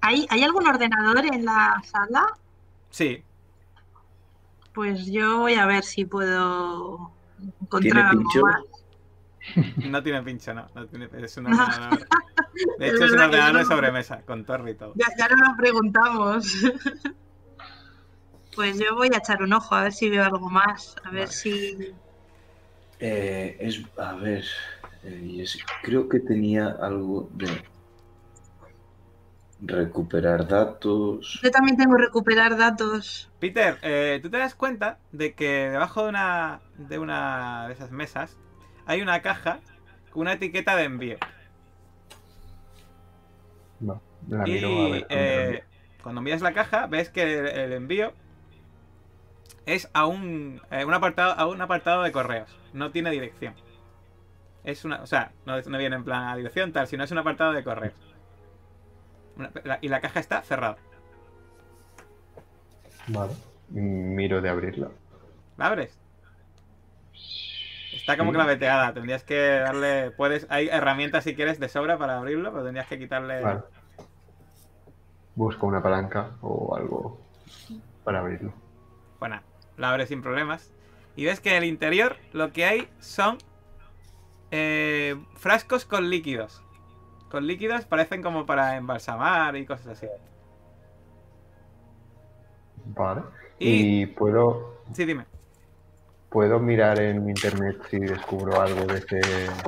¿Hay, 0.00 0.26
¿Hay 0.30 0.42
algún 0.42 0.66
ordenador 0.66 1.24
en 1.32 1.44
la 1.44 1.80
sala? 1.84 2.26
Sí, 2.90 3.22
Pues 4.74 5.06
yo 5.06 5.38
voy 5.38 5.54
a 5.54 5.66
ver 5.66 5.84
si 5.84 6.04
puedo 6.04 7.12
¿Tiene 7.38 7.52
encontrar 7.60 8.06
algo 8.06 8.22
pincho? 8.22 8.42
más. 8.42 8.62
no 9.90 10.02
tiene 10.02 10.22
pincho, 10.22 10.54
no. 10.54 10.66
no 10.74 10.86
tiene- 10.86 11.08
es 11.22 11.36
un 11.36 11.44
No. 11.44 11.50
ordenador. 11.52 12.06
De 12.78 12.86
Es 12.88 12.94
hecho, 12.94 13.04
es 13.04 13.10
un 13.12 13.18
verdad 13.18 13.30
que 13.30 13.36
ordenador 13.36 13.56
de 13.56 13.62
no. 13.62 13.68
sobremesa, 13.70 14.22
con 14.22 14.44
torre 14.44 14.70
y 14.70 14.74
todo. 14.74 14.92
Ya, 14.96 15.06
ya 15.18 15.28
no 15.28 15.50
lo 15.50 15.56
preguntamos. 15.56 16.46
Pues 18.54 18.78
yo 18.78 18.94
voy 18.94 19.08
a 19.12 19.18
echar 19.18 19.42
un 19.42 19.52
ojo 19.52 19.74
a 19.74 19.82
ver 19.82 19.92
si 19.92 20.08
veo 20.08 20.22
algo 20.24 20.48
más. 20.48 20.94
A 21.02 21.10
ver 21.10 21.26
Vale. 21.26 21.32
si. 21.32 21.92
Eh, 23.00 23.56
es, 23.58 23.82
a 23.98 24.14
ver, 24.14 24.44
eh, 25.02 25.38
es- 25.40 25.58
creo 25.82 26.08
que 26.08 26.20
tenía 26.20 26.68
algo 26.80 27.28
de 27.32 27.48
recuperar 29.60 30.46
datos. 30.46 31.40
Yo 31.42 31.50
también 31.50 31.76
tengo 31.76 31.96
que 31.96 32.02
recuperar 32.04 32.56
datos. 32.56 33.30
Peter, 33.38 33.78
eh, 33.82 34.20
tú 34.22 34.30
te 34.30 34.38
das 34.38 34.54
cuenta 34.54 34.98
de 35.12 35.34
que 35.34 35.70
debajo 35.70 36.02
de 36.02 36.08
una, 36.08 36.60
de 36.76 36.98
una 36.98 37.66
de 37.68 37.74
esas 37.74 37.90
mesas 37.90 38.38
hay 38.86 39.02
una 39.02 39.22
caja 39.22 39.60
con 40.10 40.22
una 40.22 40.34
etiqueta 40.34 40.76
de 40.76 40.84
envío. 40.84 41.18
Va, 43.88 44.00
la 44.28 44.48
Y 44.48 44.52
miro 44.52 44.82
a 44.82 44.88
ver 44.88 45.06
dónde 45.10 45.48
lo 45.48 45.58
eh, 45.58 45.64
cuando 46.02 46.20
miras 46.20 46.42
la 46.42 46.52
caja, 46.52 46.86
ves 46.86 47.10
que 47.10 47.22
el, 47.22 47.46
el 47.46 47.72
envío 47.72 48.12
es 49.66 49.90
a 49.94 50.06
un, 50.06 50.60
eh, 50.70 50.84
un 50.84 50.94
apartado, 50.94 51.32
a 51.32 51.46
un 51.46 51.60
apartado 51.60 52.02
de 52.02 52.12
correos. 52.12 52.50
No 52.72 52.90
tiene 52.90 53.10
dirección. 53.10 53.54
Es 54.64 54.84
una, 54.84 55.02
o 55.02 55.06
sea, 55.06 55.32
no, 55.46 55.60
no 55.60 55.78
viene 55.78 55.96
en 55.96 56.04
plan 56.04 56.28
a 56.28 56.36
dirección 56.36 56.72
tal, 56.72 56.86
sino 56.86 57.04
es 57.04 57.10
un 57.10 57.18
apartado 57.18 57.52
de 57.52 57.64
correos. 57.64 58.13
Una- 59.36 59.50
la- 59.64 59.78
y 59.80 59.88
la 59.88 60.00
caja 60.00 60.20
está 60.20 60.42
cerrada. 60.42 60.76
Vale. 63.08 63.32
Miro 63.70 64.40
de 64.40 64.48
abrirla. 64.48 64.90
¿La 65.56 65.66
abres? 65.66 65.98
Está 67.92 68.16
como 68.16 68.30
Sí. 68.30 68.34
claveteada. 68.34 68.92
Tendrías 68.92 69.24
que 69.24 69.38
darle. 69.38 70.10
Puedes. 70.10 70.46
Hay 70.50 70.68
herramientas 70.68 71.24
si 71.24 71.34
quieres 71.34 71.58
de 71.60 71.68
sobra 71.68 71.96
para 71.98 72.16
abrirlo, 72.18 72.50
pero 72.50 72.64
tendrías 72.64 72.86
que 72.86 72.98
quitarle. 72.98 73.40
Vale. 73.40 73.60
Busco 75.34 75.66
una 75.66 75.82
palanca 75.82 76.30
o 76.42 76.76
algo 76.76 77.20
para 78.04 78.20
abrirlo. 78.20 78.52
Bueno, 79.18 79.40
la 79.76 79.90
abres 79.90 80.08
sin 80.08 80.22
problemas. 80.22 80.72
Y 81.16 81.24
ves 81.24 81.40
que 81.40 81.50
en 81.50 81.56
el 81.62 81.64
interior 81.64 82.16
lo 82.32 82.52
que 82.52 82.64
hay 82.64 82.88
son 83.00 83.38
eh, 84.50 85.16
frascos 85.36 85.84
con 85.84 86.10
líquidos. 86.10 86.62
Con 87.34 87.48
líquidos 87.48 87.84
parecen 87.84 88.22
como 88.22 88.46
para 88.46 88.76
embalsamar 88.76 89.56
y 89.56 89.66
cosas 89.66 89.88
así. 89.88 90.06
Vale. 92.84 93.22
Y- 93.58 94.02
Y 94.02 94.06
puedo, 94.06 94.84
Sí, 94.92 95.04
dime. 95.04 95.26
puedo 96.28 96.60
mirar 96.60 96.96
en 97.00 97.28
internet 97.28 97.76
si 97.90 97.98
descubro 97.98 98.60
algo 98.60 98.86
de 98.86 98.98
este 98.98 99.20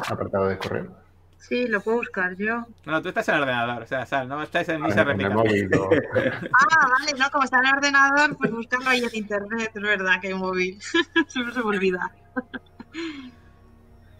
apartado 0.08 0.46
de 0.46 0.58
correo. 0.58 0.96
Sí, 1.38 1.66
lo 1.66 1.80
puedo 1.80 1.96
buscar 1.96 2.36
yo. 2.36 2.66
No, 2.84 3.02
tú 3.02 3.08
estás 3.08 3.28
en 3.30 3.34
el 3.34 3.40
ordenador, 3.42 3.82
o 3.82 3.86
sea, 3.86 4.06
Sal, 4.06 4.28
no 4.28 4.40
estáis 4.44 4.68
en 4.68 4.84
A 4.84 4.86
misa 4.86 5.02
réplica. 5.02 5.34
Ah, 5.34 6.88
vale, 7.00 7.18
no, 7.18 7.28
como 7.32 7.42
está 7.42 7.58
en 7.58 7.66
el 7.66 7.74
ordenador, 7.74 8.36
pues 8.38 8.52
buscarlo 8.52 8.90
ahí 8.90 9.02
en 9.02 9.10
internet, 9.12 9.72
es 9.74 9.82
verdad 9.82 10.20
que 10.20 10.28
hay 10.28 10.34
móvil. 10.34 10.80
Siempre 11.26 11.52
se 11.52 11.58
me 11.58 11.66
olvida. 11.66 12.14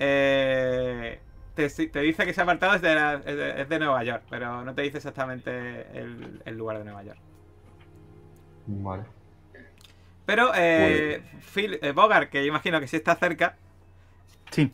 Eh, 0.00 1.20
te, 1.56 1.68
te 1.88 2.00
dice 2.00 2.24
que 2.24 2.30
ese 2.30 2.40
apartado 2.42 2.74
es 2.74 2.82
de, 2.82 2.94
la- 2.94 3.14
es 3.14 3.24
de- 3.36 3.62
es 3.62 3.68
de 3.68 3.78
Nueva 3.80 4.04
York, 4.04 4.22
pero 4.30 4.62
no 4.64 4.74
te 4.74 4.82
dice 4.82 4.98
exactamente 4.98 5.50
el, 5.98 6.40
el 6.44 6.56
lugar 6.56 6.78
de 6.78 6.84
Nueva 6.84 7.02
York. 7.02 7.18
Vale. 8.66 9.04
Pero 10.26 10.52
eh, 10.54 11.22
Phil, 11.54 11.78
eh, 11.82 11.92
Bogart, 11.92 12.30
que 12.30 12.42
yo 12.42 12.48
imagino 12.48 12.78
que 12.80 12.86
sí 12.88 12.96
está 12.96 13.14
cerca, 13.16 13.56
Sí. 14.50 14.72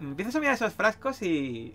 empiezas 0.00 0.36
a 0.36 0.40
mirar 0.40 0.54
esos 0.54 0.72
frascos 0.74 1.22
y 1.22 1.74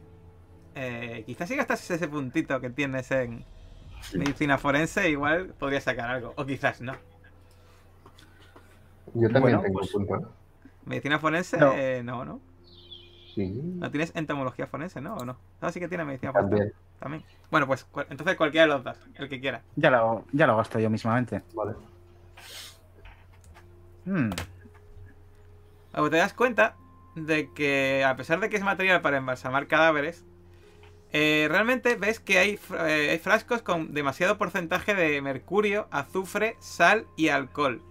eh, 0.76 1.24
quizás 1.26 1.50
si 1.50 1.56
gastas 1.56 1.90
ese 1.90 2.08
puntito 2.08 2.60
que 2.62 2.70
tienes 2.70 3.10
en 3.12 3.44
medicina 4.14 4.58
forense, 4.58 5.10
igual 5.10 5.54
podrías 5.60 5.84
sacar 5.84 6.10
algo, 6.10 6.34
o 6.36 6.46
quizás 6.46 6.82
no. 6.82 6.94
Yo 9.14 9.30
también 9.30 9.42
Bueno, 9.42 9.62
tengo 9.62 9.80
pues- 9.80 9.94
un 9.96 10.08
punto. 10.08 10.28
¿eh? 10.28 10.32
Medicina 10.86 11.20
forense, 11.20 11.58
No. 11.58 11.74
eh, 11.74 12.02
no, 12.04 12.26
¿no? 12.26 12.42
Sí, 13.34 13.49
No 13.80 13.90
tienes 13.91 14.12
entomología 14.16 14.68
forense, 14.68 15.02
¿no? 15.02 15.16
¿O 15.16 15.26
no? 15.26 15.38
No, 15.62 15.72
sí 15.72 15.80
que 15.80 15.88
tiene 15.88 16.06
medicina 16.06 16.34
forense. 16.34 16.49
también. 16.58 16.74
También. 16.99 17.24
Bueno, 17.49 17.68
pues 17.68 17.86
cu- 17.86 18.02
entonces 18.10 18.36
cualquiera 18.36 18.68
de 18.68 18.74
los 18.74 18.84
dos, 18.84 18.98
el 19.16 19.30
que 19.30 19.40
quiera. 19.40 19.62
Ya 19.76 19.90
lo, 19.90 20.26
ya 20.34 20.48
lo 20.48 20.58
gasto 20.58 20.80
yo 20.80 20.90
mismamente. 20.90 21.41
Vale. 21.53 21.74
Hmm, 24.06 24.30
Luego 25.94 26.10
te 26.10 26.18
das 26.18 26.34
cuenta 26.34 26.76
de 27.16 27.52
que 27.53 28.03
a 28.06 28.16
pesar 28.16 28.40
de 28.40 28.49
que 28.49 28.58
es 28.58 28.64
material 28.64 29.02
para 29.02 29.18
embalsamar 29.18 29.68
cadáveres, 29.68 30.26
eh, 31.12 31.48
realmente 31.49 31.95
ves 31.95 32.20
que 32.20 32.38
hay, 32.40 32.58
fr- 32.58 32.88
eh, 32.88 33.10
hay 33.12 33.20
frascos 33.20 33.62
con 33.62 33.94
demasiado 33.94 34.38
porcentaje 34.38 34.95
de 34.95 35.22
mercurio, 35.22 35.88
azufre, 35.91 36.56
sal 36.60 37.06
y 37.18 37.28
alcohol. 37.30 37.82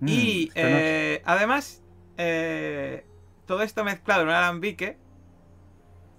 hmm, 0.00 0.06
y 0.08 0.50
eh, 0.54 1.22
además, 1.24 1.82
eh, 2.16 3.04
todo 3.48 3.62
esto 3.62 3.82
mezclado 3.82 4.22
en 4.22 4.28
un 4.28 4.34
alambique, 4.34 4.98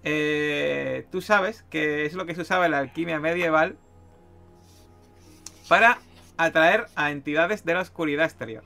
eh, 0.04 1.06
tú 1.12 1.22
sabes 1.22 1.64
que 1.70 2.06
es 2.06 2.16
lo 2.16 2.26
que 2.26 2.36
se 2.36 2.42
usaba 2.42 2.66
en 2.66 2.72
la 2.72 2.80
alquimia 2.80 3.20
medieval 3.20 3.78
para 5.70 6.00
atraer 6.38 6.88
a 6.96 7.12
entidades 7.12 7.64
de 7.64 7.76
la 7.76 7.82
oscuridad 7.82 8.26
exterior. 8.26 8.64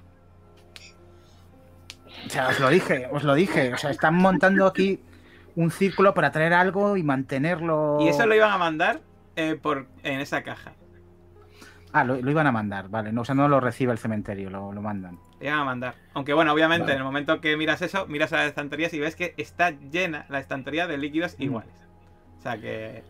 O 2.25 2.29
sea, 2.29 2.47
os 2.47 2.59
lo 2.59 2.69
dije, 2.69 3.09
os 3.11 3.23
lo 3.23 3.35
dije. 3.35 3.73
O 3.73 3.77
sea, 3.77 3.91
están 3.91 4.15
montando 4.15 4.65
aquí 4.65 5.01
un 5.55 5.69
círculo 5.69 6.13
para 6.13 6.31
traer 6.31 6.53
algo 6.53 6.95
y 6.95 7.03
mantenerlo. 7.03 7.97
Y 7.99 8.07
eso 8.07 8.25
lo 8.25 8.33
iban 8.33 8.51
a 8.51 8.57
mandar 8.57 9.01
eh, 9.35 9.59
por, 9.61 9.87
en 10.03 10.21
esa 10.21 10.41
caja. 10.41 10.73
Ah, 11.93 12.03
lo, 12.03 12.15
lo 12.19 12.31
iban 12.31 12.47
a 12.47 12.51
mandar, 12.51 12.89
vale. 12.89 13.11
No, 13.13 13.21
o 13.21 13.25
sea, 13.25 13.35
no 13.35 13.47
lo 13.47 13.59
recibe 13.59 13.91
el 13.91 13.99
cementerio, 13.99 14.49
lo, 14.49 14.73
lo 14.73 14.81
mandan. 14.81 15.19
Lo 15.39 15.45
iban 15.45 15.59
a 15.59 15.63
mandar. 15.63 15.95
Aunque 16.15 16.33
bueno, 16.33 16.51
obviamente 16.51 16.83
Vale. 16.85 16.93
en 16.93 16.97
el 16.99 17.03
momento 17.03 17.39
que 17.39 17.55
miras 17.55 17.81
eso, 17.83 18.07
miras 18.07 18.33
a 18.33 18.37
las 18.37 18.47
estanterías 18.47 18.93
y 18.93 18.99
ves 18.99 19.15
que 19.15 19.35
está 19.37 19.69
llena 19.71 20.25
la 20.29 20.39
estantería 20.39 20.87
de 20.87 20.97
líquidos 20.97 21.35
Mm. 21.37 21.43
iguales. 21.43 21.73
O 22.39 22.41
sea 22.41 22.57
que... 22.57 23.03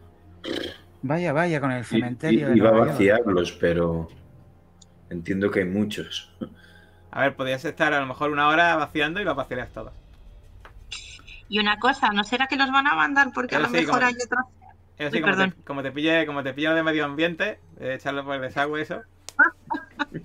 Vaya, 1.02 1.32
vaya, 1.34 1.60
con 1.62 1.72
el 1.72 1.82
I- 1.82 1.86
cementerio. 1.86 2.54
i- 2.54 2.58
iba 2.58 2.70
a 2.70 2.74
vaciarlos, 2.74 3.54
pero 3.54 4.10
entiendo 5.10 5.50
que 5.50 5.62
hay 5.62 5.66
muchos. 5.70 6.34
A 7.12 7.22
ver, 7.22 7.36
podrías 7.36 7.64
estar 7.64 7.94
a 7.94 8.00
lo 8.02 8.06
mejor 8.06 8.32
una 8.32 8.48
hora 8.50 8.76
vaciando 8.76 9.22
y 9.22 9.24
los 9.24 9.36
vaciarías 9.36 9.70
todos. 9.70 9.94
Y 11.50 11.60
una 11.60 11.78
cosa, 11.80 12.10
¿no 12.12 12.24
será 12.24 12.48
que 12.48 12.56
los 12.56 12.72
van 12.72 12.88
a 12.88 12.96
mandar 12.96 13.32
porque 13.34 13.56
a 13.56 13.60
Pero 13.60 13.70
lo 13.72 13.76
sí, 13.78 13.86
mejor 13.86 14.00
como- 14.00 14.08
hay 14.08 14.14
otros? 14.16 14.46
Eso 14.98 15.12
sí, 15.12 15.18
Uy, 15.18 15.22
como 15.24 15.36
te, 15.38 15.52
como 15.64 15.84
te 15.84 15.92
pille, 15.92 16.26
como 16.26 16.44
te 16.44 16.54
pille 16.54 16.70
de 16.70 16.84
medio 16.84 17.06
ambiente, 17.06 17.60
eh, 17.80 17.96
echarlo 17.96 18.24
por 18.24 18.36
el 18.36 18.42
desagüe 18.42 18.82
eso. 18.82 19.02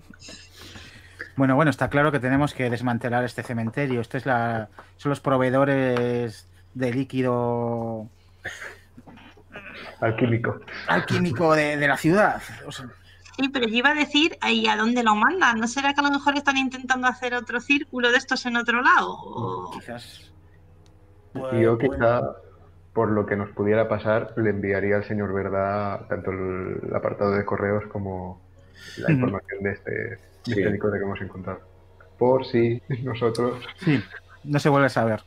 Bueno, 1.36 1.54
bueno, 1.54 1.70
está 1.70 1.88
claro 1.88 2.10
que 2.10 2.18
tenemos 2.18 2.52
que 2.52 2.68
desmantelar 2.68 3.22
este 3.22 3.44
cementerio. 3.44 4.00
Este 4.00 4.18
es 4.18 4.26
la, 4.26 4.68
son 4.96 5.10
los 5.10 5.20
proveedores 5.20 6.48
de 6.74 6.92
líquido 6.92 8.08
Alquímico. 10.00 10.58
alquímico 10.88 11.54
de, 11.54 11.76
de 11.76 11.86
la 11.88 11.96
ciudad. 11.96 12.42
O 12.66 12.72
sea, 12.72 12.86
Sí, 13.36 13.48
pero 13.50 13.68
yo 13.68 13.76
iba 13.76 13.90
a 13.90 13.94
decir, 13.94 14.36
¿y 14.48 14.66
a 14.66 14.76
dónde 14.76 15.04
lo 15.04 15.14
mandan? 15.14 15.60
¿No 15.60 15.68
será 15.68 15.94
que 15.94 16.00
a 16.00 16.02
lo 16.02 16.10
mejor 16.10 16.36
están 16.36 16.56
intentando 16.56 17.06
hacer 17.06 17.34
otro 17.34 17.60
círculo 17.60 18.10
de 18.10 18.18
estos 18.18 18.44
en 18.46 18.56
otro 18.56 18.82
lado? 18.82 19.12
O- 19.12 19.70
quizás. 19.78 20.32
Yo 21.52 21.78
quizá, 21.78 22.20
por 22.98 23.12
lo 23.12 23.26
que 23.26 23.36
nos 23.36 23.50
pudiera 23.50 23.88
pasar, 23.88 24.34
le 24.36 24.50
enviaría 24.50 24.96
al 24.96 25.04
señor 25.04 25.32
Verdad 25.32 26.08
tanto 26.08 26.32
el, 26.32 26.80
el 26.88 26.96
apartado 26.96 27.30
de 27.30 27.44
correos 27.44 27.84
como 27.92 28.40
la 28.96 29.12
información 29.12 29.62
de 29.62 29.70
este, 29.70 29.90
de 29.92 30.18
Sí. 30.42 30.50
este 30.58 30.70
licor 30.70 30.98
que 30.98 31.04
hemos 31.04 31.20
encontrado. 31.20 31.60
Por 32.18 32.44
si 32.44 32.82
nosotros... 33.04 33.64
Sí, 33.76 34.00
no 34.42 34.58
se 34.58 34.68
vuelve 34.68 34.86
a 34.86 34.88
saber. 34.88 35.20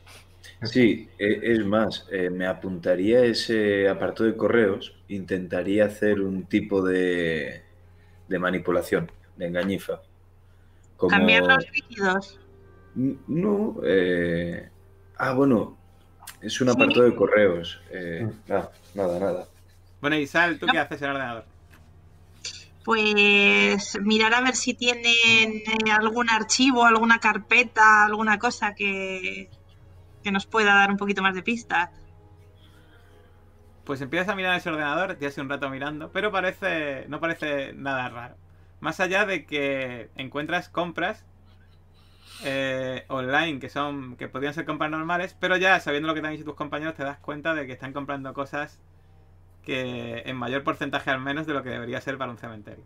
Sí, 0.64 1.08
e- 1.18 1.40
es 1.44 1.64
más, 1.64 2.06
eh, 2.12 2.28
me 2.28 2.46
apuntaría 2.46 3.20
a 3.20 3.24
ese 3.24 3.88
apartado 3.88 4.26
de 4.26 4.36
correos, 4.36 4.94
intentaría 5.08 5.86
hacer 5.86 6.20
un 6.20 6.44
tipo 6.44 6.82
de, 6.82 7.62
de 8.28 8.38
manipulación, 8.38 9.10
de 9.38 9.46
engañifa. 9.46 10.02
Como... 10.98 11.08
Cambiar 11.08 11.44
los 11.44 11.64
líquidos. 11.72 12.38
No, 12.94 13.76
eh, 13.82 14.68
ah, 15.16 15.32
bueno, 15.32 15.78
es 16.40 16.60
un 16.60 16.68
apartado 16.70 17.02
de 17.04 17.14
correos. 17.14 17.80
eh, 17.90 18.22
Mm. 18.24 18.50
nada, 18.50 18.70
nada, 18.94 19.18
nada. 19.18 19.46
Bueno, 20.00 20.16
y 20.16 20.26
Sal, 20.26 20.58
¿tú 20.58 20.66
qué 20.66 20.78
haces 20.78 21.00
en 21.02 21.10
el 21.10 21.16
ordenador? 21.16 21.44
Pues 22.84 23.96
mirar 24.02 24.34
a 24.34 24.40
ver 24.40 24.56
si 24.56 24.74
tienen 24.74 25.04
eh, 25.06 25.90
algún 25.92 26.28
archivo, 26.28 26.84
alguna 26.84 27.20
carpeta, 27.20 28.04
alguna 28.04 28.38
cosa 28.40 28.74
que, 28.74 29.48
que 30.24 30.32
nos 30.32 30.46
pueda 30.46 30.74
dar 30.74 30.90
un 30.90 30.96
poquito 30.96 31.22
más 31.22 31.34
de 31.36 31.42
pistas. 31.42 31.90
Pues 33.84 34.00
empiezas 34.00 34.28
a 34.28 34.34
mirar 34.34 34.56
ese 34.56 34.68
ordenador, 34.70 35.18
ya 35.20 35.28
hace 35.28 35.40
un 35.40 35.48
rato 35.48 35.68
mirando, 35.70 36.10
pero 36.10 36.32
parece 36.32 37.04
no 37.08 37.20
parece 37.20 37.72
nada 37.74 38.08
raro. 38.08 38.34
Más 38.80 38.98
allá 38.98 39.26
de 39.26 39.44
que 39.44 40.08
encuentras 40.16 40.68
compras 40.68 41.24
eh, 42.42 43.04
online 43.08 43.58
que 43.60 43.68
son 43.70 44.16
que 44.16 44.28
podrían 44.28 44.54
ser 44.54 44.64
compras 44.66 44.90
normales, 44.90 45.36
pero 45.40 45.56
ya 45.56 45.80
sabiendo 45.80 46.08
lo 46.08 46.14
que 46.14 46.20
te 46.20 46.26
han 46.28 46.32
dicho 46.34 46.44
tus 46.44 46.54
compañeros 46.56 46.94
te 46.94 47.04
das 47.04 47.18
cuenta 47.20 47.54
de 47.54 47.66
que 47.66 47.72
están 47.72 47.92
comprando 47.92 48.34
cosas 48.34 48.80
que 49.62 50.22
en 50.26 50.36
mayor 50.36 50.64
porcentaje 50.64 51.10
al 51.10 51.20
menos 51.20 51.46
de 51.46 51.54
lo 51.54 51.62
que 51.64 51.70
debería 51.70 52.00
ser 52.00 52.18
para 52.18 52.32
un 52.32 52.38
cementerio. 52.38 52.84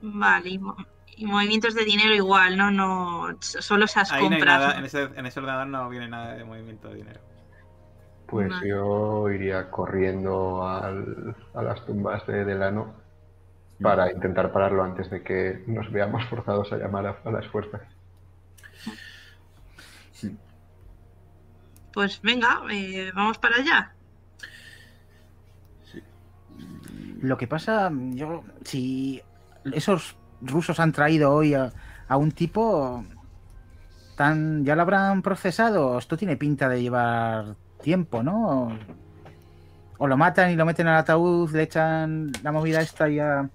Vale, 0.00 0.50
y, 0.50 0.58
mo- 0.58 0.76
y 1.16 1.26
movimientos 1.26 1.74
de 1.74 1.84
dinero 1.84 2.14
igual, 2.14 2.56
¿no? 2.56 2.70
no 2.70 3.36
Solo 3.40 3.84
esas 3.84 4.10
Ahí 4.10 4.22
no 4.24 4.30
compras. 4.30 4.46
nada, 4.46 4.72
¿no? 4.74 4.78
en 4.80 4.84
ese, 4.86 5.02
en 5.02 5.26
ese 5.26 5.40
ordenador 5.40 5.66
no 5.68 5.88
viene 5.88 6.08
nada 6.08 6.34
de 6.34 6.44
movimiento 6.44 6.88
de 6.88 6.96
dinero. 6.96 7.20
Pues 8.26 8.50
Vale. 8.50 8.68
yo 8.68 9.30
iría 9.30 9.70
corriendo 9.70 10.62
al- 10.66 11.34
a 11.54 11.62
las 11.62 11.84
tumbas 11.84 12.26
de 12.26 12.44
Delano 12.44 12.97
para 13.80 14.12
intentar 14.12 14.52
pararlo 14.52 14.82
antes 14.82 15.10
de 15.10 15.22
que 15.22 15.62
nos 15.66 15.90
veamos 15.92 16.24
forzados 16.26 16.72
a 16.72 16.76
llamar 16.76 17.06
a, 17.06 17.18
a 17.24 17.30
las 17.30 17.46
fuerzas. 17.46 17.82
Pues 21.92 22.20
venga, 22.22 22.62
eh, 22.70 23.10
vamos 23.14 23.38
para 23.38 23.56
allá. 23.56 23.92
Lo 27.20 27.36
que 27.36 27.48
pasa, 27.48 27.90
yo, 27.92 28.44
si 28.64 29.22
esos 29.72 30.16
rusos 30.40 30.78
han 30.78 30.92
traído 30.92 31.32
hoy 31.32 31.54
a, 31.54 31.72
a 32.06 32.16
un 32.16 32.30
tipo, 32.30 33.04
tan, 34.16 34.64
ya 34.64 34.76
lo 34.76 34.82
habrán 34.82 35.22
procesado. 35.22 35.98
Esto 35.98 36.16
tiene 36.16 36.36
pinta 36.36 36.68
de 36.68 36.82
llevar 36.82 37.56
tiempo, 37.82 38.22
¿no? 38.22 38.78
O 39.98 40.06
lo 40.06 40.16
matan 40.16 40.50
y 40.50 40.56
lo 40.56 40.64
meten 40.64 40.86
al 40.86 40.98
ataúd, 40.98 41.50
le 41.50 41.62
echan 41.62 42.30
la 42.42 42.52
movida 42.52 42.80
esta 42.80 43.08
y 43.08 43.16
ya. 43.16 43.48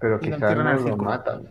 Pero 0.00 0.20
quizás 0.20 0.56
no 0.56 0.72
lo 0.74 0.96
matan, 0.96 1.48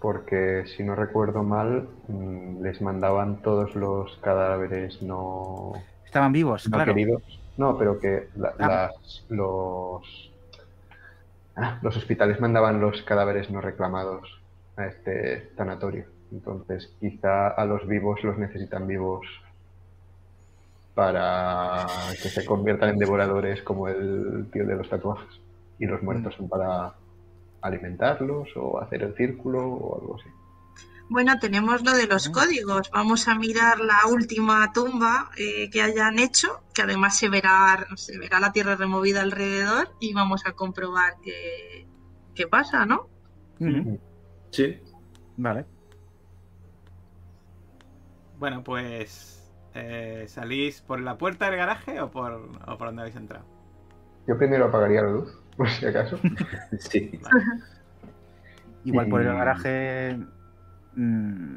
porque 0.00 0.64
si 0.76 0.82
no 0.84 0.94
recuerdo 0.94 1.42
mal, 1.42 1.88
mm, 2.08 2.62
les 2.62 2.80
mandaban 2.82 3.36
todos 3.42 3.74
los 3.74 4.16
cadáveres 4.18 5.00
no, 5.02 5.72
Estaban 6.04 6.32
vivos, 6.32 6.68
no 6.68 6.76
claro. 6.76 6.92
queridos. 6.94 7.22
No, 7.56 7.78
pero 7.78 7.98
que 7.98 8.28
la- 8.36 8.54
Ah. 8.58 8.90
las- 8.92 9.24
los, 9.28 10.32
ah, 11.56 11.78
los 11.82 11.96
hospitales 11.96 12.40
mandaban 12.40 12.80
los 12.80 13.02
cadáveres 13.02 13.50
no 13.50 13.60
reclamados 13.60 14.40
a 14.76 14.86
este 14.86 15.50
tanatorio. 15.56 16.04
Entonces, 16.32 16.92
quizá 17.00 17.48
a 17.48 17.64
los 17.64 17.86
vivos 17.86 18.22
los 18.24 18.36
necesitan 18.38 18.86
vivos 18.88 19.24
para 20.94 21.86
que 22.22 22.28
se 22.28 22.44
conviertan 22.44 22.90
en 22.90 22.98
devoradores 22.98 23.62
como 23.62 23.88
el 23.88 24.46
tío 24.52 24.66
de 24.66 24.76
los 24.76 24.88
tatuajes. 24.88 25.40
Y 25.78 25.86
los 25.86 26.02
muertos 26.02 26.34
son 26.34 26.48
para 26.48 26.92
alimentarlos 27.64 28.48
o 28.56 28.80
hacer 28.80 29.02
el 29.02 29.16
círculo 29.16 29.66
o 29.66 30.00
algo 30.00 30.16
así. 30.16 30.28
Bueno, 31.08 31.38
tenemos 31.38 31.82
lo 31.84 31.92
de 31.92 32.06
los 32.06 32.28
códigos. 32.30 32.90
Vamos 32.90 33.28
a 33.28 33.34
mirar 33.34 33.78
la 33.78 34.06
última 34.10 34.72
tumba 34.72 35.30
eh, 35.36 35.68
que 35.70 35.82
hayan 35.82 36.18
hecho, 36.18 36.62
que 36.74 36.82
además 36.82 37.18
se 37.18 37.28
verá, 37.28 37.86
se 37.96 38.18
verá 38.18 38.40
la 38.40 38.52
tierra 38.52 38.74
removida 38.76 39.20
alrededor 39.20 39.90
y 40.00 40.14
vamos 40.14 40.46
a 40.46 40.52
comprobar 40.52 41.14
qué, 41.22 41.86
qué 42.34 42.46
pasa, 42.46 42.86
¿no? 42.86 43.08
Sí. 44.50 44.80
Vale. 45.36 45.66
Bueno, 48.38 48.62
pues. 48.64 49.52
eh, 49.74 50.24
¿Salís 50.28 50.80
por 50.82 51.00
la 51.00 51.18
puerta 51.18 51.46
del 51.46 51.56
garaje 51.56 52.00
o 52.00 52.10
por, 52.10 52.32
o 52.32 52.78
por 52.78 52.86
donde 52.88 53.02
habéis 53.02 53.16
entrado? 53.16 53.44
Yo 54.26 54.38
primero 54.38 54.66
apagaría 54.66 55.02
la 55.02 55.10
luz, 55.10 55.38
por 55.56 55.68
si 55.68 55.86
acaso. 55.86 56.18
Sí. 56.78 57.18
Igual 58.84 59.08
por 59.08 59.22
el 59.22 59.28
garaje 59.34 60.18
mm, 60.94 61.54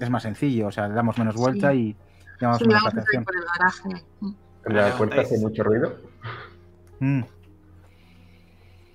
es 0.00 0.10
más 0.10 0.22
sencillo, 0.22 0.66
o 0.66 0.72
sea, 0.72 0.88
le 0.88 0.94
damos 0.94 1.16
menos 1.18 1.34
vuelta 1.36 1.72
y 1.72 1.96
llamamos 2.40 2.58
Sí, 2.62 2.68
menos 2.68 2.82
la 2.82 2.88
atención. 2.90 3.24
por 3.24 3.36
el 3.36 3.44
garaje. 3.44 4.04
La 4.66 4.96
puerta 4.98 5.20
hace 5.22 5.38
mucho 5.38 5.62
ruido. 5.62 5.96
Mm, 7.00 7.22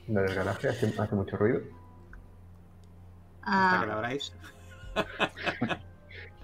La 0.10 0.22
del 0.22 0.36
garaje 0.36 0.70
hace, 0.70 0.94
hace 1.00 1.16
mucho 1.16 1.38
ruido. 1.38 1.62
Hasta 3.44 3.80
que 3.82 3.88
la 3.88 3.94
Ah, 3.94 3.96
abráis. 3.98 4.34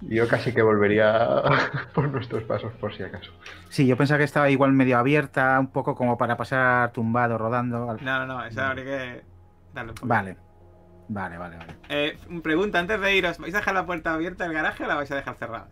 Yo 0.02 0.28
casi 0.28 0.54
que 0.54 0.62
volvería 0.62 1.42
por 1.94 2.08
nuestros 2.10 2.44
pasos, 2.44 2.72
por 2.74 2.94
si 2.94 3.04
acaso. 3.04 3.32
Sí, 3.70 3.88
yo 3.88 3.98
pensaba 3.98 4.20
que 4.20 4.24
estaba 4.26 4.50
igual 4.50 4.72
medio 4.74 4.98
abierta, 4.98 5.60
un 5.60 5.68
poco 5.72 5.96
como 5.96 6.18
para 6.18 6.38
pasar 6.38 6.92
tumbado, 6.94 7.38
rodando. 7.38 7.90
al- 7.90 8.04
No, 8.04 8.20
no, 8.20 8.28
no, 8.28 8.46
eso 8.46 8.62
habría 8.62 8.84
que 8.86 9.22
darle 9.74 9.92
un 9.92 9.96
poco. 9.96 10.08
Vale. 10.08 10.38
Vale, 11.10 11.38
vale, 11.38 11.58
vale. 11.58 11.76
Eh, 11.90 12.18
pregunta, 12.44 12.80
antes 12.80 13.00
de 13.00 13.16
iros, 13.16 13.38
¿vais 13.40 13.54
a 13.56 13.58
dejar 13.60 13.74
la 13.74 13.86
puerta 13.86 14.14
abierta 14.14 14.44
del 14.44 14.54
garaje 14.54 14.84
o 14.84 14.88
la 14.88 14.96
vais 14.96 15.10
a 15.12 15.16
dejar 15.16 15.36
cerrada? 15.36 15.68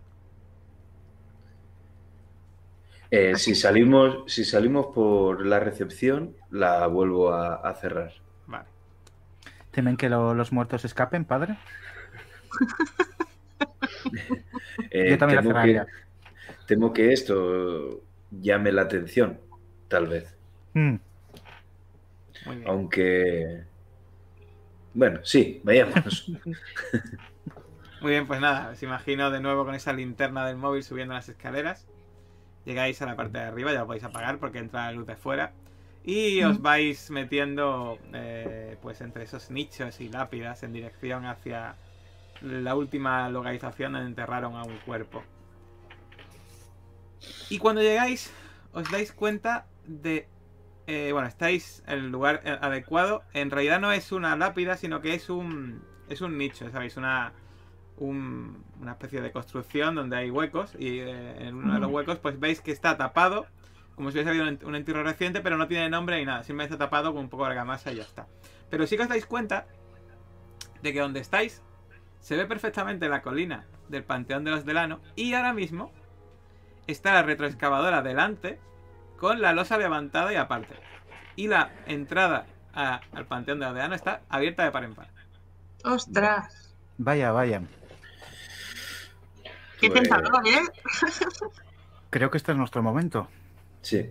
Eh, 3.10 3.36
si 3.36 3.54
salimos, 3.54 4.24
si 4.32 4.44
salimos 4.44 4.86
por 4.94 5.46
la 5.46 5.60
recepción, 5.60 6.34
la 6.50 6.86
vuelvo 6.88 7.32
a, 7.32 7.56
a 7.56 7.74
cerrar. 7.74 8.12
Vale. 8.46 8.64
¿Temen 9.70 9.96
que 9.96 10.08
lo- 10.08 10.34
los 10.34 10.52
muertos 10.52 10.84
escapen, 10.84 11.24
padre? 11.24 11.56
Eh, 14.90 15.10
Yo 15.10 15.18
también 15.18 15.42
temo 15.42 15.62
que, 15.62 15.82
temo 16.66 16.92
que 16.92 17.12
esto 17.12 18.02
llame 18.30 18.72
la 18.72 18.82
atención, 18.82 19.40
tal 19.88 20.06
vez. 20.06 20.36
Mm, 20.74 20.96
Muy 22.44 22.56
bien. 22.56 22.70
Aunque. 22.70 23.64
Bueno, 24.94 25.20
sí, 25.24 25.60
vayámonos. 25.64 26.28
Muy 28.00 28.10
bien, 28.12 28.26
pues 28.26 28.40
nada, 28.40 28.70
os 28.70 28.82
imagino 28.82 29.30
de 29.30 29.40
nuevo 29.40 29.64
con 29.64 29.74
esa 29.74 29.92
linterna 29.92 30.46
del 30.46 30.56
móvil 30.56 30.82
subiendo 30.82 31.14
las 31.14 31.28
escaleras. 31.28 31.86
Llegáis 32.64 33.02
a 33.02 33.06
la 33.06 33.16
parte 33.16 33.38
de 33.38 33.44
arriba, 33.44 33.72
ya 33.72 33.80
lo 33.80 33.86
podéis 33.86 34.04
apagar 34.04 34.38
porque 34.38 34.58
entra 34.58 34.86
la 34.86 34.92
luz 34.92 35.06
de 35.06 35.16
fuera. 35.16 35.54
Y 36.04 36.42
os 36.42 36.60
vais 36.62 37.10
metiendo 37.10 37.98
eh, 38.12 38.76
pues 38.82 39.00
entre 39.00 39.24
esos 39.24 39.50
nichos 39.50 40.00
y 40.00 40.08
lápidas 40.08 40.62
en 40.62 40.72
dirección 40.72 41.26
hacia 41.26 41.76
la 42.46 42.74
última 42.74 43.28
localización 43.28 43.92
donde 43.92 44.08
enterraron 44.08 44.54
a 44.56 44.62
un 44.64 44.76
cuerpo. 44.78 45.22
Y 47.48 47.58
cuando 47.58 47.82
llegáis, 47.82 48.32
os 48.72 48.90
dais 48.90 49.12
cuenta 49.12 49.66
de. 49.86 50.28
eh, 50.86 51.10
bueno, 51.12 51.28
estáis 51.28 51.82
en 51.86 51.98
el 51.98 52.10
lugar 52.10 52.42
eh, 52.44 52.56
adecuado. 52.60 53.22
En 53.32 53.50
realidad 53.50 53.80
no 53.80 53.92
es 53.92 54.12
una 54.12 54.36
lápida, 54.36 54.76
sino 54.76 55.00
que 55.00 55.14
es 55.14 55.30
un. 55.30 55.82
Es 56.08 56.20
un 56.20 56.38
nicho, 56.38 56.70
¿sabéis? 56.70 56.96
Una. 56.96 57.32
un- 57.98 58.64
una 58.80 58.92
especie 58.92 59.22
de 59.22 59.32
construcción 59.32 59.94
donde 59.94 60.16
hay 60.16 60.30
huecos. 60.30 60.74
Y 60.78 60.98
eh, 61.00 61.46
en 61.46 61.54
uno 61.54 61.74
de 61.74 61.80
los 61.80 61.90
huecos, 61.90 62.18
pues 62.18 62.38
veis 62.38 62.60
que 62.60 62.72
está 62.72 62.96
tapado. 62.96 63.46
Como 63.94 64.10
si 64.10 64.16
hubiese 64.16 64.28
habido 64.30 64.44
un, 64.44 64.58
ent- 64.58 64.64
un 64.64 64.74
entierro 64.74 65.02
reciente, 65.02 65.40
pero 65.40 65.56
no 65.56 65.66
tiene 65.68 65.88
nombre 65.88 66.18
ni 66.18 66.26
nada. 66.26 66.42
Simplemente 66.42 66.74
está 66.74 66.84
tapado 66.86 67.12
con 67.14 67.22
un 67.22 67.28
poco 67.30 67.44
de 67.44 67.50
argamasa 67.50 67.92
y 67.92 67.96
ya 67.96 68.02
está. 68.02 68.26
Pero 68.68 68.86
sí 68.86 68.96
que 68.96 69.04
os 69.04 69.08
dais 69.08 69.24
cuenta 69.24 69.66
de 70.82 70.92
que 70.92 71.00
donde 71.00 71.20
estáis 71.20 71.62
se 72.26 72.36
ve 72.36 72.44
perfectamente 72.44 73.08
la 73.08 73.22
colina 73.22 73.66
del 73.88 74.02
Panteón 74.02 74.42
de 74.42 74.50
los 74.50 74.64
Delano. 74.64 74.98
Y 75.14 75.32
ahora 75.34 75.52
mismo 75.52 75.92
está 76.88 77.12
la 77.14 77.22
retroexcavadora 77.22 78.02
delante 78.02 78.58
con 79.16 79.40
la 79.40 79.52
losa 79.52 79.78
levantada 79.78 80.32
y 80.32 80.36
aparte. 80.36 80.74
Y 81.36 81.46
la 81.46 81.70
entrada 81.86 82.46
a- 82.74 83.00
al 83.12 83.26
Panteón 83.26 83.60
de 83.60 83.66
los 83.66 83.74
Delano 83.76 83.94
está 83.94 84.22
abierta 84.28 84.64
de 84.64 84.72
par 84.72 84.82
en 84.82 84.96
par. 84.96 85.08
ostras, 85.84 86.74
Vaya, 86.98 87.30
vaya. 87.30 87.62
qué 89.80 89.88
Pues- 89.88 90.00
tentador, 90.02 90.48
¿eh? 90.48 90.60
Creo 92.10 92.28
que 92.32 92.38
este 92.38 92.50
es 92.50 92.58
nuestro 92.58 92.82
momento. 92.82 93.28
Sí. 93.82 94.10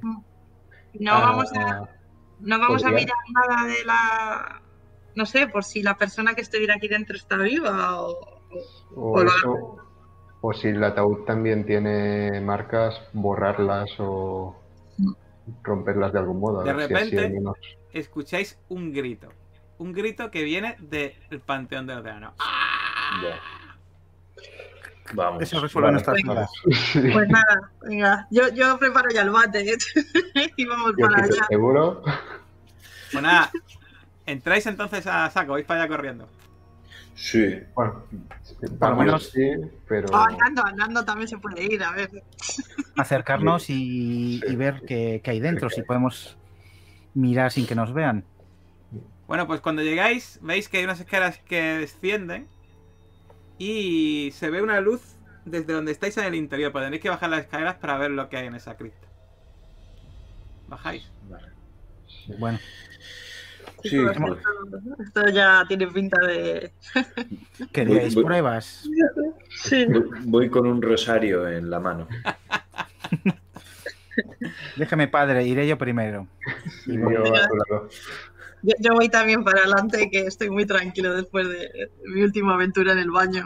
No 0.93 1.11
Ah, 1.15 1.19
vamos 1.19 1.51
a, 1.53 1.89
no 2.39 2.59
vamos 2.59 2.85
a 2.85 2.89
mirar 2.91 3.17
nada 3.33 3.65
de 3.65 3.83
la. 3.83 4.61
No 5.15 5.25
sé, 5.25 5.47
por 5.47 5.63
si 5.63 5.81
la 5.81 5.97
persona 5.97 6.33
que 6.35 6.41
estuviera 6.41 6.75
aquí 6.75 6.87
dentro 6.87 7.15
está 7.15 7.37
viva 7.37 8.01
o. 8.01 8.41
O, 8.95 9.19
Hola. 9.19 9.31
eso, 9.37 9.77
o 10.41 10.53
si 10.53 10.69
el 10.69 10.83
ataúd 10.83 11.25
también 11.25 11.65
tiene 11.65 12.39
marcas, 12.41 13.01
borrarlas 13.13 13.89
o 13.99 14.55
romperlas 15.63 16.13
de 16.13 16.19
algún 16.19 16.39
modo. 16.39 16.63
De 16.63 16.71
si 16.71 16.77
repente- 16.77 17.29
menos- 17.29 17.57
Escucháis 17.91 18.57
un 18.69 18.91
grito. 18.93 19.29
Un 19.77 19.91
grito 19.93 20.29
que 20.31 20.43
viene 20.43 20.75
del 20.79 21.41
Panteón 21.45 21.87
de 21.87 21.95
los 21.95 22.03
Delano. 22.03 22.33
Ya. 23.21 23.39
Vamos. 25.13 25.43
Eso 25.43 25.59
resuelve 25.61 25.91
Vale. 25.91 26.03
nuestras. 26.23 26.49
Sí. 26.91 26.99
Pues 27.13 27.29
nada, 27.29 27.71
venga, 27.83 28.27
yo, 28.31 28.47
yo 28.49 28.77
preparo 28.79 29.09
ya 29.13 29.21
el 29.21 29.29
bate 29.29 29.61
¿eh? 29.71 29.77
y 30.57 30.65
vamos 30.65 30.93
Yo 30.97 31.07
para 31.07 31.23
allá. 31.23 31.45
seguro. 31.47 32.01
Pues 33.11 33.23
nada, 33.23 33.51
entráis 34.25 34.65
entonces 34.65 35.05
a 35.07 35.29
saco, 35.29 35.53
vais 35.53 35.65
para 35.65 35.81
allá 35.83 35.89
corriendo. 35.95 36.27
Sí. 37.15 37.59
Bueno, 37.73 38.03
Por 38.79 38.89
lo 38.89 38.95
menos- 38.97 39.29
sí, 39.31 39.51
pero 39.87 40.07
O 40.09 40.15
andando, 40.17 40.65
andando 40.65 41.05
también 41.05 41.27
se 41.29 41.37
puede 41.37 41.63
ir, 41.63 41.81
a 41.83 41.91
ver. 41.91 42.09
Acercarnos 42.97 43.69
y, 43.69 44.41
y 44.45 44.55
ver 44.55 44.81
qué, 44.87 45.21
qué 45.23 45.31
hay 45.31 45.39
dentro, 45.39 45.69
si 45.69 45.81
podemos 45.83 46.37
mirar 47.13 47.51
sin 47.51 47.65
que 47.65 47.75
nos 47.75 47.93
vean. 47.93 48.25
Bueno, 49.27 49.47
pues 49.47 49.61
cuando 49.61 49.81
llegáis, 49.81 50.39
veis 50.41 50.67
que 50.69 50.77
hay 50.79 50.83
unas 50.83 50.99
escaleras 50.99 51.39
que 51.39 51.59
descienden 51.61 52.47
y 53.57 54.31
se 54.33 54.49
ve 54.49 54.61
una 54.61 54.81
luz 54.81 55.15
desde 55.45 55.73
donde 55.73 55.91
estáis 55.93 56.17
en 56.17 56.25
el 56.25 56.35
interior. 56.35 56.71
Pero 56.73 56.85
tenéis 56.85 57.01
que 57.01 57.09
bajar 57.09 57.29
las 57.29 57.41
escaleras 57.41 57.75
para 57.75 57.97
ver 57.97 58.11
lo 58.11 58.27
que 58.29 58.37
hay 58.37 58.47
en 58.47 58.55
esa 58.55 58.75
cripta. 58.75 59.07
Bajáis. 60.67 61.09
Vale. 61.29 61.47
Bueno, 62.39 62.59
Sí, 63.89 63.97
esto, 63.97 64.37
esto 65.03 65.29
ya 65.29 65.63
tiene 65.67 65.87
pinta 65.87 66.17
de. 66.25 66.71
¿queríais 67.71 68.15
Voy- 68.15 68.23
pruebas? 68.23 68.83
Sí. 69.49 69.85
Voy, 69.85 70.03
voy 70.25 70.49
con 70.49 70.65
un 70.67 70.81
rosario 70.81 71.47
en 71.47 71.69
la 71.69 71.79
mano. 71.79 72.07
Déjame, 74.77 75.07
padre, 75.07 75.45
iré 75.45 75.67
yo 75.67 75.77
primero. 75.77 76.27
y 76.85 76.93
yo 76.97 77.35
a. 77.35 77.87
Yo, 78.61 78.73
yo 78.79 78.93
voy 78.93 79.09
también 79.09 79.43
para 79.43 79.59
adelante, 79.61 80.09
que 80.09 80.21
estoy 80.21 80.49
muy 80.49 80.65
tranquilo 80.65 81.13
después 81.13 81.47
de 81.47 81.91
mi 82.05 82.23
última 82.23 82.55
aventura 82.55 82.93
en 82.93 82.99
el 82.99 83.11
baño. 83.11 83.43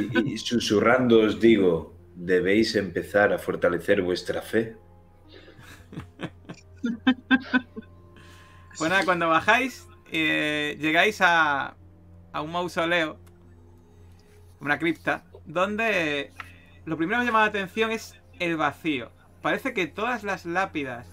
Y, 0.00 0.32
y 0.32 0.38
susurrando 0.38 1.20
os 1.20 1.38
digo, 1.38 1.94
debéis 2.16 2.74
empezar 2.74 3.32
a 3.32 3.38
fortalecer 3.38 4.02
vuestra 4.02 4.42
fe. 4.42 4.76
Pues 8.78 8.90
nada, 8.90 9.04
cuando 9.04 9.28
bajáis, 9.28 9.86
eh, 10.10 10.76
llegáis 10.80 11.20
a, 11.20 11.76
a 12.32 12.40
un 12.42 12.52
mausoleo, 12.52 13.18
una 14.60 14.78
cripta, 14.78 15.24
donde 15.44 16.32
lo 16.84 16.96
primero 16.96 17.20
que 17.20 17.26
llama 17.26 17.40
la 17.40 17.46
atención 17.46 17.90
es 17.92 18.20
el 18.40 18.56
vacío. 18.56 19.10
Parece 19.42 19.74
que 19.74 19.86
todas 19.86 20.24
las 20.24 20.44
lápidas, 20.44 21.06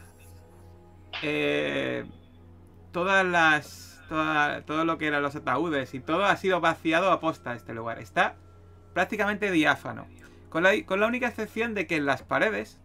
eh, 1.22 2.06
todas 2.92 3.26
las, 3.26 4.02
toda- 4.10 4.62
todo 4.66 4.86
lo 4.86 4.98
que 4.98 5.08
eran 5.08 5.22
los 5.22 5.36
ataúdes 5.36 5.94
y 5.94 6.00
todo 6.00 6.26
ha 6.26 6.36
sido 6.38 6.62
vaciado 6.62 7.12
a 7.12 7.20
posta 7.20 7.54
este 7.54 7.74
lugar. 7.74 8.00
Está 8.00 8.36
prácticamente 8.94 9.52
diáfano. 9.52 10.08
Con 10.50 10.64
la, 10.64 10.72
con 10.86 11.00
la 11.00 11.08
única 11.08 11.28
excepción 11.28 11.74
de 11.74 11.88
que 11.88 11.96
en 11.98 12.06
las 12.06 12.24
paredes 12.24 12.81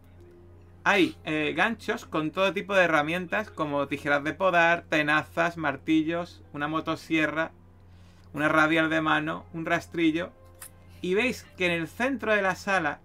hay 0.89 1.17
eh, 1.25 1.53
ganchos 1.57 2.05
con 2.05 2.31
todo 2.31 2.53
tipo 2.53 2.73
de 2.73 2.85
herramientas 2.85 3.51
como 3.51 3.89
tijeras 3.89 4.23
de 4.23 4.35
podar, 4.35 4.85
tenazas, 4.89 5.57
martillos, 5.57 6.45
una 6.53 6.69
motosierra, 6.69 7.51
una 8.33 8.49
radial 8.49 8.89
de 8.89 9.01
mano, 9.01 9.47
un 9.53 9.67
rastrillo. 9.67 10.31
Y 11.01 11.15
veis 11.15 11.43
que 11.57 11.67
en 11.67 11.73
el 11.73 11.89
centro 11.89 12.33
de 12.33 12.41
la 12.41 12.55
sala 12.55 13.01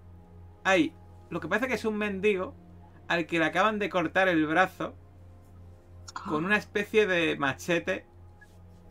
hay 0.63 0.93
lo 1.31 1.39
que 1.39 1.47
parece 1.47 1.67
que 1.67 1.73
es 1.73 1.83
un 1.83 1.97
mendigo 1.97 2.53
al 3.07 3.25
que 3.25 3.39
le 3.39 3.45
acaban 3.45 3.79
de 3.79 3.89
cortar 3.89 4.27
el 4.27 4.45
brazo 4.45 4.93
con 6.27 6.45
una 6.45 6.57
especie 6.57 7.07
de 7.07 7.35
machete 7.37 8.05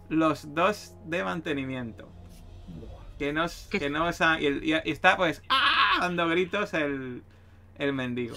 los 0.08 0.52
dos 0.52 0.96
de 1.04 1.22
mantenimiento. 1.22 2.08
Que 3.20 3.32
nos, 3.32 3.68
que 3.70 3.88
nos 3.88 4.20
ha- 4.20 4.40
y, 4.40 4.46
y 4.64 4.90
está 4.90 5.16
pues 5.16 5.42
¡ah! 5.48 5.98
dando 6.00 6.26
gritos 6.28 6.74
el, 6.74 7.22
el 7.78 7.92
mendigo. 7.92 8.34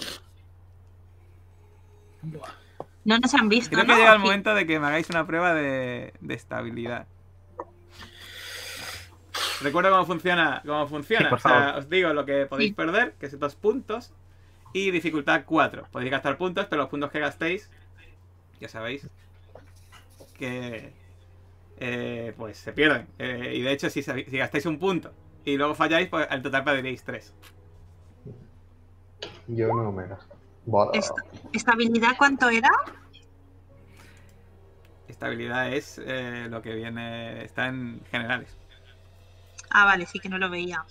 No 3.06 3.18
nos 3.18 3.34
han 3.34 3.50
visto. 3.50 3.72
Creo 3.72 3.86
que 3.86 3.92
¿no? 3.92 3.98
llega 3.98 4.14
el 4.14 4.20
momento 4.20 4.54
de 4.56 4.66
que 4.66 4.80
me 4.80 4.88
hagáis 4.88 5.10
una 5.10 5.28
prueba 5.28 5.54
de, 5.54 6.14
de 6.22 6.34
estabilidad. 6.34 7.08
Recuerdo 9.62 9.92
cómo 9.92 10.06
funciona. 10.06 10.62
Cómo 10.66 10.88
funciona. 10.88 11.30
Sí, 11.30 11.36
O 11.36 11.38
sea, 11.40 11.76
os 11.78 11.90
digo 11.90 12.14
lo 12.14 12.26
que 12.26 12.46
podéis 12.46 12.70
Sí. 12.72 12.76
perder, 12.76 13.14
que 13.14 13.26
es 13.28 13.40
dos 13.40 13.56
puntos. 13.56 14.14
Y 14.74 14.90
dificultad 14.92 15.44
4. 15.46 15.88
Podéis 15.92 16.12
gastar 16.12 16.38
puntos, 16.38 16.66
pero 16.70 16.82
los 16.82 16.90
puntos 16.90 17.12
que 17.12 17.20
gastéis, 17.20 17.70
ya 18.60 18.68
sabéis, 18.68 19.08
que 20.38 20.92
eh, 21.78 22.34
pues 22.38 22.58
se 22.58 22.74
pierden. 22.74 23.08
Eh, 23.20 23.54
y 23.56 23.62
de 23.62 23.72
hecho, 23.72 23.90
si, 23.90 24.02
si 24.02 24.14
gastáis 24.38 24.66
un 24.66 24.80
punto 24.80 25.14
y 25.46 25.58
luego 25.58 25.76
falláis, 25.76 26.08
pues 26.10 26.26
al 26.30 26.42
total 26.42 26.64
perderéis 26.64 27.04
3. 27.04 27.34
Yo 29.48 29.68
no 29.68 29.92
me 29.92 30.08
gasto. 30.08 30.33
¿Estabilidad 31.54 32.16
cuánto 32.18 32.50
era? 32.50 32.70
Estabilidad 35.08 35.74
es 35.74 36.00
eh, 36.04 36.48
lo 36.50 36.62
que 36.62 36.74
viene. 36.74 37.44
Está 37.44 37.68
en 37.68 38.02
generales. 38.10 38.50
Ah, 39.70 39.86
vale, 39.86 40.06
sí 40.06 40.20
que 40.20 40.30
no 40.30 40.38
lo 40.38 40.50
veía. 40.50 40.86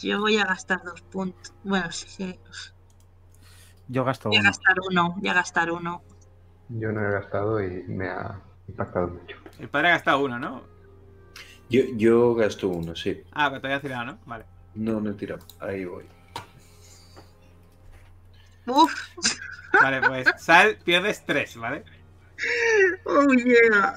Yo 0.00 0.20
voy 0.20 0.38
a 0.38 0.44
gastar 0.44 0.82
dos 0.84 1.00
puntos. 1.02 1.52
Bueno, 1.64 1.90
sí, 1.90 2.06
sí. 2.08 2.38
Yo 3.88 4.04
gasto 4.04 4.28
Voy 4.28 4.36
a 4.36 4.40
uno. 4.40 4.48
gastar 4.50 4.76
uno. 4.90 5.14
Voy 5.18 5.28
a 5.28 5.34
gastar 5.34 5.72
uno. 5.72 6.02
Yo 6.68 6.92
no 6.92 7.08
he 7.08 7.12
gastado 7.12 7.62
y 7.62 7.82
me 7.88 8.08
ha 8.08 8.40
impactado 8.68 9.08
mucho. 9.08 9.36
El 9.58 9.68
padre 9.68 9.88
ha 9.88 9.92
gastado 9.92 10.24
uno, 10.24 10.38
¿no? 10.38 10.62
Yo, 11.70 11.82
yo 11.96 12.34
gasto 12.34 12.68
uno, 12.68 12.94
sí. 12.94 13.22
Ah, 13.32 13.48
pero 13.48 13.60
todavía 13.60 13.76
has 13.76 13.82
tirado, 13.82 14.04
¿no? 14.04 14.18
Vale. 14.26 14.44
No, 14.74 15.00
no 15.00 15.10
he 15.10 15.14
tirado. 15.14 15.44
Ahí 15.60 15.84
voy. 15.84 16.04
Uf. 18.68 18.92
Vale, 19.72 20.00
pues 20.06 20.28
Sal, 20.38 20.78
pierdes 20.84 21.24
3, 21.24 21.56
¿vale? 21.56 21.84
Oh, 23.04 23.32
yeah. 23.32 23.94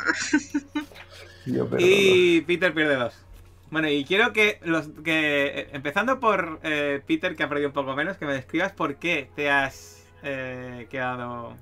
Yo 1.45 1.68
Y 1.77 2.41
Peter 2.41 2.73
pierde 2.73 2.95
2. 2.95 3.26
Bueno, 3.72 3.88
y 3.88 4.03
quiero 4.03 4.34
que 4.34 4.60
los 4.64 4.89
que 5.03 5.45
eh, 5.45 5.68
empezando 5.72 6.19
por 6.19 6.60
eh, 6.64 7.02
Peter, 7.07 7.35
que 7.35 7.43
ha 7.43 7.49
perdido 7.49 7.69
un 7.69 7.73
poco 7.73 7.95
menos, 7.95 8.18
que 8.18 8.26
me 8.26 8.34
describas 8.34 8.73
por 8.73 8.95
qué 8.95 9.30
te 9.35 9.49
has 9.49 10.06
eh, 10.23 10.88
quedado 10.89 11.56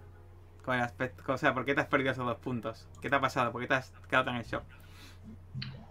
con 0.65 0.75
el 0.75 0.81
aspecto, 0.81 1.21
o 1.31 1.37
sea, 1.37 1.53
por 1.53 1.65
qué 1.65 1.75
te 1.75 1.81
has 1.81 1.87
perdido 1.87 2.11
esos 2.11 2.25
dos 2.25 2.37
puntos. 2.37 2.87
¿Qué 3.01 3.09
te 3.09 3.15
ha 3.15 3.21
pasado? 3.21 3.51
¿Por 3.51 3.61
qué 3.61 3.67
te 3.67 3.75
has 3.75 3.91
quedado 4.09 4.25
tan 4.25 4.37
en 4.37 4.43
shock? 4.43 4.63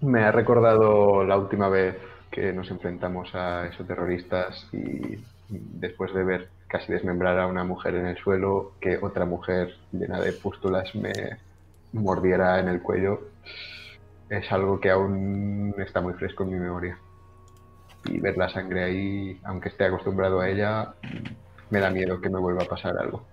Me 0.01 0.24
ha 0.24 0.32
recordado 0.32 1.24
la 1.24 1.36
última 1.36 1.69
vez 1.69 1.97
que 2.31 2.53
nos 2.53 2.70
enfrentamos 2.70 3.35
a 3.35 3.66
esos 3.66 3.86
terroristas 3.86 4.69
y 4.73 5.24
después 5.49 6.12
de 6.15 6.24
ver 6.24 6.49
casi 6.69 6.93
desmembrar 6.93 7.39
a 7.39 7.47
una 7.47 7.65
mujer 7.65 7.95
en 7.95 8.07
el 8.07 8.19
suelo, 8.19 8.73
que 8.81 8.99
otra 8.99 9.24
mujer 9.24 9.74
llena 9.90 10.20
de 10.20 10.32
pústulas 10.32 10.95
me 10.95 11.12
mordiera 11.93 12.61
en 12.61 12.69
el 12.69 12.82
cuello, 12.82 13.31
es 14.28 14.51
algo 14.53 14.78
que 14.78 14.90
aún 14.90 15.74
está 15.78 16.01
muy 16.01 16.12
fresco 16.15 16.45
en 16.45 16.51
mi 16.51 16.59
memoria. 16.59 16.99
Y 18.05 18.20
ver 18.20 18.36
la 18.36 18.49
sangre 18.49 18.85
ahí, 18.85 19.40
aunque 19.45 19.70
esté 19.70 19.86
acostumbrado 19.86 20.40
a 20.40 20.49
ella, 20.49 20.95
me 21.70 21.81
da 21.81 21.90
miedo 21.90 22.20
que 22.20 22.28
me 22.28 22.39
vuelva 22.39 22.62
a 22.62 22.69
pasar 22.69 22.97
algo. 22.99 23.24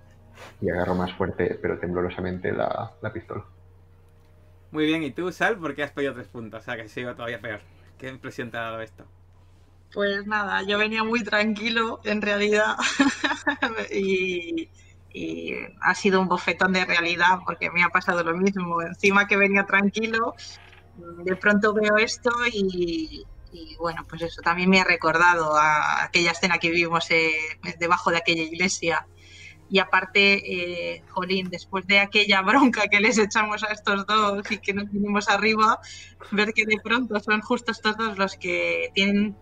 Y 0.62 0.70
agarro 0.70 0.95
más 0.95 1.14
fuerte, 1.14 1.60
pero 1.62 1.78
temblorosamente, 1.78 2.52
la, 2.52 2.91
la 3.02 3.14
pistola. 3.14 3.44
Muy 4.72 4.86
bien, 4.86 5.03
¿y 5.03 5.12
tú, 5.12 5.32
Sal, 5.32 5.57
por 5.57 5.76
qué 5.76 5.84
has 5.84 5.91
perdido 5.91 6.14
3 6.14 6.28
puntos? 6.28 6.62
O 6.62 6.64
sea, 6.64 6.76
que 6.76 6.90
sigo 6.90 7.14
todavía 7.14 7.40
peor. 7.40 7.62
¿Qué 7.98 8.10
impresión 8.10 8.52
te 8.52 8.57
ha 8.57 8.62
dado 8.62 8.82
esto? 8.82 9.06
Pues 9.94 10.26
nada, 10.26 10.62
yo 10.64 10.78
venía 10.78 11.03
muy 11.03 11.24
tranquilo 11.24 12.02
en 12.03 12.22
realidad 12.22 12.76
y, 13.91 14.70
y 15.14 15.53
ha 15.82 15.95
sido 15.95 16.20
un 16.20 16.28
bofetón 16.28 16.74
de 16.74 16.84
realidad 16.84 17.40
porque 17.45 17.72
me 17.72 17.84
ha 17.84 17.90
pasado 17.90 18.24
lo 18.24 18.36
mismo. 18.36 18.82
Encima 18.82 19.28
que 19.28 19.38
venía 19.38 19.66
tranquilo, 19.66 20.36
de 20.98 21.36
pronto 21.38 21.74
veo 21.74 21.98
esto 21.98 22.32
y, 22.52 23.26
y, 23.52 23.76
bueno, 23.78 24.06
pues 24.07 24.22
eso 24.22 24.41
también 24.41 24.70
me 24.70 24.82
ha 24.82 24.84
recordado 24.84 25.56
a 25.56 26.03
aquella 26.03 26.32
escena 26.32 26.57
que 26.57 26.70
vivimos 26.70 27.10
eh, 27.12 27.32
debajo 27.80 28.12
de 28.12 28.18
aquella 28.18 28.44
iglesia. 28.44 29.07
Y 29.70 29.80
aparte, 29.80 30.94
eh, 30.95 31.03
Jolín, 31.10 31.49
después 31.49 31.88
de 31.88 31.99
aquella 31.99 32.41
bronca 32.41 32.88
que 32.88 32.99
les 32.99 33.18
echamos 33.18 33.64
a 33.64 33.68
estos 33.68 34.06
dos 34.06 34.52
y 34.52 34.60
que 34.60 34.74
nos 34.74 34.91
vinimos 34.91 35.28
arriba, 35.28 35.80
ver 36.32 36.53
que 36.53 36.66
de 36.66 36.78
pronto 36.84 37.20
son 37.20 37.41
justo 37.41 37.72
estos 37.72 37.98
dos 37.98 38.18
los 38.18 38.36
que 38.36 38.90
tienen 38.94 39.36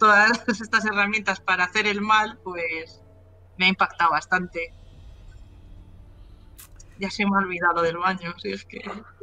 todas 0.00 0.42
estas 0.60 0.84
herramientas 0.84 1.38
para 1.40 1.64
hacer 1.64 1.86
el 1.86 2.00
mal, 2.00 2.38
pues 2.42 3.00
me 3.58 3.66
ha 3.66 3.68
impactado 3.68 4.10
bastante. 4.10 4.74
Ya 6.98 7.10
se 7.10 7.24
me 7.24 7.30
ha 7.36 7.38
olvidado 7.38 7.80
del 7.82 7.96
baño, 7.96 8.34
si 8.38 8.52
es 8.52 8.64
que... 8.64 8.82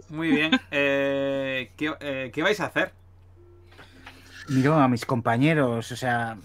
Muy 0.10 0.30
bien. 0.32 0.52
Eh, 0.72 1.72
¿qué, 1.78 1.94
eh, 2.00 2.32
¿Qué 2.34 2.42
vais 2.42 2.60
a 2.60 2.66
hacer? 2.68 2.92
Miro 4.50 4.76
a 4.76 4.88
mis 4.88 5.06
compañeros, 5.06 5.92
o 5.92 5.96
sea, 5.96 6.38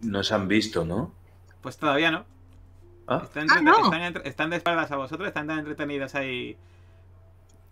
Nos 0.00 0.32
han 0.32 0.48
visto, 0.48 0.84
¿no? 0.84 1.12
Pues 1.60 1.76
todavía 1.76 2.10
no. 2.10 2.24
Ah, 3.06 3.20
Están, 3.24 3.46
Ah, 3.50 3.60
no. 3.60 3.84
están 3.84 4.02
entre- 4.02 4.28
están 4.28 4.50
de 4.50 4.56
espaldas 4.56 4.90
a 4.90 4.96
vosotros, 4.96 5.28
están 5.28 5.46
tan 5.46 5.58
entretenidos 5.58 6.14
ahí. 6.14 6.56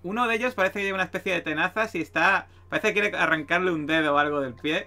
Uno 0.04 0.28
de 0.28 0.34
ellos 0.36 0.54
parece 0.54 0.78
que 0.80 0.84
lleva 0.84 0.96
una 0.96 1.04
especie 1.04 1.32
de 1.32 1.40
tenazas 1.40 1.94
y 1.94 2.00
está. 2.02 2.46
Parece 2.68 2.88
que 2.92 3.00
quiere 3.00 3.16
arrancarle 3.16 3.72
un 3.72 3.86
dedo 3.86 4.14
o 4.14 4.18
algo 4.18 4.40
del 4.40 4.54
pie. 4.54 4.86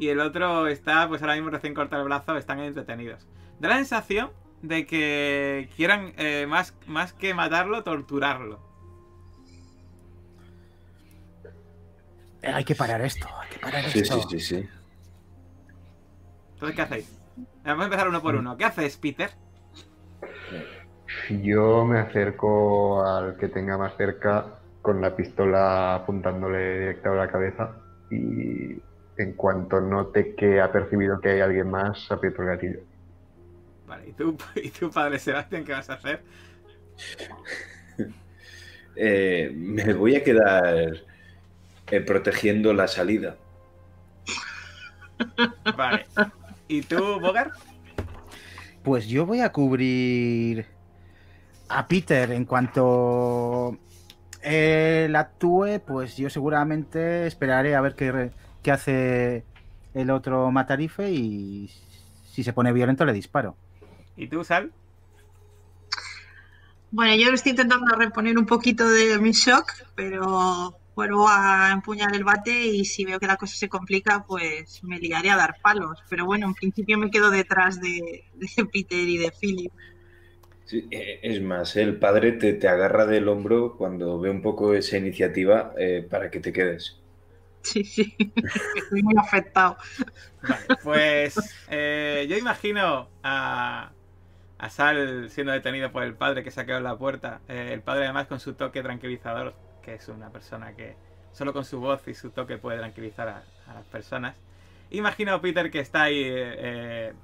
Y 0.00 0.08
el 0.08 0.18
otro 0.20 0.66
está, 0.66 1.06
pues 1.08 1.20
ahora 1.20 1.34
mismo 1.34 1.50
recién 1.50 1.74
corta 1.74 1.98
el 1.98 2.04
brazo, 2.04 2.34
están 2.38 2.58
entretenidos. 2.60 3.28
Da 3.58 3.68
la 3.68 3.76
sensación 3.76 4.30
de 4.62 4.86
que 4.86 5.68
quieran, 5.76 6.14
eh, 6.16 6.46
más, 6.48 6.74
más 6.86 7.12
que 7.12 7.34
matarlo, 7.34 7.84
torturarlo. 7.84 8.58
hay 12.42 12.64
que 12.64 12.74
parar 12.74 13.02
esto, 13.02 13.28
hay 13.38 13.48
que 13.50 13.58
parar 13.58 13.84
sí, 13.90 13.98
esto. 13.98 14.22
sí, 14.22 14.38
sí, 14.38 14.40
sí. 14.40 14.68
Entonces, 16.54 16.76
¿qué 16.76 16.82
hacéis? 16.82 17.20
Vamos 17.62 17.82
a 17.82 17.84
empezar 17.84 18.08
uno 18.08 18.22
por 18.22 18.36
uno. 18.36 18.56
¿Qué 18.56 18.64
haces, 18.64 18.96
Peter? 18.96 19.30
Yo 21.42 21.84
me 21.84 21.98
acerco 21.98 23.04
al 23.04 23.36
que 23.36 23.48
tenga 23.48 23.76
más 23.76 23.94
cerca 23.98 24.60
con 24.80 25.02
la 25.02 25.14
pistola 25.14 25.96
apuntándole 25.96 26.80
directo 26.80 27.12
a 27.12 27.16
la 27.16 27.30
cabeza 27.30 27.76
y 28.10 28.80
en 29.20 29.34
cuanto 29.34 29.80
note 29.80 30.34
que 30.34 30.60
ha 30.60 30.72
percibido 30.72 31.20
que 31.20 31.30
hay 31.30 31.40
alguien 31.40 31.70
más, 31.70 32.10
aprieto 32.10 32.42
el 32.42 32.48
gatillo. 32.48 32.80
Vale, 33.86 34.08
¿y 34.08 34.12
tú, 34.12 34.36
y 34.56 34.70
tú 34.70 34.90
padre 34.90 35.18
Sebastián, 35.18 35.64
qué 35.64 35.72
vas 35.72 35.90
a 35.90 35.94
hacer? 35.94 36.22
Eh, 39.02 39.52
me 39.54 39.94
voy 39.94 40.16
a 40.16 40.24
quedar 40.24 40.92
eh, 41.90 42.00
protegiendo 42.00 42.74
la 42.74 42.86
salida. 42.86 43.36
Vale. 45.76 46.06
¿Y 46.68 46.82
tú, 46.82 47.18
Bogar? 47.18 47.52
Pues 48.82 49.06
yo 49.06 49.24
voy 49.24 49.40
a 49.40 49.52
cubrir 49.52 50.66
a 51.68 51.86
Peter 51.86 52.32
en 52.32 52.44
cuanto 52.44 53.78
él 54.42 55.14
actúe, 55.16 55.80
pues 55.86 56.16
yo 56.16 56.28
seguramente 56.28 57.26
esperaré 57.26 57.74
a 57.74 57.80
ver 57.80 57.94
qué, 57.94 58.32
qué 58.62 58.70
hace 58.70 59.44
el 59.94 60.10
otro 60.10 60.50
Matarife 60.50 61.10
y 61.10 61.70
si 62.30 62.42
se 62.42 62.52
pone 62.52 62.72
violento 62.72 63.04
le 63.04 63.12
disparo. 63.12 63.56
¿Y 64.16 64.28
tú, 64.28 64.44
Sal? 64.44 64.72
Bueno, 66.92 67.14
yo 67.14 67.32
estoy 67.32 67.50
intentando 67.50 67.94
reponer 67.94 68.36
un 68.36 68.46
poquito 68.46 68.88
de 68.88 69.18
mi 69.18 69.32
shock, 69.32 69.72
pero 69.94 70.76
vuelvo 70.96 71.28
a 71.28 71.70
empuñar 71.72 72.14
el 72.14 72.24
bate 72.24 72.66
y 72.66 72.84
si 72.84 73.04
veo 73.04 73.20
que 73.20 73.26
la 73.26 73.36
cosa 73.36 73.54
se 73.54 73.68
complica, 73.68 74.24
pues 74.26 74.82
me 74.82 74.98
liaré 74.98 75.30
a 75.30 75.36
dar 75.36 75.56
palos. 75.62 75.98
Pero 76.08 76.26
bueno, 76.26 76.46
en 76.46 76.54
principio 76.54 76.98
me 76.98 77.10
quedo 77.10 77.30
detrás 77.30 77.80
de, 77.80 78.24
de 78.34 78.64
Peter 78.66 78.98
y 78.98 79.18
de 79.18 79.30
Philip. 79.30 79.72
Sí, 80.64 80.86
eh, 80.90 81.20
es 81.22 81.40
más, 81.42 81.76
el 81.76 81.98
padre 81.98 82.32
te, 82.32 82.52
te 82.52 82.68
agarra 82.68 83.06
del 83.06 83.28
hombro 83.28 83.76
cuando 83.76 84.20
ve 84.20 84.30
un 84.30 84.42
poco 84.42 84.74
esa 84.74 84.98
iniciativa 84.98 85.72
eh, 85.78 86.06
para 86.08 86.30
que 86.30 86.40
te 86.40 86.52
quedes. 86.52 87.00
Sí, 87.62 87.84
sí, 87.84 88.16
estoy 88.74 89.02
muy 89.02 89.14
afectado. 89.18 89.76
Vale, 90.42 90.74
pues 90.82 91.60
eh, 91.68 92.26
yo 92.28 92.36
imagino 92.36 93.12
a, 93.22 93.94
a 94.58 94.70
Sal 94.70 95.30
siendo 95.30 95.52
detenido 95.52 95.92
por 95.92 96.02
el 96.04 96.16
padre 96.16 96.44
que 96.44 96.50
se 96.50 96.60
ha 96.60 96.66
quedado 96.66 96.78
en 96.80 96.84
la 96.84 96.98
puerta. 96.98 97.42
Eh, 97.48 97.70
el 97.72 97.82
padre 97.82 98.04
además 98.06 98.28
con 98.28 98.40
su 98.40 98.54
toque 98.56 98.82
tranquilizador, 98.82 99.56
que 99.82 99.94
es 99.94 100.08
una 100.08 100.32
persona 100.32 100.74
que 100.76 100.98
solo 101.32 101.52
con 101.52 101.64
su 101.64 101.80
voz 101.80 102.08
y 102.08 102.14
su 102.14 102.32
toque 102.32 102.58
puede 102.58 102.78
tranquilizar 102.78 103.28
a, 103.28 103.48
a 103.66 103.74
las 103.74 103.86
personas. 103.88 104.36
Imagino, 104.90 105.40
Peter, 105.40 105.70
que 105.70 105.80
está 105.80 106.04
ahí 106.04 106.22
eh, 106.26 107.14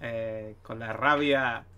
eh, 0.00 0.58
con 0.62 0.78
la 0.78 0.92
rabia 0.92 1.68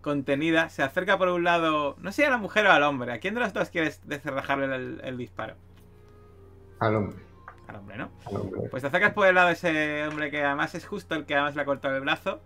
contenida. 0.00 0.68
Se 0.70 0.82
acerca 0.82 1.18
por 1.18 1.28
un 1.28 1.44
lado, 1.44 1.96
no 2.00 2.12
sé 2.12 2.26
a 2.26 2.30
la 2.30 2.38
mujer 2.38 2.66
o 2.66 2.72
al 2.72 2.82
hombre. 2.84 3.12
¿A 3.12 3.20
quién 3.20 3.34
de 3.34 3.40
los 3.40 3.52
dos 3.54 3.70
quieres 3.70 4.06
descerrajarle 4.06 4.74
el, 4.76 5.00
el 5.04 5.16
disparo? 5.18 5.56
Al 6.80 6.96
hombre. 6.96 7.27
Al 7.68 7.76
hombre, 7.76 7.96
¿no? 7.98 8.10
Pues 8.70 8.82
te 8.82 8.88
acercas 8.88 9.12
por 9.12 9.26
el 9.28 9.34
lado 9.34 9.48
de 9.48 9.54
ese 9.54 10.06
hombre 10.06 10.30
que 10.30 10.42
además 10.42 10.74
es 10.74 10.86
justo 10.86 11.14
el 11.14 11.26
que 11.26 11.34
además 11.34 11.54
le 11.54 11.62
ha 11.62 11.64
cortado 11.66 11.94
el 11.94 12.00
brazo. 12.00 12.40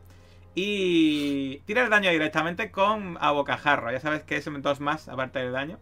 Y 0.55 1.61
tira 1.61 1.83
el 1.83 1.91
daño 1.91 2.11
directamente 2.11 2.71
con 2.71 3.17
a 3.21 3.31
bocajarro. 3.31 3.91
Ya 3.91 4.01
sabes 4.01 4.23
que 4.25 4.37
es 4.37 4.45
dos 4.63 4.81
más 4.81 5.09
aparte 5.09 5.39
del 5.39 5.53
daño. 5.53 5.79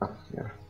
Ah. 0.00 0.63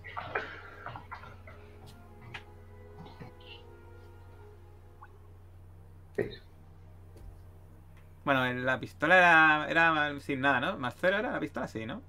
Bueno, 8.24 8.50
la 8.52 8.80
pistola 8.80 9.16
era, 9.18 9.66
era 9.70 10.20
sin 10.20 10.40
nada, 10.40 10.60
¿no? 10.60 10.78
Más 10.78 10.96
cero 10.98 11.18
era 11.18 11.32
la 11.32 11.40
pistola, 11.40 11.68
sí, 11.68 11.86
¿no? 11.86 12.02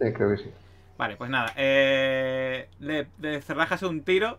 Sí, 0.00 0.12
creo 0.12 0.30
que 0.30 0.36
sí. 0.38 0.50
Vale, 0.96 1.16
pues 1.16 1.30
nada. 1.30 1.52
eh, 1.56 2.68
le, 2.78 3.08
le 3.18 3.40
cerrajas 3.42 3.82
un 3.82 4.04
tiro 4.04 4.38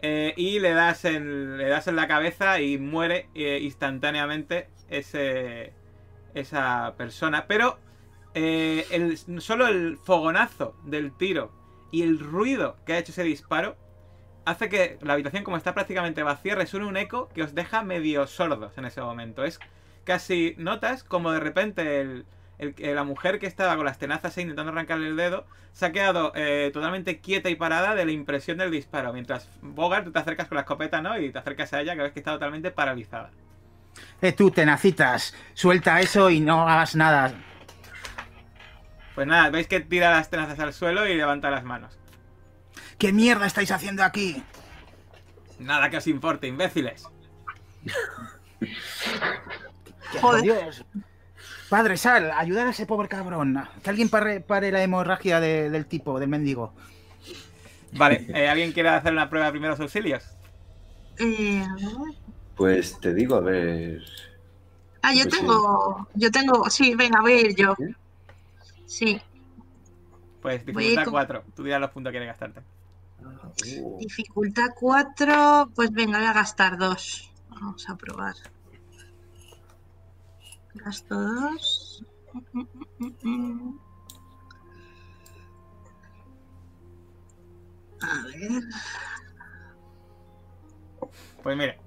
eh, 0.00 0.34
y 0.36 0.58
le 0.60 0.72
das, 0.74 1.04
en, 1.04 1.58
le 1.58 1.68
das 1.68 1.88
en 1.88 1.96
la 1.96 2.08
cabeza 2.08 2.60
y 2.60 2.78
muere 2.78 3.30
eh, 3.34 3.60
instantáneamente 3.62 4.70
ese, 4.88 5.76
esa 6.34 6.94
persona. 6.98 7.46
Pero 7.48 7.78
eh, 8.34 8.86
el, 8.90 9.18
solo 9.40 9.68
el 9.68 9.98
fogonazo 9.98 10.76
del 10.84 11.16
tiro 11.16 11.52
y 11.92 12.02
el 12.02 12.18
ruido 12.20 12.78
que 12.86 12.94
ha 12.94 12.98
hecho 12.98 13.12
ese 13.12 13.24
disparo 13.24 13.76
hace 14.44 14.68
que 14.68 14.98
la 15.02 15.14
habitación, 15.14 15.44
como 15.44 15.56
está 15.56 15.74
prácticamente 15.74 16.22
vacía, 16.22 16.54
resuene 16.54 16.86
un 16.86 16.96
eco 16.96 17.28
que 17.34 17.42
os 17.42 17.54
deja 17.54 17.82
medio 17.82 18.26
sordos 18.26 18.76
en 18.78 18.84
ese 18.86 19.00
momento. 19.00 19.44
Es 19.44 19.60
casi 20.04 20.54
notas 20.58 21.04
como 21.04 21.32
de 21.32 21.40
repente 21.40 22.00
el, 22.00 22.26
el- 22.58 22.74
eh, 22.78 22.94
la 22.94 23.04
mujer 23.04 23.38
que 23.38 23.46
estaba 23.46 23.76
con 23.76 23.84
las 23.84 23.98
tenazas 23.98 24.36
intentando 24.38 24.72
arrancarle 24.72 25.08
el 25.08 25.16
dedo 25.16 25.46
se 25.72 25.86
ha 25.86 25.92
quedado 25.92 26.32
eh, 26.36 26.70
totalmente 26.72 27.18
quieta 27.20 27.50
y 27.50 27.56
parada 27.56 27.94
de 27.96 28.04
la 28.04 28.12
impresión 28.12 28.58
del 28.58 28.70
disparo. 28.70 29.12
Mientras 29.12 29.48
Bogart 29.60 30.04
tú 30.04 30.12
te 30.12 30.20
acercas 30.20 30.46
con 30.46 30.54
la 30.56 30.62
escopeta, 30.62 31.02
¿no? 31.02 31.18
Y 31.18 31.32
te 31.32 31.38
acercas 31.38 31.72
a 31.72 31.80
ella 31.80 31.96
que 31.96 32.02
ves 32.02 32.12
que 32.12 32.20
está 32.20 32.32
totalmente 32.32 32.70
paralizada. 32.70 33.30
Eh, 34.22 34.32
tú, 34.32 34.50
tenacitas, 34.50 35.34
suelta 35.54 36.00
eso 36.00 36.30
y 36.30 36.40
no 36.40 36.68
hagas 36.68 36.94
nada. 36.94 37.32
Pues 39.14 39.26
nada, 39.26 39.50
veis 39.50 39.66
que 39.68 39.80
tira 39.80 40.10
las 40.10 40.30
tenazas 40.30 40.58
al 40.60 40.72
suelo 40.72 41.06
y 41.06 41.14
levanta 41.16 41.50
las 41.50 41.64
manos. 41.64 41.98
¿Qué 42.98 43.12
mierda 43.12 43.46
estáis 43.46 43.70
haciendo 43.70 44.02
aquí? 44.04 44.42
Nada 45.58 45.90
que 45.90 45.96
os 45.98 46.06
importe, 46.06 46.46
imbéciles. 46.48 47.04
¡Qué 50.12 50.18
Joder. 50.20 50.42
Dios! 50.42 50.84
Padre, 51.68 51.96
sal, 51.96 52.30
ayudar 52.36 52.66
a 52.66 52.70
ese 52.70 52.86
pobre 52.86 53.08
cabrón. 53.08 53.58
Que 53.82 53.90
alguien 53.90 54.08
pare, 54.08 54.40
pare 54.40 54.70
la 54.70 54.82
hemorragia 54.82 55.40
de- 55.40 55.70
del 55.70 55.86
tipo, 55.86 56.18
del 56.20 56.28
mendigo. 56.28 56.72
Vale, 57.92 58.26
eh, 58.28 58.48
¿alguien 58.48 58.72
quiere 58.72 58.88
hacer 58.90 59.12
una 59.12 59.28
prueba 59.30 59.46
de 59.46 59.52
primeros 59.52 59.80
auxilios? 59.80 60.24
Eh. 61.18 61.64
Pues 62.56 62.98
te 63.00 63.14
digo, 63.14 63.36
a 63.36 63.40
ver. 63.40 64.02
ah, 65.02 65.12
yo 65.14 65.22
Pues 65.24 65.34
sí. 65.34 65.40
tengo, 65.40 66.08
yo 66.14 66.30
tengo, 66.30 66.70
sí, 66.70 66.94
venga, 66.94 67.20
voy 67.20 67.32
a 67.32 67.40
ir 67.40 67.54
yo. 67.56 67.74
¿Sí? 67.78 67.86
Sí, 68.86 69.22
Pues 70.42 70.64
dificultad 70.66 71.04
con- 71.04 71.12
4. 71.12 71.44
Tú 71.56 71.62
dirás 71.64 71.80
los 71.80 71.90
puntos 71.90 72.10
que 72.10 72.18
quieres 72.18 72.28
gastarte. 72.28 72.60
Uh, 73.80 73.98
dificultad 73.98 74.68
4, 74.78 75.70
pues 75.74 75.90
venga, 75.92 76.18
voy 76.18 76.26
a 76.28 76.32
gastar 76.34 76.76
dos. 76.78 77.30
Vamos 77.48 77.88
a 77.88 77.96
probar. 77.96 78.34
Gasto 80.74 81.14
dos. 81.14 82.04
Mm, 82.32 82.60
mm, 82.60 82.66
mm, 82.98 83.12
mm. 83.22 83.78
A 88.02 88.22
ver. 88.26 88.62
Pues 91.42 91.56
mire, 91.56 91.78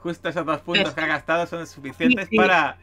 justo 0.00 0.28
esos 0.28 0.44
dos 0.44 0.60
puntos 0.62 0.94
que 0.94 1.00
has 1.00 1.06
gastado 1.08 1.46
son 1.46 1.66
suficientes 1.66 2.28
Sí. 2.28 2.36
para 2.36 2.78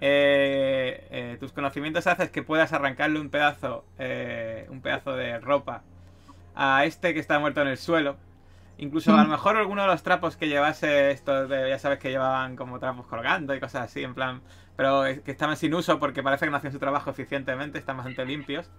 eh, 0.00 1.06
eh, 1.10 1.36
tus 1.38 1.52
conocimientos 1.52 2.06
haces 2.06 2.30
que 2.30 2.42
puedas 2.42 2.72
arrancarle 2.72 3.20
un 3.20 3.28
pedazo, 3.30 3.84
eh, 3.98 4.66
un 4.70 4.80
pedazo 4.80 5.14
de 5.14 5.38
ropa 5.38 5.82
a 6.54 6.84
este 6.84 7.14
que 7.14 7.20
está 7.20 7.38
muerto 7.38 7.60
en 7.62 7.68
el 7.68 7.78
suelo. 7.78 8.16
Incluso 8.78 9.14
a 9.14 9.22
lo 9.22 9.28
mejor 9.30 9.56
alguno 9.56 9.82
de 9.82 9.88
los 9.88 10.02
trapos 10.02 10.36
que 10.36 10.48
llevase, 10.48 11.10
estos 11.12 11.48
de- 11.48 11.68
ya 11.68 11.78
sabes 11.78 11.98
que 11.98 12.10
llevaban 12.10 12.56
como 12.56 12.78
trapos 12.80 13.06
colgando 13.06 13.54
y 13.54 13.60
cosas 13.60 13.82
así, 13.82 14.02
en 14.02 14.14
plan, 14.14 14.42
pero 14.76 15.04
que 15.24 15.30
estaban 15.30 15.56
sin 15.56 15.74
uso 15.74 15.98
porque 15.98 16.22
parece 16.22 16.46
que 16.46 16.50
no 16.50 16.56
hacían 16.56 16.72
su 16.72 16.78
trabajo 16.80 17.10
eficientemente, 17.10 17.78
están 17.78 17.96
bastante 17.98 18.24
limpios. 18.24 18.70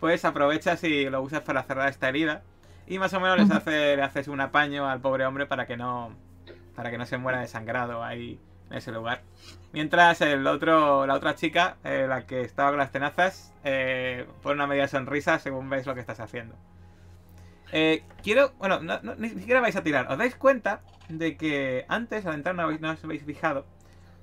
Pues 0.00 0.24
aprovechas 0.24 0.84
y 0.84 1.08
lo 1.10 1.22
usas 1.22 1.40
para 1.42 1.62
cerrar 1.64 1.88
esta 1.88 2.08
herida. 2.08 2.42
Y 2.86 2.98
más 2.98 3.12
o 3.14 3.20
menos 3.20 3.36
les 3.38 3.50
hace, 3.50 3.96
le 3.96 4.02
haces 4.02 4.28
un 4.28 4.40
apaño 4.40 4.88
al 4.88 5.00
pobre 5.00 5.26
hombre 5.26 5.46
para 5.46 5.66
que 5.66 5.76
no. 5.76 6.14
Para 6.76 6.90
que 6.90 6.98
no 6.98 7.04
se 7.06 7.18
muera 7.18 7.40
desangrado 7.40 8.04
ahí 8.04 8.38
en 8.70 8.76
ese 8.76 8.92
lugar. 8.92 9.22
Mientras 9.72 10.20
el 10.20 10.46
otro, 10.46 11.04
la 11.06 11.14
otra 11.14 11.34
chica, 11.34 11.76
eh, 11.84 12.06
la 12.08 12.26
que 12.26 12.42
estaba 12.42 12.70
con 12.70 12.78
las 12.78 12.92
tenazas, 12.92 13.52
eh, 13.64 14.26
pone 14.42 14.54
una 14.54 14.66
media 14.68 14.86
sonrisa 14.88 15.38
según 15.40 15.68
veis 15.68 15.86
lo 15.86 15.94
que 15.94 16.00
estás 16.00 16.20
haciendo. 16.20 16.54
Eh, 17.72 18.04
quiero. 18.22 18.52
Bueno, 18.58 18.80
no- 18.80 19.00
no- 19.02 19.14
ni 19.16 19.28
siquiera 19.30 19.60
vais 19.60 19.76
a 19.76 19.82
tirar. 19.82 20.10
Os 20.10 20.18
dais 20.18 20.34
cuenta 20.34 20.82
de 21.08 21.36
que 21.36 21.84
antes, 21.88 22.26
al 22.26 22.34
entrar, 22.34 22.54
no, 22.54 22.66
os 22.90 23.04
habéis 23.04 23.24
fijado. 23.24 23.66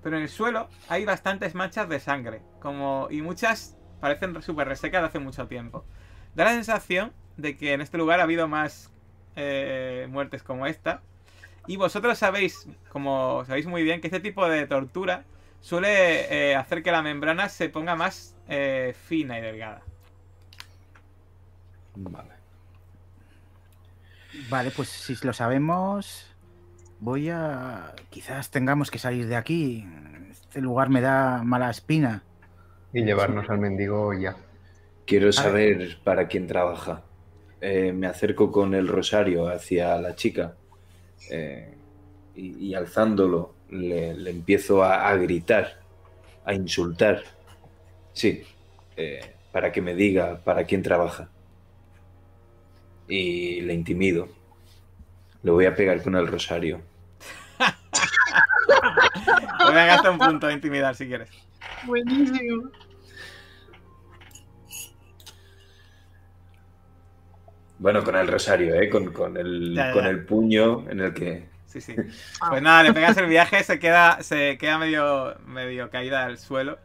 Pero 0.04 0.18
en 0.18 0.24
el 0.24 0.30
suelo 0.30 0.70
hay 0.90 1.06
bastantes 1.06 1.56
manchas 1.56 1.90
de 1.90 2.00
sangre. 2.00 2.42
Como. 2.60 3.08
Y 3.12 3.22
muchas 3.22 3.78
parecen 4.02 4.42
súper 4.42 4.68
resecas 4.68 5.02
de 5.02 5.08
hace 5.08 5.20
mucho 5.20 5.48
tiempo. 5.48 5.86
Da 6.36 6.46
la 6.46 6.52
sensación 6.52 7.14
de 7.38 7.58
que 7.58 7.74
en 7.74 7.82
este 7.82 7.98
lugar 7.98 8.20
ha 8.20 8.24
habido 8.24 8.48
más 8.48 8.92
eh, 9.36 10.08
muertes 10.10 10.44
como 10.44 10.68
esta. 10.68 11.02
Y 11.68 11.78
vosotros 11.78 12.18
sabéis, 12.20 12.68
como 12.90 13.44
sabéis 13.46 13.68
muy 13.68 13.84
bien, 13.84 14.02
que 14.02 14.08
este 14.08 14.20
tipo 14.20 14.48
de 14.50 14.68
tortura 14.68 15.26
suele 15.62 16.52
eh, 16.52 16.56
hacer 16.56 16.84
que 16.84 16.92
la 16.92 17.02
membrana 17.02 17.50
se 17.50 17.70
ponga 17.70 17.96
más 17.96 18.36
eh, 18.48 18.96
fina 19.08 19.40
y 19.40 19.42
delgada. 19.42 19.82
Vale. 21.96 22.35
Vale, 24.50 24.72
pues 24.72 24.90
si 24.90 25.16
lo 25.26 25.34
sabemos, 25.34 26.26
voy 27.00 27.30
a... 27.30 27.94
Quizás 28.10 28.52
tengamos 28.52 28.92
que 28.92 29.00
salir 29.00 29.28
de 29.28 29.36
aquí. 29.36 29.86
Este 30.30 30.62
lugar 30.62 30.90
me 30.90 31.02
da 31.02 31.44
mala 31.44 31.70
espina. 31.70 32.24
Y 32.94 33.04
llevarnos 33.04 33.50
al 33.50 33.58
mendigo 33.60 34.14
ya. 34.14 34.36
Quiero 35.06 35.32
saber 35.32 35.98
para 36.04 36.28
quién 36.28 36.48
trabaja. 36.48 37.04
Eh, 37.62 37.92
me 37.92 38.08
acerco 38.08 38.52
con 38.52 38.74
el 38.74 38.88
rosario 38.88 39.48
hacia 39.48 39.98
la 39.98 40.16
chica 40.16 40.56
eh, 41.32 41.76
y, 42.36 42.68
y 42.68 42.76
alzándolo 42.76 43.56
le, 43.70 44.14
le 44.14 44.30
empiezo 44.30 44.84
a, 44.84 45.08
a 45.08 45.16
gritar, 45.16 45.80
a 46.46 46.54
insultar. 46.54 47.24
Sí, 48.14 48.44
eh, 48.98 49.36
para 49.52 49.72
que 49.72 49.82
me 49.82 49.96
diga 49.96 50.42
para 50.44 50.64
quién 50.66 50.84
trabaja. 50.84 51.30
Y 53.08 53.62
le 53.62 53.74
intimido. 53.74 54.28
Le 55.44 55.52
voy 55.52 55.66
a 55.66 55.76
pegar 55.76 56.02
con 56.02 56.16
el 56.16 56.28
rosario. 56.28 56.82
Voy 59.60 59.76
a 59.76 59.86
gastar 59.86 60.12
un 60.12 60.18
punto 60.20 60.48
de 60.48 60.54
intimidar 60.54 60.96
si 60.96 61.08
quieres. 61.08 61.30
Buenísimo. 61.86 62.72
Bueno, 67.78 68.04
con 68.04 68.16
el 68.16 68.28
rosario, 68.28 68.74
¿eh? 68.76 68.90
Con, 68.90 69.12
con 69.12 69.38
el, 69.38 69.74
Ya, 69.76 69.88
ya, 69.88 69.94
con 69.94 70.04
ya. 70.04 70.10
el 70.10 70.26
puño 70.26 70.90
en 70.90 71.00
el 71.02 71.14
que... 71.14 71.50
Sí, 71.66 71.82
sí. 71.82 71.94
Pues 72.50 72.62
nada, 72.62 72.84
le 72.84 72.94
pegas 72.94 73.18
el 73.18 73.28
viaje, 73.28 73.64
se 73.64 73.80
queda, 73.80 74.24
se 74.24 74.58
queda 74.58 74.78
medio, 74.78 75.36
medio 75.46 75.90
caída 75.90 76.24
al 76.26 76.38
suelo. 76.38 76.80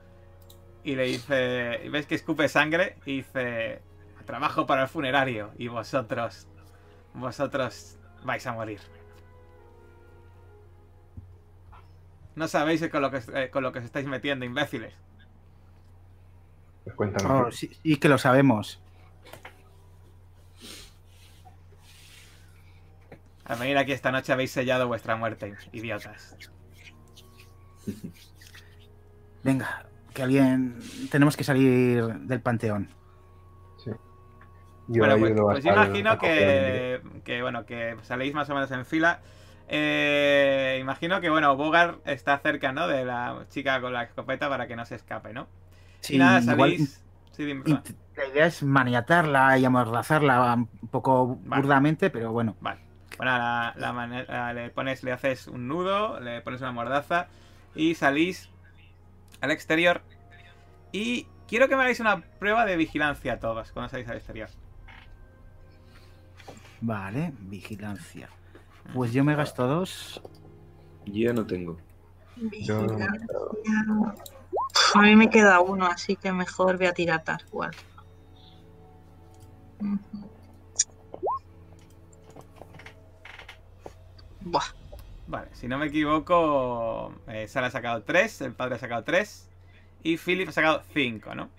Y 0.82 0.96
le 0.96 1.04
dice. 1.04 1.80
y 1.84 1.88
Ves 1.90 2.06
que 2.06 2.14
escupe 2.14 2.48
sangre 2.48 2.96
y 3.04 3.18
dice. 3.18 3.82
Trabajo 4.30 4.64
para 4.64 4.82
el 4.82 4.88
funerario. 4.88 5.50
Y 5.58 5.66
vosotros. 5.66 6.46
Vosotros 7.14 7.98
vais 8.22 8.46
a 8.46 8.52
morir. 8.52 8.80
No 12.36 12.46
sabéis 12.46 12.88
con 12.88 13.02
lo 13.02 13.10
que, 13.10 13.20
eh, 13.34 13.50
con 13.50 13.64
lo 13.64 13.72
que 13.72 13.80
os 13.80 13.84
estáis 13.84 14.06
metiendo, 14.06 14.44
imbéciles. 14.44 14.94
Pues 16.84 16.94
cuéntanos. 16.94 17.48
Oh, 17.48 17.50
sí, 17.50 17.76
sí 17.82 17.96
que 17.96 18.08
lo 18.08 18.18
sabemos. 18.18 18.80
Al 23.46 23.58
venir 23.58 23.78
aquí 23.78 23.90
esta 23.90 24.12
noche 24.12 24.32
habéis 24.32 24.52
sellado 24.52 24.86
vuestra 24.86 25.16
muerte, 25.16 25.56
idiotas. 25.72 26.36
Venga, 29.42 29.86
que 30.14 30.22
alguien... 30.22 30.78
Tenemos 31.10 31.36
que 31.36 31.42
salir 31.42 32.04
del 32.20 32.40
panteón. 32.40 32.99
Yo 34.92 35.04
bueno, 35.04 35.18
pues, 35.18 35.32
a 35.36 35.44
pues 35.48 35.64
yo 35.64 35.70
imagino 35.70 36.18
a 36.18 36.18
que, 36.18 37.00
que, 37.24 37.42
bueno, 37.42 37.64
que 37.66 37.96
salís 38.02 38.34
más 38.34 38.50
o 38.50 38.54
menos 38.54 38.70
en 38.70 38.84
fila. 38.84 39.20
Eh, 39.68 40.78
imagino 40.80 41.20
que, 41.20 41.30
bueno, 41.30 41.56
Bogar 41.56 41.98
está 42.04 42.38
cerca, 42.38 42.72
¿no? 42.72 42.88
De 42.88 43.04
la 43.04 43.46
chica 43.50 43.80
con 43.80 43.92
la 43.92 44.02
escopeta 44.04 44.48
para 44.48 44.66
que 44.66 44.76
no 44.76 44.84
se 44.84 44.96
escape, 44.96 45.32
¿no? 45.32 45.46
Sí, 46.00 46.16
y 46.16 46.18
nada, 46.18 46.42
igual 46.42 46.70
salís... 46.70 47.04
Sí, 47.32 47.44
dime, 47.44 47.64
int- 47.64 47.96
la 48.16 48.26
idea 48.26 48.46
es 48.46 48.62
maniatarla 48.62 49.58
y 49.58 49.64
amordazarla 49.64 50.54
un 50.54 50.88
poco 50.90 51.36
Vale. 51.44 51.62
burdamente, 51.62 52.10
pero 52.10 52.32
bueno. 52.32 52.56
Vale. 52.60 52.80
Bueno, 53.16 53.32
la, 53.38 53.74
la 53.76 53.92
manera- 53.92 54.52
le 54.52 54.70
pones, 54.70 55.02
le 55.02 55.12
haces 55.12 55.46
un 55.46 55.68
nudo, 55.68 56.20
le 56.20 56.40
pones 56.40 56.60
una 56.60 56.72
mordaza 56.72 57.28
y 57.74 57.94
salís 57.94 58.50
al 59.40 59.50
exterior. 59.52 60.02
Y 60.92 61.26
quiero 61.48 61.68
que 61.68 61.76
me 61.76 61.82
hagáis 61.82 62.00
una 62.00 62.22
prueba 62.38 62.66
de 62.66 62.76
vigilancia 62.76 63.40
todos 63.40 63.72
cuando 63.72 63.90
salís 63.90 64.08
al 64.08 64.16
exterior. 64.18 64.50
Vale, 66.80 67.32
vigilancia. 67.40 68.28
Pues 68.94 69.12
yo 69.12 69.24
me 69.24 69.34
gasto 69.34 69.66
dos. 69.66 70.22
Yo 71.06 71.32
no 71.32 71.46
tengo. 71.46 71.76
Yo 72.62 72.82
no 72.82 72.98
me 72.98 73.06
Vigilancia. 73.06 73.26
A 74.94 75.02
mí 75.02 75.16
me 75.16 75.30
queda 75.30 75.60
uno, 75.60 75.86
así 75.86 76.16
que 76.16 76.32
mejor 76.32 76.78
voy 76.78 76.86
a 76.86 76.92
tirar 76.92 77.22
tal 77.22 77.44
cual. 77.50 77.70
Buah, 84.42 84.64
Vale, 85.30 85.48
si 85.52 85.68
no 85.68 85.78
me 85.78 85.86
equivoco, 85.86 87.14
eh, 87.28 87.46
Sara 87.46 87.68
ha 87.68 87.70
sacado 87.70 88.02
3, 88.02 88.40
el 88.40 88.52
padre 88.52 88.74
ha 88.74 88.78
sacado 88.78 89.04
3 89.04 89.48
y 90.02 90.16
Philip 90.16 90.48
ha 90.48 90.52
sacado 90.52 90.82
5, 90.92 91.34
¿no? 91.36 91.50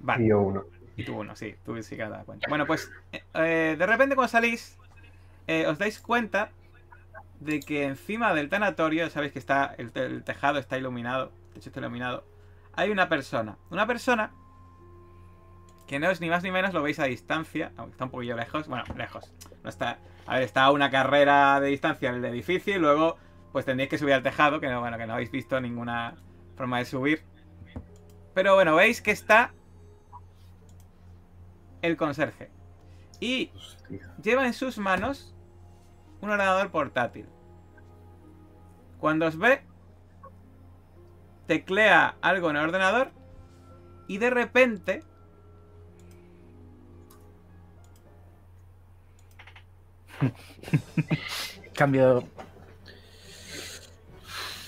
Vale. 0.00 0.24
Y 0.24 0.28
yo 0.28 0.40
uno. 0.40 0.64
Y 0.96 1.04
tú 1.04 1.18
uno, 1.20 1.36
sí, 1.36 1.54
tú 1.64 1.80
sí 1.82 1.96
que 1.96 2.08
cuenta. 2.24 2.48
Bueno, 2.48 2.66
pues 2.66 2.90
eh, 3.12 3.22
eh, 3.34 3.76
de 3.78 3.86
repente 3.86 4.14
cuando 4.14 4.28
salís, 4.28 4.78
eh, 5.46 5.66
os 5.66 5.78
dais 5.78 6.00
cuenta 6.00 6.50
de 7.40 7.60
que 7.60 7.84
encima 7.84 8.32
del 8.32 8.48
tanatorio, 8.48 9.10
sabéis 9.10 9.32
que 9.32 9.38
está 9.38 9.74
el, 9.76 9.90
te- 9.92 10.06
el 10.06 10.24
tejado 10.24 10.58
está 10.58 10.78
iluminado, 10.78 11.32
el 11.48 11.54
techo 11.54 11.68
está 11.68 11.80
iluminado, 11.80 12.24
hay 12.74 12.90
una 12.90 13.08
persona. 13.08 13.56
Una 13.70 13.86
persona 13.86 14.30
que 15.86 15.98
no 15.98 16.10
es 16.10 16.20
ni 16.20 16.30
más 16.30 16.42
ni 16.42 16.50
menos, 16.50 16.72
lo 16.74 16.82
veis 16.82 16.98
a 16.98 17.04
distancia, 17.04 17.72
aunque 17.76 17.92
está 17.92 18.04
un 18.06 18.10
poquillo 18.10 18.36
lejos, 18.36 18.66
bueno, 18.66 18.84
lejos. 18.96 19.32
No 19.62 19.68
está, 19.68 19.98
a 20.26 20.34
ver, 20.34 20.42
está 20.42 20.64
a 20.64 20.70
una 20.72 20.90
carrera 20.90 21.60
de 21.60 21.68
distancia 21.68 22.12
del 22.12 22.24
edificio 22.24 22.74
y 22.74 22.78
luego 22.78 23.18
pues 23.52 23.64
tendréis 23.64 23.88
que 23.90 23.98
subir 23.98 24.14
al 24.14 24.22
tejado, 24.22 24.60
que 24.60 24.68
no, 24.68 24.80
bueno, 24.80 24.98
que 24.98 25.06
no 25.06 25.12
habéis 25.14 25.30
visto 25.30 25.60
ninguna 25.60 26.14
forma 26.56 26.78
de 26.78 26.86
subir. 26.86 27.22
Pero 28.34 28.54
bueno, 28.54 28.74
veis 28.74 29.00
que 29.00 29.10
está 29.12 29.52
el 31.86 31.96
conserje. 31.96 32.50
Y 33.20 33.50
Hostia. 33.54 34.14
lleva 34.22 34.46
en 34.46 34.52
sus 34.52 34.78
manos 34.78 35.34
un 36.20 36.30
ordenador 36.30 36.70
portátil. 36.70 37.26
Cuando 38.98 39.26
os 39.26 39.38
ve, 39.38 39.62
teclea 41.46 42.16
algo 42.20 42.50
en 42.50 42.56
el 42.56 42.64
ordenador 42.64 43.10
y 44.08 44.18
de 44.18 44.30
repente 44.30 45.02
Cambio. 51.74 52.24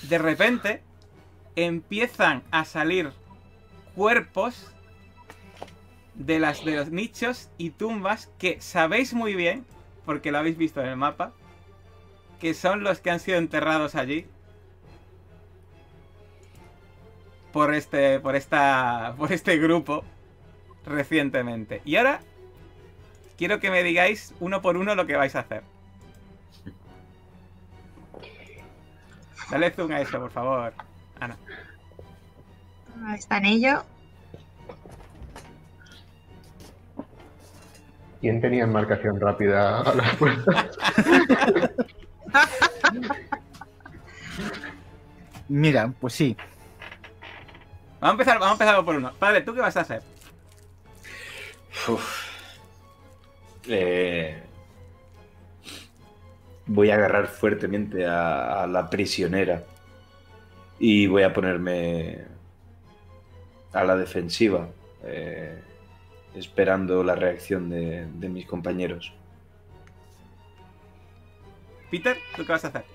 de 0.03 0.17
repente 0.17 0.83
empiezan 1.55 2.43
a 2.51 2.65
salir 2.65 3.11
cuerpos 3.95 4.71
de 6.19 6.37
las 6.37 6.63
de 6.63 6.75
los 6.75 6.91
nichos 6.91 7.49
y 7.57 7.71
tumbas 7.71 8.29
que 8.37 8.61
sabéis 8.61 9.13
muy 9.13 9.33
bien 9.35 9.65
porque 10.05 10.31
lo 10.31 10.37
habéis 10.37 10.57
visto 10.57 10.81
en 10.81 10.87
el 10.87 10.97
mapa 10.97 11.33
que 12.39 12.53
son 12.53 12.83
los 12.83 12.99
que 12.99 13.09
han 13.09 13.19
sido 13.19 13.37
enterrados 13.37 13.95
allí 13.95 14.27
por 17.53 17.73
este 17.73 18.19
por 18.19 18.35
esta 18.35 19.15
por 19.17 19.31
este 19.31 19.57
grupo 19.57 20.03
recientemente 20.85 21.81
y 21.85 21.95
ahora 21.95 22.19
quiero 23.37 23.61
que 23.61 23.71
me 23.71 23.81
digáis 23.81 24.33
uno 24.41 24.61
por 24.61 24.75
uno 24.75 24.95
lo 24.95 25.07
que 25.07 25.15
vais 25.15 25.35
a 25.35 25.39
hacer 25.39 25.63
Dale 29.49 29.71
zoom 29.71 29.91
a 29.91 30.01
eso, 30.01 30.19
por 30.19 30.29
favor. 30.29 30.73
Ana. 31.19 31.35
ahí 33.07 33.17
está 33.17 33.37
en 33.37 33.45
ello. 33.45 33.83
¿Quién 38.21 38.41
tenía 38.41 38.63
en 38.65 38.71
marcación 38.71 39.19
rápida 39.19 39.81
a 39.81 39.95
las 39.95 40.15
puertas? 40.17 40.77
Mira, 45.47 45.91
pues 45.99 46.13
sí. 46.13 46.35
Vamos 47.99 48.09
a 48.09 48.11
empezar, 48.11 48.39
vamos 48.39 48.49
a 48.59 48.63
empezar 48.63 48.85
por 48.85 48.95
uno. 48.95 49.11
Padre, 49.17 49.41
¿tú 49.41 49.53
qué 49.53 49.61
vas 49.61 49.77
a 49.77 49.81
hacer? 49.81 50.01
Uf. 51.87 52.29
Eh, 53.67 54.41
voy 56.65 56.91
a 56.91 56.95
agarrar 56.95 57.27
fuertemente 57.27 58.05
a, 58.05 58.63
a 58.63 58.67
la 58.67 58.89
prisionera 58.89 59.63
y 60.79 61.07
voy 61.07 61.23
a 61.23 61.33
ponerme 61.33 62.25
a 63.73 63.83
la 63.83 63.95
defensiva, 63.95 64.67
eh, 65.03 65.61
esperando 66.35 67.03
la 67.03 67.15
reacción 67.15 67.69
de, 67.69 68.07
de 68.13 68.29
mis 68.29 68.45
compañeros. 68.45 69.13
Peter, 71.89 72.17
¿tú 72.35 72.45
qué 72.45 72.51
vas 72.51 72.65
a 72.65 72.67
hacer? 72.67 72.85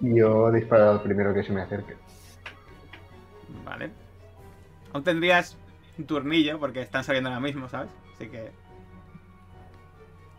Yo 0.00 0.50
disparo 0.50 0.90
al 0.90 1.02
primero 1.02 1.34
que 1.34 1.42
se 1.42 1.52
me 1.52 1.60
acerque. 1.60 1.96
Vale. 3.64 3.90
Aún 4.92 5.04
tendrías 5.04 5.58
un 5.98 6.06
turnillo 6.06 6.58
porque 6.58 6.80
están 6.80 7.04
saliendo 7.04 7.28
ahora 7.28 7.40
mismo, 7.40 7.68
¿sabes? 7.68 7.90
Así 8.14 8.28
que. 8.28 8.50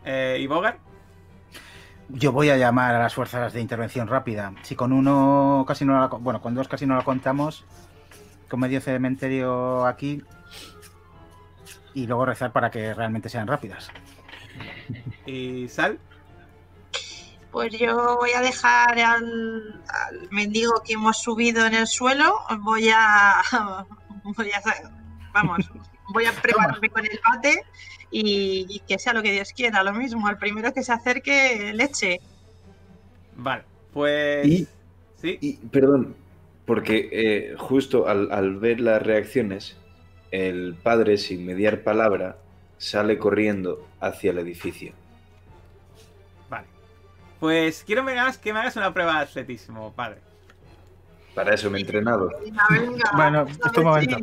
Eh, 0.04 0.38
¿Y 0.40 0.46
Bogart? 0.48 0.78
Yo 2.08 2.32
voy 2.32 2.50
a 2.50 2.56
llamar 2.56 2.94
a 2.96 2.98
las 2.98 3.14
fuerzas 3.14 3.52
de 3.52 3.60
intervención 3.60 4.08
rápida. 4.08 4.52
Si 4.62 4.74
con 4.74 4.92
uno 4.92 5.64
casi 5.66 5.84
no 5.84 5.98
la... 5.98 6.08
Bueno, 6.08 6.42
con 6.42 6.54
dos 6.54 6.66
casi 6.66 6.84
no 6.84 6.96
la 6.96 7.04
contamos, 7.04 7.64
con 8.48 8.60
medio 8.60 8.80
cementerio 8.80 9.86
aquí 9.86 10.22
y 11.94 12.06
luego 12.06 12.26
rezar 12.26 12.52
para 12.52 12.70
que 12.70 12.94
realmente 12.94 13.28
sean 13.28 13.46
rápidas. 13.46 13.90
¿Y 15.26 15.68
Sal? 15.68 15.98
Pues 17.50 17.72
yo 17.78 18.16
voy 18.16 18.30
a 18.32 18.40
dejar 18.40 18.98
al, 18.98 19.82
al 19.88 20.28
mendigo 20.30 20.82
que 20.86 20.94
hemos 20.94 21.18
subido 21.18 21.66
en 21.66 21.74
el 21.74 21.86
suelo. 21.86 22.34
Voy 22.60 22.88
a. 22.94 23.42
Voy 24.24 24.50
a. 24.52 24.62
Vamos, 25.34 25.68
voy 26.12 26.26
a 26.26 26.32
prepararme 26.32 26.88
con 26.90 27.04
el 27.04 27.18
bate 27.28 27.64
y, 28.10 28.66
y 28.68 28.78
que 28.86 28.98
sea 28.98 29.12
lo 29.12 29.22
que 29.22 29.32
Dios 29.32 29.52
quiera. 29.52 29.82
Lo 29.82 29.92
mismo, 29.92 30.28
al 30.28 30.38
primero 30.38 30.72
que 30.72 30.82
se 30.84 30.92
acerque, 30.92 31.72
leche. 31.74 32.20
Vale. 33.36 33.64
Pues. 33.92 34.46
Y- 34.46 34.68
Sí. 35.20 35.38
Y, 35.40 35.52
perdón, 35.68 36.16
porque 36.66 37.08
eh, 37.12 37.54
justo 37.56 38.08
al, 38.08 38.32
al 38.32 38.56
ver 38.56 38.80
las 38.80 39.00
reacciones, 39.00 39.76
el 40.32 40.74
padre, 40.82 41.16
sin 41.18 41.46
mediar 41.46 41.82
palabra, 41.82 42.38
sale 42.78 43.18
corriendo 43.18 43.86
hacia 44.00 44.32
el 44.32 44.38
edificio. 44.38 44.92
Vale. 46.50 46.66
Pues 47.38 47.84
quiero 47.86 48.04
que 48.04 48.12
me 48.12 48.18
hagas, 48.18 48.38
que 48.38 48.52
me 48.52 48.58
hagas 48.60 48.74
una 48.76 48.92
prueba 48.92 49.14
de 49.18 49.20
atletismo, 49.20 49.92
padre. 49.92 50.18
Para 51.34 51.54
eso 51.54 51.70
me 51.70 51.78
he 51.78 51.80
entrenado. 51.82 52.30
Venga, 52.44 52.66
venga. 52.70 53.10
Bueno, 53.14 53.46
es 53.48 53.58
tu 53.72 53.82
momento. 53.82 54.18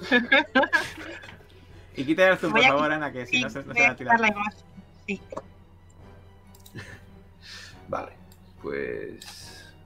sí. 0.00 0.16
Y 1.96 2.04
quítale 2.04 2.30
el 2.32 2.38
zoom, 2.38 2.52
por 2.52 2.62
favor, 2.62 2.92
Ana, 2.92 3.12
que 3.12 3.26
si 3.26 3.36
Sí, 3.36 3.42
no 3.42 3.50
se, 3.50 3.62
no 3.64 3.74
se 3.74 3.80
va 3.82 3.88
a 3.90 3.96
tirar. 3.96 4.20
la 4.20 4.28
imagen. 4.28 4.52
Sí. 5.06 5.20
Vale, 7.88 8.12
pues... 8.62 9.20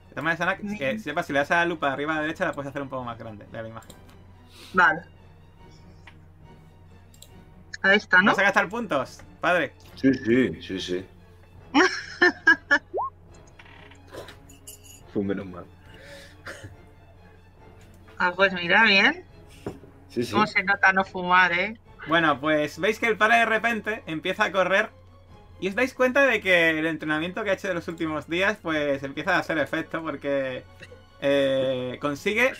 De 0.09 0.21
todas 0.21 0.23
maneras, 0.23 0.41
Ana, 0.41 0.77
que 0.77 0.99
sepas, 0.99 1.25
si 1.25 1.33
le 1.33 1.39
das 1.39 1.51
a 1.51 1.55
la 1.57 1.65
lupa 1.65 1.87
de 1.87 1.93
arriba 1.93 2.13
a 2.13 2.15
la 2.17 2.21
derecha, 2.21 2.45
la 2.45 2.53
puedes 2.53 2.69
hacer 2.69 2.81
un 2.81 2.89
poco 2.89 3.03
más 3.03 3.17
grande 3.17 3.45
de 3.51 3.61
la 3.61 3.67
imagen. 3.67 3.95
Vale. 4.73 5.01
Está, 7.93 8.21
¿no? 8.21 8.31
¿Vas 8.31 8.39
a 8.39 8.43
gastar 8.43 8.69
puntos, 8.69 9.21
padre? 9.39 9.73
Sí, 9.95 10.13
sí, 10.13 10.61
sí, 10.61 10.79
sí. 10.79 11.05
Fue 15.13 15.23
menos 15.23 15.45
mal. 15.45 15.65
Ah, 18.17 18.33
pues 18.35 18.53
mira, 18.53 18.83
bien. 18.83 19.23
Sí, 20.09 20.23
sí. 20.23 20.31
¿Cómo 20.31 20.47
se 20.47 20.63
nota 20.63 20.93
no 20.93 21.03
fumar, 21.03 21.53
eh? 21.53 21.77
Bueno, 22.07 22.39
pues 22.39 22.79
veis 22.79 22.99
que 22.99 23.07
el 23.07 23.17
padre 23.17 23.37
de 23.37 23.45
repente 23.45 24.03
empieza 24.05 24.45
a 24.45 24.51
correr 24.51 24.89
y 25.59 25.69
os 25.69 25.75
dais 25.75 25.93
cuenta 25.93 26.25
de 26.25 26.41
que 26.41 26.69
el 26.69 26.85
entrenamiento 26.85 27.43
que 27.43 27.49
ha 27.49 27.53
hecho 27.53 27.67
de 27.67 27.73
los 27.73 27.87
últimos 27.87 28.29
días 28.29 28.57
pues 28.61 29.01
empieza 29.03 29.35
a 29.35 29.39
hacer 29.39 29.57
efecto 29.57 30.01
porque 30.03 30.63
eh, 31.21 31.97
consigue 32.01 32.53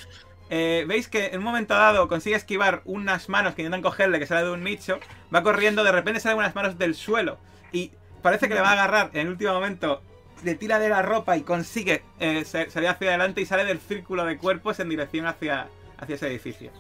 eh, 0.50 0.86
veis 0.88 1.08
que 1.08 1.28
en 1.28 1.40
un 1.40 1.44
momento 1.44 1.74
dado 1.74 2.08
consigue 2.08 2.36
esquivar 2.36 2.82
unas 2.86 3.30
manos 3.30 3.56
que 3.56 3.62
intentan 3.64 3.82
cogerle, 3.82 4.20
que 4.20 4.28
sale 4.28 4.44
de 4.46 4.52
un 4.52 4.64
nicho, 4.64 5.00
va 5.34 5.44
corriendo, 5.44 5.84
de 5.84 5.92
repente 5.92 6.20
salen 6.20 6.38
unas 6.38 6.56
manos 6.56 6.78
del 6.78 6.96
suelo 6.96 7.38
y 7.72 7.92
parece 8.22 8.48
que 8.48 8.54
le 8.56 8.62
va 8.62 8.70
a 8.70 8.74
agarrar 8.74 9.10
en 9.14 9.22
el 9.22 9.30
último 9.30 9.54
momento, 9.54 10.02
le 10.44 10.56
tira 10.56 10.80
de 10.80 10.90
la 10.90 11.02
ropa 11.02 11.36
y 11.38 11.42
consigue 11.42 12.04
eh, 12.20 12.44
sa- 12.46 12.70
salir 12.70 12.90
hacia 12.90 13.10
adelante 13.10 13.42
y 13.42 13.46
sale 13.46 13.66
del 13.66 13.80
círculo 13.80 14.26
de 14.26 14.38
cuerpos 14.38 14.80
en 14.80 14.90
dirección 14.90 15.26
hacia, 15.26 15.68
hacia 15.98 16.16
ese 16.16 16.28
edificio. 16.28 16.72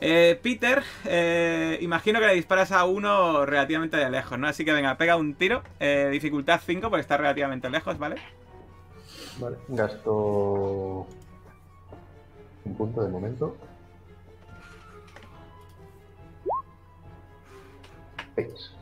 Eh, 0.00 0.38
Peter, 0.42 0.82
eh, 1.06 1.78
imagino 1.80 2.20
que 2.20 2.26
le 2.26 2.34
disparas 2.34 2.70
a 2.70 2.84
uno 2.84 3.46
relativamente 3.46 3.96
de 3.96 4.10
lejos, 4.10 4.38
¿no? 4.38 4.46
Así 4.46 4.62
que 4.64 4.72
venga, 4.72 4.94
pega 4.98 5.16
un 5.16 5.34
tiro, 5.34 5.62
dificultad 6.10 6.60
5 6.64 6.90
porque 6.90 7.00
está 7.00 7.16
relativamente 7.16 7.70
lejos, 7.70 7.96
¿vale? 7.98 8.16
Vale, 9.38 9.56
gasto 9.68 11.06
un 12.66 12.74
punto 12.74 13.02
de 13.02 13.08
momento. 13.08 13.56
Seis. 18.34 18.72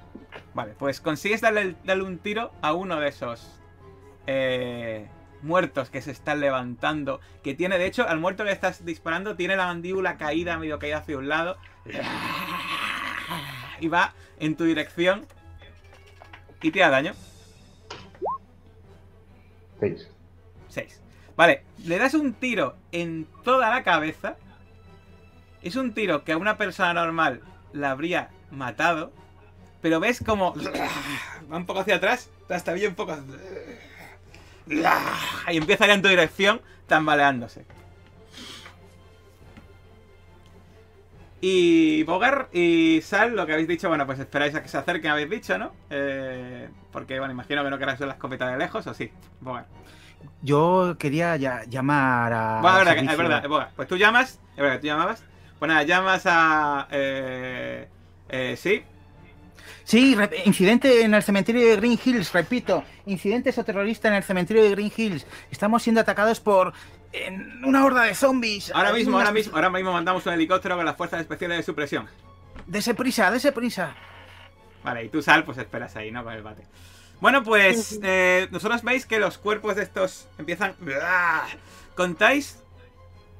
Vale, 0.54 0.74
pues 0.78 1.00
consigues 1.00 1.40
darle, 1.40 1.76
darle 1.84 2.04
un 2.04 2.18
tiro 2.18 2.52
a 2.62 2.72
uno 2.72 2.98
de 3.00 3.08
esos 3.08 3.60
eh, 4.26 5.08
muertos 5.42 5.90
que 5.90 6.00
se 6.00 6.10
están 6.10 6.40
levantando. 6.40 7.20
Que 7.42 7.54
tiene, 7.54 7.78
de 7.78 7.86
hecho, 7.86 8.08
al 8.08 8.18
muerto 8.18 8.44
que 8.44 8.52
estás 8.52 8.84
disparando, 8.84 9.36
tiene 9.36 9.56
la 9.56 9.66
mandíbula 9.66 10.16
caída, 10.16 10.58
medio 10.58 10.78
caída 10.78 10.98
hacia 10.98 11.18
un 11.18 11.28
lado. 11.28 11.56
Y 13.80 13.88
va 13.88 14.14
en 14.38 14.56
tu 14.56 14.64
dirección. 14.64 15.26
Y 16.62 16.70
te 16.70 16.80
da 16.80 16.90
daño. 16.90 17.12
Seis. 19.78 20.08
6. 20.68 21.03
Vale, 21.36 21.64
le 21.84 21.98
das 21.98 22.14
un 22.14 22.32
tiro 22.34 22.76
en 22.92 23.26
toda 23.42 23.70
la 23.70 23.82
cabeza. 23.82 24.36
Es 25.62 25.76
un 25.76 25.94
tiro 25.94 26.24
que 26.24 26.32
a 26.32 26.36
una 26.36 26.56
persona 26.56 26.94
normal 26.94 27.40
la 27.72 27.90
habría 27.90 28.30
matado. 28.50 29.12
Pero 29.82 30.00
ves 30.00 30.22
como 30.24 30.54
va 31.52 31.56
un 31.56 31.66
poco 31.66 31.80
hacia 31.80 31.96
atrás, 31.96 32.30
hasta 32.48 32.72
bien 32.72 32.90
un 32.90 32.94
poco. 32.94 33.16
Y 34.66 35.56
empieza 35.56 35.84
a 35.84 35.92
en 35.92 36.02
tu 36.02 36.08
dirección, 36.08 36.60
tambaleándose. 36.86 37.66
Y 41.46 42.02
Bogar 42.04 42.48
y 42.54 43.00
Sal, 43.02 43.36
lo 43.36 43.44
que 43.44 43.52
habéis 43.52 43.68
dicho, 43.68 43.88
bueno, 43.88 44.06
pues 44.06 44.18
esperáis 44.18 44.54
a 44.54 44.62
que 44.62 44.68
se 44.70 44.78
acerquen, 44.78 45.10
habéis 45.10 45.28
dicho, 45.28 45.58
¿no? 45.58 45.72
Eh, 45.90 46.70
porque, 46.90 47.18
bueno, 47.18 47.34
imagino 47.34 47.62
que 47.62 47.68
no 47.68 47.78
queráis 47.78 47.98
ver 47.98 48.08
la 48.08 48.14
escopeta 48.14 48.48
de 48.48 48.56
lejos, 48.56 48.86
¿o 48.86 48.94
sí? 48.94 49.10
Bogar. 49.42 49.66
Yo 50.42 50.96
quería 50.98 51.36
ya- 51.36 51.64
llamar 51.68 52.32
a. 52.32 52.60
Bueno, 52.60 52.78
es 52.78 52.84
verdad, 52.84 52.94
que- 52.94 53.10
es 53.12 53.18
verdad, 53.18 53.44
es 53.44 53.50
verdad. 53.50 53.70
Pues 53.76 53.88
tú 53.88 53.96
llamas, 53.96 54.40
es 54.56 54.62
verdad, 54.62 54.80
tú 54.80 54.86
llamabas. 54.86 55.24
Pues 55.58 55.68
nada, 55.68 55.82
llamas 55.84 56.22
a. 56.26 56.88
Eh, 56.90 57.88
eh, 58.28 58.56
sí, 58.58 58.82
Sí, 59.86 60.16
incidente 60.46 61.02
en 61.04 61.12
el 61.12 61.22
cementerio 61.22 61.68
de 61.68 61.76
Green 61.76 61.98
Hills, 62.02 62.32
repito. 62.32 62.84
Incidente 63.04 63.50
exoterrorista 63.50 64.08
en 64.08 64.14
el 64.14 64.22
cementerio 64.22 64.62
de 64.62 64.70
Green 64.70 64.90
Hills. 64.96 65.26
Estamos 65.50 65.82
siendo 65.82 66.00
atacados 66.00 66.40
por 66.40 66.72
en 67.12 67.62
una 67.64 67.84
horda 67.84 68.02
de 68.04 68.14
zombies. 68.14 68.72
ahora 68.74 68.92
mismo, 68.94 69.18
ahora 69.18 69.30
mismo, 69.30 69.54
ahora 69.54 69.68
mismo 69.70 69.92
mandamos 69.92 70.24
un 70.24 70.32
helicóptero 70.32 70.76
con 70.76 70.86
las 70.86 70.96
fuerzas 70.96 71.20
especiales 71.20 71.58
de 71.58 71.62
supresión. 71.64 72.08
Dese 72.66 72.94
prisa, 72.94 73.30
dese 73.30 73.52
prisa. 73.52 73.94
Vale, 74.82 75.04
y 75.04 75.08
tú 75.10 75.20
sal, 75.22 75.44
pues 75.44 75.58
esperas 75.58 75.94
ahí, 75.96 76.10
¿no? 76.10 76.24
Con 76.24 76.32
el 76.32 76.42
bate. 76.42 76.66
Bueno, 77.20 77.42
pues 77.42 77.98
eh, 78.02 78.48
vosotros 78.50 78.82
veis 78.82 79.06
que 79.06 79.18
los 79.18 79.38
cuerpos 79.38 79.76
de 79.76 79.82
estos 79.82 80.28
empiezan... 80.38 80.74
Contáis 81.94 82.62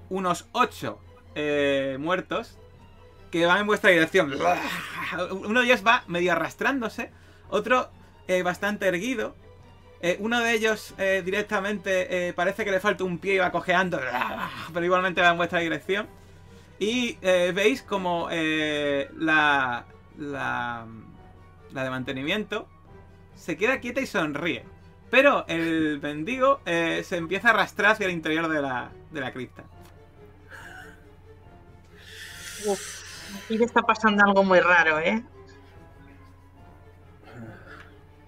unos 0.09 0.46
8 0.52 0.98
muertos 1.98 2.56
que 3.30 3.44
van 3.46 3.60
en 3.60 3.66
vuestra 3.66 3.90
dirección. 3.90 4.32
Uno 5.30 5.60
de 5.60 5.66
ellos 5.66 5.82
va 5.84 6.05
medio 6.06 6.32
arrastrándose, 6.32 7.10
otro 7.51 7.90
eh, 8.28 8.42
bastante 8.42 8.86
erguido. 8.86 9.34
eh, 10.01 10.16
uno 10.20 10.40
de 10.40 10.52
ellos 10.52 10.94
eh, 10.98 11.22
directamente 11.24 12.28
eh, 12.28 12.32
parece 12.32 12.64
que 12.64 12.70
le 12.70 12.78
falta 12.80 13.05
un 13.05 13.18
pie 13.18 13.34
y 13.34 13.38
va 13.38 13.51
cojeando, 13.51 14.01
pero 14.72 14.84
igualmente 14.86 15.20
va 15.20 15.30
en 15.30 15.36
vuestra 15.36 15.59
dirección. 15.60 16.06
Y 16.78 17.18
eh, 17.22 17.52
veis 17.55 17.82
como 17.82 18.28
eh, 18.30 19.09
la, 19.16 19.84
la, 20.18 20.86
la 21.72 21.84
de 21.84 21.90
mantenimiento 21.90 22.68
se 23.36 23.56
queda 23.56 23.81
quieta 23.81 24.01
y 24.01 24.06
sonríe. 24.06 24.65
Pero 25.11 25.44
el 25.48 26.01
mendigo 26.02 26.61
eh, 26.66 27.02
se 27.05 27.16
empieza 27.16 27.48
a 27.48 27.51
arrastrar 27.52 27.93
hacia 27.93 28.06
el 28.06 28.12
interior 28.12 28.48
de 28.48 28.61
la, 28.62 28.90
de 29.12 29.20
la 29.20 29.32
cripta. 29.32 29.62
Aquí 33.44 33.59
le 33.59 33.65
está 33.65 33.82
pasando 33.82 34.24
algo 34.24 34.43
muy 34.43 34.61
raro, 34.61 34.98
¿eh? 34.98 35.23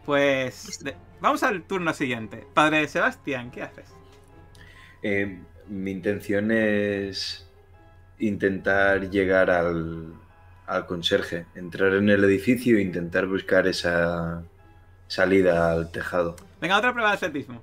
Pues 0.05 0.78
de- 0.85 0.95
vamos 1.20 1.43
al 1.43 1.62
turno 1.62 1.93
siguiente. 1.93 2.47
Padre 2.55 2.87
Sebastián, 2.87 3.51
¿qué 3.51 3.62
haces? 3.62 3.87
Eh, 5.03 5.39
mi 5.69 5.91
intención 5.91 6.51
es 6.53 7.49
intentar 8.19 9.11
llegar 9.11 9.51
al, 9.51 10.12
al 10.66 10.87
conserje, 10.87 11.47
entrar 11.55 11.95
en 11.95 12.09
el 12.11 12.23
edificio 12.24 12.78
e 12.78 12.83
intentar 12.83 13.27
buscar 13.27 13.66
esa 13.66 14.45
salida 15.09 15.73
al 15.73 15.91
tejado. 15.91 16.37
Venga, 16.61 16.78
otra 16.78 16.93
prueba 16.93 17.11
de 17.11 17.16
atletismo. 17.16 17.61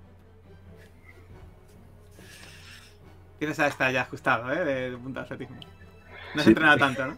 Tienes 3.40 3.60
a 3.60 3.68
estar 3.68 3.92
ya 3.92 4.02
ajustado, 4.04 4.52
¿eh? 4.54 4.64
De, 4.64 4.92
de 4.92 4.98
punto 4.98 5.20
de 5.20 5.26
atletismo. 5.26 5.58
No 6.34 6.40
has 6.40 6.44
Sí. 6.44 6.50
entrenado 6.52 6.78
tanto, 6.78 7.06
¿no? 7.08 7.18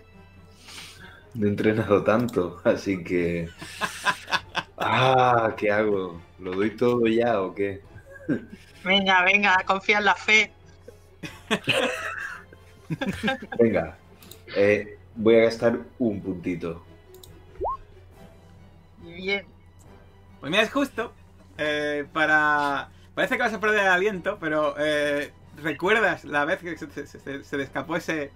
No 1.36 1.46
he 1.46 1.50
entrenado 1.50 2.04
tanto, 2.04 2.62
así 2.64 3.04
que... 3.04 3.50
Ah, 4.78 5.54
¿qué 5.58 5.72
hago? 5.72 6.22
¿Lo 6.38 6.52
doy 6.52 6.72
todo 6.76 7.08
ya 7.08 7.42
o 7.42 7.56
qué? 7.56 7.82
Venga, 8.84 9.24
venga, 9.24 9.56
confía 9.66 10.00
en 10.00 10.06
la 10.06 10.16
fe. 10.16 10.52
Venga, 13.58 13.98
eh, 14.56 15.00
voy 15.16 15.38
a 15.38 15.44
gastar 15.46 15.80
un 15.98 16.22
puntito. 16.22 16.84
Bien. 19.02 19.46
Pues 20.46 20.52
mira, 20.52 20.62
es 20.64 20.72
justo. 20.72 21.12
eh, 21.58 22.06
para. 22.14 22.90
Parece 23.16 23.36
que 23.36 23.42
vas 23.42 23.54
a 23.56 23.60
perder 23.60 23.80
el 23.80 23.88
aliento, 23.88 24.38
pero 24.40 24.76
eh, 24.78 25.34
recuerdas 25.64 26.24
la 26.24 26.46
vez 26.46 26.60
que 26.60 26.78
se, 26.78 27.08
se- 27.08 27.62
escapó 27.64 27.96
ese, 27.96 28.30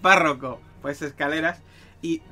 párroco 0.00 0.60
por 0.80 0.92
esas 0.92 1.08
escaleras 1.08 1.60
y 2.02 2.22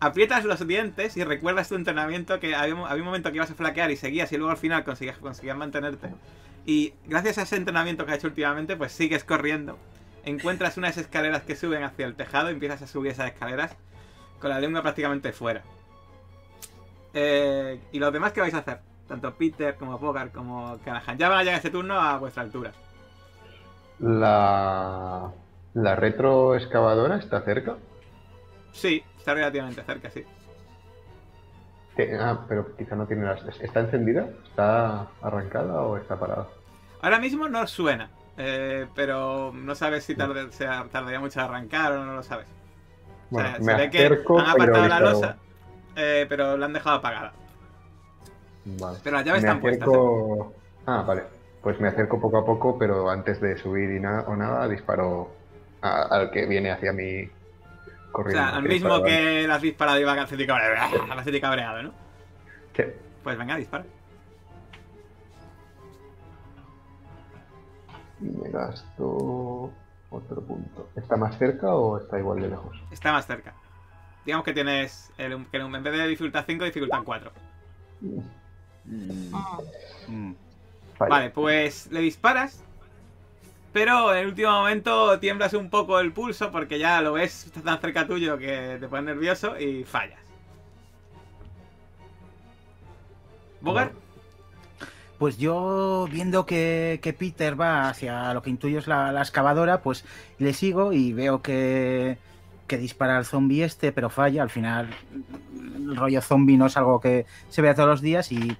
aprietas 0.00 0.44
los 0.44 0.66
dientes 0.66 1.16
y 1.16 1.22
recuerdas 1.22 1.68
tu 1.68 1.76
entrenamiento 1.76 2.40
que 2.40 2.56
había, 2.56 2.74
había 2.74 3.02
un 3.02 3.06
momento 3.06 3.30
que 3.30 3.36
ibas 3.36 3.52
a 3.52 3.54
flaquear 3.54 3.92
y 3.92 3.96
seguías 3.96 4.32
y 4.32 4.36
luego 4.36 4.50
al 4.50 4.56
final 4.56 4.82
conseguías, 4.82 5.18
conseguías 5.18 5.56
mantenerte. 5.56 6.08
Y 6.66 6.92
gracias 7.06 7.38
a 7.38 7.42
ese 7.42 7.54
entrenamiento 7.54 8.04
que 8.04 8.10
has 8.10 8.18
hecho 8.18 8.26
últimamente, 8.26 8.74
pues 8.74 8.90
sigues 8.90 9.22
corriendo. 9.22 9.78
Encuentras 10.24 10.76
unas 10.76 10.98
escaleras 10.98 11.44
que 11.44 11.54
suben 11.54 11.84
hacia 11.84 12.04
el 12.04 12.16
tejado 12.16 12.50
y 12.50 12.54
empiezas 12.54 12.82
a 12.82 12.88
subir 12.88 13.12
esas 13.12 13.28
escaleras 13.30 13.76
con 14.40 14.50
la 14.50 14.58
lengua 14.58 14.82
prácticamente 14.82 15.30
fuera. 15.32 15.62
Eh, 17.14 17.80
¿Y 17.92 17.98
los 17.98 18.12
demás 18.12 18.32
qué 18.32 18.40
vais 18.40 18.54
a 18.54 18.58
hacer? 18.58 18.80
Tanto 19.08 19.34
Peter 19.34 19.74
como 19.76 19.98
Bogart 19.98 20.32
como 20.32 20.78
Canahan. 20.84 21.18
Ya 21.18 21.28
llegar 21.40 21.56
este 21.56 21.70
turno 21.70 22.00
a 22.00 22.18
vuestra 22.18 22.42
altura. 22.42 22.72
La, 23.98 25.30
la 25.74 25.96
retroexcavadora 25.96 27.16
está 27.16 27.42
cerca. 27.42 27.76
Sí, 28.72 29.02
está 29.18 29.34
relativamente 29.34 29.82
cerca, 29.82 30.10
sí. 30.10 30.24
Ah, 32.18 32.46
pero 32.48 32.74
quizá 32.76 32.96
no 32.96 33.06
tiene 33.06 33.26
las. 33.26 33.42
¿Está 33.60 33.80
encendida? 33.80 34.26
¿Está 34.44 35.08
arrancada 35.20 35.82
o 35.82 35.98
está 35.98 36.18
parada? 36.18 36.48
Ahora 37.02 37.18
mismo 37.18 37.48
no 37.48 37.66
suena, 37.66 38.08
eh, 38.38 38.86
pero 38.94 39.52
no 39.52 39.74
sabes 39.74 40.04
si 40.04 40.14
tarde- 40.14 40.50
se 40.52 40.64
tardaría 40.90 41.20
mucho 41.20 41.38
en 41.40 41.44
arrancar 41.44 41.92
o 41.92 42.04
no 42.04 42.14
lo 42.14 42.22
sabes. 42.22 42.46
O 43.30 43.34
sea, 43.38 43.56
Bueno, 43.58 43.64
se 43.64 43.74
ve 43.76 43.90
que 43.90 44.06
han 44.38 44.46
apartado 44.46 44.88
la 44.88 45.00
losa, 45.00 45.36
eh, 45.96 46.26
pero 46.28 46.56
la 46.56 46.66
han 46.66 46.72
dejado 46.72 46.96
apagada. 46.96 47.32
Vale. 48.64 48.98
Pero 49.02 49.16
las 49.16 49.24
llaves 49.24 49.42
me 49.42 49.48
están 49.48 49.60
puestas. 49.60 49.88
¿eh? 49.88 50.54
Ah, 50.86 51.02
vale. 51.06 51.22
Pues 51.62 51.80
me 51.80 51.88
acerco 51.88 52.20
poco 52.20 52.38
a 52.38 52.44
poco, 52.44 52.78
pero 52.78 53.08
antes 53.10 53.40
de 53.40 53.56
subir 53.56 53.90
y 53.90 54.00
na- 54.00 54.22
o 54.26 54.34
nada, 54.36 54.68
disparo 54.68 55.30
a- 55.80 56.02
al 56.10 56.30
que 56.30 56.46
viene 56.46 56.70
hacia 56.72 56.92
mí 56.92 57.24
O 57.24 58.12
corriendo. 58.12 58.42
sea, 58.48 58.56
al 58.56 58.62
mismo 58.62 58.88
disparo 58.98 59.04
que 59.04 59.46
le 59.46 59.52
has 59.52 59.62
disparado 59.62 60.00
y 60.00 60.04
va 60.04 60.14
bastante 60.14 60.46
cabreado, 60.46 61.06
bastante 61.08 61.40
cabreado, 61.40 61.82
¿no? 61.84 61.92
antes. 62.72 62.82
Pues 63.22 63.38
venga, 63.38 63.56
dispara. 63.56 63.84
Sí. 63.84 63.88
Y 68.20 68.24
me 68.24 68.50
gasto 68.50 69.70
otro 70.10 70.40
punto. 70.42 70.88
¿Está 70.96 71.16
más 71.16 71.36
cerca 71.38 71.74
o 71.74 71.98
está 71.98 72.18
igual 72.18 72.40
de 72.40 72.48
lejos? 72.48 72.76
Está 72.90 73.12
más 73.12 73.26
cerca. 73.26 73.54
Digamos 74.24 74.44
que 74.44 74.52
tienes, 74.52 75.12
el, 75.18 75.46
que 75.46 75.56
en 75.56 75.72
vez 75.72 75.82
de 75.82 76.06
dificultad 76.08 76.44
5, 76.46 76.64
dificultad 76.64 77.00
4. 77.04 77.32
Ah, 79.32 79.58
Mm. 80.08 80.32
Vale, 80.98 81.30
pues 81.30 81.88
le 81.90 82.00
disparas 82.00 82.62
Pero 83.72 84.12
en 84.12 84.20
el 84.20 84.26
último 84.28 84.50
momento 84.50 85.18
tiemblas 85.18 85.54
un 85.54 85.70
poco 85.70 85.98
el 85.98 86.12
pulso 86.12 86.50
porque 86.50 86.78
ya 86.78 87.00
lo 87.00 87.14
ves 87.14 87.46
está 87.46 87.62
tan 87.62 87.80
cerca 87.80 88.06
tuyo 88.06 88.38
que 88.38 88.76
te 88.78 88.88
pones 88.88 89.04
nervioso 89.04 89.58
y 89.58 89.84
fallas. 89.84 90.20
¿Bogart? 93.60 93.92
Pues 95.18 95.38
yo, 95.38 96.08
viendo 96.10 96.46
que, 96.46 96.98
que 97.00 97.12
Peter 97.12 97.58
va 97.58 97.88
hacia 97.88 98.34
lo 98.34 98.42
que 98.42 98.50
intuyo 98.50 98.80
es 98.80 98.88
la, 98.88 99.12
la 99.12 99.20
excavadora, 99.20 99.80
pues 99.80 100.04
le 100.38 100.52
sigo 100.52 100.92
y 100.92 101.12
veo 101.12 101.42
que, 101.42 102.18
que 102.72 102.78
dispara 102.78 103.18
al 103.18 103.26
zombie 103.26 103.64
este, 103.64 103.92
pero 103.92 104.08
falla. 104.08 104.42
Al 104.42 104.48
final, 104.48 104.88
el 105.76 105.94
rollo 105.94 106.22
zombie 106.22 106.56
no 106.56 106.64
es 106.64 106.76
algo 106.78 107.00
que 107.00 107.26
se 107.50 107.60
vea 107.60 107.74
todos 107.74 107.86
los 107.86 108.00
días 108.00 108.32
y, 108.32 108.56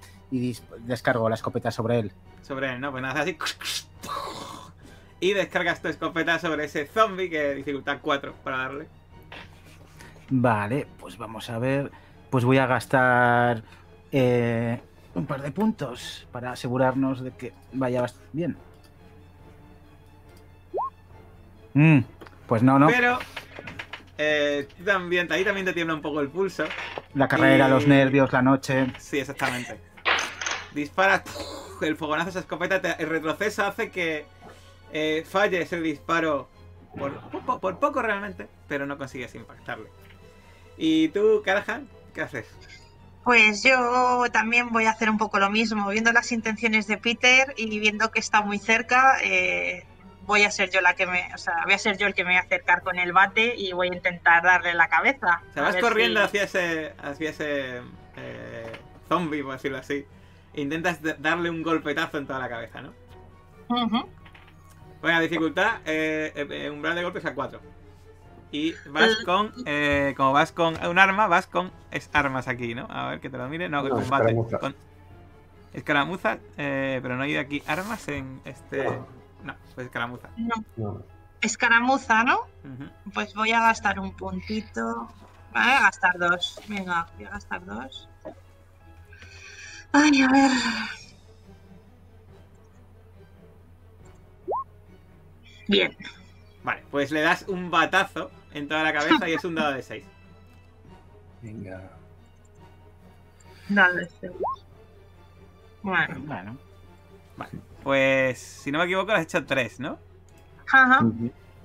descargo 0.81 1.27
la 1.29 1.33
escopeta 1.33 1.71
sobre 1.71 1.97
él. 1.97 2.11
Sobre 2.43 2.71
él, 2.71 2.79
¿no? 2.79 2.91
Pues 2.91 3.01
nada, 3.01 3.21
así. 3.21 3.35
Y 5.19 5.33
descargas 5.33 5.81
tu 5.81 5.87
escopeta 5.87 6.37
sobre 6.37 6.65
ese 6.65 6.85
zombie 6.85 7.27
que 7.27 7.55
dificultad 7.55 7.97
4 8.03 8.35
para 8.43 8.57
darle. 8.57 8.87
Vale, 10.29 10.85
pues 10.99 11.17
vamos 11.17 11.49
a 11.49 11.57
ver. 11.57 11.91
Pues 12.29 12.45
voy 12.45 12.59
a 12.59 12.67
gastar 12.67 13.63
eh, 14.11 14.79
un 15.15 15.25
par 15.25 15.41
de 15.41 15.51
puntos 15.51 16.27
para 16.31 16.51
asegurarnos 16.51 17.23
de 17.23 17.31
que 17.31 17.51
vaya 17.71 18.05
bien. 18.31 18.57
Mm, 21.73 22.01
pues 22.45 22.61
no, 22.61 22.77
no. 22.77 22.85
Pero 22.85 23.17
eh, 24.17 24.67
tú 24.77 24.83
también, 24.83 25.31
ahí 25.31 25.43
también 25.43 25.65
te 25.65 25.73
tiembla 25.73 25.95
un 25.95 26.01
poco 26.01 26.21
el 26.21 26.29
pulso. 26.29 26.63
La 27.13 27.27
carrera, 27.27 27.67
y- 27.67 27.71
los 27.71 27.87
nervios, 27.87 28.31
la 28.31 28.41
noche. 28.41 28.87
Sí, 28.97 29.19
exactamente. 29.19 29.79
Disparas, 30.71 31.23
el 31.81 31.95
fogonazo 31.95 32.25
de 32.25 32.29
esa 32.31 32.39
escopeta, 32.39 32.81
te- 32.81 33.01
el 33.03 33.09
retroceso 33.09 33.63
hace 33.65 33.91
que 33.91 34.25
eh, 34.91 35.23
falles 35.27 35.71
el 35.73 35.83
disparo 35.83 36.47
por, 36.97 37.21
po- 37.45 37.59
por 37.59 37.79
poco 37.79 38.01
realmente, 38.01 38.47
pero 38.67 38.85
no 38.85 38.97
consigues 38.97 39.33
impactarle. 39.35 39.89
¿Y 40.77 41.09
tú, 41.09 41.41
Carajan, 41.45 41.87
qué 42.13 42.21
haces? 42.21 42.47
Pues 43.23 43.63
yo 43.63 44.25
también 44.33 44.69
voy 44.71 44.85
a 44.85 44.91
hacer 44.91 45.09
un 45.09 45.17
poco 45.17 45.39
lo 45.39 45.49
mismo, 45.49 45.89
viendo 45.89 46.11
las 46.11 46.31
intenciones 46.33 46.87
de 46.87 46.97
Peter 46.97 47.53
y 47.55 47.79
viendo 47.79 48.11
que 48.11 48.19
está 48.19 48.41
muy 48.41 48.59
cerca, 48.59 49.15
eh, 49.23 49.85
voy 50.25 50.43
a 50.43 50.51
ser 50.51 50.69
yo 50.69 50.81
la 50.81 50.93
que 50.95 51.05
me, 51.05 51.29
o 51.33 51.37
sea, 51.37 51.53
voy 51.65 51.73
a 51.73 51.77
ser 51.77 51.97
yo 51.97 52.07
el 52.07 52.13
que 52.13 52.23
me 52.23 52.31
voy 52.31 52.37
a 52.37 52.41
acercar 52.41 52.81
con 52.81 52.97
el 52.97 53.11
bate 53.13 53.55
y 53.55 53.71
voy 53.73 53.89
a 53.91 53.95
intentar 53.95 54.43
darle 54.43 54.73
la 54.73 54.87
cabeza. 54.87 55.41
O 55.49 55.53
sea, 55.53 55.63
A 55.63 55.65
vas 55.67 55.75
corriendo 55.77 56.19
si- 56.21 56.25
hacia 56.39 56.43
ese, 56.43 56.93
hacia 57.01 57.29
ese 57.29 57.81
eh, 58.17 58.71
zombie, 59.09 59.43
por 59.43 59.53
decirlo 59.53 59.77
así. 59.77 60.05
Intentas 60.55 60.99
darle 61.19 61.49
un 61.49 61.63
golpetazo 61.63 62.17
en 62.17 62.27
toda 62.27 62.39
la 62.39 62.49
cabeza, 62.49 62.81
¿no? 62.81 62.93
Ujú. 63.69 64.07
Bueno, 65.01 65.19
dificultad, 65.19 65.77
eh, 65.85 66.31
eh, 66.35 66.69
umbral 66.69 66.95
de 66.95 67.03
golpes 67.03 67.25
a 67.25 67.33
4. 67.33 67.59
Y 68.51 68.73
vas 68.89 69.15
con, 69.25 69.51
eh, 69.65 70.13
como 70.15 70.31
vas 70.31 70.51
con 70.51 70.75
un 70.85 70.99
arma, 70.99 71.25
vas 71.27 71.47
con 71.47 71.71
es 71.91 72.09
armas 72.13 72.47
aquí, 72.47 72.75
¿no? 72.75 72.87
A 72.89 73.09
ver 73.09 73.19
que 73.19 73.29
te 73.31 73.37
lo 73.37 73.49
mire. 73.49 73.67
No, 73.67 73.81
No, 73.81 73.89
combate. 73.89 74.25
escaramuza. 74.29 74.59
Con 74.59 74.75
escaramuza, 75.73 76.37
eh, 76.57 76.99
pero 77.01 77.15
no 77.15 77.23
hay 77.23 77.35
aquí 77.37 77.63
armas 77.67 78.07
en 78.09 78.41
este. 78.45 78.83
No. 78.83 79.22
No, 79.43 79.55
pues 79.75 79.87
escaramuza. 79.87 80.29
No, 80.37 80.55
No. 80.77 81.03
escaramuza, 81.41 82.23
¿no? 82.23 82.39
Pues 83.13 83.33
voy 83.33 83.51
a 83.51 83.59
gastar 83.61 83.99
un 83.99 84.15
puntito. 84.15 85.09
Vale, 85.53 85.73
a 85.73 85.81
gastar 85.81 86.17
dos. 86.17 86.59
Venga, 86.67 87.07
voy 87.15 87.25
a 87.25 87.29
gastar 87.31 87.65
dos. 87.65 88.07
Ay, 89.91 90.21
a 90.23 90.27
ver. 90.31 90.51
Bien. 95.67 95.95
Vale, 96.63 96.83
pues 96.91 97.11
le 97.11 97.21
das 97.21 97.45
un 97.47 97.69
batazo 97.69 98.31
en 98.53 98.67
toda 98.67 98.83
la 98.83 98.93
cabeza 98.93 99.27
y 99.27 99.33
es 99.33 99.43
un 99.43 99.55
dado 99.55 99.73
de 99.73 99.81
6. 99.81 100.03
Venga. 101.41 101.89
Dale, 103.69 104.07
seis. 104.19 104.31
Bueno. 105.81 106.57
Bueno, 107.35 107.61
Pues, 107.83 108.39
si 108.39 108.71
no 108.71 108.79
me 108.79 108.85
equivoco, 108.85 109.11
le 109.11 109.17
has 109.19 109.23
hecho 109.23 109.45
3, 109.45 109.79
¿no? 109.79 109.99
Ajá. 110.71 111.01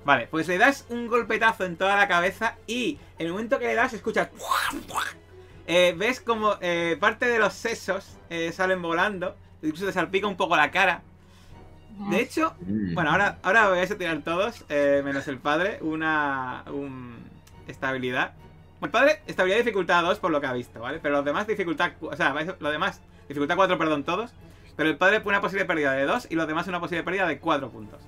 Vale, 0.05 0.27
pues 0.27 0.47
le 0.47 0.57
das 0.57 0.85
un 0.89 1.07
golpetazo 1.07 1.65
en 1.65 1.75
toda 1.77 1.95
la 1.95 2.07
cabeza 2.07 2.55
y 2.67 2.97
en 3.17 3.27
el 3.27 3.31
momento 3.33 3.59
que 3.59 3.65
le 3.67 3.75
das 3.75 3.93
escuchas... 3.93 4.29
Eh, 5.67 5.93
ves 5.97 6.19
como 6.19 6.55
eh, 6.61 6.97
parte 6.99 7.27
de 7.27 7.37
los 7.37 7.53
sesos 7.53 8.17
eh, 8.29 8.51
salen 8.51 8.81
volando, 8.81 9.35
incluso 9.61 9.85
te 9.85 9.91
salpica 9.93 10.25
un 10.27 10.35
poco 10.35 10.55
la 10.55 10.71
cara. 10.71 11.01
De 12.09 12.21
hecho, 12.21 12.55
Mm. 12.61 12.93
bueno, 12.95 13.11
ahora, 13.11 13.37
ahora 13.43 13.67
vais 13.67 13.91
a 13.91 13.97
tirar 13.97 14.21
todos, 14.23 14.65
eh, 14.69 15.01
menos 15.03 15.27
el 15.27 15.37
padre, 15.37 15.77
una 15.81 16.63
un- 16.71 17.17
estabilidad. 17.67 18.33
Bueno, 18.79 18.85
el 18.85 18.91
padre, 18.91 19.21
estabilidad 19.27 19.57
de 19.57 19.63
dificultad 19.63 20.01
2 20.03 20.17
por 20.19 20.31
lo 20.31 20.39
que 20.41 20.47
ha 20.47 20.53
visto, 20.53 20.79
¿vale? 20.79 20.99
Pero 21.01 21.15
los 21.17 21.25
demás 21.25 21.45
dificultad... 21.45 21.91
cu- 21.99 22.07
O 22.07 22.15
sea, 22.15 22.33
vais- 22.33 22.55
los 22.59 22.71
demás, 22.71 23.01
dificultad 23.27 23.55
4, 23.57 23.77
perdón, 23.77 24.03
todos. 24.05 24.31
Pero 24.79 24.91
el 24.91 24.95
padre 24.97 25.21
una 25.25 25.41
posible 25.41 25.65
pérdida 25.65 25.91
de 25.91 26.05
2 26.05 26.27
y 26.29 26.35
los 26.35 26.47
demás 26.47 26.65
una 26.69 26.79
posible 26.79 27.03
pérdida 27.03 27.27
de 27.27 27.37
4 27.37 27.69
puntos. 27.69 27.99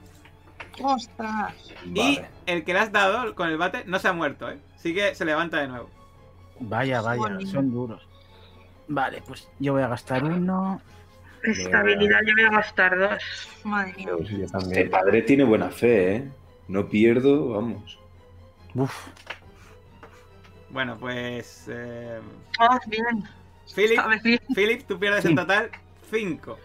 Ostras. 0.81 1.53
Y 1.83 2.15
Vale. 2.15 2.29
el 2.45 2.63
que 2.63 2.71
le 2.71 2.79
has 2.79 2.93
dado 2.93 3.35
con 3.35 3.49
el 3.49 3.57
bate 3.57 3.83
no 3.87 3.99
se 3.99 4.07
ha 4.07 4.13
muerto, 4.13 4.49
¿eh? 4.49 4.57
Sí 4.77 4.93
que 4.93 5.13
se 5.13 5.25
levanta 5.25 5.59
de 5.59 5.67
nuevo. 5.67 5.89
vaya, 6.61 7.01
vaya, 7.01 7.45
son 7.45 7.73
duros. 7.73 8.07
Vale, 8.87 9.21
pues 9.27 9.49
yo 9.59 9.73
voy 9.73 9.81
a 9.83 9.89
gastar 9.89 10.23
uno. 10.23 10.79
Estabilidad, 11.43 12.19
yo 12.25 12.35
voy 12.37 12.45
a 12.45 12.51
gastar 12.51 12.97
dos. 12.97 13.49
Madre 13.65 13.93
mía. 13.97 14.11
Este 14.55 14.85
padre 14.85 15.23
tiene 15.23 15.43
buena 15.43 15.71
fe, 15.71 16.15
¿eh? 16.15 16.31
No 16.69 16.87
pierdo, 16.87 17.49
vamos. 17.49 17.99
Uf, 18.75 19.07
Bueno, 20.69 20.95
pues... 20.97 21.65
eh, 21.67 22.21
Oh, 22.61 22.79
bien. 22.87 23.25
Philip. 23.75 23.99
Philip, 24.55 24.87
tú 24.87 24.97
pierdes 24.97 25.25
en 25.25 25.35
total 25.35 25.69
5. 26.11 26.57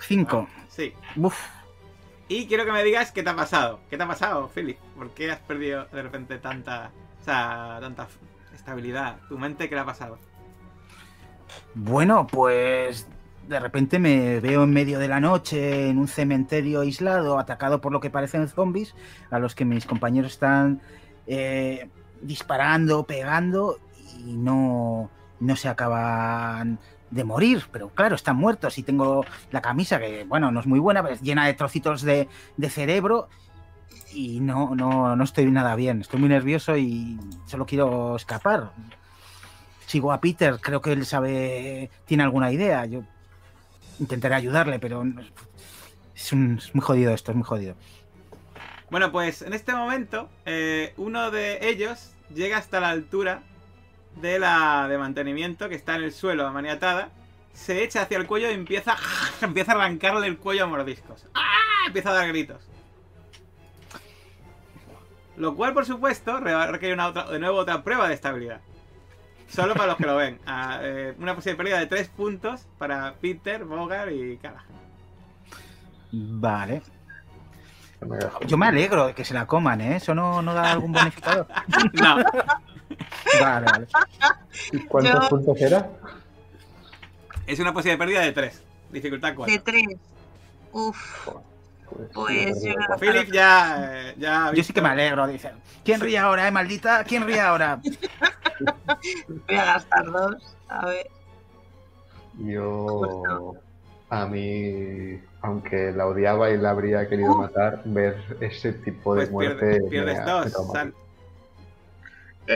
cinco. 0.00 0.48
Sí. 0.68 0.94
Uf, 1.16 1.38
Y 2.26 2.46
quiero 2.46 2.64
que 2.64 2.72
me 2.72 2.82
digas 2.82 3.12
qué 3.12 3.22
te 3.22 3.30
ha 3.30 3.36
pasado. 3.36 3.80
¿Qué 3.90 3.98
te 3.98 4.02
ha 4.02 4.08
pasado, 4.08 4.50
Philip? 4.54 4.78
¿Por 4.96 5.10
qué 5.10 5.30
has 5.30 5.40
perdido 5.40 5.84
de 5.92 6.02
repente 6.02 6.38
tanta... 6.38 6.90
O 7.20 7.24
sea, 7.24 7.78
tanta 7.80 8.08
estabilidad? 8.54 9.18
¿Tu 9.28 9.38
mente 9.38 9.68
qué 9.68 9.74
le 9.74 9.82
ha 9.82 9.84
pasado? 9.84 10.18
Bueno, 11.74 12.26
pues 12.26 13.06
de 13.46 13.60
repente 13.60 13.98
me 13.98 14.40
veo 14.40 14.64
en 14.64 14.72
medio 14.72 14.98
de 14.98 15.08
la 15.08 15.20
noche 15.20 15.90
en 15.90 15.98
un 15.98 16.08
cementerio 16.08 16.80
aislado, 16.80 17.38
atacado 17.38 17.82
por 17.82 17.92
lo 17.92 18.00
que 18.00 18.08
parecen 18.08 18.48
zombies, 18.48 18.94
a 19.30 19.38
los 19.38 19.54
que 19.54 19.66
mis 19.66 19.84
compañeros 19.84 20.32
están 20.32 20.80
eh, 21.26 21.88
disparando, 22.22 23.04
pegando 23.04 23.78
y 24.18 24.32
no, 24.32 25.10
no 25.40 25.56
se 25.56 25.68
acaban 25.68 26.78
de 27.14 27.24
morir. 27.24 27.64
Pero 27.72 27.88
claro, 27.90 28.14
están 28.14 28.36
muertos 28.36 28.76
y 28.78 28.82
tengo 28.82 29.24
la 29.50 29.60
camisa 29.62 29.98
que, 29.98 30.24
bueno, 30.24 30.50
no 30.50 30.60
es 30.60 30.66
muy 30.66 30.78
buena, 30.78 31.02
pero 31.02 31.14
es 31.14 31.22
llena 31.22 31.46
de 31.46 31.54
trocitos 31.54 32.02
de, 32.02 32.28
de 32.56 32.70
cerebro. 32.70 33.28
Y 34.12 34.40
no, 34.40 34.74
no, 34.74 35.16
no 35.16 35.24
estoy 35.24 35.46
nada 35.46 35.74
bien, 35.74 36.00
estoy 36.02 36.20
muy 36.20 36.28
nervioso 36.28 36.76
y 36.76 37.18
solo 37.46 37.66
quiero 37.66 38.16
escapar 38.16 38.70
sigo 39.86 40.12
a 40.12 40.20
Peter, 40.20 40.58
creo 40.60 40.80
que 40.80 40.92
él 40.92 41.04
sabe, 41.06 41.90
tiene 42.06 42.22
alguna 42.24 42.50
idea. 42.50 42.84
Yo 42.86 43.02
intentaré 44.00 44.34
ayudarle, 44.34 44.78
pero 44.80 45.04
es, 46.16 46.32
un- 46.32 46.60
muy 46.72 46.82
jodido 46.82 47.12
esto, 47.14 47.30
es 47.30 47.36
muy 47.36 47.44
jodido. 47.44 47.76
Bueno, 48.90 49.12
pues 49.12 49.42
en 49.42 49.52
este 49.52 49.72
momento, 49.72 50.28
eh, 50.46 50.94
uno 50.96 51.30
de 51.30 51.68
ellos 51.68 52.12
llega 52.34 52.58
hasta 52.58 52.80
la 52.80 52.88
altura 52.90 53.42
de 54.20 54.38
la 54.38 54.86
de 54.88 54.98
mantenimiento 54.98 55.68
que 55.68 55.74
está 55.74 55.96
en 55.96 56.04
el 56.04 56.12
suelo 56.12 56.50
maniatada, 56.52 57.08
se 57.52 57.82
echa 57.84 58.02
hacia 58.02 58.16
el 58.18 58.26
cuello 58.26 58.50
y 58.50 58.54
empieza, 58.54 58.96
empieza 59.40 59.72
a 59.72 59.74
arrancarle 59.76 60.26
el 60.26 60.38
cuello 60.38 60.64
a 60.64 60.66
mordiscos. 60.66 61.26
¡Ah! 61.34 61.86
Empieza 61.86 62.10
a 62.10 62.14
dar 62.14 62.28
gritos. 62.28 62.66
Lo 65.36 65.54
cual, 65.56 65.74
por 65.74 65.84
supuesto, 65.84 66.38
re- 66.38 66.66
requiere 66.68 66.94
una 66.94 67.08
otra, 67.08 67.24
de 67.30 67.38
nuevo 67.38 67.58
otra 67.58 67.82
prueba 67.82 68.08
de 68.08 68.14
estabilidad. 68.14 68.60
Solo 69.48 69.74
para 69.74 69.88
los 69.88 69.96
que 69.96 70.06
lo 70.06 70.16
ven. 70.16 70.38
Ah, 70.46 70.78
eh, 70.82 71.14
una 71.18 71.34
posible 71.34 71.56
pérdida 71.56 71.78
de 71.78 71.86
3 71.86 72.08
puntos 72.08 72.66
para 72.78 73.14
Peter, 73.20 73.64
Bogart 73.64 74.10
y 74.12 74.36
Callahan. 74.38 74.64
Vale. 76.12 76.82
Yo 78.46 78.56
me 78.56 78.66
alegro 78.66 79.08
de 79.08 79.14
que 79.14 79.24
se 79.24 79.34
la 79.34 79.46
coman, 79.46 79.80
¿eh? 79.80 79.96
¿Eso 79.96 80.14
no, 80.14 80.40
no 80.42 80.54
da 80.54 80.70
algún 80.72 80.92
bonificador? 80.92 81.46
No, 81.94 82.16
Vale, 83.40 83.66
vale. 83.66 83.86
¿Y 84.72 84.78
¿Cuántos 84.86 85.22
Yo- 85.22 85.28
puntos 85.28 85.60
era? 85.60 85.88
es 87.46 87.58
una 87.60 87.72
posible 87.72 87.98
pérdida 87.98 88.20
de 88.20 88.32
3. 88.32 88.62
Dificultad 88.90 89.34
4. 89.34 89.52
De 89.52 89.60
tres. 89.60 89.96
Uf. 90.72 91.28
Pues 92.12 92.62
yo 92.64 92.74
no- 92.74 92.98
Philip 92.98 93.30
ya, 93.32 94.14
ya 94.16 94.50
Yo 94.54 94.64
sí 94.64 94.72
que 94.72 94.80
me 94.80 94.88
alegro, 94.88 95.26
dicen. 95.26 95.52
¿Quién 95.84 96.00
ríe 96.00 96.18
ahora, 96.18 96.48
eh, 96.48 96.50
maldita? 96.50 97.04
¿Quién 97.04 97.24
ríe 97.26 97.40
ahora? 97.40 97.80
Voy 99.48 99.56
a 99.56 99.64
gastar 99.64 100.06
dos. 100.06 100.56
A 100.68 100.86
ver. 100.86 101.06
Yo 102.38 103.54
A 104.10 104.26
mí, 104.26 105.20
aunque 105.42 105.90
la 105.92 106.06
odiaba 106.06 106.50
y 106.50 106.56
la 106.58 106.70
habría 106.70 107.08
querido 107.08 107.36
matar, 107.36 107.82
ver 107.84 108.16
ese 108.40 108.72
tipo 108.72 109.14
de 109.14 109.22
Pues 109.22 109.30
muerte. 109.32 109.80
pierdes, 109.90 110.18
me 110.18 110.24
dos. 110.24 110.74
me 110.74 110.92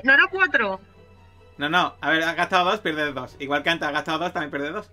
¿No 0.04 0.12
era 0.12 0.24
cuatro? 0.30 0.80
No, 1.56 1.68
no, 1.68 1.94
a 2.00 2.10
ver, 2.10 2.22
has 2.22 2.36
gastado 2.36 2.70
dos, 2.70 2.80
pierdes 2.80 3.14
dos. 3.14 3.36
Igual 3.38 3.62
que 3.62 3.70
antes 3.70 3.86
has 3.88 3.92
gastado 3.94 4.18
dos, 4.18 4.32
también 4.32 4.50
pierdes 4.50 4.72
dos. 4.72 4.90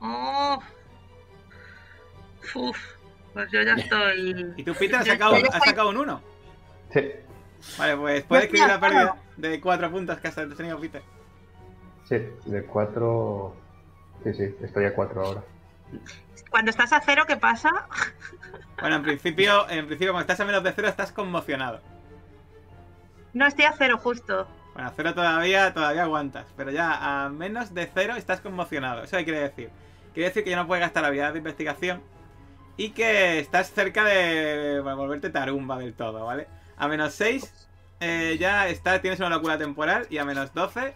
Oh. 0.00 0.58
Uf, 2.54 2.78
pues 3.34 3.50
yo 3.52 3.62
ya 3.62 3.74
estoy. 3.76 4.54
Y 4.56 4.64
tú, 4.64 4.74
Peter, 4.74 4.96
has 4.96 5.06
sacado, 5.06 5.34
has 5.34 5.42
estoy- 5.42 5.60
sacado 5.68 5.90
un 5.90 5.96
uno. 5.98 6.20
Sí, 6.92 7.08
Vale, 7.78 7.96
pues 7.96 8.24
puedes 8.24 8.44
escribir 8.46 8.66
la 8.68 8.74
a 8.74 8.80
pérdida 8.80 9.16
de 9.36 9.60
cuatro 9.60 9.90
puntos 9.90 10.18
que 10.18 10.28
has 10.28 10.34
tenido, 10.34 10.80
Peter. 10.80 11.02
sí, 12.08 12.16
de 12.46 12.64
cuatro. 12.64 13.54
Sí, 14.24 14.34
sí, 14.34 14.54
estoy 14.62 14.86
a 14.86 14.94
cuatro 14.94 15.24
ahora. 15.24 15.42
Cuando 16.50 16.70
estás 16.70 16.92
a 16.92 17.00
cero, 17.00 17.24
¿qué 17.28 17.36
pasa? 17.36 17.86
Bueno, 18.80 18.96
en 18.96 19.02
principio, 19.02 19.68
en 19.68 19.86
principio, 19.86 20.12
cuando 20.12 20.22
estás 20.32 20.40
a 20.40 20.44
menos 20.46 20.64
de 20.64 20.72
cero, 20.72 20.88
estás 20.88 21.12
conmocionado. 21.12 21.80
No 23.32 23.46
estoy 23.46 23.64
a 23.64 23.74
cero 23.76 23.98
justo. 23.98 24.46
Bueno, 24.74 24.88
a 24.88 24.92
cero 24.94 25.14
todavía, 25.14 25.72
todavía 25.74 26.02
aguantas, 26.02 26.46
pero 26.56 26.70
ya 26.70 27.24
a 27.24 27.28
menos 27.28 27.74
de 27.74 27.90
cero 27.92 28.14
estás 28.16 28.40
conmocionado. 28.40 29.02
Eso 29.04 29.16
qué 29.16 29.24
quiere 29.24 29.40
decir. 29.40 29.70
Quiere 30.14 30.28
decir 30.28 30.44
que 30.44 30.50
ya 30.50 30.56
no 30.56 30.66
puedes 30.66 30.82
gastar 30.82 31.04
habilidad 31.04 31.32
de 31.32 31.38
investigación 31.38 32.02
y 32.76 32.90
que 32.90 33.38
estás 33.38 33.70
cerca 33.72 34.04
de 34.04 34.80
bueno, 34.82 34.96
volverte 34.96 35.30
tarumba 35.30 35.78
del 35.78 35.94
todo, 35.94 36.24
¿vale? 36.24 36.48
A 36.76 36.88
menos 36.88 37.14
6 37.14 37.68
ya 38.38 38.68
está, 38.68 39.00
tienes 39.00 39.20
una 39.20 39.28
locura 39.28 39.58
temporal 39.58 40.06
y 40.08 40.18
a 40.18 40.24
menos 40.24 40.54
12 40.54 40.94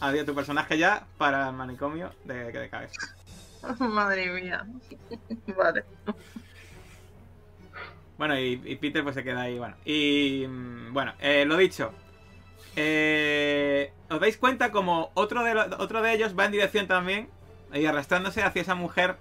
adiós 0.00 0.24
tu 0.24 0.34
personaje 0.34 0.78
ya 0.78 1.06
para 1.18 1.48
el 1.48 1.54
manicomio 1.54 2.10
de 2.24 2.50
de 2.50 2.68
cabeza. 2.70 3.14
Madre 3.78 4.30
mía. 4.30 4.66
Vale. 5.56 5.84
Bueno, 8.18 8.38
y, 8.38 8.60
y 8.64 8.76
Peter 8.76 9.02
pues 9.02 9.14
se 9.14 9.24
queda 9.24 9.42
ahí, 9.42 9.58
bueno. 9.58 9.76
Y 9.84 10.46
mm, 10.48 10.92
bueno, 10.92 11.12
eh, 11.20 11.44
lo 11.46 11.56
dicho. 11.56 11.92
Eh, 12.76 13.92
¿Os 14.10 14.20
dais 14.20 14.36
cuenta 14.36 14.70
como 14.70 15.10
otro 15.14 15.42
de, 15.44 15.54
otro 15.78 16.02
de 16.02 16.12
ellos 16.12 16.34
va 16.38 16.44
en 16.46 16.52
dirección 16.52 16.86
también 16.86 17.28
y 17.72 17.86
arrastrándose 17.86 18.42
hacia 18.42 18.62
esa 18.62 18.74
mujer, 18.74 19.16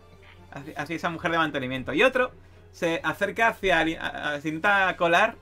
hacia, 0.75 0.95
esa 0.95 1.09
mujer 1.09 1.31
de 1.31 1.37
mantenimiento? 1.37 1.93
Y 1.93 2.03
otro 2.03 2.31
se 2.71 2.99
acerca 3.03 3.49
hacia, 3.49 3.83
se 4.41 4.49
intenta 4.49 4.95
colar 4.97 5.35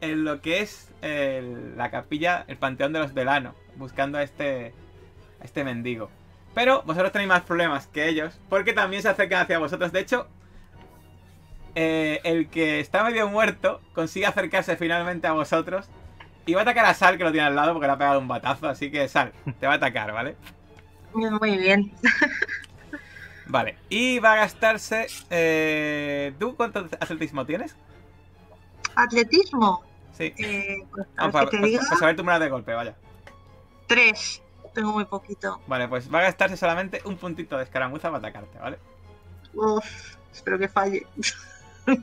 en 0.00 0.24
lo 0.24 0.40
que 0.40 0.60
es 0.60 0.90
el- 1.00 1.76
la 1.76 1.90
capilla, 1.90 2.44
el 2.48 2.56
panteón 2.56 2.92
de 2.92 2.98
los 3.00 3.14
Delano, 3.14 3.54
buscando 3.76 4.18
a 4.18 4.22
este, 4.24 4.74
a 5.40 5.44
este 5.44 5.62
mendigo. 5.64 6.10
Pero 6.54 6.82
vosotros 6.82 7.12
tenéis 7.12 7.28
más 7.28 7.42
problemas 7.42 7.86
que 7.86 8.08
ellos, 8.08 8.38
porque 8.48 8.72
también 8.72 9.02
se 9.02 9.08
acercan 9.08 9.42
hacia 9.42 9.58
vosotros. 9.58 9.92
De 9.92 10.00
hecho, 10.00 10.28
eh, 11.74 12.20
el 12.24 12.48
que 12.48 12.80
está 12.80 13.04
medio 13.04 13.28
muerto 13.28 13.80
consigue 13.94 14.26
acercarse 14.26 14.76
finalmente 14.76 15.26
a 15.26 15.32
vosotros 15.32 15.88
y 16.46 16.54
va 16.54 16.60
a 16.60 16.62
atacar 16.62 16.84
a 16.86 16.94
Sal, 16.94 17.18
que 17.18 17.24
lo 17.24 17.32
tiene 17.32 17.46
al 17.46 17.54
lado, 17.56 17.72
porque 17.72 17.86
le 17.86 17.92
ha 17.92 17.98
pegado 17.98 18.18
un 18.18 18.28
batazo. 18.28 18.68
Así 18.68 18.90
que 18.90 19.08
Sal, 19.08 19.32
te 19.60 19.66
va 19.66 19.74
a 19.74 19.76
atacar, 19.76 20.12
¿vale? 20.12 20.36
Muy 21.14 21.58
bien. 21.58 21.92
Vale. 23.46 23.76
Y 23.90 24.18
va 24.18 24.32
a 24.32 24.36
gastarse. 24.36 25.06
eh, 25.28 26.32
¿Tú 26.38 26.56
cuánto 26.56 26.88
atletismo 27.00 27.44
tienes? 27.44 27.76
Atletismo. 28.94 29.84
Sí. 30.12 30.32
Eh, 30.38 30.84
pues, 30.90 31.06
a 31.16 31.26
Vamos 31.26 31.34
ver 31.34 31.50
para, 31.98 32.14
tu 32.16 32.22
número 32.22 32.38
de 32.38 32.48
golpe, 32.48 32.72
vaya. 32.72 32.96
Tres. 33.86 34.42
Tengo 34.74 34.92
muy 34.92 35.04
poquito. 35.04 35.60
Vale, 35.66 35.86
pues 35.86 36.12
va 36.12 36.20
a 36.20 36.22
gastarse 36.22 36.56
solamente 36.56 37.02
un 37.04 37.16
puntito 37.18 37.58
de 37.58 37.64
escaramuza 37.64 38.08
para 38.10 38.18
atacarte, 38.18 38.58
¿vale? 38.58 38.78
Uf, 39.54 40.16
espero 40.32 40.58
que 40.58 40.68
falle. 40.68 41.06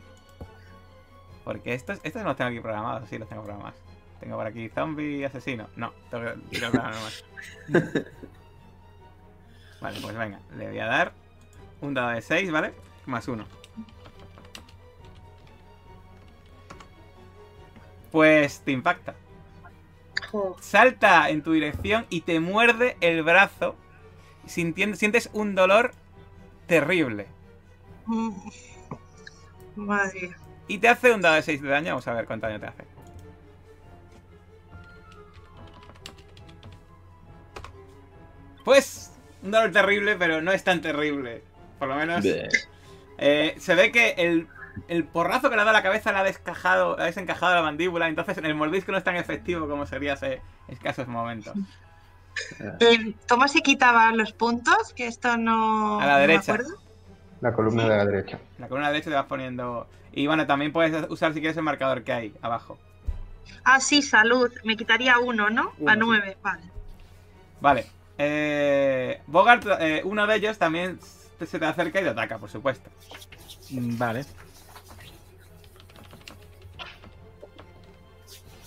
Porque 1.43 1.73
estos, 1.73 1.99
estos 2.03 2.21
no 2.21 2.29
los 2.29 2.37
tengo 2.37 2.49
aquí 2.49 2.59
programados, 2.59 3.09
sí 3.09 3.17
los 3.17 3.27
tengo 3.27 3.43
programados. 3.43 3.79
Tengo 4.19 4.35
por 4.37 4.45
aquí 4.45 4.69
zombie 4.69 5.25
asesino. 5.25 5.67
No, 5.75 5.93
tengo 6.09 6.25
que 6.25 6.39
tirar 6.49 6.73
nada 6.73 6.89
más. 6.89 7.23
Vale, 9.81 9.99
pues 10.01 10.15
venga, 10.15 10.39
le 10.57 10.67
voy 10.67 10.79
a 10.79 10.85
dar 10.85 11.13
un 11.81 11.93
dado 11.93 12.09
de 12.09 12.21
6, 12.21 12.51
¿vale? 12.51 12.73
Más 13.05 13.27
uno. 13.27 13.45
Pues 18.11 18.61
te 18.61 18.71
impacta. 18.71 19.15
Salta 20.59 21.29
en 21.29 21.41
tu 21.41 21.53
dirección 21.53 22.05
y 22.09 22.21
te 22.21 22.39
muerde 22.39 22.97
el 23.01 23.23
brazo. 23.23 23.75
Sintiendo, 24.45 24.97
sientes 24.97 25.29
un 25.33 25.55
dolor 25.55 25.91
terrible. 26.67 27.27
Madre. 29.85 30.31
Y 30.67 30.77
te 30.77 30.87
hace 30.87 31.11
un 31.13 31.21
dado 31.21 31.35
de 31.35 31.41
6 31.41 31.61
de 31.61 31.69
daño. 31.69 31.89
Vamos 31.91 32.07
a 32.07 32.13
ver 32.13 32.25
cuánto 32.25 32.47
daño 32.47 32.59
te 32.59 32.67
hace. 32.67 32.83
Pues, 38.63 39.11
un 39.41 39.51
dolor 39.51 39.71
terrible, 39.71 40.15
pero 40.15 40.41
no 40.41 40.51
es 40.51 40.63
tan 40.63 40.81
terrible. 40.81 41.43
Por 41.77 41.87
lo 41.87 41.95
menos. 41.95 42.25
Eh, 43.21 43.55
se 43.57 43.75
ve 43.75 43.91
que 43.91 44.11
el, 44.17 44.47
el 44.87 45.03
porrazo 45.05 45.49
que 45.49 45.55
le 45.55 45.61
ha 45.61 45.65
dado 45.65 45.75
a 45.75 45.79
la 45.79 45.83
cabeza 45.83 46.11
le 46.11 46.19
ha 46.19 46.23
descajado, 46.23 46.95
le 46.97 47.03
ha 47.03 47.05
desencajado 47.07 47.55
la 47.55 47.61
mandíbula. 47.61 48.07
Entonces 48.07 48.37
el 48.37 48.55
mordisco 48.55 48.91
no 48.91 48.97
es 48.97 49.03
tan 49.03 49.15
efectivo 49.15 49.67
como 49.67 49.85
sería 49.85 50.13
hace 50.13 50.41
escasos 50.67 51.07
momentos. 51.07 51.53
Eh, 52.79 53.15
¿Cómo 53.27 53.47
se 53.47 53.61
quitaban 53.61 54.17
los 54.17 54.31
puntos? 54.33 54.93
Que 54.93 55.07
esto 55.07 55.35
no. 55.37 55.99
A 55.99 56.05
la 56.05 56.13
no 56.13 56.19
me 56.19 56.27
derecha. 56.27 56.53
acuerdo. 56.53 56.77
La 57.41 57.53
columna 57.53 57.83
de 57.83 57.89
la 57.89 58.05
derecha. 58.05 58.39
La 58.57 58.67
columna 58.67 58.89
derecha 58.91 59.09
te 59.09 59.15
vas 59.15 59.25
poniendo. 59.25 59.87
Y 60.11 60.27
bueno, 60.27 60.45
también 60.45 60.73
puedes 60.73 61.09
usar 61.09 61.33
si 61.33 61.39
quieres 61.39 61.57
el 61.57 61.63
marcador 61.63 62.03
que 62.03 62.11
hay 62.11 62.33
abajo. 62.41 62.77
Ah, 63.63 63.79
sí, 63.79 64.01
salud. 64.01 64.51
Me 64.63 64.75
quitaría 64.75 65.19
uno, 65.19 65.49
¿no? 65.49 65.73
Uno, 65.79 65.91
A 65.91 65.93
sí. 65.93 65.99
nueve, 65.99 66.37
vale. 66.41 66.63
Vale. 67.61 67.85
Eh, 68.17 69.21
Bogart, 69.27 69.65
eh, 69.79 70.01
uno 70.03 70.27
de 70.27 70.35
ellos 70.35 70.57
también 70.57 70.99
se 71.45 71.57
te 71.59 71.65
acerca 71.65 71.99
y 72.01 72.03
te 72.03 72.09
ataca, 72.09 72.37
por 72.37 72.49
supuesto. 72.49 72.89
Mm, 73.71 73.97
Vale. 73.97 74.25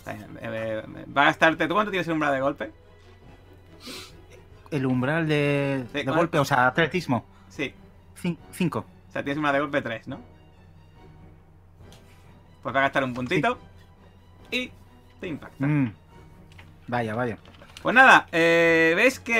Eh, 0.07 0.27
eh, 0.41 0.83
va 1.17 1.23
a 1.23 1.25
gastarte. 1.27 1.69
¿Tú 1.69 1.75
cuánto 1.75 1.91
tienes 1.91 2.07
el 2.09 2.15
umbral 2.15 2.33
de 2.35 2.41
golpe? 2.41 2.71
El 4.71 4.87
umbral 4.87 5.29
de, 5.29 5.85
Sí, 5.93 6.03
de 6.03 6.11
golpe, 6.11 6.39
o 6.39 6.45
sea, 6.45 6.67
atletismo. 6.67 7.25
Sí. 8.23 8.29
Cin- 8.29 8.39
Cinco. 8.53 8.87
O 9.09 9.13
sea, 9.13 9.23
tienes 9.23 9.37
umbral 9.39 9.55
de 9.55 9.61
golpe 9.61 9.83
3, 9.83 10.09
¿no? 10.09 10.21
Pues 12.63 12.75
va 12.75 12.79
a 12.81 12.83
gastar 12.85 13.05
un 13.05 13.13
puntito. 13.15 13.59
Y 14.51 14.71
te 15.21 15.27
impacta. 15.27 15.67
Mm. 15.67 15.93
Vaya, 16.89 17.15
vaya. 17.15 17.37
Pues 17.83 17.95
nada, 17.97 18.29
eh, 18.31 18.93
ves 18.97 19.19
que 19.19 19.33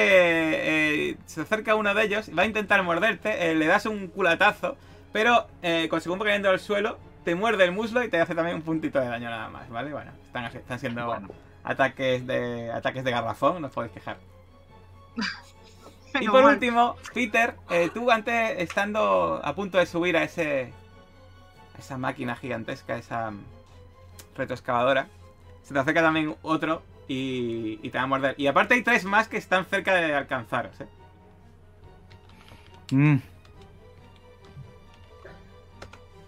eh, 1.13 1.17
se 1.27 1.43
acerca 1.43 1.77
uno 1.77 1.95
de 1.95 2.03
ellos, 2.03 2.31
va 2.37 2.43
a 2.43 2.47
intentar 2.47 2.83
morderte, 2.83 3.51
eh, 3.51 3.55
le 3.55 3.67
das 3.67 3.87
un 3.87 4.09
culatazo, 4.09 4.77
pero 5.13 5.47
eh, 5.63 5.87
con 5.89 6.01
según 6.01 6.21
va 6.21 6.25
cayendo 6.25 6.51
al 6.51 6.59
suelo, 6.59 6.99
te 7.25 7.37
muerde 7.37 7.63
el 7.65 7.71
muslo 7.71 8.03
y 8.03 8.09
te 8.09 8.21
hace 8.21 8.35
también 8.35 8.57
un 8.57 8.63
puntito 8.63 8.99
de 8.99 9.07
daño 9.07 9.31
nada 9.31 9.49
más, 9.49 9.69
¿vale? 9.71 9.93
Bueno, 9.93 10.11
están, 10.27 10.45
están 10.47 10.79
siendo 10.81 11.07
Bueno. 11.07 11.29
ataques 11.63 12.27
de 12.27 12.73
ataques 12.73 13.05
de 13.05 13.13
garrafón, 13.13 13.61
no 13.61 13.69
os 13.69 13.73
podéis 13.73 13.93
quejar. 13.93 14.17
Y 16.21 16.29
por 16.29 16.45
último, 16.45 16.97
Peter, 17.15 17.55
eh, 17.71 17.91
tú 17.93 18.11
antes 18.11 18.59
estando 18.59 19.41
a 19.43 19.55
punto 19.55 19.79
de 19.79 19.87
subir 19.87 20.17
a 20.17 20.25
ese 20.25 20.73
a 21.75 21.79
esa 21.79 21.97
máquina 21.97 22.37
gigantesca, 22.37 22.97
esa 22.97 23.31
mm, 23.31 23.41
retroexcavadora, 24.37 25.09
se 25.63 25.73
te 25.73 25.81
acerca 25.81 26.03
también 26.03 26.37
otro 26.43 26.83
y, 27.09 27.79
y 27.83 27.91
te 27.91 27.99
va 27.99 28.05
a 28.05 28.07
morder. 28.07 28.35
Y 28.39 28.47
aparte 28.47 28.75
hay 28.75 28.83
tres 28.83 29.05
más 29.05 29.29
que 29.29 29.39
están 29.39 29.65
cerca 29.65 29.95
de 29.95 30.15
alcanzaros, 30.15 30.81
¿eh? 30.81 30.87
Mm. 32.93 33.17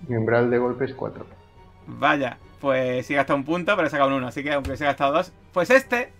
Mi 0.09 0.17
umbral 0.17 0.51
de 0.51 0.59
golpe 0.59 0.85
es 0.87 0.95
4. 0.95 1.27
Vaya, 1.87 2.39
pues 2.61 3.07
sí 3.07 3.15
gasta 3.15 3.35
un 3.35 3.45
punto, 3.45 3.75
pero 3.77 3.87
he 3.87 3.91
sacado 3.91 4.09
un 4.09 4.17
uno, 4.17 4.29
así 4.29 4.43
que 4.43 4.53
aunque 4.53 4.77
se 4.77 4.85
ha 4.85 4.89
gastado 4.89 5.13
dos. 5.13 5.33
Pues 5.53 5.71
este, 5.71 6.13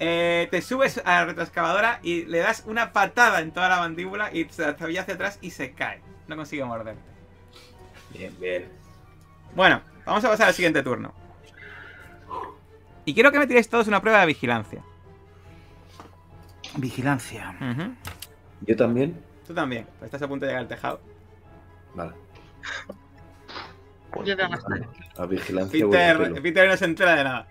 eh, 0.00 0.48
te 0.50 0.62
subes 0.62 0.98
a 1.04 1.12
la 1.12 1.24
retroexcavadora 1.26 2.00
y 2.02 2.24
le 2.24 2.38
das 2.38 2.64
una 2.66 2.92
patada 2.92 3.40
en 3.40 3.50
toda 3.50 3.68
la 3.68 3.78
mandíbula 3.78 4.32
y 4.32 4.44
se 4.48 4.64
hacia 4.64 5.02
atrás 5.02 5.38
y 5.40 5.50
se 5.50 5.72
cae. 5.72 6.00
No 6.28 6.36
consigue 6.36 6.64
morderte. 6.64 7.00
Bien, 8.10 8.34
bien. 8.38 8.68
Bueno, 9.54 9.82
vamos 10.04 10.24
a 10.24 10.28
pasar 10.28 10.48
al 10.48 10.54
siguiente 10.54 10.82
turno. 10.82 11.12
Y 13.04 13.14
quiero 13.14 13.32
que 13.32 13.38
me 13.38 13.46
tiréis 13.46 13.68
todos 13.68 13.88
una 13.88 14.00
prueba 14.00 14.20
de 14.20 14.26
vigilancia. 14.26 14.82
Vigilancia. 16.76 17.56
¿Yo 18.60 18.76
también? 18.76 19.18
Tú 19.46 19.54
también, 19.54 19.86
pues 19.98 20.08
estás 20.08 20.22
a 20.22 20.28
punto 20.28 20.44
de 20.44 20.50
llegar 20.52 20.62
al 20.62 20.68
tejado. 20.68 21.00
Vale. 21.94 22.12
Yo 24.24 24.36
voy 24.36 24.46
a 25.16 25.26
vigilancia 25.26 25.86
Peter. 25.86 26.42
Peter 26.42 26.68
no 26.68 26.76
se 26.76 26.84
entera 26.84 27.14
de 27.16 27.24
nada. 27.24 27.48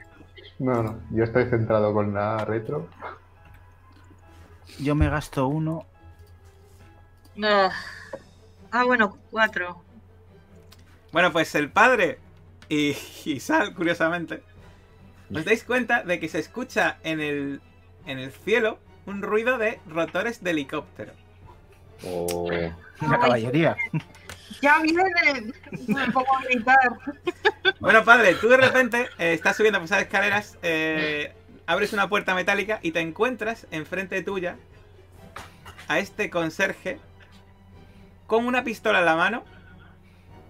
No, 0.59 0.81
no, 0.81 0.99
yo 1.11 1.23
estoy 1.23 1.45
centrado 1.45 1.93
con 1.93 2.13
la 2.13 2.43
retro. 2.45 2.87
Yo 4.79 4.95
me 4.95 5.09
gasto 5.09 5.47
uno. 5.47 5.85
Ah, 7.43 7.71
ah, 8.71 8.83
bueno, 8.83 9.17
cuatro. 9.31 9.83
Bueno, 11.11 11.31
pues 11.31 11.53
el 11.55 11.71
padre 11.71 12.19
y, 12.69 12.95
y 13.25 13.39
Sal, 13.39 13.73
curiosamente, 13.73 14.43
os 15.33 15.45
dais 15.45 15.63
cuenta 15.63 16.03
de 16.03 16.19
que 16.19 16.29
se 16.29 16.39
escucha 16.39 16.97
en 17.03 17.21
el, 17.21 17.61
en 18.05 18.19
el 18.19 18.31
cielo 18.31 18.79
un 19.05 19.21
ruido 19.21 19.57
de 19.57 19.79
rotores 19.87 20.43
de 20.43 20.51
helicóptero. 20.51 21.13
O 22.03 22.49
Una 23.01 23.19
caballería. 23.19 23.75
¡Ya 24.61 24.79
vienen! 24.81 25.53
Me 25.87 26.11
pongo 26.11 26.35
a 26.35 26.41
gritar. 26.43 26.77
Bueno, 27.79 28.03
padre, 28.03 28.35
tú 28.35 28.47
de 28.47 28.57
repente 28.57 29.09
eh, 29.17 29.33
estás 29.33 29.57
subiendo 29.57 29.79
por 29.79 29.85
esas 29.85 30.01
escaleras, 30.01 30.57
eh, 30.63 31.33
abres 31.65 31.93
una 31.93 32.09
puerta 32.09 32.33
metálica 32.33 32.79
y 32.81 32.91
te 32.91 32.99
encuentras 32.99 33.67
enfrente 33.71 34.21
tuya 34.23 34.57
a 35.87 35.99
este 35.99 36.29
conserje 36.29 36.99
con 38.25 38.45
una 38.45 38.63
pistola 38.63 38.99
en 38.99 39.05
la 39.05 39.15
mano 39.15 39.43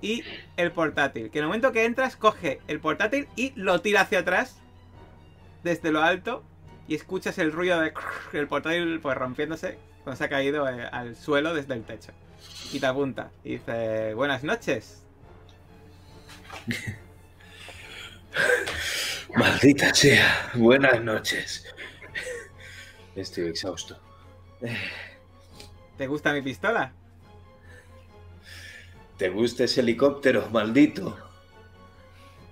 y 0.01 0.23
el 0.57 0.71
portátil. 0.71 1.29
Que 1.29 1.39
en 1.39 1.43
el 1.43 1.47
momento 1.47 1.71
que 1.71 1.85
entras, 1.85 2.15
coge 2.15 2.59
el 2.67 2.79
portátil 2.79 3.27
y 3.35 3.53
lo 3.55 3.81
tira 3.81 4.01
hacia 4.01 4.19
atrás 4.19 4.57
desde 5.63 5.91
lo 5.91 6.01
alto 6.01 6.43
y 6.87 6.95
escuchas 6.95 7.37
el 7.37 7.51
ruido 7.51 7.79
de 7.79 7.93
el 8.33 8.47
portátil 8.47 8.99
pues 9.01 9.17
rompiéndose 9.17 9.77
cuando 10.03 10.17
se 10.17 10.23
ha 10.23 10.29
caído 10.29 10.67
eh, 10.69 10.87
al 10.91 11.15
suelo 11.15 11.53
desde 11.53 11.73
el 11.73 11.83
techo. 11.83 12.11
Y 12.71 12.79
te 12.79 12.85
apunta 12.85 13.31
y 13.43 13.53
dice, 13.53 14.13
buenas 14.13 14.43
noches. 14.43 15.03
Maldita 19.35 19.93
sea. 19.93 20.51
Buenas 20.55 21.01
noches. 21.01 21.65
Estoy 23.15 23.47
exhausto. 23.47 23.97
¿Te 25.97 26.07
gusta 26.07 26.33
mi 26.33 26.41
pistola? 26.41 26.93
¿Te 29.17 29.29
gusta 29.29 29.63
ese 29.63 29.81
helicóptero, 29.81 30.49
maldito? 30.51 31.17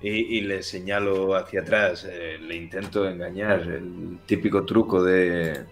Y, 0.02 0.10
y 0.10 0.42
le 0.42 0.64
señalo 0.64 1.36
hacia 1.36 1.62
atrás, 1.62 2.08
eh, 2.10 2.38
le 2.40 2.56
intento 2.56 3.08
engañar, 3.08 3.62
el 3.62 4.20
típico 4.26 4.66
truco 4.66 5.04
de 5.04 5.66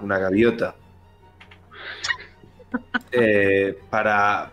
una 0.00 0.18
gaviota. 0.18 0.76
Eh, 3.12 3.78
para 3.90 4.52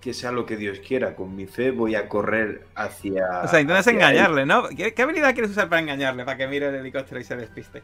que 0.00 0.14
sea 0.14 0.30
lo 0.30 0.46
que 0.46 0.56
Dios 0.56 0.78
quiera, 0.78 1.16
con 1.16 1.34
mi 1.34 1.46
fe 1.46 1.72
voy 1.72 1.96
a 1.96 2.08
correr 2.08 2.66
hacia... 2.74 3.42
O 3.42 3.48
sea, 3.48 3.60
intentas 3.60 3.86
él. 3.88 3.96
engañarle, 3.96 4.46
¿no? 4.46 4.68
¿Qué, 4.68 4.94
qué 4.94 5.02
habilidad 5.02 5.32
quieres 5.32 5.50
usar 5.50 5.68
para 5.68 5.82
engañarle? 5.82 6.24
Para 6.24 6.36
que 6.36 6.46
mire 6.46 6.68
el 6.68 6.76
helicóptero 6.76 7.20
y 7.20 7.24
se 7.24 7.36
despiste. 7.36 7.82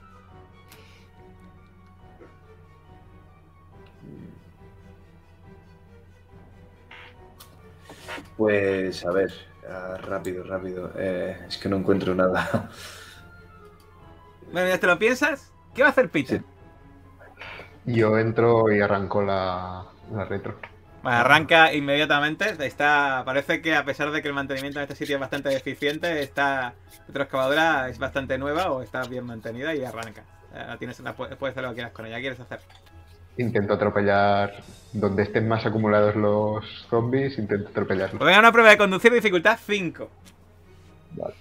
Pues 8.37 9.05
a 9.05 9.13
ver, 9.13 9.33
ah, 9.69 9.97
rápido, 10.01 10.45
rápido. 10.45 10.93
Eh, 10.97 11.37
es 11.49 11.59
que 11.59 11.69
no 11.69 11.77
encuentro 11.77 12.15
nada. 12.15 12.71
Bueno, 14.53 14.69
ya 14.69 14.79
te 14.79 14.87
lo 14.87 14.99
piensas. 14.99 15.53
¿Qué 15.75 15.83
va 15.83 15.89
a 15.89 15.91
hacer 15.91 16.09
Peter? 16.11 16.39
Sí. 16.39 16.54
Yo 17.87 18.19
entro 18.19 18.73
y 18.73 18.81
arranco 18.81 19.23
la, 19.23 19.85
la 20.13 20.25
retro. 20.25 20.57
Arranca 21.03 21.73
inmediatamente. 21.75 22.57
Está, 22.65 23.23
parece 23.25 23.61
que 23.61 23.75
a 23.75 23.85
pesar 23.85 24.11
de 24.11 24.23
que 24.23 24.29
el 24.29 24.35
mantenimiento 24.35 24.79
en 24.79 24.85
este 24.85 24.97
sitio 24.97 25.17
es 25.17 25.21
bastante 25.21 25.51
deficiente, 25.51 26.23
esta 26.23 26.75
retroexcavadora 27.09 27.89
es 27.91 27.99
bastante 27.99 28.39
nueva 28.39 28.71
o 28.71 28.83
está 28.83 29.03
bien 29.05 29.27
mantenida 29.27 29.75
y 29.75 29.85
arranca. 29.85 30.23
Eh, 30.55 30.65
La 30.67 30.79
tienes, 30.79 30.99
la 31.01 31.13
puedes 31.15 31.39
hacer 31.53 31.63
lo 31.63 31.71
que 31.71 31.75
quieras 31.75 31.93
con 31.93 32.07
ella. 32.07 32.17
¿Qué 32.17 32.23
quieres 32.23 32.41
hacer? 32.41 32.61
Intento 33.37 33.75
atropellar 33.75 34.55
donde 34.93 35.25
estén 35.25 35.47
más 35.49 35.67
acumulados 35.67 36.15
los 36.17 36.65
zombies, 36.89 37.37
intento 37.37 37.69
atropellarlos. 37.69 38.19
Pues 38.19 38.27
venga, 38.27 38.39
una 38.39 38.53
prueba 38.53 38.71
de 38.71 38.79
conducir 38.79 39.13
dificultad 39.13 39.59
5. 39.63 40.09
Vale. 41.17 41.35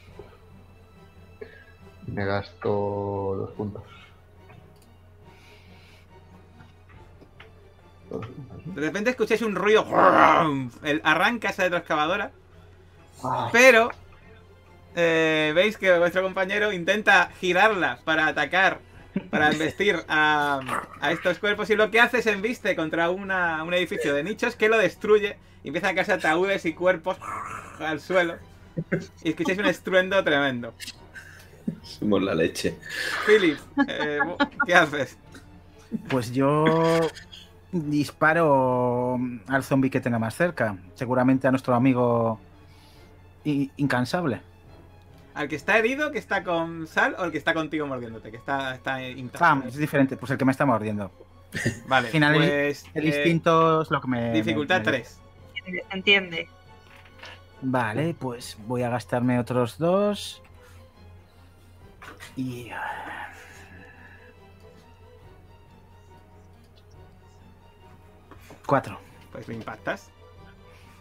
Me 2.08 2.26
gasto 2.26 2.70
dos 3.38 3.52
puntos. 3.52 3.84
De 8.66 8.82
repente 8.82 9.10
escucháis 9.12 9.42
un 9.42 9.56
ruido. 9.56 9.86
El, 10.84 11.02
arranca 11.04 11.50
esa 11.50 11.64
retroexcavadora. 11.64 12.32
Ah, 13.24 13.50
Pero 13.52 13.90
eh, 14.96 15.52
veis 15.56 15.78
que 15.78 15.98
vuestro 15.98 16.22
compañero 16.24 16.72
intenta 16.72 17.30
girarla 17.40 18.00
para 18.04 18.28
atacar, 18.28 18.80
para 19.30 19.50
embestir 19.52 20.04
a, 20.08 20.60
a 21.00 21.12
estos 21.12 21.40
cuerpos 21.40 21.70
y 21.70 21.76
lo 21.76 21.90
que 21.92 22.00
hace 22.00 22.20
es 22.20 22.28
embiste 22.28 22.76
contra 22.76 23.10
una- 23.10 23.64
un 23.64 23.74
edificio 23.74 24.14
de 24.14 24.24
nichos 24.24 24.56
que 24.56 24.70
lo 24.70 24.78
destruye 24.78 25.38
y 25.64 25.68
empieza 25.70 25.90
a 25.90 25.94
caerse 25.96 26.14
ataúdes 26.14 26.66
y 26.66 26.74
cuerpos 26.74 27.18
al 27.80 28.00
suelo. 28.02 28.36
Y 29.24 29.30
escucháis 29.30 29.60
un 29.60 29.66
estruendo 29.68 30.22
tremendo. 30.24 30.74
Somos 31.84 32.22
la 32.22 32.34
leche. 32.36 32.76
Philip, 33.26 33.58
eh, 33.88 34.20
¿qué 34.66 34.76
haces? 34.76 35.18
Pues 36.10 36.32
yo 36.34 37.00
disparo 37.74 39.20
al 39.48 39.64
zombie 39.64 39.90
que 39.90 40.00
tenga 40.00 40.20
más 40.20 40.36
cerca. 40.36 40.78
Seguramente 40.96 41.48
a 41.48 41.52
nuestro 41.52 41.74
amigo 41.76 42.40
incansable. 43.44 44.42
¿Al 45.34 45.48
que 45.48 45.56
está 45.56 45.78
herido, 45.78 46.12
que 46.12 46.20
está 46.20 46.44
con 46.44 46.86
sal 46.86 47.16
o 47.18 47.26
el 47.26 47.32
que 47.32 47.40
está 47.40 47.54
contigo 47.54 47.88
mordiéndote? 47.88 48.30
Que 48.30 48.38
está, 48.38 48.76
está 48.76 49.02
intacto. 49.02 49.44
Ah, 49.44 49.64
es 49.68 49.76
diferente, 49.76 50.16
pues 50.16 50.32
el 50.32 50.38
que 50.38 50.46
me 50.46 50.52
está 50.52 50.66
mordiendo. 50.66 51.12
Vale, 51.88 52.08
al 52.08 52.12
final 52.12 52.36
pues. 52.36 52.86
El 52.94 53.06
eh, 53.06 53.08
instinto 53.08 53.82
es 53.82 53.92
lo 53.92 54.00
que 54.00 54.08
me. 54.08 54.32
dificultad 54.32 54.78
me- 54.78 54.84
3. 54.84 55.20
Entiende. 55.92 56.48
Vale, 57.62 58.14
pues 58.14 58.58
voy 58.68 58.84
a 58.84 58.90
gastarme 58.90 59.40
otros 59.40 59.78
dos. 59.78 60.42
Y. 62.36 62.70
Cuatro. 68.74 68.98
Pues 69.32 69.48
le 69.48 69.54
impactas. 69.54 70.10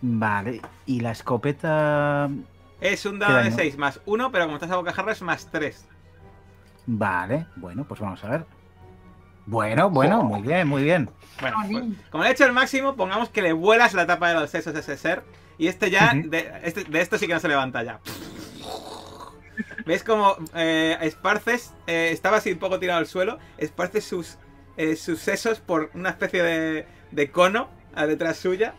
Vale, 0.03 0.61
y 0.85 1.01
la 1.01 1.13
escopeta. 1.13 2.29
Es 2.83 3.07
un 3.07 3.13
¿Qué 3.15 3.19
dado 3.21 3.37
de 3.39 3.45
daño? 3.45 3.57
6 3.57 3.79
más 3.79 4.01
1, 4.05 4.31
pero 4.31 4.45
como 4.45 4.57
estás 4.57 4.71
a 4.73 4.77
bocajarro 4.77 5.11
es 5.11 5.23
más 5.23 5.51
3. 5.51 5.89
Vale, 6.85 7.47
bueno, 7.57 7.85
pues 7.89 7.99
vamos 7.99 8.23
a 8.25 8.29
ver. 8.29 8.45
Bueno, 9.47 9.89
bueno, 9.89 10.23
muy 10.23 10.43
bien, 10.43 10.69
muy 10.69 10.83
bien. 10.83 11.09
Bueno, 11.41 11.57
pues, 11.71 11.85
como 12.11 12.25
le 12.25 12.29
he 12.29 12.33
hecho 12.35 12.45
el 12.45 12.53
máximo, 12.53 12.95
pongamos 12.95 13.31
que 13.31 13.41
le 13.41 13.55
vuelas 13.55 13.95
la 13.95 14.05
tapa 14.07 14.29
de 14.29 14.35
los 14.35 14.51
sesos 14.51 14.77
a 14.77 14.81
ese 14.81 14.99
ser. 14.99 15.23
Y 15.57 15.69
este 15.69 15.91
ya, 15.91 16.13
de, 16.15 16.53
este- 16.65 16.85
de 16.85 17.01
esto 17.01 17.17
sí 17.17 17.27
que 17.27 17.33
no 17.33 17.41
se 17.41 17.49
levanta 17.49 17.83
ya. 17.83 18.01
¿Ves 19.87 20.05
como 20.05 20.37
eh, 20.55 20.99
esparces, 21.01 21.73
eh, 21.87 22.11
estaba 22.13 22.37
así 22.37 22.53
un 22.53 22.59
poco 22.59 22.79
tirado 22.79 22.99
al 22.99 23.07
suelo, 23.07 23.39
esparces 23.57 24.05
sus, 24.05 24.37
eh, 24.77 24.95
sus 24.95 25.21
sesos 25.21 25.61
por 25.61 25.91
una 25.95 26.11
especie 26.11 26.43
de, 26.43 27.02
de 27.13 27.31
cono 27.31 27.69
a 27.95 28.07
detrás 28.07 28.39
suya 28.39 28.75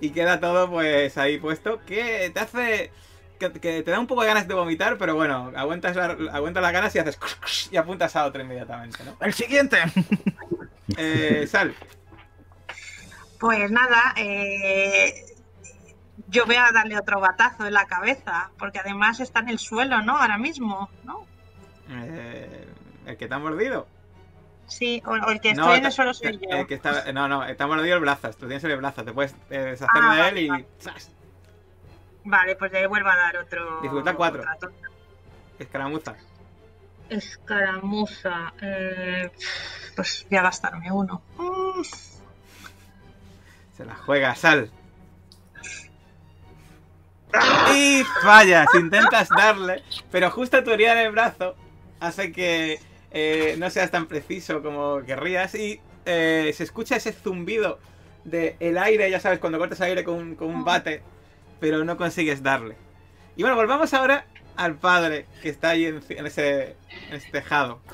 y 0.00 0.10
queda 0.10 0.40
todo 0.40 0.68
pues 0.70 1.16
ahí 1.18 1.38
puesto 1.38 1.84
que 1.86 2.30
te 2.34 2.40
hace... 2.40 2.92
Que, 3.38 3.50
que 3.52 3.82
te 3.82 3.90
da 3.90 3.98
un 3.98 4.06
poco 4.06 4.22
de 4.22 4.28
ganas 4.28 4.46
de 4.46 4.54
vomitar, 4.54 4.96
pero 4.96 5.14
bueno, 5.16 5.52
aguantas, 5.56 5.96
la- 5.96 6.16
aguantas 6.32 6.62
las 6.62 6.72
ganas 6.72 6.94
y 6.94 6.98
haces... 7.00 7.18
y 7.70 7.76
apuntas 7.76 8.14
a 8.16 8.26
otro 8.26 8.42
inmediatamente, 8.42 9.02
¿no? 9.04 9.16
¡El 9.20 9.32
siguiente! 9.32 9.78
Eh, 10.96 11.46
Sal, 11.48 11.74
Pues 13.40 13.70
nada, 13.70 14.12
eh, 14.16 15.14
yo 16.28 16.46
voy 16.46 16.56
a 16.56 16.70
darle 16.72 16.96
otro 16.98 17.20
batazo 17.20 17.66
en 17.66 17.72
la 17.74 17.86
cabeza, 17.86 18.50
porque 18.58 18.78
además 18.78 19.20
está 19.20 19.40
en 19.40 19.48
el 19.48 19.58
suelo, 19.58 20.02
¿no? 20.02 20.16
Ahora 20.16 20.38
mismo, 20.38 20.88
¿no? 21.04 21.26
eh, 21.90 22.66
el 23.06 23.16
que 23.16 23.28
te 23.28 23.34
ha 23.34 23.38
mordido. 23.38 23.86
Sí, 24.66 25.02
o, 25.04 25.10
o 25.10 25.30
el 25.30 25.40
que 25.40 25.54
No, 25.54 25.62
estoy 25.64 25.76
en 25.76 25.82
ta- 25.82 25.88
el 25.88 25.92
suelo 25.94 26.14
soy 26.14 26.32
yo. 26.38 26.56
el 26.56 26.66
que 26.66 26.74
está, 26.74 27.12
no, 27.12 27.28
no, 27.28 27.44
está 27.44 27.66
mordido 27.66 27.94
el 27.96 28.00
brazo. 28.00 28.30
Tú 28.30 28.46
tienes 28.46 28.64
el 28.64 28.76
brazo, 28.76 29.04
te 29.04 29.12
puedes 29.12 29.32
eh, 29.50 29.58
deshacer 29.58 29.88
Ah, 30.02 30.14
de 30.14 30.20
vale, 30.22 30.28
él 30.30 30.38
y. 30.44 30.48
vale. 30.48 30.66
Vale, 32.26 32.56
pues 32.56 32.72
le 32.72 32.86
vuelvo 32.86 33.08
a 33.10 33.16
dar 33.16 33.36
otro. 33.36 33.80
Dificultad 33.82 34.14
cuatro. 34.16 34.40
otra 34.40 34.56
tonta. 34.56 34.88
Escaramuza. 35.58 36.14
Escaramuza. 37.10 38.52
eh, 38.62 39.30
pues 39.94 40.26
voy 40.30 40.38
a 40.38 40.42
gastarme 40.42 40.90
uno. 40.90 41.22
Se 43.76 43.84
la 43.84 43.94
juega, 43.96 44.34
sal. 44.34 44.70
Y 47.74 48.04
fallas, 48.22 48.68
intentas 48.74 49.28
darle, 49.28 49.82
pero 50.12 50.30
justo 50.30 50.62
tu 50.62 50.70
herida 50.70 50.92
en 50.92 51.06
el 51.06 51.12
brazo 51.12 51.56
hace 51.98 52.30
que 52.30 52.78
eh, 53.14 53.56
no 53.58 53.70
seas 53.70 53.92
tan 53.92 54.08
preciso 54.08 54.62
como 54.62 55.04
querrías 55.06 55.56
y 55.56 55.82
eh, 56.06 56.52
se 56.56 56.64
escucha 56.64 56.96
ese 56.96 57.12
zumbido 57.14 57.80
del 58.24 58.56
el 58.60 58.78
aire, 58.78 59.10
ya 59.10 59.20
sabes, 59.20 59.40
cuando 59.40 59.58
cortas 59.60 59.82
aire 59.82 60.04
con, 60.04 60.16
un- 60.16 60.36
con 60.36 60.50
un 60.50 60.64
bate, 60.64 61.06
pero 61.60 61.84
no 61.84 61.98
consigues 61.98 62.42
darle. 62.44 62.78
Y 63.36 63.42
bueno, 63.42 63.56
volvamos 63.56 63.94
ahora 63.94 64.30
al 64.56 64.78
padre 64.80 65.30
que 65.42 65.50
está 65.50 65.70
ahí 65.70 65.86
en, 65.86 66.02
en 66.10 66.26
ese, 66.26 66.78
en 67.08 67.16
ese 67.16 67.30
tejado. 67.32 67.84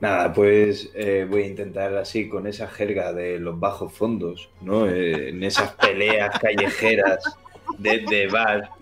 Nada, 0.00 0.32
pues 0.32 0.90
eh, 0.94 1.26
voy 1.28 1.44
a 1.44 1.46
intentar 1.46 1.96
así, 1.96 2.28
con 2.28 2.46
esa 2.46 2.68
jerga 2.68 3.12
de 3.12 3.38
los 3.38 3.58
bajos 3.58 3.92
fondos, 3.96 4.52
¿no? 4.60 4.88
Eh, 4.90 5.30
en 5.30 5.42
esas 5.44 5.72
peleas 5.76 6.36
callejeras 6.40 7.38
de, 7.78 8.00
de 8.00 8.28
bar, 8.28 8.72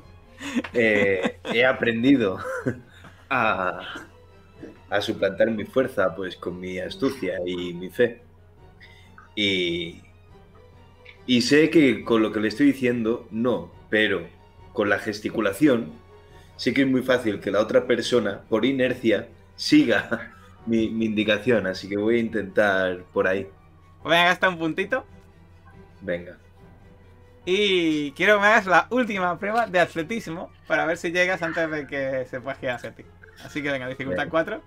eh, 0.73 1.41
he 1.51 1.67
aprendido 1.67 2.39
a, 3.31 3.81
a 4.93 5.01
suplantar 5.01 5.51
mi 5.51 5.65
fuerza, 5.65 6.15
pues 6.15 6.37
con 6.37 6.61
mi 6.61 6.79
astucia 6.79 7.41
y 7.47 7.73
mi 7.75 7.91
fe. 7.91 8.23
Y, 9.35 10.03
y 11.27 11.43
sé 11.43 11.71
que 11.71 12.05
con 12.05 12.23
lo 12.23 12.33
que 12.33 12.41
le 12.41 12.49
estoy 12.49 12.67
diciendo, 12.67 13.27
no, 13.31 13.73
pero 13.91 14.29
con 14.73 14.89
la 14.89 14.99
gesticulación, 14.99 15.93
sé 16.57 16.75
que 16.75 16.83
es 16.83 16.89
muy 16.89 17.03
fácil 17.03 17.41
que 17.41 17.51
la 17.51 17.61
otra 17.61 17.87
persona, 17.87 18.43
por 18.49 18.65
inercia, 18.65 19.29
siga 19.57 20.35
mi, 20.67 20.89
mi 20.91 21.07
indicación, 21.07 21.67
así 21.67 21.89
que 21.89 21.97
voy 21.97 22.17
a 22.17 22.21
intentar 22.21 23.05
por 23.13 23.27
ahí. 23.29 23.49
Voy 24.03 24.17
a 24.17 24.25
gastar 24.25 24.51
un 24.51 24.59
puntito. 24.59 25.07
Venga. 26.01 26.39
Y 27.45 28.13
quiero 28.13 28.37
que 28.37 28.41
me 28.43 28.47
hagas 28.49 28.67
la 28.67 28.87
última 28.91 29.39
prueba 29.39 29.67
de 29.67 29.81
atletismo 29.81 30.53
para 30.67 30.87
ver 30.87 30.97
si 30.97 31.11
llegas 31.11 31.43
antes 31.43 31.69
de 31.71 31.87
que 31.87 32.27
se 32.27 32.41
pueda 32.41 32.57
girar 32.57 32.77
hacia 32.77 32.95
ti. 32.95 33.05
Así 33.39 33.63
que 33.63 33.71
venga, 33.71 33.89
dificultad 33.89 34.25
Venga. 34.25 34.31
4. 34.31 34.65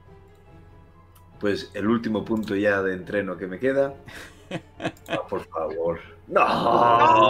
Pues 1.39 1.71
el 1.73 1.87
último 1.87 2.23
punto 2.23 2.55
ya 2.55 2.81
de 2.81 2.93
entreno 2.93 3.37
que 3.37 3.47
me 3.47 3.59
queda. 3.59 3.93
Ah, 5.07 5.21
por 5.29 5.45
favor. 5.47 5.99
No, 6.27 6.41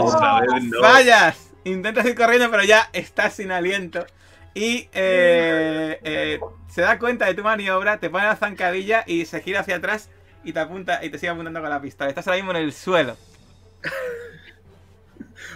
otra 0.05 0.41
vez 0.41 0.63
no. 0.63 0.81
¡Fallas! 0.81 1.51
Intentas 1.63 2.05
ir 2.05 2.15
corriendo, 2.15 2.49
pero 2.51 2.63
ya 2.63 2.89
estás 2.93 3.33
sin 3.33 3.51
aliento. 3.51 4.05
Y 4.53 4.87
eh, 4.93 5.99
eh, 6.03 6.39
se 6.69 6.81
da 6.81 6.97
cuenta 6.97 7.25
de 7.25 7.33
tu 7.33 7.43
maniobra, 7.43 7.99
te 7.99 8.09
pone 8.09 8.25
la 8.25 8.35
zancadilla 8.35 9.03
y 9.05 9.25
se 9.25 9.41
gira 9.41 9.61
hacia 9.61 9.77
atrás 9.77 10.09
y 10.45 10.53
te 10.53 10.59
apunta 10.59 11.03
y 11.03 11.09
te 11.09 11.17
sigue 11.17 11.29
apuntando 11.29 11.59
con 11.59 11.69
la 11.69 11.81
pistola. 11.81 12.09
Estás 12.09 12.27
ahora 12.27 12.37
mismo 12.37 12.51
en 12.51 12.57
el 12.57 12.71
suelo. 12.71 13.17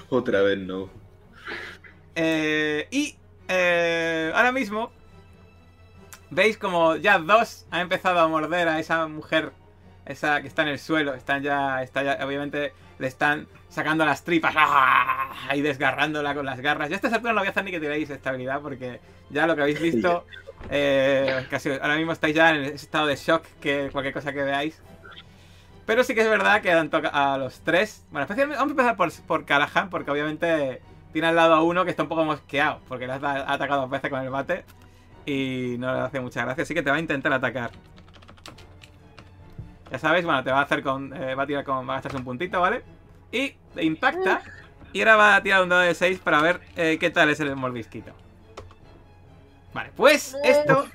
Otra 0.10 0.42
vez 0.42 0.58
no. 0.58 0.90
Eh, 2.16 2.88
y 2.92 3.16
eh, 3.48 4.32
ahora 4.36 4.52
mismo 4.52 4.92
veis 6.32 6.58
como 6.58 6.96
ya 6.96 7.20
dos 7.20 7.66
han 7.72 7.82
empezado 7.82 8.20
a 8.20 8.28
morder 8.28 8.68
a 8.68 8.80
esa 8.80 9.08
mujer, 9.08 9.52
esa 10.06 10.42
que 10.42 10.48
está 10.48 10.64
en 10.64 10.70
el 10.70 10.80
suelo. 10.80 11.14
Están 11.14 11.44
ya, 11.44 11.82
está 11.82 12.04
ya 12.04 12.26
obviamente 12.26 12.74
le 12.98 13.08
están 13.08 13.48
sacando 13.70 14.06
las 14.06 14.24
tripas 14.24 14.54
¡ah! 14.58 15.32
y 15.56 15.62
desgarrándola 15.62 16.36
con 16.36 16.46
las 16.46 16.60
garras. 16.60 16.90
Ya 16.90 16.96
a 16.96 16.98
esta 16.98 17.08
altura 17.08 17.34
no 17.34 17.40
voy 17.40 17.48
a 17.48 17.52
hacer 17.52 17.64
ni 17.64 17.72
que 17.72 17.80
tiréis 17.80 18.10
estabilidad 18.10 18.62
porque 18.62 19.00
ya 19.30 19.48
lo 19.48 19.56
que 19.56 19.62
habéis 19.62 19.80
visto, 19.80 20.26
eh, 20.70 21.46
casi 21.50 21.70
ahora 21.70 21.96
mismo 21.96 22.12
estáis 22.12 22.36
ya 22.36 22.56
en 22.56 22.64
ese 22.64 22.76
estado 22.76 23.08
de 23.08 23.16
shock 23.16 23.46
que 23.62 23.90
cualquier 23.92 24.14
cosa 24.14 24.34
que 24.34 24.44
veáis. 24.44 24.82
Pero 25.86 26.04
sí 26.04 26.14
que 26.14 26.22
es 26.22 26.30
verdad 26.30 26.62
que 26.62 26.72
dan 26.72 26.92
toca 26.92 27.10
a 27.10 27.38
los 27.40 27.62
tres. 27.62 28.06
Bueno, 28.12 28.24
especialmente 28.24 28.60
vamos 28.60 28.70
a 28.70 28.74
empezar 28.74 28.96
por, 28.96 29.12
por 29.26 29.46
Callahan, 29.46 29.90
porque 29.90 30.12
obviamente 30.12 30.84
tiene 31.14 31.30
al 31.30 31.36
lado 31.36 31.56
a 31.56 31.64
uno 31.64 31.84
que 31.84 31.90
está 31.90 32.04
un 32.04 32.10
poco 32.10 32.26
mosqueado, 32.26 32.80
porque 32.88 33.08
le 33.08 33.14
ha 33.14 33.16
atacado 33.52 33.82
dos 33.82 33.90
veces 33.90 34.12
con 34.12 34.22
el 34.22 34.30
bate 34.30 34.66
y 35.26 35.76
no 35.78 35.94
le 35.94 36.00
hace 36.02 36.20
mucha 36.20 36.44
gracia, 36.44 36.64
así 36.64 36.74
que 36.74 36.82
te 36.82 36.90
va 36.90 36.98
a 36.98 37.00
intentar 37.00 37.34
atacar. 37.34 37.72
Ya 39.92 39.98
sabes, 39.98 40.24
bueno, 40.24 40.44
te 40.44 40.52
va 40.52 40.60
a 40.60 40.64
hacer 40.64 40.84
con. 40.84 41.14
eh, 41.14 41.36
va 41.36 41.44
a 41.44 41.48
tirar 41.48 41.64
con. 41.64 41.88
Va 41.88 41.94
a 41.94 41.96
gastarse 41.96 42.18
un 42.18 42.24
puntito, 42.24 42.62
¿vale? 42.62 42.84
Y 43.32 43.56
te 43.74 43.84
impacta. 43.84 44.42
Y 44.94 45.00
ahora 45.02 45.16
va 45.16 45.36
a 45.36 45.44
tirar 45.44 45.64
un 45.64 45.70
dado 45.70 45.82
de 45.82 45.94
6 45.94 46.20
para 46.20 46.42
ver 46.42 46.62
eh, 46.76 46.98
qué 47.00 47.10
tal 47.10 47.30
es 47.30 47.40
el 47.40 47.56
mordisquito. 47.56 48.12
Vale, 49.74 49.92
pues 49.96 50.36
esto 50.44 50.88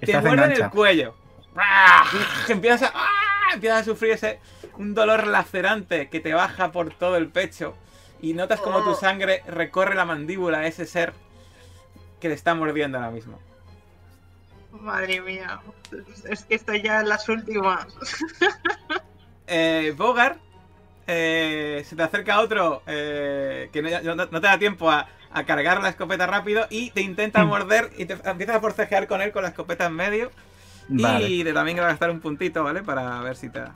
te 0.00 0.18
muerde 0.20 0.44
en 0.44 0.62
el 0.62 0.70
cuello. 0.70 1.14
¡Ah! 1.56 2.04
Empiezas 2.48 2.90
a, 2.90 2.92
¡ah! 2.94 3.54
empiezas 3.54 3.82
a 3.82 3.84
sufrir 3.84 4.12
ese 4.12 4.40
un 4.76 4.94
dolor 4.94 5.26
lacerante 5.26 6.08
que 6.08 6.20
te 6.20 6.34
baja 6.34 6.72
por 6.72 6.92
todo 6.94 7.16
el 7.16 7.28
pecho 7.28 7.76
y 8.20 8.32
notas 8.32 8.60
como 8.60 8.82
tu 8.82 8.94
sangre 8.94 9.42
recorre 9.46 9.94
la 9.94 10.04
mandíbula 10.04 10.58
a 10.58 10.66
ese 10.66 10.86
ser 10.86 11.12
que 12.18 12.28
te 12.28 12.34
está 12.34 12.54
mordiendo 12.54 12.98
ahora 12.98 13.10
mismo. 13.10 13.38
Madre 14.80 15.20
mía. 15.20 15.60
Es 16.28 16.44
que 16.44 16.54
estoy 16.56 16.82
ya 16.82 17.00
en 17.00 17.08
las 17.08 17.28
últimas. 17.28 17.86
Eh, 19.46 19.92
Bogart 19.94 20.38
eh, 21.06 21.84
se 21.86 21.94
te 21.94 22.02
acerca 22.02 22.40
otro 22.40 22.82
eh, 22.86 23.68
que 23.70 23.82
no, 23.82 23.90
no- 24.14 24.24
no 24.24 24.40
te 24.40 24.46
da 24.46 24.58
tiempo 24.58 24.90
a, 24.90 25.06
a 25.32 25.44
cargar 25.44 25.82
la 25.82 25.90
escopeta 25.90 26.26
rápido 26.26 26.66
y 26.70 26.90
te 26.92 27.02
intenta 27.02 27.44
Mm. 27.44 27.48
morder 27.48 27.90
y 27.98 28.06
te 28.06 28.14
empiezas 28.24 28.56
a 28.56 28.60
forcejear 28.60 29.06
con 29.06 29.20
él 29.20 29.32
con 29.32 29.42
la 29.42 29.50
escopeta 29.50 29.84
en 29.84 29.92
medio. 29.92 30.30
Vale. 30.88 31.28
Y 31.28 31.44
te 31.44 31.52
también 31.52 31.76
va 31.78 31.82
a 31.84 31.88
gastar 31.88 32.08
un 32.10 32.20
puntito, 32.20 32.64
¿vale? 32.64 32.82
Para 32.82 33.20
ver 33.20 33.36
si 33.36 33.50
te 33.50 33.60
da. 33.60 33.72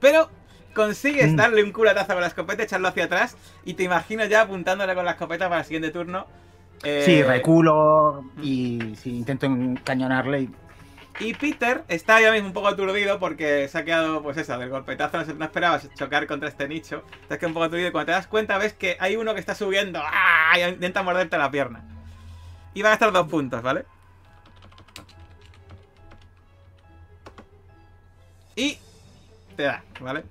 Pero 0.00 0.30
consigues 0.72 1.32
Mm. 1.32 1.36
darle 1.36 1.64
un 1.64 1.72
culatazo 1.72 2.12
con 2.12 2.20
la 2.20 2.28
escopeta, 2.28 2.62
echarlo 2.62 2.86
hacia 2.86 3.06
atrás 3.06 3.36
y 3.64 3.74
te 3.74 3.82
imagino 3.82 4.24
ya 4.26 4.42
apuntándole 4.42 4.94
con 4.94 5.04
la 5.04 5.12
escopeta 5.12 5.48
para 5.48 5.62
el 5.62 5.64
siguiente 5.66 5.90
turno. 5.90 6.28
Eh, 6.82 7.02
Sí, 7.04 7.22
reculo 7.22 8.24
y 8.42 8.94
sí, 9.02 9.16
intento 9.18 9.46
encañonarle 9.46 10.42
y 10.42 10.50
Y 11.18 11.32
Peter 11.34 11.82
está 11.88 12.20
ya 12.20 12.30
mismo 12.30 12.48
un 12.48 12.52
poco 12.52 12.68
aturdido 12.68 13.18
porque 13.18 13.66
se 13.68 13.78
ha 13.78 13.84
quedado, 13.84 14.22
pues 14.22 14.36
eso, 14.36 14.58
del 14.58 14.68
golpetazo, 14.68 15.16
no, 15.18 15.24
se- 15.24 15.34
no 15.34 15.44
esperabas 15.46 15.88
chocar 15.94 16.26
contra 16.26 16.48
este 16.48 16.68
nicho. 16.68 17.02
Estás 17.22 17.38
que 17.38 17.46
un 17.46 17.54
poco 17.54 17.64
aturdido 17.64 17.88
y 17.88 17.92
cuando 17.92 18.06
te 18.06 18.12
das 18.12 18.26
cuenta 18.26 18.58
ves 18.58 18.74
que 18.74 18.96
hay 19.00 19.16
uno 19.16 19.32
que 19.32 19.40
está 19.40 19.54
subiendo 19.54 20.00
¡ah! 20.04 20.52
y 20.58 20.62
intenta 20.62 21.02
morderte 21.02 21.38
la 21.38 21.50
pierna. 21.50 21.82
Y 22.74 22.82
va 22.82 22.90
a 22.90 22.92
gastar 22.92 23.12
dos 23.12 23.26
puntos, 23.28 23.62
¿vale? 23.62 23.86
Y 28.54 28.78
te 29.56 29.62
da, 29.64 29.82
¿vale? 30.00 30.24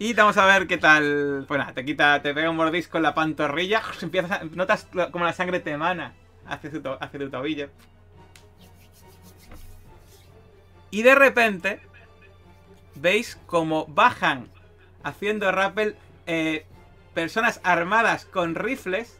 Y 0.00 0.14
vamos 0.14 0.36
a 0.38 0.46
ver 0.46 0.66
qué 0.66 0.78
tal. 0.78 1.44
Pues 1.46 1.58
nada, 1.58 1.74
te 1.74 1.84
quita, 1.84 2.22
te 2.22 2.32
pega 2.32 2.48
un 2.48 2.56
mordisco 2.56 2.96
en 2.96 3.02
la 3.02 3.14
pantorrilla. 3.14 3.82
Empiezas 4.02 4.30
a- 4.32 4.44
notas 4.44 4.88
como 5.12 5.24
la 5.26 5.32
sangre 5.34 5.60
te 5.60 5.70
emana 5.72 6.14
hacia, 6.46 6.70
tu 6.70 6.80
hacia 6.98 7.20
tu 7.20 7.30
tobillo. 7.30 7.68
Y 10.90 11.02
de 11.02 11.14
repente 11.14 11.80
veis 12.94 13.38
como 13.46 13.86
bajan 13.86 14.48
haciendo 15.04 15.52
rappel 15.52 15.96
eh, 16.26 16.64
personas 17.14 17.60
armadas 17.62 18.24
con 18.24 18.54
rifles, 18.54 19.18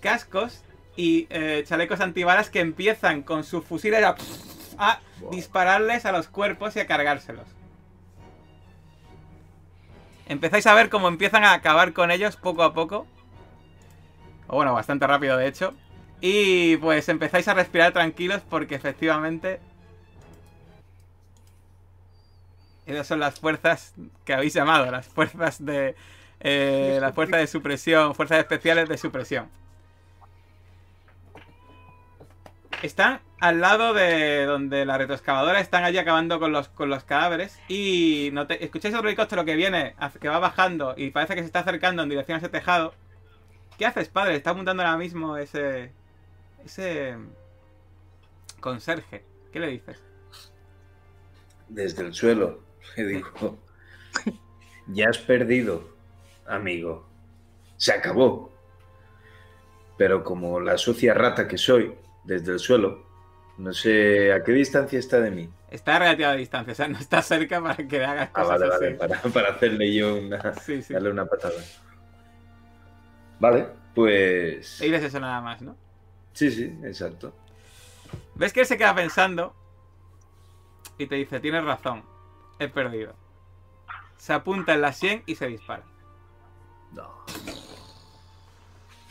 cascos 0.00 0.62
y 0.96 1.26
eh, 1.30 1.64
chalecos 1.66 2.00
antibalas 2.00 2.50
que 2.50 2.60
empiezan 2.60 3.22
con 3.22 3.44
sus 3.44 3.64
fusiles 3.64 4.02
a, 4.04 4.16
a 4.78 5.00
Wow. 5.20 5.30
dispararles 5.30 6.04
a 6.04 6.12
los 6.12 6.28
cuerpos 6.28 6.76
y 6.76 6.80
a 6.80 6.86
cargárselos. 6.86 7.46
Empezáis 10.26 10.66
a 10.66 10.74
ver 10.74 10.90
cómo 10.90 11.08
empiezan 11.08 11.44
a 11.44 11.52
acabar 11.52 11.92
con 11.92 12.10
ellos 12.10 12.36
poco 12.36 12.62
a 12.62 12.74
poco. 12.74 13.06
O 14.48 14.56
bueno, 14.56 14.74
bastante 14.74 15.06
rápido 15.06 15.36
de 15.36 15.46
hecho. 15.46 15.74
Y 16.20 16.76
pues 16.78 17.08
empezáis 17.08 17.46
a 17.48 17.54
respirar 17.54 17.92
tranquilos 17.92 18.42
porque 18.48 18.74
efectivamente 18.74 19.60
esas 22.86 23.06
son 23.06 23.20
las 23.20 23.38
fuerzas 23.40 23.94
que 24.24 24.32
habéis 24.32 24.54
llamado, 24.54 24.90
las 24.90 25.06
fuerzas 25.06 25.64
de... 25.64 25.96
eh, 26.40 26.98
las 27.00 27.14
fuerzas 27.14 27.40
de 27.40 27.46
supresión, 27.48 28.14
fuerzas 28.14 28.38
especiales 28.38 28.88
de 28.88 28.96
supresión. 28.96 29.48
Están 32.82 33.20
al 33.40 33.60
lado 33.60 33.94
de 33.94 34.44
donde 34.44 34.84
la 34.84 34.98
retroexcavadora 34.98 35.60
están 35.60 35.84
allí 35.84 35.98
acabando 35.98 36.38
con 36.38 36.52
los, 36.52 36.68
con 36.68 36.88
los 36.88 37.04
cadáveres 37.04 37.58
y 37.68 38.30
note- 38.32 38.62
escucháis 38.64 38.94
otro 38.94 39.08
helicóptero 39.08 39.44
que 39.44 39.56
viene, 39.56 39.94
que 40.20 40.28
va 40.28 40.38
bajando 40.38 40.94
y 40.96 41.10
parece 41.10 41.34
que 41.34 41.40
se 41.40 41.46
está 41.46 41.60
acercando 41.60 42.02
en 42.02 42.08
dirección 42.08 42.36
a 42.36 42.38
ese 42.38 42.48
tejado. 42.48 42.94
¿Qué 43.78 43.86
haces, 43.86 44.08
padre? 44.08 44.36
Está 44.36 44.50
apuntando 44.50 44.82
ahora 44.82 44.96
mismo 44.96 45.36
ese... 45.36 45.92
ese... 46.64 47.16
conserje. 48.60 49.24
¿Qué 49.52 49.60
le 49.60 49.68
dices? 49.68 50.02
Desde 51.68 52.02
el 52.02 52.14
suelo, 52.14 52.60
le 52.96 53.06
digo. 53.06 53.58
Ya 54.86 55.08
has 55.10 55.18
perdido, 55.18 55.88
amigo. 56.46 57.06
Se 57.76 57.92
acabó. 57.92 58.52
Pero 59.98 60.22
como 60.24 60.60
la 60.60 60.78
sucia 60.78 61.12
rata 61.14 61.48
que 61.48 61.58
soy, 61.58 61.94
desde 62.26 62.52
el 62.52 62.58
suelo, 62.58 63.04
no 63.58 63.72
sé 63.72 64.32
a 64.32 64.42
qué 64.44 64.52
distancia 64.52 64.98
está 64.98 65.20
de 65.20 65.30
mí. 65.30 65.50
Está 65.70 65.96
a 65.96 65.98
relativa 66.00 66.32
distancia, 66.34 66.72
o 66.72 66.76
sea, 66.76 66.88
no 66.88 66.98
está 66.98 67.22
cerca 67.22 67.60
para 67.62 67.76
que 67.76 67.98
le 67.98 68.04
hagas 68.04 68.28
Ah, 68.34 68.42
cosas 68.42 68.60
vale, 68.60 68.66
así. 68.66 68.84
vale, 68.84 68.94
para, 68.96 69.22
para 69.32 69.48
hacerle 69.50 69.94
yo 69.94 70.16
una, 70.16 70.54
Sí, 70.60 70.82
sí. 70.82 70.92
darle 70.94 71.10
una 71.10 71.26
patada. 71.26 71.54
Vale, 73.40 73.68
pues... 73.94 74.80
Y 74.80 74.86
dices 74.86 75.04
eso 75.04 75.20
nada 75.20 75.40
más, 75.40 75.60
¿no? 75.62 75.76
Sí, 76.32 76.50
sí, 76.50 76.64
exacto. 76.84 77.34
Ves 78.34 78.52
que 78.52 78.60
él 78.60 78.66
se 78.66 78.76
queda 78.78 78.94
pensando 78.94 79.54
y 80.98 81.06
te 81.06 81.16
dice, 81.16 81.40
tienes 81.40 81.64
razón, 81.64 82.04
he 82.58 82.68
perdido. 82.68 83.14
Se 84.16 84.32
apunta 84.32 84.74
en 84.74 84.80
la 84.80 84.92
100 84.92 85.24
y 85.26 85.34
se 85.34 85.46
dispara. 85.46 85.82
No. 86.92 87.10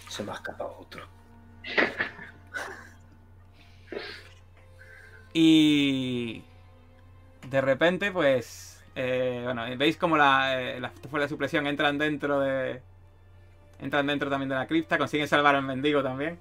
Se 0.09 0.23
me 0.23 0.31
ha 0.31 0.35
escapado 0.35 0.75
otro. 0.79 1.03
Y 5.33 6.43
de 7.49 7.61
repente, 7.61 8.11
pues, 8.11 8.83
eh, 8.95 9.41
bueno, 9.43 9.65
veis 9.77 9.97
como 9.97 10.17
la, 10.17 10.61
eh, 10.61 10.79
las 10.79 10.93
fuerzas 10.93 11.29
de 11.29 11.35
supresión 11.35 11.67
entran 11.67 11.97
dentro 11.97 12.39
de, 12.39 12.81
entran 13.81 14.07
dentro 14.07 14.29
también 14.29 14.49
de 14.49 14.55
la 14.55 14.67
cripta, 14.67 14.97
consiguen 14.97 15.27
salvar 15.27 15.55
al 15.55 15.63
mendigo 15.63 16.03
también, 16.03 16.39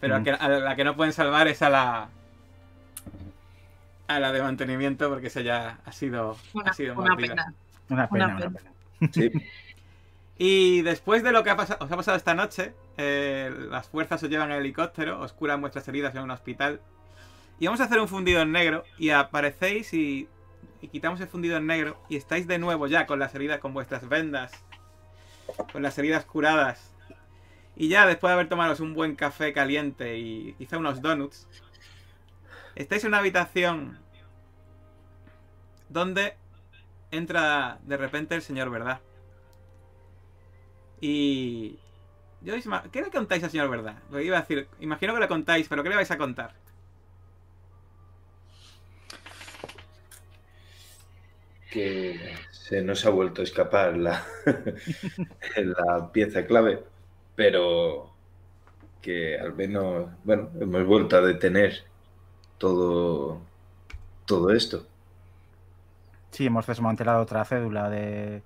pero 0.00 0.16
a, 0.16 0.22
que- 0.22 0.30
a 0.32 0.48
la 0.48 0.76
que 0.76 0.84
no 0.84 0.96
pueden 0.96 1.12
salvar 1.12 1.48
es 1.48 1.62
a 1.62 1.70
la, 1.70 2.10
a 4.06 4.20
la 4.20 4.32
de 4.32 4.42
mantenimiento 4.42 5.08
porque 5.08 5.26
esa 5.28 5.40
ya 5.42 5.78
ha 5.84 5.92
sido, 5.92 6.36
Una, 6.54 6.70
ha 6.70 6.74
sido 6.74 6.94
una 6.94 7.16
pena. 7.16 7.54
Una 7.90 8.08
pena, 8.08 8.26
Una 8.26 8.36
una 8.36 8.36
pena. 8.36 8.50
pena. 8.50 8.72
Sí, 9.10 9.30
Y 10.38 10.82
después 10.82 11.22
de 11.22 11.32
lo 11.32 11.42
que 11.42 11.50
ha 11.50 11.56
pasado, 11.56 11.84
os 11.84 11.90
ha 11.90 11.96
pasado 11.96 12.16
esta 12.16 12.34
noche, 12.34 12.72
eh, 12.98 13.50
las 13.70 13.88
fuerzas 13.88 14.22
os 14.22 14.28
llevan 14.28 14.50
en 14.50 14.58
helicóptero, 14.58 15.20
os 15.20 15.32
curan 15.32 15.60
vuestras 15.60 15.86
heridas 15.88 16.14
en 16.16 16.22
un 16.22 16.32
hospital. 16.32 16.82
Y 17.60 17.66
vamos 17.66 17.80
a 17.80 17.84
hacer 17.84 18.00
un 18.00 18.08
fundido 18.08 18.42
en 18.42 18.52
negro. 18.52 18.84
Y 18.98 19.10
aparecéis 19.10 19.94
y, 19.94 20.28
y 20.82 20.88
quitamos 20.88 21.20
el 21.20 21.28
fundido 21.28 21.56
en 21.56 21.66
negro. 21.66 22.02
Y 22.08 22.16
estáis 22.16 22.46
de 22.46 22.58
nuevo 22.58 22.88
ya 22.88 23.06
con 23.06 23.20
las 23.20 23.34
heridas, 23.34 23.60
con 23.60 23.72
vuestras 23.72 24.08
vendas. 24.08 24.52
Con 25.72 25.82
las 25.82 25.96
heridas 25.96 26.24
curadas. 26.24 26.92
Y 27.76 27.88
ya 27.88 28.04
después 28.06 28.30
de 28.30 28.34
haber 28.34 28.48
tomado 28.48 28.82
un 28.82 28.94
buen 28.94 29.14
café 29.14 29.52
caliente 29.52 30.18
y 30.18 30.54
quizá 30.58 30.78
unos 30.78 31.00
donuts. 31.00 31.48
Estáis 32.74 33.04
en 33.04 33.08
una 33.08 33.18
habitación 33.18 33.98
donde 35.88 36.36
entra 37.12 37.78
de 37.82 37.96
repente 37.96 38.34
el 38.34 38.42
señor 38.42 38.70
Verdad. 38.70 39.00
Y. 41.00 41.78
Yo, 42.40 42.54
¿Qué 42.92 43.02
le 43.02 43.10
contáis 43.10 43.42
al 43.44 43.50
señor 43.50 43.68
Verdad? 43.68 43.96
Lo 44.10 44.20
iba 44.20 44.38
a 44.38 44.40
decir, 44.42 44.68
imagino 44.80 45.14
que 45.14 45.20
le 45.20 45.28
contáis, 45.28 45.68
pero 45.68 45.82
¿qué 45.82 45.88
le 45.88 45.96
vais 45.96 46.10
a 46.10 46.18
contar? 46.18 46.54
que 51.70 52.34
se 52.50 52.82
nos 52.82 53.04
ha 53.04 53.10
vuelto 53.10 53.40
a 53.40 53.44
escapar 53.44 53.96
la, 53.96 54.24
la 55.56 56.10
pieza 56.12 56.46
clave, 56.46 56.82
pero 57.36 58.10
que 59.02 59.38
al 59.38 59.54
menos, 59.54 60.08
bueno, 60.24 60.50
hemos 60.60 60.86
vuelto 60.86 61.16
a 61.16 61.20
detener 61.20 61.84
todo, 62.56 63.40
todo 64.24 64.50
esto. 64.50 64.86
Sí, 66.30 66.46
hemos 66.46 66.66
desmantelado 66.66 67.22
otra 67.22 67.44
cédula 67.44 67.88
de. 67.88 68.42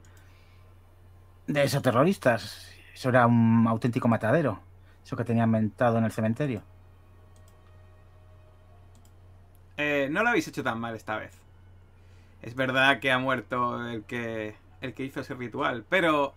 de 1.47 1.63
esos 1.63 1.83
terroristas. 1.83 2.72
Eso 2.95 3.09
era 3.09 3.27
un 3.27 3.67
auténtico 3.67 4.09
matadero. 4.09 4.61
Eso 5.05 5.17
que 5.17 5.25
tenían 5.25 5.49
inventado 5.49 5.99
en 5.99 6.05
el 6.05 6.13
cementerio. 6.13 6.63
Eh, 9.77 10.09
no 10.11 10.23
lo 10.23 10.29
habéis 10.29 10.47
hecho 10.49 10.63
tan 10.63 10.79
mal 10.79 10.95
esta 10.95 11.17
vez. 11.17 11.33
Es 12.43 12.55
verdad 12.55 13.01
que 13.01 13.11
ha 13.11 13.19
muerto 13.19 13.89
el 13.89 14.05
que, 14.05 14.55
el 14.81 14.95
que 14.95 15.05
hizo 15.05 15.21
ese 15.21 15.35
ritual, 15.35 15.85
pero 15.89 16.35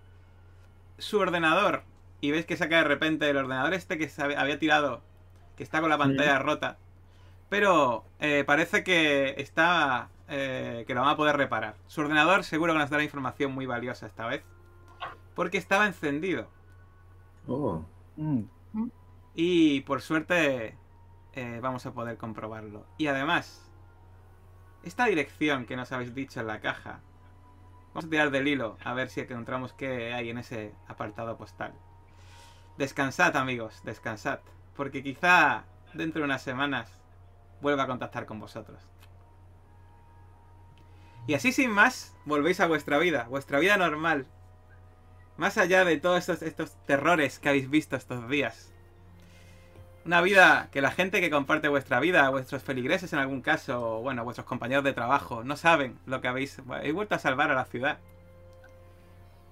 su 0.98 1.19
ordenador, 1.19 1.84
y 2.22 2.32
veis 2.32 2.45
que 2.45 2.57
saca 2.57 2.77
de 2.77 2.84
repente 2.84 3.30
el 3.30 3.38
ordenador 3.38 3.73
este 3.73 3.98
que 3.98 4.07
se 4.07 4.22
había 4.22 4.60
tirado, 4.60 5.02
que 5.57 5.64
está 5.64 5.82
con 5.82 5.90
la 5.90 5.98
pantalla 5.98 6.40
rota, 6.40 6.77
pero 7.49 8.06
eh, 8.19 8.44
parece 8.45 8.84
que 8.84 9.36
está, 9.38 10.10
eh, 10.30 10.84
que 10.88 10.94
lo 10.94 11.02
van 11.02 11.10
a 11.10 11.18
poder 11.18 11.38
reparar. 11.38 11.76
Su 11.88 12.02
ordenador 12.02 12.44
seguro 12.44 12.73
que 12.73 12.80
nos 12.80 12.90
dará 12.90 13.03
información 13.03 13.52
muy 13.52 13.65
valiosa 13.65 14.06
esta 14.06 14.27
vez, 14.27 14.44
porque 15.35 15.57
estaba 15.59 15.87
encendido. 15.87 16.49
Oh, 17.47 17.85
Mm, 18.17 18.45
Y 19.35 19.81
por 19.81 20.01
suerte 20.01 20.77
eh, 21.33 21.59
vamos 21.61 21.85
a 21.85 21.93
poder 21.93 22.17
comprobarlo. 22.17 22.87
Y 22.97 23.07
además, 23.07 23.71
esta 24.83 25.05
dirección 25.07 25.65
que 25.65 25.75
nos 25.75 25.91
habéis 25.91 26.15
dicho 26.15 26.39
en 26.39 26.47
la 26.47 26.61
caja, 26.61 27.01
vamos 27.93 28.05
a 28.05 28.09
tirar 28.09 28.31
del 28.31 28.47
hilo 28.47 28.77
a 28.83 28.93
ver 28.93 29.09
si 29.09 29.21
encontramos 29.21 29.73
qué 29.73 30.13
hay 30.13 30.29
en 30.29 30.37
ese 30.39 30.75
apartado 30.87 31.37
postal. 31.37 31.73
Descansad 32.77 33.35
amigos, 33.37 33.81
descansad, 33.83 34.39
porque 34.75 35.03
quizá 35.03 35.65
dentro 35.93 36.21
de 36.21 36.25
unas 36.25 36.41
semanas 36.43 37.01
vuelva 37.61 37.83
a 37.83 37.87
contactar 37.87 38.25
con 38.25 38.39
vosotros. 38.39 38.81
Y 41.27 41.33
así 41.33 41.51
sin 41.51 41.71
más, 41.71 42.15
volvéis 42.25 42.59
a 42.59 42.67
vuestra 42.67 42.97
vida, 42.97 43.25
vuestra 43.29 43.59
vida 43.59 43.77
normal. 43.77 44.27
Más 45.37 45.57
allá 45.57 45.83
de 45.83 45.97
todos 45.97 46.19
estos, 46.19 46.41
estos 46.41 46.75
terrores 46.85 47.39
que 47.39 47.49
habéis 47.49 47.69
visto 47.69 47.95
estos 47.95 48.29
días. 48.29 48.71
Una 50.05 50.21
vida 50.21 50.69
que 50.71 50.81
la 50.81 50.91
gente 50.91 51.19
que 51.19 51.29
comparte 51.29 51.67
vuestra 51.67 51.99
vida, 51.99 52.29
vuestros 52.29 52.63
feligreses 52.63 53.11
en 53.11 53.19
algún 53.19 53.41
caso, 53.41 53.97
o 53.97 54.01
bueno, 54.01 54.23
vuestros 54.23 54.45
compañeros 54.45 54.83
de 54.83 54.93
trabajo, 54.93 55.43
no 55.43 55.57
saben 55.57 55.97
lo 56.05 56.21
que 56.21 56.27
habéis, 56.27 56.61
vuelto 56.65 57.15
a 57.15 57.19
salvar 57.19 57.51
a 57.51 57.55
la 57.55 57.65
ciudad. 57.65 57.97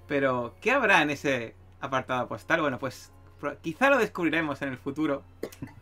Pero, 0.07 0.55
¿qué 0.61 0.72
habrá 0.72 1.01
en 1.01 1.10
ese 1.10 1.55
apartado 1.81 2.27
postal? 2.27 2.61
Bueno, 2.61 2.77
pues 2.77 3.11
quizá 3.61 3.89
lo 3.89 3.97
descubriremos 3.97 4.61
en 4.61 4.69
el 4.69 4.77
futuro, 4.77 5.23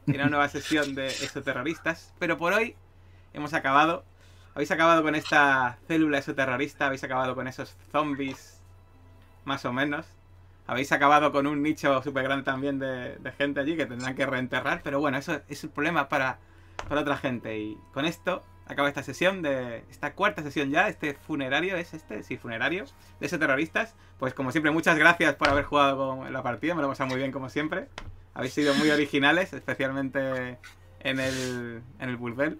en 0.07 0.15
una 0.15 0.29
nueva 0.29 0.47
sesión 0.47 0.95
de 0.95 1.07
exoterroristas, 1.07 2.13
pero 2.17 2.37
por 2.37 2.53
hoy 2.53 2.75
hemos 3.33 3.53
acabado. 3.53 4.05
Habéis 4.55 4.71
acabado 4.71 5.03
con 5.03 5.15
esta 5.15 5.77
célula 5.87 6.17
exoterrorista, 6.17 6.85
habéis 6.85 7.03
acabado 7.03 7.35
con 7.35 7.47
esos 7.47 7.75
zombies, 7.91 8.60
más 9.45 9.65
o 9.65 9.73
menos. 9.73 10.05
Habéis 10.67 10.91
acabado 10.91 11.31
con 11.31 11.47
un 11.47 11.61
nicho 11.61 12.01
súper 12.01 12.23
grande 12.23 12.43
también 12.43 12.79
de, 12.79 13.17
gente 13.37 13.59
allí 13.59 13.75
que 13.75 13.85
tendrán 13.85 14.15
que 14.15 14.25
reenterrar, 14.25 14.81
pero 14.83 14.99
bueno, 14.99 15.17
eso 15.17 15.41
es 15.49 15.63
un 15.63 15.71
problema 15.71 16.07
para, 16.07 16.39
para 16.87 17.01
otra 17.01 17.17
gente. 17.17 17.57
Y 17.57 17.77
con 17.93 18.05
esto 18.05 18.43
acaba 18.67 18.87
esta 18.87 19.03
sesión 19.03 19.41
de. 19.41 19.83
esta 19.89 20.13
cuarta 20.13 20.43
sesión 20.43 20.69
ya, 20.69 20.87
este 20.87 21.15
funerario, 21.15 21.75
¿es 21.75 21.93
este? 21.93 22.23
Sí, 22.23 22.37
funerario, 22.37 22.85
de 23.19 23.25
esos 23.25 23.39
terroristas. 23.39 23.95
Pues 24.17 24.33
como 24.33 24.51
siempre, 24.51 24.71
muchas 24.71 24.97
gracias 24.97 25.35
por 25.35 25.49
haber 25.49 25.65
jugado 25.65 25.97
con 25.97 26.31
la 26.31 26.43
partida, 26.43 26.75
me 26.75 26.81
lo 26.81 26.93
he 26.93 27.05
muy 27.05 27.17
bien 27.17 27.31
como 27.31 27.49
siempre. 27.49 27.87
Habéis 28.33 28.53
sido 28.53 28.73
muy 28.75 28.89
originales, 28.89 29.51
especialmente 29.53 30.57
en 31.01 31.19
el, 31.19 31.81
en 31.99 32.09
el. 32.09 32.59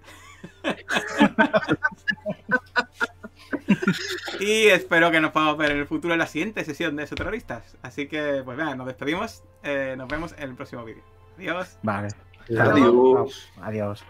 y 4.40 4.68
espero 4.68 5.12
que 5.12 5.20
nos 5.20 5.32
podamos 5.32 5.58
ver 5.58 5.72
en 5.72 5.78
el 5.80 5.88
futuro 5.88 6.14
en 6.14 6.20
la 6.20 6.28
siguiente 6.28 6.64
sesión 6.64 6.96
de 6.96 7.04
esos 7.04 7.18
terroristas. 7.18 7.78
Así 7.82 8.08
que, 8.08 8.42
pues 8.44 8.58
nada, 8.58 8.76
nos 8.76 8.88
despedimos. 8.88 9.44
eh, 9.64 9.96
nos 9.98 10.08
vemos 10.08 10.34
en 10.38 10.50
el 10.50 10.56
próximo 10.56 10.84
vídeo. 10.84 11.04
Adiós. 11.38 11.78
Vale. 11.84 12.10
Adiós. 12.58 13.52
Adiós. 13.62 14.04